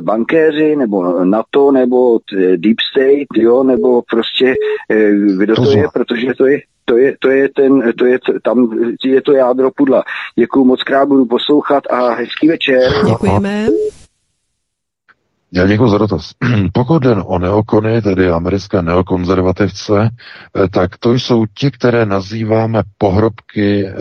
bankéři, 0.00 0.76
nebo 0.76 1.24
NATO, 1.24 1.72
nebo 1.72 2.18
Deep 2.56 2.76
State, 2.90 3.42
jo, 3.42 3.62
nebo 3.62 4.02
prostě 4.02 4.54
kdo 5.38 5.54
to 5.54 5.70
je, 5.70 5.88
protože 5.92 6.34
to 6.34 6.46
je 6.46 6.60
to 6.88 6.96
je, 6.96 7.16
to 7.18 7.28
je 7.30 7.48
ten, 7.48 7.92
to 7.98 8.06
je, 8.06 8.18
tam 8.42 8.78
je 9.04 9.22
to 9.22 9.32
jádro 9.32 9.70
pudla. 9.70 10.04
Děkuji 10.38 10.64
moc 10.64 10.82
krát, 10.82 11.08
budu 11.08 11.26
poslouchat 11.26 11.82
a 11.90 12.14
hezký 12.14 12.48
večer. 12.48 12.82
Děkujeme. 13.06 13.66
Já 15.56 15.66
děkuji 15.66 15.88
za 15.88 15.98
dotaz. 15.98 16.30
Pokud 16.72 17.02
den 17.02 17.22
o 17.26 17.38
neokony, 17.38 18.02
tedy 18.02 18.30
americké 18.30 18.82
neokonzervativce, 18.82 20.10
eh, 20.64 20.68
tak 20.68 20.96
to 20.96 21.12
jsou 21.14 21.46
ti, 21.58 21.70
které 21.70 22.06
nazýváme 22.06 22.82
pohrobky 22.98 23.86
e, 23.86 23.92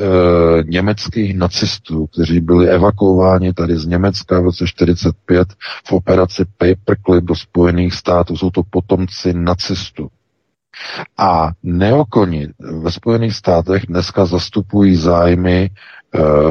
německých 0.64 1.38
nacistů, 1.38 2.07
kteří 2.07 2.40
byli 2.40 2.69
evakuováni 2.69 3.53
tady 3.53 3.77
z 3.77 3.86
Německa 3.86 4.40
v 4.40 4.44
roce 4.44 4.68
45 4.68 5.48
v 5.88 5.91
operaci 5.94 6.45
Paperclip 6.57 7.23
do 7.23 7.36
Spojených 7.36 7.94
států. 7.94 8.38
Jsou 8.38 8.49
to 8.49 8.61
potomci 8.69 9.34
nacistů. 9.34 10.07
A 11.18 11.52
neokoni 11.64 12.48
ve 12.82 12.91
Spojených 12.91 13.36
státech 13.36 13.86
dneska 13.88 14.26
zastupují 14.26 14.95
zájmy 14.95 15.69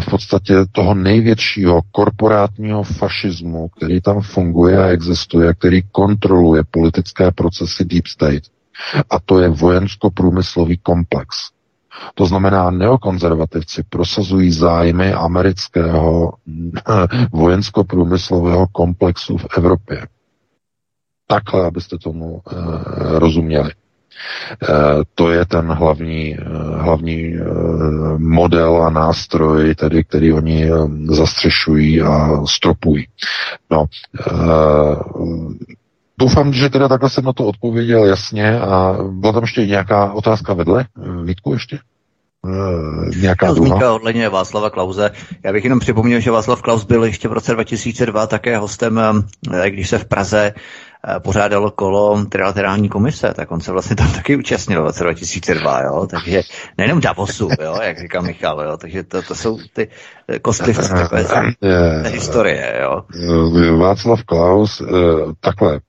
v 0.00 0.06
podstatě 0.10 0.54
toho 0.72 0.94
největšího 0.94 1.80
korporátního 1.92 2.82
fašismu, 2.82 3.68
který 3.68 4.00
tam 4.00 4.20
funguje 4.20 4.84
a 4.84 4.88
existuje, 4.88 5.54
který 5.54 5.82
kontroluje 5.92 6.62
politické 6.70 7.32
procesy 7.32 7.84
Deep 7.84 8.06
State. 8.06 8.42
A 9.10 9.20
to 9.20 9.38
je 9.40 9.48
vojensko-průmyslový 9.48 10.78
komplex. 10.78 11.36
To 12.14 12.26
znamená, 12.26 12.70
neokonzervativci 12.70 13.82
prosazují 13.88 14.52
zájmy 14.52 15.12
amerického 15.12 16.32
vojensko-průmyslového 17.32 18.66
komplexu 18.72 19.38
v 19.38 19.46
Evropě. 19.56 20.06
Takhle, 21.26 21.66
abyste 21.66 21.98
tomu 21.98 22.40
e, 22.46 22.54
rozuměli. 23.18 23.70
Eh, 24.62 24.66
to 25.14 25.30
je 25.30 25.44
ten 25.44 25.66
hlavní, 25.66 26.36
eh, 26.38 26.44
hlavní 26.78 27.34
eh, 27.34 27.44
model 28.18 28.82
a 28.82 28.90
nástroj, 28.90 29.74
tedy, 29.74 30.04
který 30.04 30.32
oni 30.32 30.70
zastřešují 31.08 32.02
a 32.02 32.42
stropují. 32.46 33.06
No, 33.70 33.84
Doufám, 36.18 36.52
že 36.52 36.70
teda 36.70 36.88
takhle 36.88 37.10
jsem 37.10 37.24
na 37.24 37.32
to 37.32 37.46
odpověděl 37.46 38.04
jasně 38.04 38.60
a 38.60 38.96
byla 39.10 39.32
tam 39.32 39.42
ještě 39.42 39.66
nějaká 39.66 40.12
otázka 40.12 40.54
vedle? 40.54 40.84
Vítku 41.24 41.52
ještě? 41.52 41.78
nějaká 43.20 43.54
Zmínka 43.54 43.92
ohledně 43.92 44.28
Václava 44.28 44.70
Klauze. 44.70 45.10
Já 45.44 45.52
bych 45.52 45.64
jenom 45.64 45.80
připomněl, 45.80 46.20
že 46.20 46.30
Václav 46.30 46.62
Klaus 46.62 46.84
byl 46.84 47.04
ještě 47.04 47.28
v 47.28 47.32
roce 47.32 47.52
2002 47.52 48.26
také 48.26 48.58
hostem, 48.58 49.00
když 49.68 49.88
se 49.88 49.98
v 49.98 50.04
Praze 50.04 50.54
pořádalo 51.18 51.70
kolo 51.70 52.24
trilaterální 52.24 52.88
komise, 52.88 53.34
tak 53.34 53.52
on 53.52 53.60
se 53.60 53.72
vlastně 53.72 53.96
tam 53.96 54.12
taky 54.14 54.36
účastnil 54.36 54.82
v 54.82 54.84
roce 54.84 55.04
2002, 55.04 55.82
jo? 55.82 56.06
takže 56.10 56.42
nejenom 56.78 57.00
Davosu, 57.00 57.48
jo? 57.62 57.78
jak 57.82 57.98
říká 57.98 58.20
Michal, 58.20 58.60
jo? 58.60 58.76
takže 58.76 59.02
to, 59.02 59.22
to 59.22 59.34
jsou 59.34 59.58
ty 59.72 59.88
eh, 60.28 60.38
kostlivci 60.38 60.88
takové 60.94 61.24
z 61.24 62.10
historie. 62.10 62.80
Jo? 62.82 63.02
Václav 63.78 64.22
Klaus, 64.22 64.80
eh, 64.80 64.84
takhle, 65.40 65.80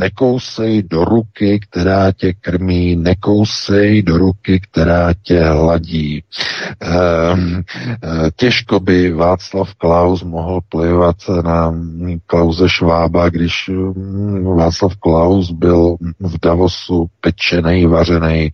Nekousej 0.00 0.82
do 0.82 1.04
ruky, 1.04 1.60
která 1.60 2.12
tě 2.12 2.32
krmí, 2.32 2.96
nekousej 2.96 4.02
do 4.02 4.18
ruky, 4.18 4.60
která 4.60 5.14
tě 5.22 5.44
hladí. 5.44 6.24
Ehm, 6.80 7.62
eh, 8.04 8.30
těžko 8.36 8.80
by 8.80 9.12
Václav 9.12 9.74
Klaus 9.74 10.22
mohl 10.22 10.60
plivat 10.68 11.16
na 11.44 11.74
Klauze 12.26 12.68
Švába, 12.68 13.28
když 13.28 13.68
hm, 13.68 14.44
Václav 14.56 14.96
Klaus 14.96 15.50
byl 15.50 15.96
v 16.20 16.40
Davosu 16.42 17.06
pečený, 17.20 17.86
vařený, 17.86 18.52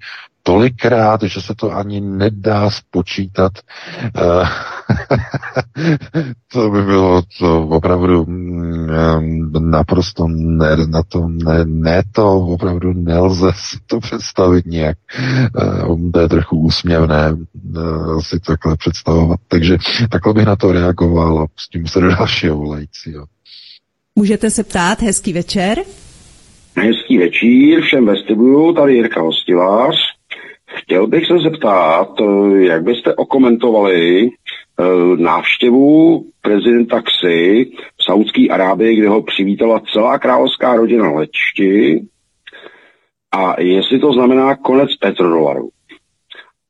tolikrát, 0.48 1.22
že 1.22 1.40
se 1.40 1.54
to 1.54 1.76
ani 1.76 2.00
nedá 2.00 2.70
spočítat. 2.70 3.52
Eh, 4.16 4.48
to 6.52 6.70
by 6.70 6.82
bylo 6.82 7.22
to 7.38 7.68
opravdu 7.68 8.24
mm, 8.24 9.52
naprosto 9.70 10.26
ne, 10.28 10.76
na 10.86 11.02
to, 11.02 11.28
ne, 11.28 11.64
ne 11.64 12.02
to 12.12 12.32
opravdu 12.32 12.92
nelze 12.92 13.50
si 13.54 13.76
to 13.86 14.00
představit 14.00 14.66
nějak. 14.66 14.96
Eh, 15.18 16.10
to 16.12 16.20
je 16.20 16.28
trochu 16.28 16.60
úsměvné 16.60 17.36
eh, 17.36 17.80
si 18.20 18.40
takhle 18.40 18.76
představovat. 18.76 19.40
Takže 19.48 19.76
takhle 20.10 20.34
bych 20.34 20.46
na 20.46 20.56
to 20.56 20.72
reagoval 20.72 21.38
a 21.38 21.46
pustím 21.46 21.86
se 21.86 22.00
do 22.00 22.08
dalšího 22.08 22.56
volajícího. 22.56 23.26
Můžete 24.16 24.50
se 24.50 24.64
ptát, 24.64 25.02
hezký 25.02 25.32
večer. 25.32 25.78
Hezký 26.76 27.18
večer 27.18 27.82
všem 27.82 28.06
vestibulu, 28.06 28.74
tady 28.74 28.94
Jirka 28.94 29.20
Hostivář. 29.20 30.17
Chtěl 30.74 31.06
bych 31.06 31.26
se 31.26 31.38
zeptat, 31.38 32.08
eh, 32.20 32.64
jak 32.64 32.82
byste 32.82 33.14
okomentovali 33.14 34.28
eh, 34.28 34.84
návštěvu 35.16 36.24
prezidenta 36.42 37.02
Xi 37.02 37.70
v 37.96 38.04
Saudské 38.04 38.48
Arábii, 38.48 38.96
kde 38.96 39.08
ho 39.08 39.22
přivítala 39.22 39.82
celá 39.92 40.18
královská 40.18 40.76
rodina 40.76 41.04
na 41.04 41.12
letišti 41.12 42.00
a 43.32 43.60
jestli 43.60 43.98
to 43.98 44.12
znamená 44.12 44.56
konec 44.56 44.96
petrodolaru. 44.96 45.68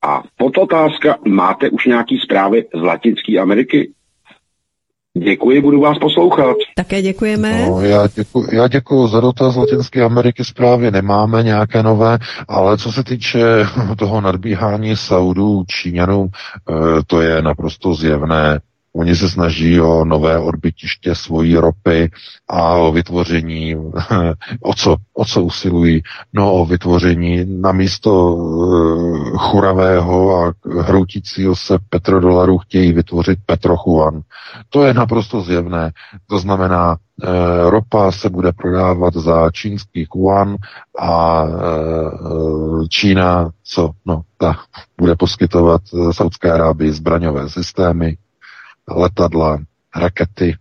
A 0.02 0.22
otázka, 0.58 1.18
máte 1.26 1.70
už 1.70 1.86
nějaký 1.86 2.18
zprávy 2.18 2.64
z 2.74 2.80
Latinské 2.80 3.38
Ameriky? 3.38 3.92
Děkuji, 5.16 5.60
budu 5.60 5.80
vás 5.80 5.98
poslouchat. 5.98 6.56
Také 6.76 7.02
děkujeme. 7.02 7.66
No, 7.66 7.80
já, 7.80 8.08
děkuji, 8.14 8.48
já 8.52 8.68
děkuji 8.68 9.06
za 9.06 9.20
dotaz 9.20 9.56
Latinské 9.56 10.04
Ameriky 10.04 10.44
zprávy. 10.44 10.90
Nemáme 10.90 11.42
nějaké 11.42 11.82
nové, 11.82 12.18
ale 12.48 12.78
co 12.78 12.92
se 12.92 13.04
týče 13.04 13.40
toho 13.98 14.20
nadbíhání 14.20 14.96
Saudů, 14.96 15.64
Číňanů, 15.68 16.28
eh, 16.28 16.74
to 17.06 17.20
je 17.20 17.42
naprosto 17.42 17.94
zjevné. 17.94 18.60
Oni 18.96 19.16
se 19.16 19.28
snaží 19.28 19.80
o 19.80 20.04
nové 20.04 20.38
odbytiště 20.38 21.14
svojí 21.14 21.56
ropy 21.56 22.10
a 22.48 22.74
o 22.74 22.92
vytvoření, 22.92 23.76
o 24.62 24.74
co, 24.74 24.96
o 25.14 25.24
co 25.24 25.42
usilují? 25.42 26.02
No 26.32 26.52
o 26.54 26.66
vytvoření 26.66 27.44
na 27.60 27.72
místo 27.72 28.34
uh, 28.34 29.36
churavého 29.38 30.36
a 30.44 30.52
hroutícího 30.80 31.56
se 31.56 31.78
petrodolaru 31.90 32.58
chtějí 32.58 32.92
vytvořit 32.92 33.38
petrochuan. 33.46 34.20
To 34.68 34.84
je 34.84 34.94
naprosto 34.94 35.40
zjevné. 35.40 35.92
To 36.26 36.38
znamená, 36.38 36.90
uh, 36.96 37.70
ropa 37.70 38.12
se 38.12 38.30
bude 38.30 38.52
prodávat 38.52 39.14
za 39.14 39.50
čínský 39.50 40.06
kuan 40.06 40.56
a 40.98 41.42
uh, 41.44 42.86
Čína, 42.88 43.50
co, 43.64 43.90
no, 44.06 44.22
ta 44.36 44.56
bude 45.00 45.16
poskytovat 45.16 45.82
Saudské 46.12 46.52
Arábii 46.52 46.92
zbraňové 46.92 47.48
systémy, 47.48 48.16
letadla, 48.90 49.58
rakety, 49.96 50.56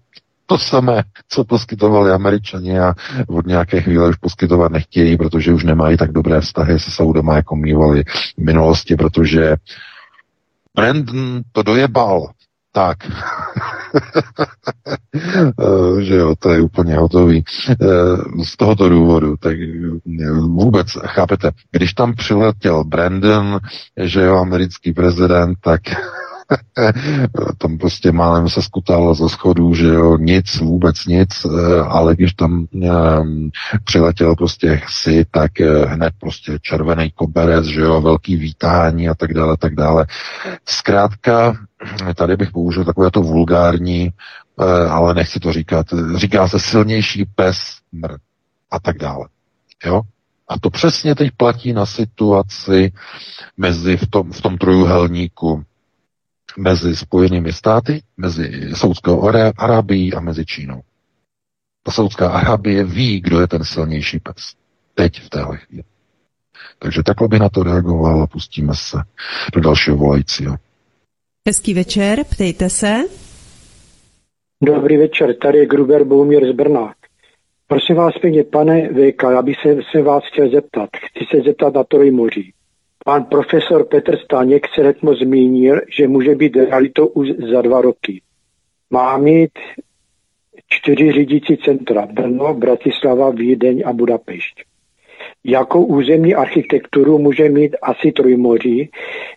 to 0.48 0.58
samé, 0.58 1.04
co 1.30 1.44
poskytovali 1.44 2.12
američani 2.12 2.80
a 2.80 2.94
od 3.28 3.46
nějaké 3.46 3.82
chvíle 3.82 4.10
už 4.10 4.16
poskytovat 4.16 4.72
nechtějí, 4.72 5.18
protože 5.18 5.54
už 5.54 5.64
nemají 5.64 5.98
tak 5.98 6.12
dobré 6.12 6.42
vztahy 6.42 6.80
se 6.80 6.92
Saudama, 6.92 7.36
jako 7.36 7.56
mývali 7.56 8.04
v 8.38 8.44
minulosti, 8.44 8.96
protože 8.96 9.56
Brandon 10.76 11.42
to 11.52 11.64
dojebal. 11.64 12.32
Tak. 12.72 12.98
že 16.00 16.16
jo, 16.16 16.36
to 16.40 16.50
je 16.50 16.62
úplně 16.62 16.96
hotový. 16.96 17.44
Z 18.44 18.58
tohoto 18.58 18.90
důvodu, 18.90 19.38
tak 19.38 19.58
vůbec, 20.40 20.88
chápete, 21.06 21.52
když 21.72 21.94
tam 21.94 22.14
přiletěl 22.14 22.84
Brandon, 22.84 23.60
že 23.98 24.22
jo, 24.22 24.38
americký 24.38 24.94
prezident, 24.94 25.58
tak 25.62 25.82
tam 27.58 27.78
prostě 27.78 28.12
málem 28.12 28.50
se 28.50 28.62
skutal 28.62 29.16
ze 29.16 29.30
schodů, 29.30 29.74
že 29.74 29.88
jo, 29.88 30.18
nic, 30.18 30.60
vůbec 30.60 31.06
nic, 31.06 31.46
eh, 31.46 31.82
ale 31.82 32.16
když 32.16 32.34
tam 32.34 32.68
um, 32.72 33.52
přiletěl 33.84 34.36
prostě 34.36 34.82
si, 34.90 35.26
tak 35.32 35.62
eh, 35.62 35.86
hned 35.86 36.14
prostě 36.20 36.58
červený 36.62 37.12
koberec, 37.12 37.66
že 37.66 37.82
jo, 37.82 38.02
velký 38.02 38.36
vítání 38.36 39.10
a 39.10 39.16
tak 39.16 39.34
dále, 39.34 39.58
tak 39.58 39.76
dále. 39.76 40.06
Zkrátka, 40.66 41.54
tady 42.16 42.38
bych 42.38 42.52
použil 42.52 42.86
takové 42.86 43.12
to 43.12 43.22
vulgární, 43.22 44.10
eh, 44.60 44.90
ale 44.90 45.14
nechci 45.14 45.40
to 45.40 45.54
říkat, 45.54 45.88
říká 46.16 46.48
se 46.48 46.60
silnější 46.60 47.26
pes 47.36 47.58
mr 47.92 48.18
a 48.72 48.80
tak 48.80 48.98
dále. 48.98 49.28
Jo? 49.86 50.02
A 50.50 50.60
to 50.60 50.70
přesně 50.70 51.16
teď 51.16 51.32
platí 51.38 51.74
na 51.74 51.86
situaci 51.86 52.94
mezi 53.58 53.98
v 53.98 54.08
tom, 54.08 54.32
v 54.32 54.42
tom 54.42 54.58
trojuhelníku 54.58 55.64
mezi 56.58 56.96
Spojenými 56.96 57.54
státy, 57.54 58.02
mezi 58.18 58.72
Saudskou 58.76 59.30
Arábií 59.58 60.14
a 60.14 60.20
mezi 60.20 60.46
Čínou. 60.46 60.82
Ta 61.84 61.92
Saudská 61.92 62.30
Arábie 62.30 62.84
ví, 62.84 63.22
kdo 63.22 63.40
je 63.40 63.48
ten 63.48 63.64
silnější 63.64 64.20
pes. 64.20 64.54
Teď 64.96 65.22
v 65.22 65.30
téhle 65.30 65.58
chvíli. 65.58 65.84
Takže 66.80 67.04
takhle 67.04 67.28
by 67.28 67.40
na 67.40 67.50
to 67.50 67.64
reagoval 67.64 68.22
a 68.22 68.28
pustíme 68.28 68.74
se 68.76 68.98
do 69.54 69.62
dalšího 69.62 69.98
volajícího. 69.98 70.56
Hezký 71.48 71.74
večer, 71.74 72.24
ptejte 72.24 72.70
se. 72.70 72.96
Dobrý 74.64 74.98
večer, 74.98 75.36
tady 75.38 75.58
je 75.58 75.66
Gruber 75.66 76.04
Boumír 76.04 76.54
z 76.54 76.56
Brna. 76.56 76.94
Prosím 77.68 77.96
vás 77.96 78.18
pěkně, 78.22 78.44
pane 78.44 78.90
VK, 78.90 79.24
já 79.24 79.42
bych 79.42 79.58
se, 79.62 79.78
se 79.92 80.02
vás 80.02 80.24
chtěl 80.32 80.52
zeptat. 80.52 80.90
Chci 80.96 81.26
se 81.32 81.42
zeptat 81.42 81.74
na 81.74 81.84
Trojmoří. 81.84 82.54
Pan 83.08 83.24
profesor 83.24 83.86
Petr 83.88 84.18
Staněk 84.18 84.68
se 84.76 84.82
letmo 84.82 85.16
zmínil, 85.16 85.82
že 85.98 86.08
může 86.08 86.36
být 86.36 86.56
realitou 86.56 87.08
už 87.08 87.30
za 87.52 87.62
dva 87.62 87.82
roky. 87.82 88.22
Má 88.90 89.18
mít 89.18 89.52
čtyři 90.70 91.12
řídící 91.12 91.58
centra 91.58 92.06
Brno, 92.06 92.54
Bratislava, 92.54 93.30
Vídeň 93.30 93.84
a 93.86 93.94
Budapešť. 93.94 94.64
Jakou 95.44 95.86
územní 95.86 96.36
architekturu 96.36 97.20
může 97.20 97.50
mít 97.50 97.76
asi 97.82 98.12
Trojmoří? 98.12 98.90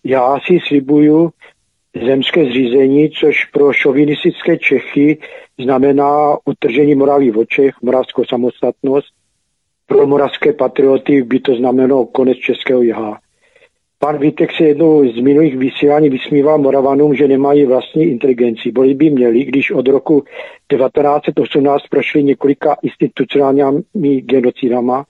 Já 0.05 0.39
si 0.47 0.59
slibuju 0.67 1.31
zemské 2.07 2.45
zřízení, 2.45 3.11
což 3.11 3.45
pro 3.45 3.73
šovinistické 3.73 4.59
Čechy 4.59 5.19
znamená 5.63 6.37
utržení 6.45 6.95
Moravy 6.95 7.31
v 7.31 7.39
očech, 7.39 7.75
moravskou 7.83 8.25
samostatnost. 8.25 9.09
Pro 9.87 10.07
moravské 10.07 10.53
patrioty 10.53 11.23
by 11.23 11.41
to 11.41 11.55
znamenalo 11.55 12.07
konec 12.07 12.39
českého 12.39 12.83
jihá. 12.83 13.21
Pan 14.03 14.19
Vítek 14.19 14.51
se 14.57 14.65
jednou 14.65 15.13
z 15.13 15.21
minulých 15.21 15.57
vysílání 15.57 16.11
vysmíval 16.11 16.59
Moravanům, 16.59 17.15
že 17.15 17.29
nemají 17.29 17.67
vlastní 17.67 18.05
inteligenci. 18.05 18.73
Boli 18.73 18.95
by 18.95 19.11
měli, 19.11 19.45
když 19.45 19.71
od 19.71 19.89
roku 19.89 20.25
1918 20.69 21.83
prošli 21.91 22.23
několika 22.23 22.77
institucionálními 22.83 24.21
genocidama, 24.21 25.05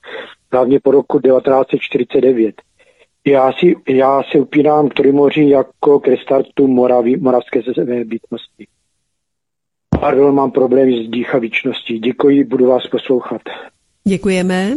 hlavně 0.53 0.81
po 0.81 0.91
roku 0.91 1.21
1949. 1.21 2.55
Já, 3.27 3.53
si, 3.53 3.75
já 3.89 4.23
se 4.33 4.39
upínám 4.39 4.89
k 4.89 4.95
Trimoří 4.95 5.49
jako 5.49 6.01
k 6.01 6.09
restartu 6.09 6.67
Moravy, 6.67 7.17
moravské 7.17 7.61
bytnosti. 8.05 8.67
Pardon, 10.01 10.35
mám 10.35 10.51
problémy 10.51 11.07
s 11.07 11.11
dýchavičností. 11.11 11.99
Děkuji, 11.99 12.45
budu 12.45 12.67
vás 12.67 12.87
poslouchat. 12.87 13.43
Děkujeme. 14.05 14.75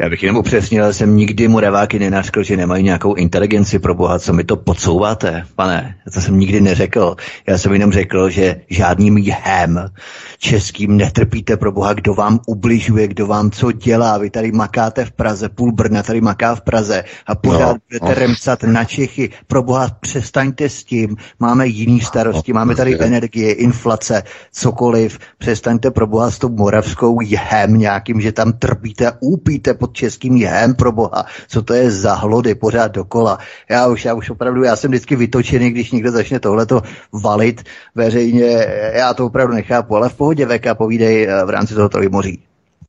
Já 0.00 0.08
bych 0.08 0.22
jenom 0.22 0.36
upřesnil, 0.36 0.92
jsem 0.92 1.16
nikdy 1.16 1.48
Moraváky 1.48 1.98
nenařkl, 1.98 2.42
že 2.42 2.56
nemají 2.56 2.84
nějakou 2.84 3.14
inteligenci 3.14 3.78
pro 3.78 3.94
boha, 3.94 4.18
co 4.18 4.32
mi 4.32 4.44
to 4.44 4.56
podsouváte, 4.56 5.46
pane. 5.56 5.94
To 6.14 6.20
jsem 6.20 6.38
nikdy 6.38 6.60
neřekl. 6.60 7.16
Já 7.46 7.58
jsem 7.58 7.72
jenom 7.72 7.92
řekl, 7.92 8.30
že 8.30 8.60
žádným 8.70 9.18
jhem 9.18 9.90
českým 10.38 10.96
netrpíte 10.96 11.56
pro 11.56 11.72
boha, 11.72 11.92
kdo 11.92 12.14
vám 12.14 12.40
ubližuje, 12.46 13.08
kdo 13.08 13.26
vám 13.26 13.50
co 13.50 13.72
dělá. 13.72 14.18
Vy 14.18 14.30
tady 14.30 14.52
makáte 14.52 15.04
v 15.04 15.12
Praze, 15.12 15.48
půl 15.48 15.72
Brna 15.72 16.02
tady 16.02 16.20
maká 16.20 16.54
v 16.54 16.60
Praze 16.60 17.04
a 17.26 17.34
pořád 17.34 17.72
no, 17.72 17.78
budete 17.88 18.20
no. 18.20 18.26
remcat 18.26 18.62
na 18.62 18.84
Čechy. 18.84 19.30
Pro 19.46 19.62
boha 19.62 19.88
přestaňte 20.00 20.68
s 20.68 20.84
tím. 20.84 21.16
Máme 21.38 21.66
jiný 21.66 22.00
starosti, 22.00 22.52
máme 22.52 22.74
tady 22.74 23.00
energie, 23.00 23.52
inflace, 23.52 24.22
cokoliv. 24.52 25.18
Přestaňte 25.38 25.90
pro 25.90 26.06
boha 26.06 26.30
s 26.30 26.38
tou 26.38 26.48
moravskou 26.48 27.20
jhem 27.20 27.78
nějakým, 27.78 28.20
že 28.20 28.32
tam 28.32 28.52
trpíte, 28.52 29.12
úpíte 29.20 29.74
pod 29.74 29.89
českým 29.92 30.36
jihem 30.36 30.74
pro 30.74 30.92
boha. 30.92 31.24
Co 31.48 31.62
to 31.62 31.74
je 31.74 31.90
za 31.90 32.14
hlody 32.14 32.54
pořád 32.54 32.92
dokola. 32.92 33.38
Já 33.70 33.86
už, 33.86 34.04
já 34.04 34.14
už 34.14 34.30
opravdu, 34.30 34.62
já 34.62 34.76
jsem 34.76 34.90
vždycky 34.90 35.16
vytočený, 35.16 35.70
když 35.70 35.92
někdo 35.92 36.10
začne 36.10 36.40
tohleto 36.40 36.82
valit 37.12 37.62
veřejně. 37.94 38.66
Já 38.94 39.14
to 39.14 39.26
opravdu 39.26 39.54
nechápu, 39.54 39.96
ale 39.96 40.08
v 40.08 40.14
pohodě 40.14 40.46
VK 40.46 40.74
povídej 40.78 41.28
eh, 41.28 41.44
v 41.44 41.50
rámci 41.50 41.74
toho 41.74 41.88
Trojmoří. 41.88 42.42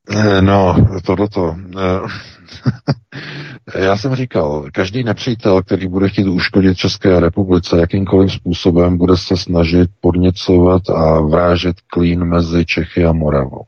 Eh, 0.09 0.41
no, 0.41 0.75
tohleto. 1.05 1.55
Eh, 1.77 1.99
já 3.79 3.97
jsem 3.97 4.15
říkal, 4.15 4.65
každý 4.73 5.03
nepřítel, 5.03 5.63
který 5.63 5.87
bude 5.87 6.09
chtít 6.09 6.27
uškodit 6.27 6.77
České 6.77 7.19
republice 7.19 7.79
jakýmkoliv 7.79 8.31
způsobem, 8.31 8.97
bude 8.97 9.17
se 9.17 9.37
snažit 9.37 9.89
podněcovat 10.01 10.89
a 10.89 11.21
vrážet 11.21 11.75
klín 11.87 12.23
mezi 12.25 12.65
Čechy 12.65 13.05
a 13.05 13.13
Moravou. 13.13 13.65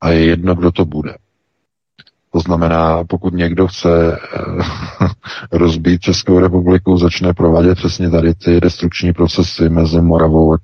A 0.00 0.10
je 0.10 0.24
jedno, 0.24 0.54
kdo 0.54 0.72
to 0.72 0.84
bude. 0.84 1.14
To 2.34 2.40
znamená, 2.40 3.04
pokud 3.04 3.34
někdo 3.34 3.66
chce 3.68 4.18
rozbít 5.52 6.00
Českou 6.00 6.38
republiku, 6.38 6.98
začne 6.98 7.34
provádět 7.34 7.74
přesně 7.74 8.10
tady 8.10 8.34
ty 8.34 8.60
destrukční 8.60 9.12
procesy 9.12 9.68
mezi 9.68 10.00
Moravou 10.00 10.56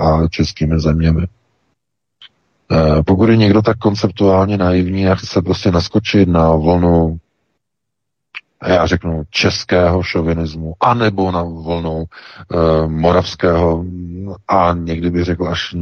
a 0.00 0.28
českými 0.28 0.80
zeměmi. 0.80 1.26
Eh, 2.72 3.02
pokud 3.02 3.28
je 3.28 3.36
někdo 3.36 3.62
tak 3.62 3.78
konceptuálně 3.78 4.56
naivní 4.56 5.08
a 5.08 5.14
chce 5.14 5.42
prostě 5.42 5.70
naskočit 5.70 6.28
na 6.28 6.50
vlnu 6.52 7.18
já 8.66 8.86
řeknu 8.86 9.22
českého 9.30 10.02
šovinismu, 10.02 10.74
anebo 10.80 11.30
na 11.32 11.42
vlnu 11.42 12.04
uh, 12.04 12.06
moravského 12.90 13.84
a 14.48 14.72
někdy 14.78 15.10
bych 15.10 15.24
řekl 15.24 15.48
až, 15.48 15.74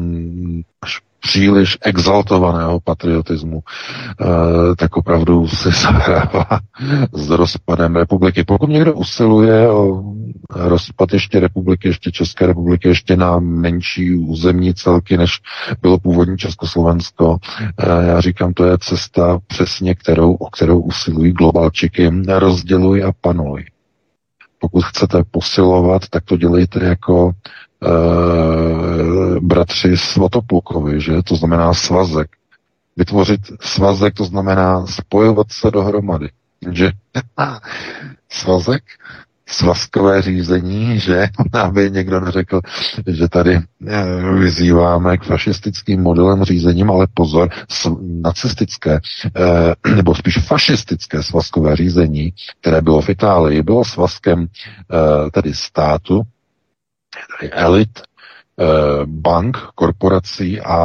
až 0.83 1.01
příliš 1.23 1.79
exaltovaného 1.83 2.81
patriotismu, 2.81 3.61
eh, 3.61 4.25
tak 4.77 4.97
opravdu 4.97 5.49
se 5.49 5.71
zahrává 5.83 6.61
s 7.13 7.31
rozpadem 7.31 7.97
republiky. 7.97 8.45
Pokud 8.45 8.71
někdo 8.71 8.95
usiluje 8.95 9.69
o 9.71 10.03
rozpad 10.51 11.13
ještě 11.13 11.41
republiky, 11.41 11.89
ještě 11.89 12.11
České 12.13 12.47
republiky, 12.47 12.89
ještě 12.89 13.17
na 13.17 13.39
menší 13.39 14.15
územní 14.15 14.75
celky, 14.75 15.17
než 15.17 15.41
bylo 15.83 15.99
původní 15.99 16.39
Československo, 16.39 17.37
eh, 17.61 18.07
já 18.07 18.21
říkám, 18.21 18.53
to 18.55 18.65
je 18.65 18.79
cesta 18.79 19.39
přesně, 19.47 19.95
kterou, 19.95 20.35
o 20.35 20.51
kterou 20.51 20.81
usilují 20.81 21.33
globalčiky, 21.33 22.11
rozděluj 22.29 23.05
a 23.05 23.13
panuj. 23.21 23.65
Pokud 24.63 24.85
chcete 24.85 25.23
posilovat, 25.31 26.03
tak 26.11 26.25
to 26.25 26.37
dělejte 26.37 26.85
jako 26.85 27.31
e, 27.31 27.91
bratři 29.41 29.97
Svatoplukovi, 29.97 31.01
že? 31.01 31.23
To 31.23 31.37
znamená 31.37 31.75
svazek. 31.75 32.31
Vytvořit 32.97 33.41
svazek, 33.61 34.15
to 34.15 34.25
znamená 34.25 34.87
spojovat 34.87 35.47
se 35.51 35.71
dohromady. 35.71 36.29
Že? 36.71 36.91
svazek 38.29 38.83
svazkové 39.49 40.23
řízení, 40.23 41.01
že 41.01 41.29
aby 41.53 41.91
někdo 41.91 42.21
neřekl, 42.21 42.61
že 43.07 43.29
tady 43.29 43.55
eh, 43.87 44.05
vyzýváme 44.39 45.17
k 45.17 45.25
fašistickým 45.25 46.03
modelem 46.03 46.45
řízením, 46.45 46.91
ale 46.91 47.07
pozor, 47.15 47.49
nacistické, 48.23 49.01
eh, 49.37 49.95
nebo 49.97 50.15
spíš 50.15 50.39
fašistické 50.39 51.23
svazkové 51.23 51.77
řízení, 51.77 52.33
které 52.61 52.81
bylo 52.81 53.01
v 53.01 53.09
Itálii, 53.09 53.63
bylo 53.63 53.85
svazkem 53.85 54.47
eh, 54.47 55.31
tedy 55.31 55.55
státu, 55.55 56.23
tedy 57.41 57.53
elit, 57.53 57.91
bank, 59.07 59.59
korporací 59.75 60.61
a 60.61 60.77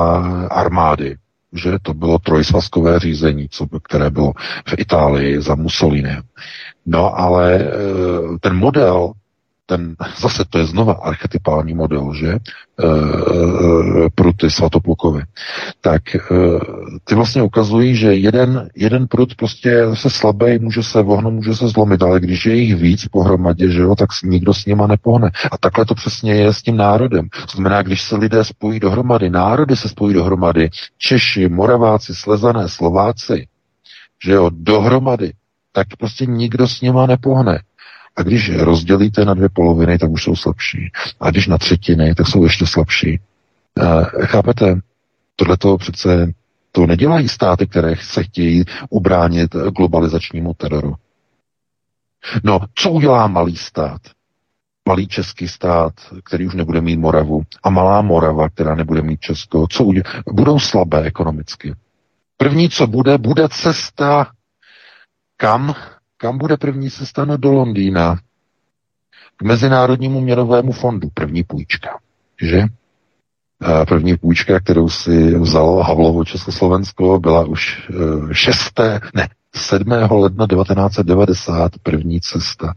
armády 0.52 1.18
že 1.54 1.72
to 1.82 1.94
bylo 1.94 2.20
trojsvazkové 2.20 3.00
řízení, 3.00 3.48
co, 3.50 3.68
které 3.84 4.10
bylo 4.10 4.34
v 4.68 4.74
Itálii 4.78 5.42
za 5.42 5.56
Mussolini. 5.56 6.18
No 6.88 7.20
ale 7.20 7.54
eh, 7.56 8.38
ten 8.42 8.56
model, 8.56 9.14
ten, 9.68 9.96
zase 10.22 10.44
to 10.50 10.58
je 10.58 10.66
znova 10.66 10.94
archetypální 10.94 11.74
model, 11.74 12.14
že, 12.14 12.32
e, 12.32 12.40
pro 14.16 14.34
ty 14.34 14.50
svatoplukovy, 14.50 15.22
tak 15.82 16.02
ty 17.04 17.16
vlastně 17.16 17.42
ukazují, 17.42 17.96
že 17.96 18.14
jeden, 18.14 18.70
jeden 18.76 19.08
prut 19.08 19.36
prostě 19.36 19.84
se 19.94 20.10
slabý, 20.10 20.60
může 20.60 20.84
se 20.84 21.02
vohnout, 21.02 21.34
může 21.34 21.56
se 21.56 21.68
zlomit, 21.68 22.04
ale 22.04 22.20
když 22.20 22.46
je 22.46 22.56
jich 22.56 22.76
víc 22.76 23.08
pohromadě, 23.08 23.72
že 23.72 23.82
jo, 23.82 23.96
tak 23.96 24.10
nikdo 24.24 24.54
s 24.54 24.66
nima 24.66 24.88
nepohne. 24.88 25.32
A 25.52 25.58
takhle 25.58 25.86
to 25.86 25.96
přesně 25.96 26.34
je 26.36 26.54
s 26.54 26.62
tím 26.62 26.78
národem. 26.78 27.30
To 27.30 27.52
znamená, 27.52 27.82
když 27.82 28.02
se 28.02 28.16
lidé 28.16 28.44
spojí 28.44 28.80
dohromady, 28.80 29.30
národy 29.30 29.76
se 29.76 29.90
spojí 29.90 30.14
dohromady, 30.14 30.70
Češi, 30.98 31.50
Moraváci, 31.50 32.16
Slezané, 32.16 32.70
Slováci, 32.70 33.48
že 34.26 34.32
jo, 34.32 34.50
dohromady, 34.54 35.34
tak 35.78 35.88
prostě 35.98 36.26
nikdo 36.26 36.68
s 36.68 36.82
nima 36.82 37.06
nepohne. 37.06 37.62
A 38.16 38.24
když 38.24 38.56
rozdělíte 38.58 39.26
na 39.26 39.34
dvě 39.34 39.50
poloviny, 39.50 39.98
tak 39.98 40.10
už 40.10 40.24
jsou 40.24 40.36
slabší. 40.36 40.92
A 41.20 41.30
když 41.30 41.48
na 41.48 41.58
třetiny, 41.58 42.16
tak 42.16 42.28
jsou 42.28 42.44
ještě 42.44 42.66
slabší. 42.66 43.10
E, 43.10 44.26
chápete? 44.26 44.80
Tohle 45.36 45.58
to 45.58 45.78
přece 45.78 46.34
to 46.72 46.86
nedělají 46.88 47.30
státy, 47.30 47.68
které 47.68 47.96
se 48.02 48.24
chtějí 48.24 48.64
ubránit 48.90 49.56
globalizačnímu 49.56 50.54
teroru. 50.54 50.96
No, 52.44 52.60
co 52.76 52.92
udělá 52.92 53.28
malý 53.28 53.56
stát? 53.56 54.02
Malý 54.88 55.08
český 55.08 55.48
stát, 55.48 55.94
který 56.24 56.48
už 56.48 56.54
nebude 56.54 56.82
mít 56.82 56.98
Moravu, 56.98 57.44
a 57.64 57.70
malá 57.70 58.02
Morava, 58.02 58.50
která 58.50 58.76
nebude 58.76 59.02
mít 59.02 59.20
Česko, 59.20 59.68
co 59.70 59.84
udělá? 59.84 60.06
Budou 60.32 60.60
slabé 60.60 61.02
ekonomicky. 61.02 61.76
První, 62.38 62.70
co 62.70 62.88
bude, 62.88 63.18
bude 63.18 63.50
cesta 63.50 64.28
kam? 65.38 65.76
Kam 66.18 66.38
bude 66.38 66.58
první 66.58 66.92
cesta? 66.92 67.26
No 67.26 67.38
do 67.38 67.52
Londýna. 67.52 68.16
K 69.38 69.44
Mezinárodnímu 69.44 70.22
měnovému 70.22 70.72
fondu. 70.72 71.10
První 71.14 71.44
půjčka. 71.44 72.00
Že? 72.42 72.64
První 73.88 74.18
půjčka, 74.18 74.60
kterou 74.60 74.90
si 74.90 75.40
vzalo 75.40 75.84
Havlovo 75.84 76.26
Československo, 76.26 77.20
byla 77.20 77.46
už 77.46 77.90
e, 77.90 77.94
šesté, 78.34 79.00
ne, 79.16 79.28
7. 79.56 79.92
ledna 80.12 80.48
1990 80.48 81.72
první 81.84 82.22
cesta 82.22 82.74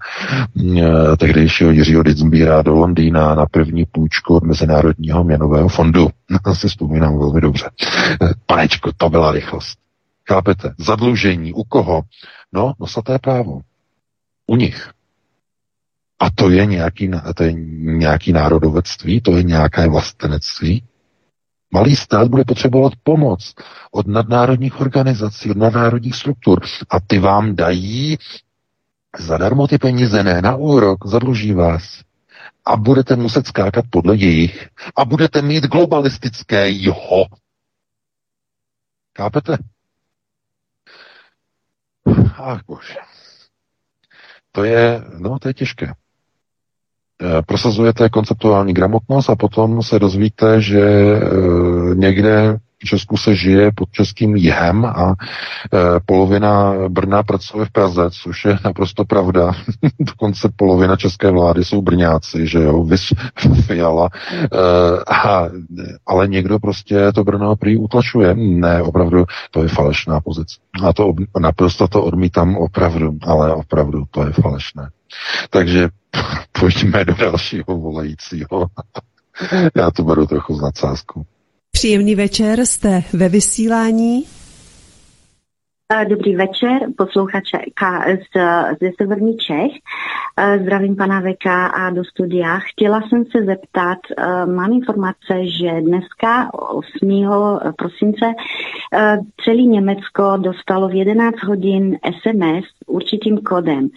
e, 0.79 1.17
tehdejšího 1.17 1.71
Jiřího 1.71 2.03
Ditzbíra 2.03 2.63
do 2.63 2.75
Londýna 2.75 3.35
na 3.35 3.47
první 3.47 3.85
půjčku 3.93 4.37
od 4.37 4.43
Mezinárodního 4.43 5.25
měnového 5.25 5.69
fondu. 5.69 6.09
Na 6.47 6.55
si 6.55 6.69
vzpomínám 6.69 7.19
velmi 7.19 7.41
dobře. 7.41 7.71
E, 8.23 8.29
panečko, 8.47 8.91
to 8.97 9.11
byla 9.11 9.33
rychlost. 9.33 9.79
Chápete? 10.29 10.75
Zadlužení. 10.79 11.53
U 11.53 11.65
koho? 11.65 12.03
No, 12.53 12.73
nosaté 12.81 13.19
právo. 13.19 13.61
U 14.47 14.57
nich. 14.57 14.91
A 16.19 16.31
to 16.31 16.51
je 16.51 16.67
nějaký, 16.67 17.11
to 17.37 17.43
je 17.43 17.53
nějaký 17.53 18.33
národovectví, 18.33 19.21
to 19.21 19.37
je 19.37 19.43
nějaké 19.43 19.89
vlastenectví. 19.89 20.85
Malý 21.71 21.97
stát 21.97 22.29
bude 22.29 22.45
potřebovat 22.45 22.93
pomoc 23.03 23.55
od 23.91 24.07
nadnárodních 24.07 24.81
organizací, 24.81 25.51
od 25.51 25.57
nadnárodních 25.57 26.17
struktur. 26.17 26.61
A 26.91 27.01
ty 27.01 27.19
vám 27.19 27.57
dají 27.57 28.19
zadarmo 29.19 29.67
ty 29.67 29.79
peníze, 29.79 30.23
ne 30.23 30.43
na 30.43 30.57
úrok, 30.57 31.07
zadluží 31.07 31.53
vás. 31.53 32.03
A 32.65 32.77
budete 32.77 33.17
muset 33.17 33.47
skákat 33.47 33.85
podle 33.91 34.17
jejich. 34.17 34.69
A 34.97 35.05
budete 35.05 35.43
mít 35.43 35.65
globalistické 35.65 36.67
jo. 36.69 37.25
Chápete? 39.19 39.59
Ach 42.37 42.61
bože. 42.67 42.95
To 44.53 44.65
je, 44.65 45.05
no, 45.19 45.39
to 45.39 45.49
je 45.49 45.55
těžké. 45.55 45.93
Eh, 47.23 47.43
prosazujete 47.43 48.09
konceptuální 48.09 48.75
gramotnost 48.75 49.31
a 49.31 49.37
potom 49.37 49.83
se 49.83 49.99
dozvíte, 49.99 50.61
že 50.61 50.81
eh, 50.81 51.21
někde 51.95 52.59
Česku 52.85 53.17
se 53.17 53.35
žije 53.35 53.73
pod 53.75 53.91
českým 53.93 54.37
jihem 54.37 54.85
a 54.85 55.15
e, 55.15 56.01
polovina 56.07 56.75
Brna 56.89 57.23
pracuje 57.23 57.67
v 57.67 57.71
Praze, 57.71 58.11
což 58.11 58.45
je 58.45 58.59
naprosto 58.65 59.05
pravda. 59.05 59.53
Dokonce 60.01 60.49
polovina 60.57 60.97
české 60.97 61.31
vlády 61.31 61.65
jsou 61.65 61.83
Brňáci, 61.83 62.47
že 62.47 62.59
jo, 62.59 62.83
vys 62.83 63.13
Fiala. 63.67 64.09
E, 64.33 64.49
a, 65.13 65.49
ale 66.07 66.29
někdo 66.29 66.59
prostě 66.59 67.13
to 67.13 67.25
Brno 67.25 67.57
prý 67.57 67.77
utlačuje. 67.77 68.35
Ne, 68.35 68.83
opravdu, 68.83 69.25
to 69.51 69.63
je 69.63 69.69
falešná 69.69 70.21
pozice. 70.21 70.57
A 70.85 70.93
to 70.93 71.15
naprosto 71.41 71.89
to 71.89 72.05
odmítám 72.05 72.57
opravdu, 72.57 73.19
ale 73.23 73.55
opravdu 73.55 74.05
to 74.11 74.27
je 74.27 74.33
falešné. 74.33 74.91
Takže 75.51 75.89
pojďme 76.61 77.05
do 77.05 77.15
dalšího 77.15 77.65
volajícího. 77.67 78.67
Já 79.77 79.91
to 79.91 80.03
beru 80.03 80.27
trochu 80.27 80.55
s 80.55 80.61
nadsázkou. 80.61 81.25
Příjemný 81.73 82.15
večer, 82.15 82.67
jste 82.67 83.05
ve 83.13 83.29
vysílání. 83.29 84.25
Dobrý 86.09 86.37
večer, 86.37 86.81
posluchače 86.97 87.59
z, 88.15 88.41
ze 88.81 88.91
Severní 89.01 89.37
Čech. 89.37 89.73
Zdravím 90.63 90.97
pana 90.97 91.21
Veka 91.21 91.67
a 91.67 91.91
do 91.91 92.05
studia. 92.05 92.59
Chtěla 92.59 93.01
jsem 93.01 93.25
se 93.25 93.45
zeptat, 93.45 93.99
mám 94.47 94.73
informace, 94.73 95.47
že 95.47 95.81
dneska 95.81 96.51
8. 96.55 97.29
prosince 97.77 98.27
celý 99.45 99.67
Německo 99.67 100.37
dostalo 100.37 100.89
v 100.89 100.95
11 100.95 101.43
hodin 101.43 101.99
SMS 102.21 102.65
určitým 102.87 103.39
kodem. 103.39 103.89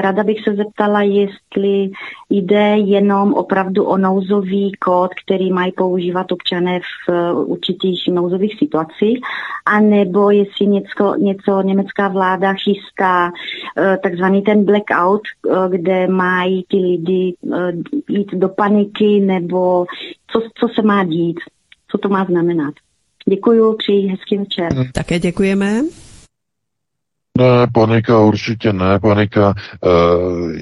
Rada 0.00 0.24
bych 0.24 0.44
se 0.44 0.54
zeptala, 0.54 1.02
jestli 1.02 1.90
jde 2.30 2.76
jenom 2.78 3.34
opravdu 3.34 3.84
o 3.84 3.98
nouzový 3.98 4.72
kód, 4.72 5.10
který 5.24 5.52
mají 5.52 5.72
používat 5.72 6.32
občané 6.32 6.80
v 6.80 7.32
určitých 7.34 8.08
nouzových 8.08 8.58
situacích, 8.58 9.20
anebo 9.66 10.30
jestli 10.30 10.66
něco, 10.66 11.17
něco 11.18 11.62
německá 11.62 12.08
vláda 12.08 12.52
chystá, 12.52 13.30
eh, 13.78 13.98
takzvaný 14.02 14.42
ten 14.42 14.64
blackout, 14.64 15.20
eh, 15.22 15.68
kde 15.68 16.06
mají 16.06 16.64
ty 16.68 16.76
lidi 16.76 17.34
eh, 17.54 17.72
jít 18.08 18.32
do 18.32 18.48
paniky, 18.48 19.20
nebo 19.20 19.86
co, 20.32 20.40
co 20.54 20.68
se 20.74 20.82
má 20.82 21.04
dít, 21.04 21.40
co 21.90 21.98
to 21.98 22.08
má 22.08 22.24
znamenat. 22.24 22.74
Děkuji, 23.28 23.76
přeji 23.76 24.08
hezký 24.08 24.38
večer. 24.38 24.68
Také 24.94 25.18
děkujeme. 25.18 25.82
Ne, 27.38 27.66
panika 27.74 28.18
určitě 28.18 28.72
ne, 28.72 28.98
panika. 28.98 29.54
E, 29.54 29.88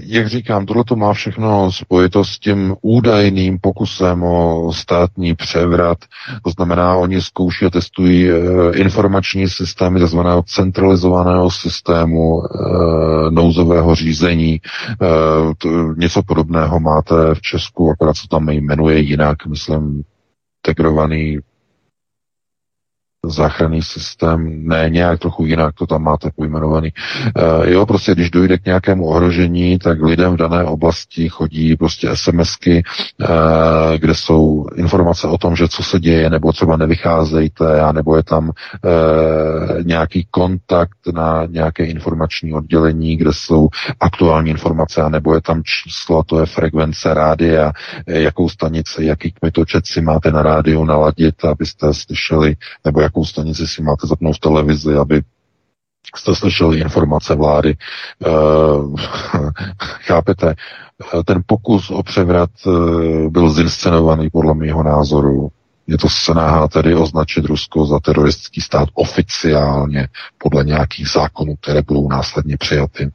jak 0.05 0.27
říkám, 0.27 0.67
tohle 0.67 0.85
to 0.85 0.97
má 0.97 1.13
všechno 1.13 1.73
spojitost 1.73 2.33
s 2.33 2.39
tím 2.39 2.77
údajným 2.83 3.59
pokusem 3.59 4.23
o 4.23 4.73
státní 4.73 5.35
převrat. 5.35 5.99
To 6.45 6.51
znamená, 6.51 6.97
oni 6.97 7.23
zkouší 7.23 7.65
a 7.65 7.71
testují 7.71 8.31
e, 8.31 8.37
informační 8.75 9.49
systémy 9.49 10.01
tzv. 10.01 10.19
centralizovaného 10.47 11.51
systému 11.51 12.43
e, 12.43 12.49
nouzového 13.31 13.95
řízení. 13.95 14.55
E, 14.55 14.61
to, 15.59 15.69
něco 15.97 16.23
podobného 16.23 16.81
máte 16.81 17.15
v 17.35 17.41
Česku, 17.41 17.91
akorát 17.91 18.17
se 18.17 18.29
tam 18.29 18.49
jmenuje 18.49 18.99
jinak, 18.99 19.47
myslím, 19.47 20.03
integrovaný 20.67 21.39
záchranný 23.31 23.83
systém, 23.83 24.69
ne 24.69 24.91
nějak 24.91 25.21
trochu 25.21 25.45
jinak, 25.47 25.75
to 25.75 25.87
tam 25.87 26.03
máte 26.03 26.31
pojmenovaný. 26.37 26.89
E, 26.89 27.71
jo, 27.71 27.87
prostě 27.87 28.13
když 28.13 28.31
dojde 28.31 28.59
k 28.59 28.65
nějakému 28.65 29.07
ohrožení, 29.07 29.79
tak 29.79 30.03
lidem 30.03 30.33
v 30.33 30.37
dané 30.37 30.65
oblasti 30.65 31.29
chodí 31.29 31.77
prostě 31.77 32.09
SMSky, 32.15 32.83
e, 32.83 33.99
kde 33.99 34.15
jsou 34.15 34.67
informace 34.75 35.27
o 35.27 35.39
tom, 35.39 35.57
že 35.57 35.69
co 35.69 35.83
se 35.83 36.01
děje, 36.01 36.31
nebo 36.31 36.53
třeba 36.53 36.77
nevycházejte, 36.77 37.81
a 37.81 37.93
nebo 37.93 38.17
je 38.17 38.23
tam 38.23 38.51
e, 38.51 39.83
nějaký 39.83 40.27
kontakt 40.31 40.99
na 41.15 41.47
nějaké 41.47 41.85
informační 41.85 42.53
oddělení, 42.53 43.17
kde 43.17 43.31
jsou 43.33 43.69
aktuální 44.01 44.51
informace, 44.51 45.03
a 45.03 45.09
nebo 45.09 45.35
je 45.35 45.41
tam 45.41 45.63
číslo, 45.65 46.23
to 46.23 46.41
je 46.41 46.47
frekvence 46.47 47.15
rádia, 47.15 47.73
jakou 48.07 48.49
stanici, 48.49 49.05
jaký 49.05 49.33
kmitočet 49.33 49.87
si 49.87 50.01
máte 50.01 50.31
na 50.33 50.43
rádiu 50.43 50.85
naladit, 50.85 51.45
abyste 51.45 51.95
slyšeli, 51.95 52.57
nebo 52.85 53.01
jakou 53.17 53.25
stanici 53.25 53.67
si 53.67 53.83
máte 53.83 54.07
zapnout 54.07 54.37
v 54.37 54.41
televizi, 54.41 54.95
aby 54.95 55.23
jste 56.17 56.35
slyšeli 56.35 56.79
informace 56.79 57.35
vlády. 57.35 57.71
E, 57.71 57.77
chápete? 59.81 60.55
Ten 61.25 61.43
pokus 61.47 61.91
o 61.91 62.03
převrat 62.03 62.51
e, 62.67 62.71
byl 63.31 63.51
zinscenovaný 63.51 64.31
podle 64.31 64.55
mého 64.55 64.83
názoru. 64.83 65.49
Je 65.87 65.99
to 65.99 66.09
snaha 66.09 66.69
tedy 66.69 66.95
označit 66.95 67.45
Rusko 67.45 67.87
za 67.87 68.01
teroristický 68.01 68.61
stát 68.61 68.89
oficiálně 68.95 70.09
podle 70.39 70.65
nějakých 70.65 71.09
zákonů, 71.09 71.57
které 71.61 71.83
budou 71.83 72.09
následně 72.09 72.57
přijaty. 72.57 73.11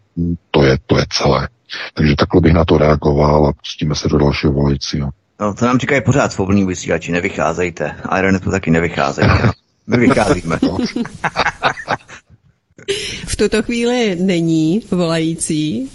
To 0.51 0.63
je, 0.63 0.77
to 0.85 0.97
je 0.97 1.05
celé. 1.09 1.49
Takže 1.93 2.15
takhle 2.15 2.41
bych 2.41 2.53
na 2.53 2.65
to 2.65 2.77
reagoval 2.77 3.47
a 3.47 3.53
pustíme 3.53 3.95
se 3.95 4.09
do 4.09 4.17
dalšího 4.17 4.53
volajícího. 4.53 5.09
No, 5.41 5.53
to 5.53 5.65
nám 5.65 5.79
říkají 5.79 6.01
pořád 6.01 6.31
svobodní 6.31 6.65
vysílači, 6.65 7.11
nevycházejte. 7.11 7.95
Ironetu 8.17 8.51
taky 8.51 8.71
nevycházejte. 8.71 9.51
My 9.87 9.97
vycházíme. 9.97 10.59
v 13.27 13.35
tuto 13.35 13.63
chvíli 13.63 14.15
není 14.15 14.81
volající. 14.91 15.89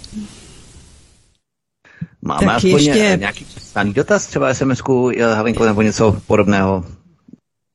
Máme 2.21 2.45
tak 2.45 2.55
aspoň 2.55 2.71
ještě... 2.71 3.17
nějaký 3.19 3.45
přestaný 3.45 3.93
dotaz, 3.93 4.27
třeba 4.27 4.51
SMS-ku, 4.53 5.11
Halinko, 5.35 5.65
nebo 5.65 5.81
něco 5.81 6.21
podobného 6.27 6.85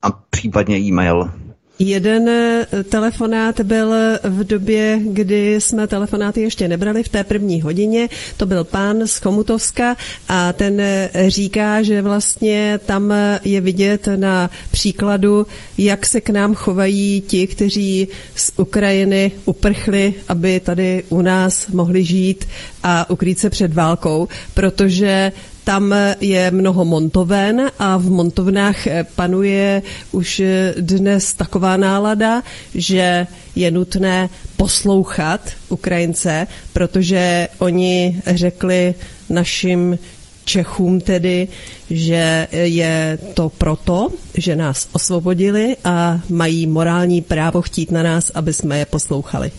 a 0.01 0.11
případně 0.11 0.77
e-mail. 0.79 1.31
Jeden 1.79 2.29
eh, 2.29 2.67
telefonát 2.89 3.61
byl 3.61 3.93
v 4.23 4.43
době, 4.43 4.99
kdy 5.03 5.61
jsme 5.61 5.87
telefonáty 5.87 6.41
ještě 6.41 6.67
nebrali 6.67 7.03
v 7.03 7.09
té 7.09 7.23
první 7.23 7.61
hodině. 7.61 8.09
To 8.37 8.45
byl 8.45 8.63
pán 8.63 9.07
z 9.07 9.17
Chomutovska 9.17 9.97
a 10.29 10.53
ten 10.53 10.81
eh, 10.81 11.09
říká, 11.27 11.81
že 11.81 12.01
vlastně 12.01 12.79
tam 12.85 13.13
je 13.43 13.61
vidět 13.61 14.07
na 14.15 14.49
příkladu, 14.71 15.47
jak 15.77 16.05
se 16.05 16.21
k 16.21 16.29
nám 16.29 16.55
chovají 16.55 17.21
ti, 17.21 17.47
kteří 17.47 18.07
z 18.35 18.51
Ukrajiny 18.57 19.31
uprchli, 19.45 20.13
aby 20.27 20.59
tady 20.59 21.03
u 21.09 21.21
nás 21.21 21.67
mohli 21.67 22.03
žít 22.03 22.47
a 22.83 23.09
ukrýt 23.09 23.39
se 23.39 23.49
před 23.49 23.73
válkou, 23.73 24.27
protože 24.53 25.31
tam 25.63 25.95
je 26.21 26.51
mnoho 26.51 26.85
montoven 26.85 27.71
a 27.79 27.97
v 27.97 28.09
montovnách 28.09 28.87
panuje 29.15 29.81
už 30.11 30.41
dnes 30.79 31.33
taková 31.33 31.77
nálada, 31.77 32.43
že 32.75 33.27
je 33.55 33.71
nutné 33.71 34.29
poslouchat 34.57 35.41
Ukrajince, 35.69 36.47
protože 36.73 37.47
oni 37.59 38.21
řekli 38.27 38.93
našim 39.29 39.99
Čechům 40.45 41.01
tedy, 41.01 41.47
že 41.89 42.47
je 42.51 43.17
to 43.33 43.49
proto, 43.49 44.09
že 44.37 44.55
nás 44.55 44.87
osvobodili 44.91 45.75
a 45.83 46.19
mají 46.29 46.67
morální 46.67 47.21
právo 47.21 47.61
chtít 47.61 47.91
na 47.91 48.03
nás, 48.03 48.31
aby 48.35 48.53
jsme 48.53 48.79
je 48.79 48.85
poslouchali 48.85 49.51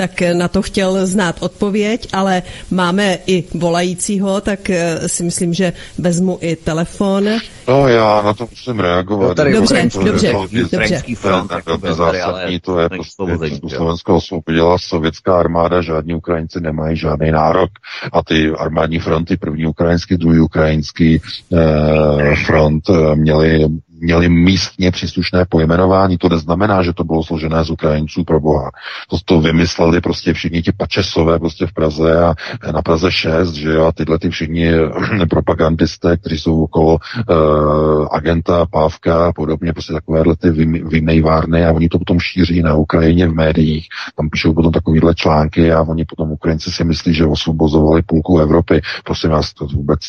tak 0.00 0.22
na 0.32 0.48
to 0.48 0.62
chtěl 0.62 1.06
znát 1.06 1.36
odpověď, 1.40 2.08
ale 2.12 2.42
máme 2.70 3.18
i 3.26 3.44
volajícího, 3.54 4.40
tak 4.40 4.70
eh, 4.70 5.08
si 5.08 5.22
myslím, 5.22 5.54
že 5.54 5.72
vezmu 5.98 6.38
i 6.40 6.56
telefon. 6.56 7.28
No 7.68 7.88
já 7.88 8.22
na 8.22 8.34
to 8.34 8.46
musím 8.50 8.80
reagovat. 8.80 9.28
No, 9.28 9.34
tady 9.34 9.52
dobře, 9.52 9.88
dobře, 9.94 10.32
dobře. 10.32 10.68
dobře. 10.72 11.02
Front, 11.14 11.52
to 11.80 11.86
je 11.86 11.94
zásadní, 11.94 12.60
to 12.60 12.80
je 12.80 12.88
prostě 12.88 13.24
Československo 13.48 14.16
osvobodila 14.16 14.78
sovětská 14.78 15.40
armáda, 15.40 15.82
žádní 15.82 16.14
Ukrajinci 16.14 16.60
nemají 16.60 16.96
žádný 16.96 17.30
nárok 17.30 17.70
a 18.12 18.24
ty 18.24 18.50
armádní 18.58 18.98
fronty, 18.98 19.36
první 19.36 19.66
ukrajinský, 19.66 20.16
druhý 20.16 20.40
ukrajinský 20.40 21.20
eh, 21.52 22.36
front 22.46 22.84
eh, 22.90 23.16
měli 23.16 23.68
měli 24.00 24.28
místně 24.28 24.90
příslušné 24.90 25.44
pojmenování. 25.48 26.18
To 26.18 26.28
neznamená, 26.28 26.82
že 26.82 26.92
to 26.92 27.04
bylo 27.04 27.24
složené 27.24 27.64
z 27.64 27.70
Ukrajinců 27.70 28.24
pro 28.24 28.40
boha. 28.40 28.70
To, 29.08 29.16
to 29.24 29.40
vymysleli 29.40 30.00
prostě 30.00 30.32
všichni 30.32 30.62
ti 30.62 30.72
pačesové 30.72 31.38
prostě 31.38 31.66
v 31.66 31.72
Praze 31.72 32.18
a 32.18 32.34
na 32.72 32.82
Praze 32.82 33.12
6, 33.12 33.52
že 33.52 33.70
jo, 33.70 33.84
a 33.84 33.92
tyhle 33.92 34.18
ty 34.18 34.30
všichni 34.30 34.72
propagandisté, 35.30 36.16
kteří 36.16 36.38
jsou 36.38 36.64
okolo 36.64 36.98
uh, 37.30 38.08
agenta, 38.10 38.66
Pávka 38.66 39.26
a 39.28 39.32
podobně, 39.32 39.72
prostě 39.72 39.92
takovéhle 39.92 40.36
ty 40.36 40.50
vymejvárny 40.84 41.64
a 41.66 41.72
oni 41.72 41.88
to 41.88 41.98
potom 41.98 42.20
šíří 42.20 42.62
na 42.62 42.74
Ukrajině 42.74 43.28
v 43.28 43.34
médiích. 43.34 43.88
Tam 44.16 44.30
píšou 44.30 44.54
potom 44.54 44.72
takovýhle 44.72 45.14
články 45.14 45.72
a 45.72 45.82
oni 45.82 46.04
potom 46.04 46.32
Ukrajinci 46.32 46.70
si 46.70 46.84
myslí, 46.84 47.14
že 47.14 47.26
osvobozovali 47.26 48.02
půlku 48.02 48.38
Evropy. 48.38 48.80
Prosím 49.04 49.30
vás, 49.30 49.54
to 49.54 49.66
vůbec 49.66 50.00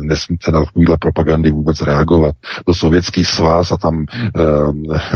nesmíte 0.00 0.52
na 0.52 0.64
takovýhle 0.64 0.96
propagandy 1.00 1.50
vůbec 1.50 1.80
reagovat. 1.80 2.36
To 2.66 2.74
sovětský 2.74 3.24
svaz 3.24 3.72
a 3.72 3.76
tam, 3.76 4.06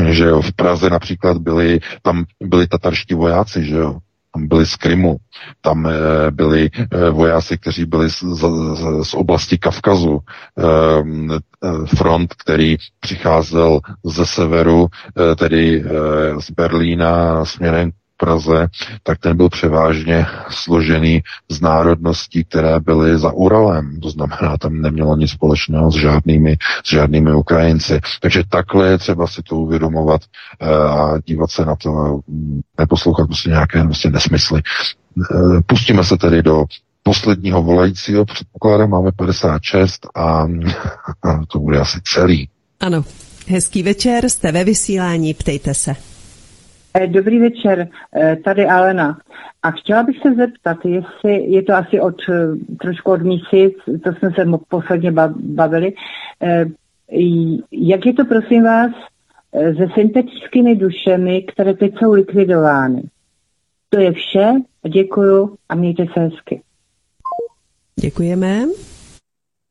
e, 0.09 0.13
že 0.13 0.25
jo, 0.25 0.43
v 0.43 0.53
Praze 0.53 0.91
například 0.91 1.39
byli, 1.39 1.81
tam 2.03 2.25
byli 2.43 2.67
tatarští 2.67 3.15
vojáci, 3.15 3.65
že 3.65 3.77
jo, 3.77 3.99
tam 4.37 4.49
byli 4.49 4.67
z 4.67 4.77
Krymu, 4.77 5.17
tam 5.61 5.87
e, 5.87 5.91
byli 6.31 6.71
e, 6.91 7.11
vojáci, 7.11 7.59
kteří 7.59 7.85
byli 7.85 8.11
z, 8.11 8.23
z, 8.23 8.45
z 9.03 9.15
oblasti 9.15 9.59
Kavkazu, 9.59 10.19
e, 10.21 11.87
front, 11.97 12.35
který 12.35 12.77
přicházel 13.01 13.81
ze 14.05 14.27
severu, 14.27 14.87
tedy 15.37 15.85
z 16.39 16.51
Berlína 16.51 17.45
směrem 17.45 17.91
Praze, 18.17 18.69
tak 19.03 19.19
ten 19.19 19.37
byl 19.37 19.49
převážně 19.49 20.27
složený 20.51 21.23
z 21.49 21.61
národností, 21.61 22.45
které 22.45 22.81
byly 22.81 23.19
za 23.19 23.33
Uralem. 23.33 24.01
To 24.01 24.11
znamená, 24.11 24.59
tam 24.61 24.81
nemělo 24.81 25.17
nic 25.17 25.31
společného 25.31 25.91
s 25.91 25.95
žádnými, 25.95 26.57
s 26.85 26.91
žádnými 26.91 27.35
Ukrajinci. 27.35 28.01
Takže 28.21 28.43
takhle 28.49 28.89
je 28.89 28.99
třeba 28.99 29.27
si 29.27 29.43
to 29.43 29.57
uvědomovat 29.57 30.21
eh, 30.61 30.67
a 30.75 31.19
dívat 31.27 31.51
se 31.51 31.65
na 31.65 31.77
to, 31.77 32.21
neposlouchat 32.79 33.27
prostě 33.27 33.51
nějaké 33.51 33.85
prostě 33.85 34.11
nesmysly. 34.11 34.63
Eh, 35.21 35.61
pustíme 35.67 36.05
se 36.05 36.17
tedy 36.17 36.43
do 36.43 36.65
posledního 37.03 37.63
volajícího, 37.63 38.25
předpokládám, 38.25 38.91
máme 38.91 39.13
56 39.13 40.07
a 40.17 40.47
to 41.49 41.59
bude 41.59 41.81
asi 41.81 41.99
celý. 42.05 42.49
Ano, 42.81 43.05
hezký 43.49 43.83
večer, 43.83 44.29
jste 44.29 44.53
ve 44.53 44.65
vysílání, 44.65 45.35
ptejte 45.35 45.75
se. 45.75 46.16
Eh, 47.01 47.07
dobrý 47.07 47.39
večer, 47.39 47.89
eh, 48.17 48.37
tady 48.45 48.67
Alena. 48.67 49.19
A 49.63 49.71
chtěla 49.71 50.03
bych 50.03 50.17
se 50.23 50.35
zeptat, 50.35 50.77
jestli 50.85 51.51
je 51.53 51.63
to 51.63 51.75
asi 51.75 52.01
od 52.01 52.15
eh, 52.29 52.35
trošku 52.81 53.11
od 53.11 53.23
měsíc, 53.23 53.75
to 54.05 54.13
jsme 54.13 54.31
se 54.31 54.59
posledně 54.69 55.13
bavili, 55.37 55.93
jak 57.73 58.07
je 58.07 58.13
to 58.13 58.25
prosím 58.25 58.65
vás 58.65 58.91
se 59.53 59.87
syntetickými 59.95 60.77
dušemi, 60.77 61.43
které 61.43 61.75
teď 61.75 61.95
jsou 61.99 62.13
likvidovány. 62.13 63.03
To 63.89 64.01
je 64.01 64.13
vše, 64.13 64.51
děkuju 64.89 65.57
a 65.69 65.75
mějte 65.75 66.05
se 66.15 66.21
hezky. 66.21 66.63
Děkujeme. 68.01 68.65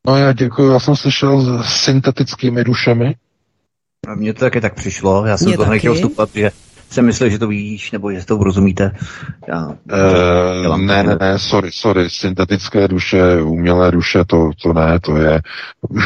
No 0.07 0.17
já 0.17 0.33
děkuji, 0.33 0.71
já 0.71 0.79
jsem 0.79 0.95
slyšel 0.95 1.63
s 1.63 1.83
syntetickými 1.83 2.63
dušemi. 2.63 3.15
A 4.07 4.15
mně 4.15 4.33
to 4.33 4.39
taky 4.39 4.61
tak 4.61 4.75
přišlo, 4.75 5.25
já 5.25 5.37
jsem 5.37 5.53
to 5.53 5.65
nechtěl 5.65 5.93
vstupovat, 5.93 6.29
že 6.33 6.51
jsem 6.89 7.05
myslel, 7.05 7.29
že 7.29 7.39
to 7.39 7.47
víš, 7.47 7.91
nebo 7.91 8.11
že 8.11 8.25
to 8.25 8.37
rozumíte. 8.37 8.91
Já, 9.47 9.67
uh, 9.67 10.77
ne, 10.77 11.03
ne, 11.03 11.17
ne, 11.21 11.39
sorry, 11.39 11.69
sorry, 11.71 12.09
syntetické 12.09 12.87
duše, 12.87 13.41
umělé 13.41 13.91
duše, 13.91 14.23
to, 14.27 14.49
to 14.63 14.73
ne, 14.73 14.99
to 14.99 15.17
je, 15.17 15.41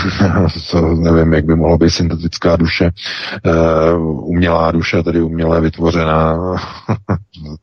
to 0.72 0.82
nevím, 0.82 1.34
jak 1.34 1.46
by 1.46 1.56
mohlo 1.56 1.78
být 1.78 1.90
syntetická 1.90 2.56
duše, 2.56 2.92
uh, 3.46 4.30
umělá 4.30 4.72
duše, 4.72 5.04
tedy 5.04 5.22
umělé 5.22 5.62
vytvořená, 5.62 6.38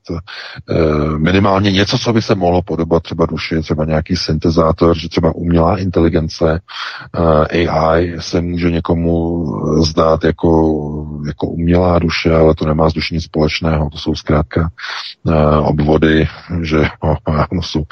to, 0.06 0.14
uh, 0.14 1.18
minimálně 1.18 1.72
něco, 1.72 1.98
co 1.98 2.12
by 2.12 2.22
se 2.22 2.34
mohlo 2.34 2.62
podobat 2.62 3.02
třeba 3.02 3.26
duši, 3.26 3.60
třeba 3.60 3.84
nějaký 3.84 4.16
syntezátor, 4.16 4.98
že 4.98 5.09
třeba 5.09 5.34
umělá 5.34 5.78
inteligence, 5.78 6.60
uh, 7.18 7.44
AI 7.70 8.16
se 8.18 8.40
může 8.40 8.70
někomu 8.70 9.47
zdát 9.84 10.24
jako, 10.24 10.76
jako 11.26 11.47
umělá 11.47 11.98
duše, 11.98 12.34
ale 12.34 12.55
to 12.55 12.66
nemá 12.66 12.90
s 12.90 12.93
duší 12.93 13.05
nic 13.10 13.24
společného. 13.24 13.90
To 13.90 13.98
jsou 13.98 14.14
zkrátka 14.14 14.70
uh, 15.22 15.34
obvody, 15.68 16.28
že 16.62 16.88
no, 17.52 17.62
jsou 17.62 17.84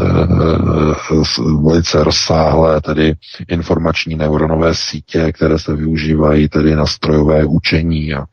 uh, 0.00 1.64
velice 1.64 2.04
rozsáhlé 2.04 2.80
tedy 2.80 3.14
informační 3.48 4.14
neuronové 4.14 4.74
sítě, 4.74 5.32
které 5.32 5.58
se 5.58 5.76
využívají 5.76 6.48
tedy 6.48 6.76
na 6.76 6.86
strojové 6.86 7.44
učení 7.44 8.14
a 8.14 8.24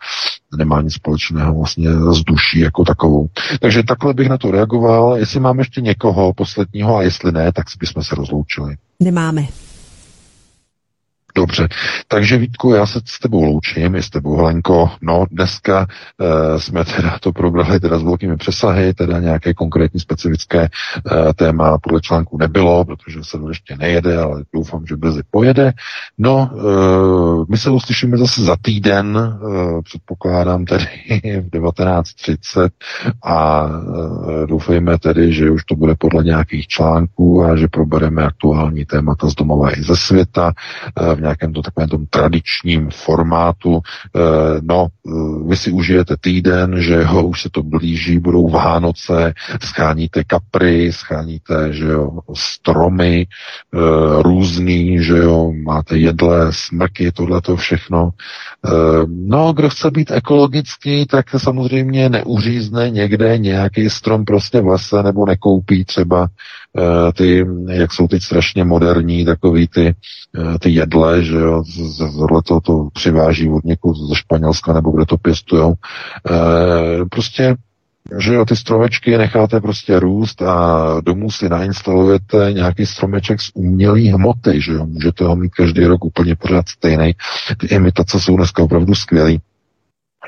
nemá 0.58 0.82
nic 0.82 0.94
společného 0.94 1.54
vlastně 1.54 1.90
s 1.92 2.24
duší 2.24 2.60
jako 2.60 2.84
takovou. 2.86 3.28
Takže 3.60 3.84
takhle 3.84 4.14
bych 4.14 4.30
na 4.30 4.38
to 4.38 4.52
reagoval. 4.52 5.18
Jestli 5.18 5.40
máme 5.40 5.62
ještě 5.62 5.82
někoho 5.82 6.34
posledního 6.34 6.98
a 6.98 7.02
jestli 7.02 7.32
ne, 7.32 7.52
tak 7.52 7.66
bychom 7.80 8.04
se 8.04 8.16
rozloučili. 8.16 8.76
Nemáme. 9.00 9.42
Dobře, 11.36 11.68
takže 12.08 12.38
Vítku, 12.38 12.74
já 12.74 12.86
se 12.86 13.00
s 13.06 13.20
tebou 13.20 13.44
loučím, 13.44 13.96
i 13.96 14.04
s 14.04 14.10
tebou 14.10 14.36
Helenko. 14.36 14.92
No, 15.02 15.26
dneska 15.32 15.88
e, 16.22 16.60
jsme 16.60 16.86
teda 16.86 17.18
to 17.20 17.32
probrali 17.32 17.80
teda 17.80 18.00
s 18.00 18.04
velkými 18.04 18.38
přesahy, 18.38 18.94
teda 18.94 19.20
nějaké 19.20 19.54
konkrétní 19.54 20.00
specifické 20.00 20.62
e, 20.62 20.70
téma 21.34 21.78
podle 21.78 22.02
článku 22.02 22.38
nebylo, 22.38 22.86
protože 22.86 23.24
se 23.24 23.40
to 23.40 23.50
ještě 23.50 23.78
nejede, 23.78 24.18
ale 24.18 24.44
doufám, 24.54 24.86
že 24.86 24.98
brzy 24.98 25.22
pojede. 25.32 25.74
No, 26.18 26.50
e, 26.54 27.46
my 27.50 27.58
se 27.58 27.70
uslyšíme 27.70 28.18
zase 28.18 28.42
za 28.42 28.56
týden, 28.62 29.18
e, 29.18 29.82
předpokládám 29.82 30.66
tedy 30.66 30.86
v 31.42 31.50
19.30 31.50 32.70
a 33.24 33.70
e, 34.44 34.48
doufejme 34.48 35.00
tedy, 35.00 35.34
že 35.34 35.50
už 35.52 35.64
to 35.66 35.76
bude 35.76 35.96
podle 35.96 36.24
nějakých 36.24 36.68
článků 36.68 37.44
a 37.44 37.56
že 37.56 37.68
probereme 37.68 38.24
aktuální 38.24 38.86
témata 38.86 39.30
z 39.30 39.36
domova 39.36 39.78
i 39.78 39.84
ze 39.84 39.96
světa. 39.96 40.52
E, 40.98 41.23
nějakém 41.24 41.54
to 41.54 41.62
takovém 41.62 41.90
tom 41.90 42.06
tradičním 42.06 42.90
formátu. 42.90 43.82
Eh, 44.16 44.20
no, 44.62 44.88
eh, 44.88 45.48
vy 45.48 45.56
si 45.58 45.72
užijete 45.72 46.16
týden, 46.22 46.82
že 46.82 47.04
ho 47.04 47.28
už 47.28 47.42
se 47.42 47.50
to 47.50 47.64
blíží, 47.64 48.20
budou 48.20 48.50
Vánoce, 48.50 49.34
scháníte 49.64 50.24
kapry, 50.24 50.92
scháníte, 50.92 51.74
že 51.74 51.88
jo, 51.88 52.10
stromy 52.34 53.28
eh, 53.28 53.78
různý, 54.22 55.04
že 55.04 55.18
jo, 55.18 55.52
máte 55.64 55.98
jedle, 55.98 56.48
smrky, 56.54 57.12
tohle 57.12 57.42
to 57.42 57.56
všechno. 57.56 58.10
No, 59.08 59.54
kdo 59.54 59.70
chce 59.70 59.92
být 59.92 60.12
ekologický, 60.12 61.06
tak 61.06 61.26
samozřejmě 61.38 62.10
neuřízne 62.10 62.90
někde 62.90 63.38
nějaký 63.38 63.90
strom 63.90 64.26
prostě 64.26 64.62
v 64.62 64.68
lese 64.68 65.04
nebo 65.04 65.26
nekoupí 65.26 65.86
třeba 65.86 66.28
ty, 67.16 67.46
jak 67.70 67.94
jsou 67.94 68.08
teď 68.08 68.24
strašně 68.24 68.64
moderní, 68.64 69.26
takový 69.26 69.68
ty, 69.68 69.96
ty 70.60 70.70
jedle, 70.70 71.24
že 71.24 71.36
jo, 71.36 71.64
tohle 71.98 72.42
to, 72.42 72.62
to 72.62 72.88
přiváží 72.94 73.50
od 73.50 73.64
někud 73.64 73.98
ze 74.10 74.16
Španělska 74.16 74.74
nebo 74.74 74.92
kde 74.92 75.06
to 75.06 75.18
pěstujou. 75.18 75.74
E, 75.74 77.06
prostě 77.12 77.56
že 78.20 78.34
jo, 78.34 78.46
ty 78.46 78.56
stromečky 78.56 79.18
necháte 79.18 79.62
prostě 79.62 80.00
růst 80.00 80.42
a 80.42 80.88
domů 81.02 81.32
si 81.32 81.50
nainstalujete 81.50 82.54
nějaký 82.54 82.86
stromeček 82.86 83.42
z 83.42 83.52
umělé 83.54 84.00
hmoty, 84.00 84.62
že 84.62 84.74
jo, 84.74 84.86
můžete 84.86 85.24
ho 85.24 85.36
mít 85.36 85.54
každý 85.56 85.86
rok 85.86 86.06
úplně 86.06 86.36
pořád 86.36 86.70
stejný. 86.70 87.16
Ty 87.58 87.68
imitace 87.68 88.20
jsou 88.20 88.38
dneska 88.38 88.64
opravdu 88.64 88.96
skvělé. 88.96 89.32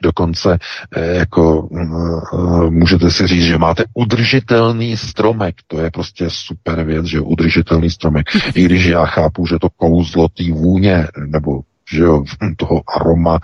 Dokonce 0.03 0.59
eh, 0.95 1.15
jako 1.15 1.69
eh, 1.77 2.69
můžete 2.69 3.11
si 3.11 3.27
říct, 3.27 3.43
že 3.43 3.57
máte 3.57 3.83
udržitelný 3.93 4.97
stromek. 4.97 5.55
To 5.67 5.79
je 5.79 5.91
prostě 5.91 6.25
super 6.29 6.83
věc, 6.83 7.05
že 7.05 7.21
udržitelný 7.21 7.89
stromek. 7.89 8.25
I 8.55 8.63
když 8.63 8.85
já 8.85 9.05
chápu, 9.05 9.45
že 9.45 9.59
to 9.61 9.69
kouzlo 9.69 10.27
té 10.27 10.51
vůně 10.51 11.07
nebo 11.27 11.61
že 11.91 12.01
jo, 12.01 12.23
toho 12.57 12.81
aroma, 12.95 13.39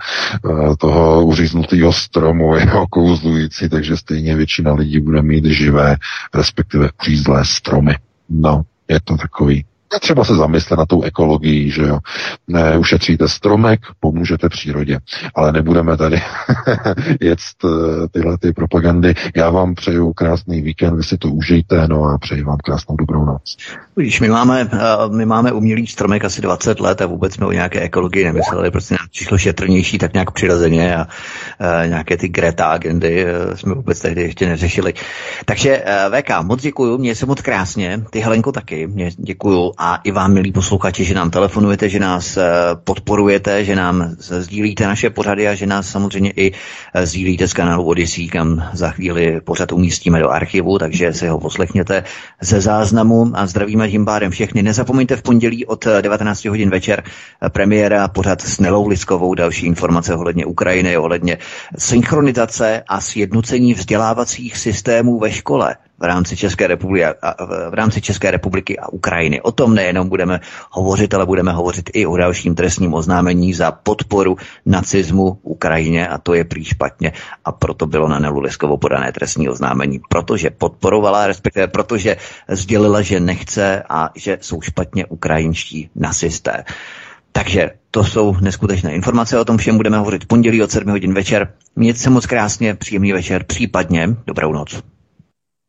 eh, 0.50 0.76
toho 0.76 1.24
uříznutého 1.24 1.92
stromu 1.92 2.56
je 2.56 2.72
okouzlující, 2.72 3.68
takže 3.68 3.96
stejně 3.96 4.36
většina 4.36 4.74
lidí 4.74 5.00
bude 5.00 5.22
mít 5.22 5.44
živé, 5.44 5.96
respektive 6.34 6.88
uřízlé 7.02 7.44
stromy. 7.44 7.94
No, 8.28 8.62
je 8.88 9.00
to 9.04 9.16
takový 9.16 9.64
třeba 10.00 10.24
se 10.24 10.34
zamyslet 10.34 10.78
na 10.78 10.86
tou 10.86 11.02
ekologií, 11.02 11.70
že 11.70 11.82
jo. 11.82 11.98
Ne, 12.48 12.78
ušetříte 12.78 13.28
stromek, 13.28 13.80
pomůžete 14.00 14.48
přírodě. 14.48 14.98
Ale 15.34 15.52
nebudeme 15.52 15.96
tady 15.96 16.22
jet 17.20 17.38
eh, 17.64 17.68
tyhle 18.10 18.38
ty 18.38 18.52
propagandy. 18.52 19.14
Já 19.36 19.50
vám 19.50 19.74
přeju 19.74 20.12
krásný 20.12 20.62
víkend, 20.62 20.96
vy 20.96 21.02
si 21.02 21.18
to 21.18 21.28
užijte, 21.28 21.88
no 21.88 22.04
a 22.04 22.18
přeji 22.18 22.42
vám 22.42 22.56
krásnou 22.56 22.96
dobrou 22.96 23.24
noc. 23.24 23.56
Když 23.94 24.20
my 24.20 24.28
máme, 24.28 24.68
eh, 24.72 24.78
my 25.16 25.26
máme 25.26 25.52
umělý 25.52 25.86
stromek 25.86 26.24
asi 26.24 26.40
20 26.40 26.80
let 26.80 27.02
a 27.02 27.06
vůbec 27.06 27.34
jsme 27.34 27.46
o 27.46 27.52
nějaké 27.52 27.80
ekologii 27.80 28.24
nemysleli, 28.24 28.70
prostě 28.70 28.94
nám 28.94 29.08
přišlo 29.10 29.38
šetrnější 29.38 29.98
tak 29.98 30.12
nějak 30.12 30.30
přirozeně 30.30 30.96
a, 30.96 31.06
a 31.58 31.86
nějaké 31.86 32.16
ty 32.16 32.28
Greta 32.28 32.66
agendy 32.66 33.26
eh, 33.26 33.56
jsme 33.56 33.74
vůbec 33.74 34.00
tehdy 34.00 34.22
ještě 34.22 34.48
neřešili. 34.48 34.94
Takže 35.44 35.84
VK, 36.10 36.30
moc 36.42 36.62
děkuju, 36.62 36.98
mě 36.98 37.14
se 37.14 37.26
moc 37.26 37.42
krásně, 37.42 38.04
ty 38.10 38.20
Helenko 38.20 38.52
taky, 38.52 38.86
mě 38.86 39.10
děkuju 39.16 39.72
a 39.84 40.00
i 40.04 40.10
vám, 40.10 40.32
milí 40.32 40.52
posluchači, 40.52 41.04
že 41.04 41.14
nám 41.14 41.30
telefonujete, 41.30 41.88
že 41.88 41.98
nás 41.98 42.36
eh, 42.36 42.42
podporujete, 42.84 43.64
že 43.64 43.76
nám 43.76 44.14
sdílíte 44.18 44.86
naše 44.86 45.10
pořady 45.10 45.48
a 45.48 45.54
že 45.54 45.66
nás 45.66 45.88
samozřejmě 45.88 46.30
i 46.36 46.52
eh, 46.94 47.06
sdílíte 47.06 47.48
z 47.48 47.52
kanálu 47.52 47.84
Odyssey, 47.84 48.28
kam 48.28 48.70
za 48.72 48.90
chvíli 48.90 49.40
pořad 49.40 49.72
umístíme 49.72 50.20
do 50.20 50.30
archivu, 50.30 50.78
takže 50.78 51.12
si 51.12 51.26
ho 51.26 51.38
poslechněte 51.40 52.04
ze 52.40 52.60
záznamu 52.60 53.30
a 53.34 53.46
zdravíme 53.46 53.90
tím 53.90 54.04
pádem 54.04 54.30
všechny. 54.30 54.62
Nezapomeňte 54.62 55.16
v 55.16 55.22
pondělí 55.22 55.66
od 55.66 55.86
19 56.00 56.44
eh, 56.44 56.48
hodin 56.48 56.70
večer 56.70 57.02
premiéra 57.48 58.08
pořad 58.08 58.40
s 58.40 58.60
Nelou 58.60 58.88
Liskovou, 58.88 59.34
další 59.34 59.66
informace 59.66 60.14
ohledně 60.14 60.46
Ukrajiny, 60.46 60.96
ohledně 60.96 61.38
synchronizace 61.78 62.82
a 62.88 63.00
sjednocení 63.00 63.74
vzdělávacích 63.74 64.56
systémů 64.56 65.18
ve 65.18 65.32
škole 65.32 65.76
v 66.02 66.04
rámci 66.04 66.36
České 66.36 66.66
republiky 66.66 67.04
a, 67.04 67.14
v 67.70 67.74
rámci 67.74 68.00
České 68.00 68.30
republiky 68.30 68.78
a 68.78 68.88
Ukrajiny. 68.88 69.40
O 69.40 69.52
tom 69.52 69.74
nejenom 69.74 70.08
budeme 70.08 70.40
hovořit, 70.70 71.14
ale 71.14 71.26
budeme 71.26 71.52
hovořit 71.52 71.90
i 71.92 72.06
o 72.06 72.16
dalším 72.16 72.54
trestním 72.54 72.94
oznámení 72.94 73.54
za 73.54 73.72
podporu 73.72 74.36
nacismu 74.66 75.38
Ukrajině 75.42 76.08
a 76.08 76.18
to 76.18 76.34
je 76.34 76.44
prý 76.44 76.64
špatně 76.64 77.12
a 77.44 77.52
proto 77.52 77.86
bylo 77.86 78.08
na 78.08 78.18
Nelu 78.18 78.40
Liskovo 78.40 78.76
podané 78.76 79.12
trestní 79.12 79.48
oznámení, 79.48 80.00
protože 80.08 80.50
podporovala, 80.50 81.26
respektive 81.26 81.66
protože 81.66 82.16
sdělila, 82.48 83.02
že 83.02 83.20
nechce 83.20 83.82
a 83.88 84.10
že 84.16 84.38
jsou 84.40 84.60
špatně 84.60 85.06
ukrajinští 85.06 85.90
nacisté. 85.94 86.64
Takže 87.32 87.70
to 87.90 88.04
jsou 88.04 88.36
neskutečné 88.40 88.94
informace, 88.94 89.38
o 89.38 89.44
tom 89.44 89.56
všem 89.56 89.76
budeme 89.76 89.98
hovořit 89.98 90.26
pondělí 90.26 90.62
od 90.62 90.70
7 90.70 90.90
hodin 90.90 91.14
večer. 91.14 91.52
Mějte 91.76 91.98
se 91.98 92.10
moc 92.10 92.26
krásně, 92.26 92.74
příjemný 92.74 93.12
večer, 93.12 93.44
případně 93.44 94.08
dobrou 94.26 94.52
noc. 94.52 94.91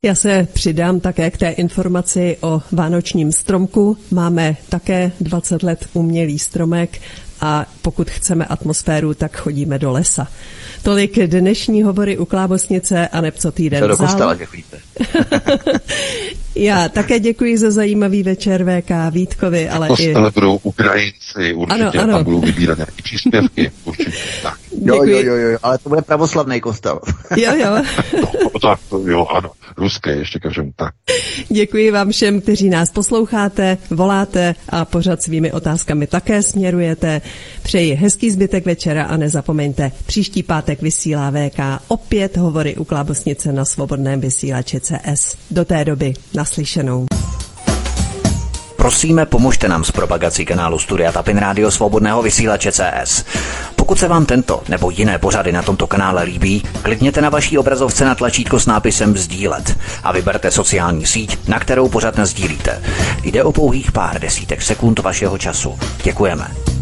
Já 0.05 0.15
se 0.15 0.47
přidám 0.53 0.99
také 0.99 1.31
k 1.31 1.37
té 1.37 1.49
informaci 1.49 2.37
o 2.41 2.61
vánočním 2.71 3.31
stromku. 3.31 3.97
Máme 4.11 4.55
také 4.69 5.11
20 5.21 5.63
let 5.63 5.87
umělý 5.93 6.39
stromek 6.39 7.01
a 7.41 7.65
pokud 7.81 8.09
chceme 8.09 8.45
atmosféru, 8.45 9.13
tak 9.13 9.37
chodíme 9.37 9.79
do 9.79 9.91
lesa. 9.91 10.27
Tolik 10.83 11.19
dnešní 11.19 11.83
hovory 11.83 12.17
u 12.17 12.25
Klábosnice 12.25 13.07
a 13.07 13.21
nebco 13.21 13.51
týden 13.51 13.81
Co 13.81 13.87
do 13.87 13.97
kostela, 13.97 14.35
Já 16.55 16.89
také 16.89 17.19
děkuji 17.19 17.57
za 17.57 17.71
zajímavý 17.71 18.23
večer 18.23 18.65
VK 18.65 18.91
Vítkovi, 19.11 19.69
ale 19.69 19.87
kostele 19.87 20.29
i... 20.29 20.33
budou 20.33 20.59
Ukrajinci, 20.63 21.53
určitě 21.53 21.83
ano, 21.83 21.91
ano. 22.01 22.13
tam 22.13 22.23
budou 22.23 22.41
vybírat 22.41 22.77
nějaké 22.77 23.01
příspěvky, 23.03 23.71
určitě 23.85 24.11
tak. 24.43 24.59
Jo, 24.85 25.03
jo, 25.03 25.17
jo, 25.17 25.35
jo, 25.35 25.57
ale 25.63 25.77
to 25.77 25.89
bude 25.89 26.01
pravoslavný 26.01 26.61
kostel. 26.61 26.99
Jo, 27.37 27.51
jo. 27.55 27.83
no, 28.43 28.59
tak, 28.61 28.79
jo, 29.05 29.25
ano, 29.25 29.51
ruské 29.77 30.15
ještě 30.15 30.39
každému 30.39 30.71
tak. 30.75 30.93
Děkuji 31.49 31.91
vám 31.91 32.11
všem, 32.11 32.41
kteří 32.41 32.69
nás 32.69 32.91
posloucháte, 32.91 33.77
voláte 33.89 34.55
a 34.69 34.85
pořád 34.85 35.21
svými 35.21 35.51
otázkami 35.51 36.07
také 36.07 36.43
směrujete. 36.43 37.21
Přeji 37.63 37.93
hezký 37.93 38.31
zbytek 38.31 38.65
večera 38.65 39.03
a 39.03 39.17
nezapomeňte, 39.17 39.91
příští 40.05 40.43
pátek 40.43 40.72
vysílá 40.81 41.31
VK 41.31 41.59
opět 41.87 42.37
hovory 42.37 42.75
u 42.75 42.83
Klábosnice 42.83 43.51
na 43.51 43.65
svobodném 43.65 44.21
vysílači 44.21 44.79
CS. 44.79 45.37
Do 45.51 45.65
té 45.65 45.85
doby 45.85 46.13
naslyšenou. 46.33 47.05
Prosíme, 48.83 49.25
pomožte 49.25 49.67
nám 49.67 49.83
s 49.83 49.91
propagací 49.91 50.45
kanálu 50.45 50.79
Studia 50.79 51.11
Tapin 51.11 51.37
Rádio 51.37 51.71
Svobodného 51.71 52.21
vysílače 52.21 52.71
CS. 52.71 53.25
Pokud 53.75 53.99
se 53.99 54.07
vám 54.07 54.25
tento 54.25 54.61
nebo 54.69 54.89
jiné 54.89 55.19
pořady 55.19 55.51
na 55.51 55.61
tomto 55.61 55.87
kanále 55.87 56.23
líbí, 56.23 56.63
klikněte 56.81 57.21
na 57.21 57.29
vaší 57.29 57.57
obrazovce 57.57 58.05
na 58.05 58.15
tlačítko 58.15 58.59
s 58.59 58.65
nápisem 58.65 59.17
Sdílet 59.17 59.77
a 60.03 60.11
vyberte 60.11 60.51
sociální 60.51 61.05
síť, 61.05 61.47
na 61.47 61.59
kterou 61.59 61.89
pořád 61.89 62.19
sdílíte. 62.19 62.81
Jde 63.23 63.43
o 63.43 63.51
pouhých 63.51 63.91
pár 63.91 64.21
desítek 64.21 64.61
sekund 64.61 64.99
vašeho 64.99 65.37
času. 65.37 65.79
Děkujeme. 66.03 66.72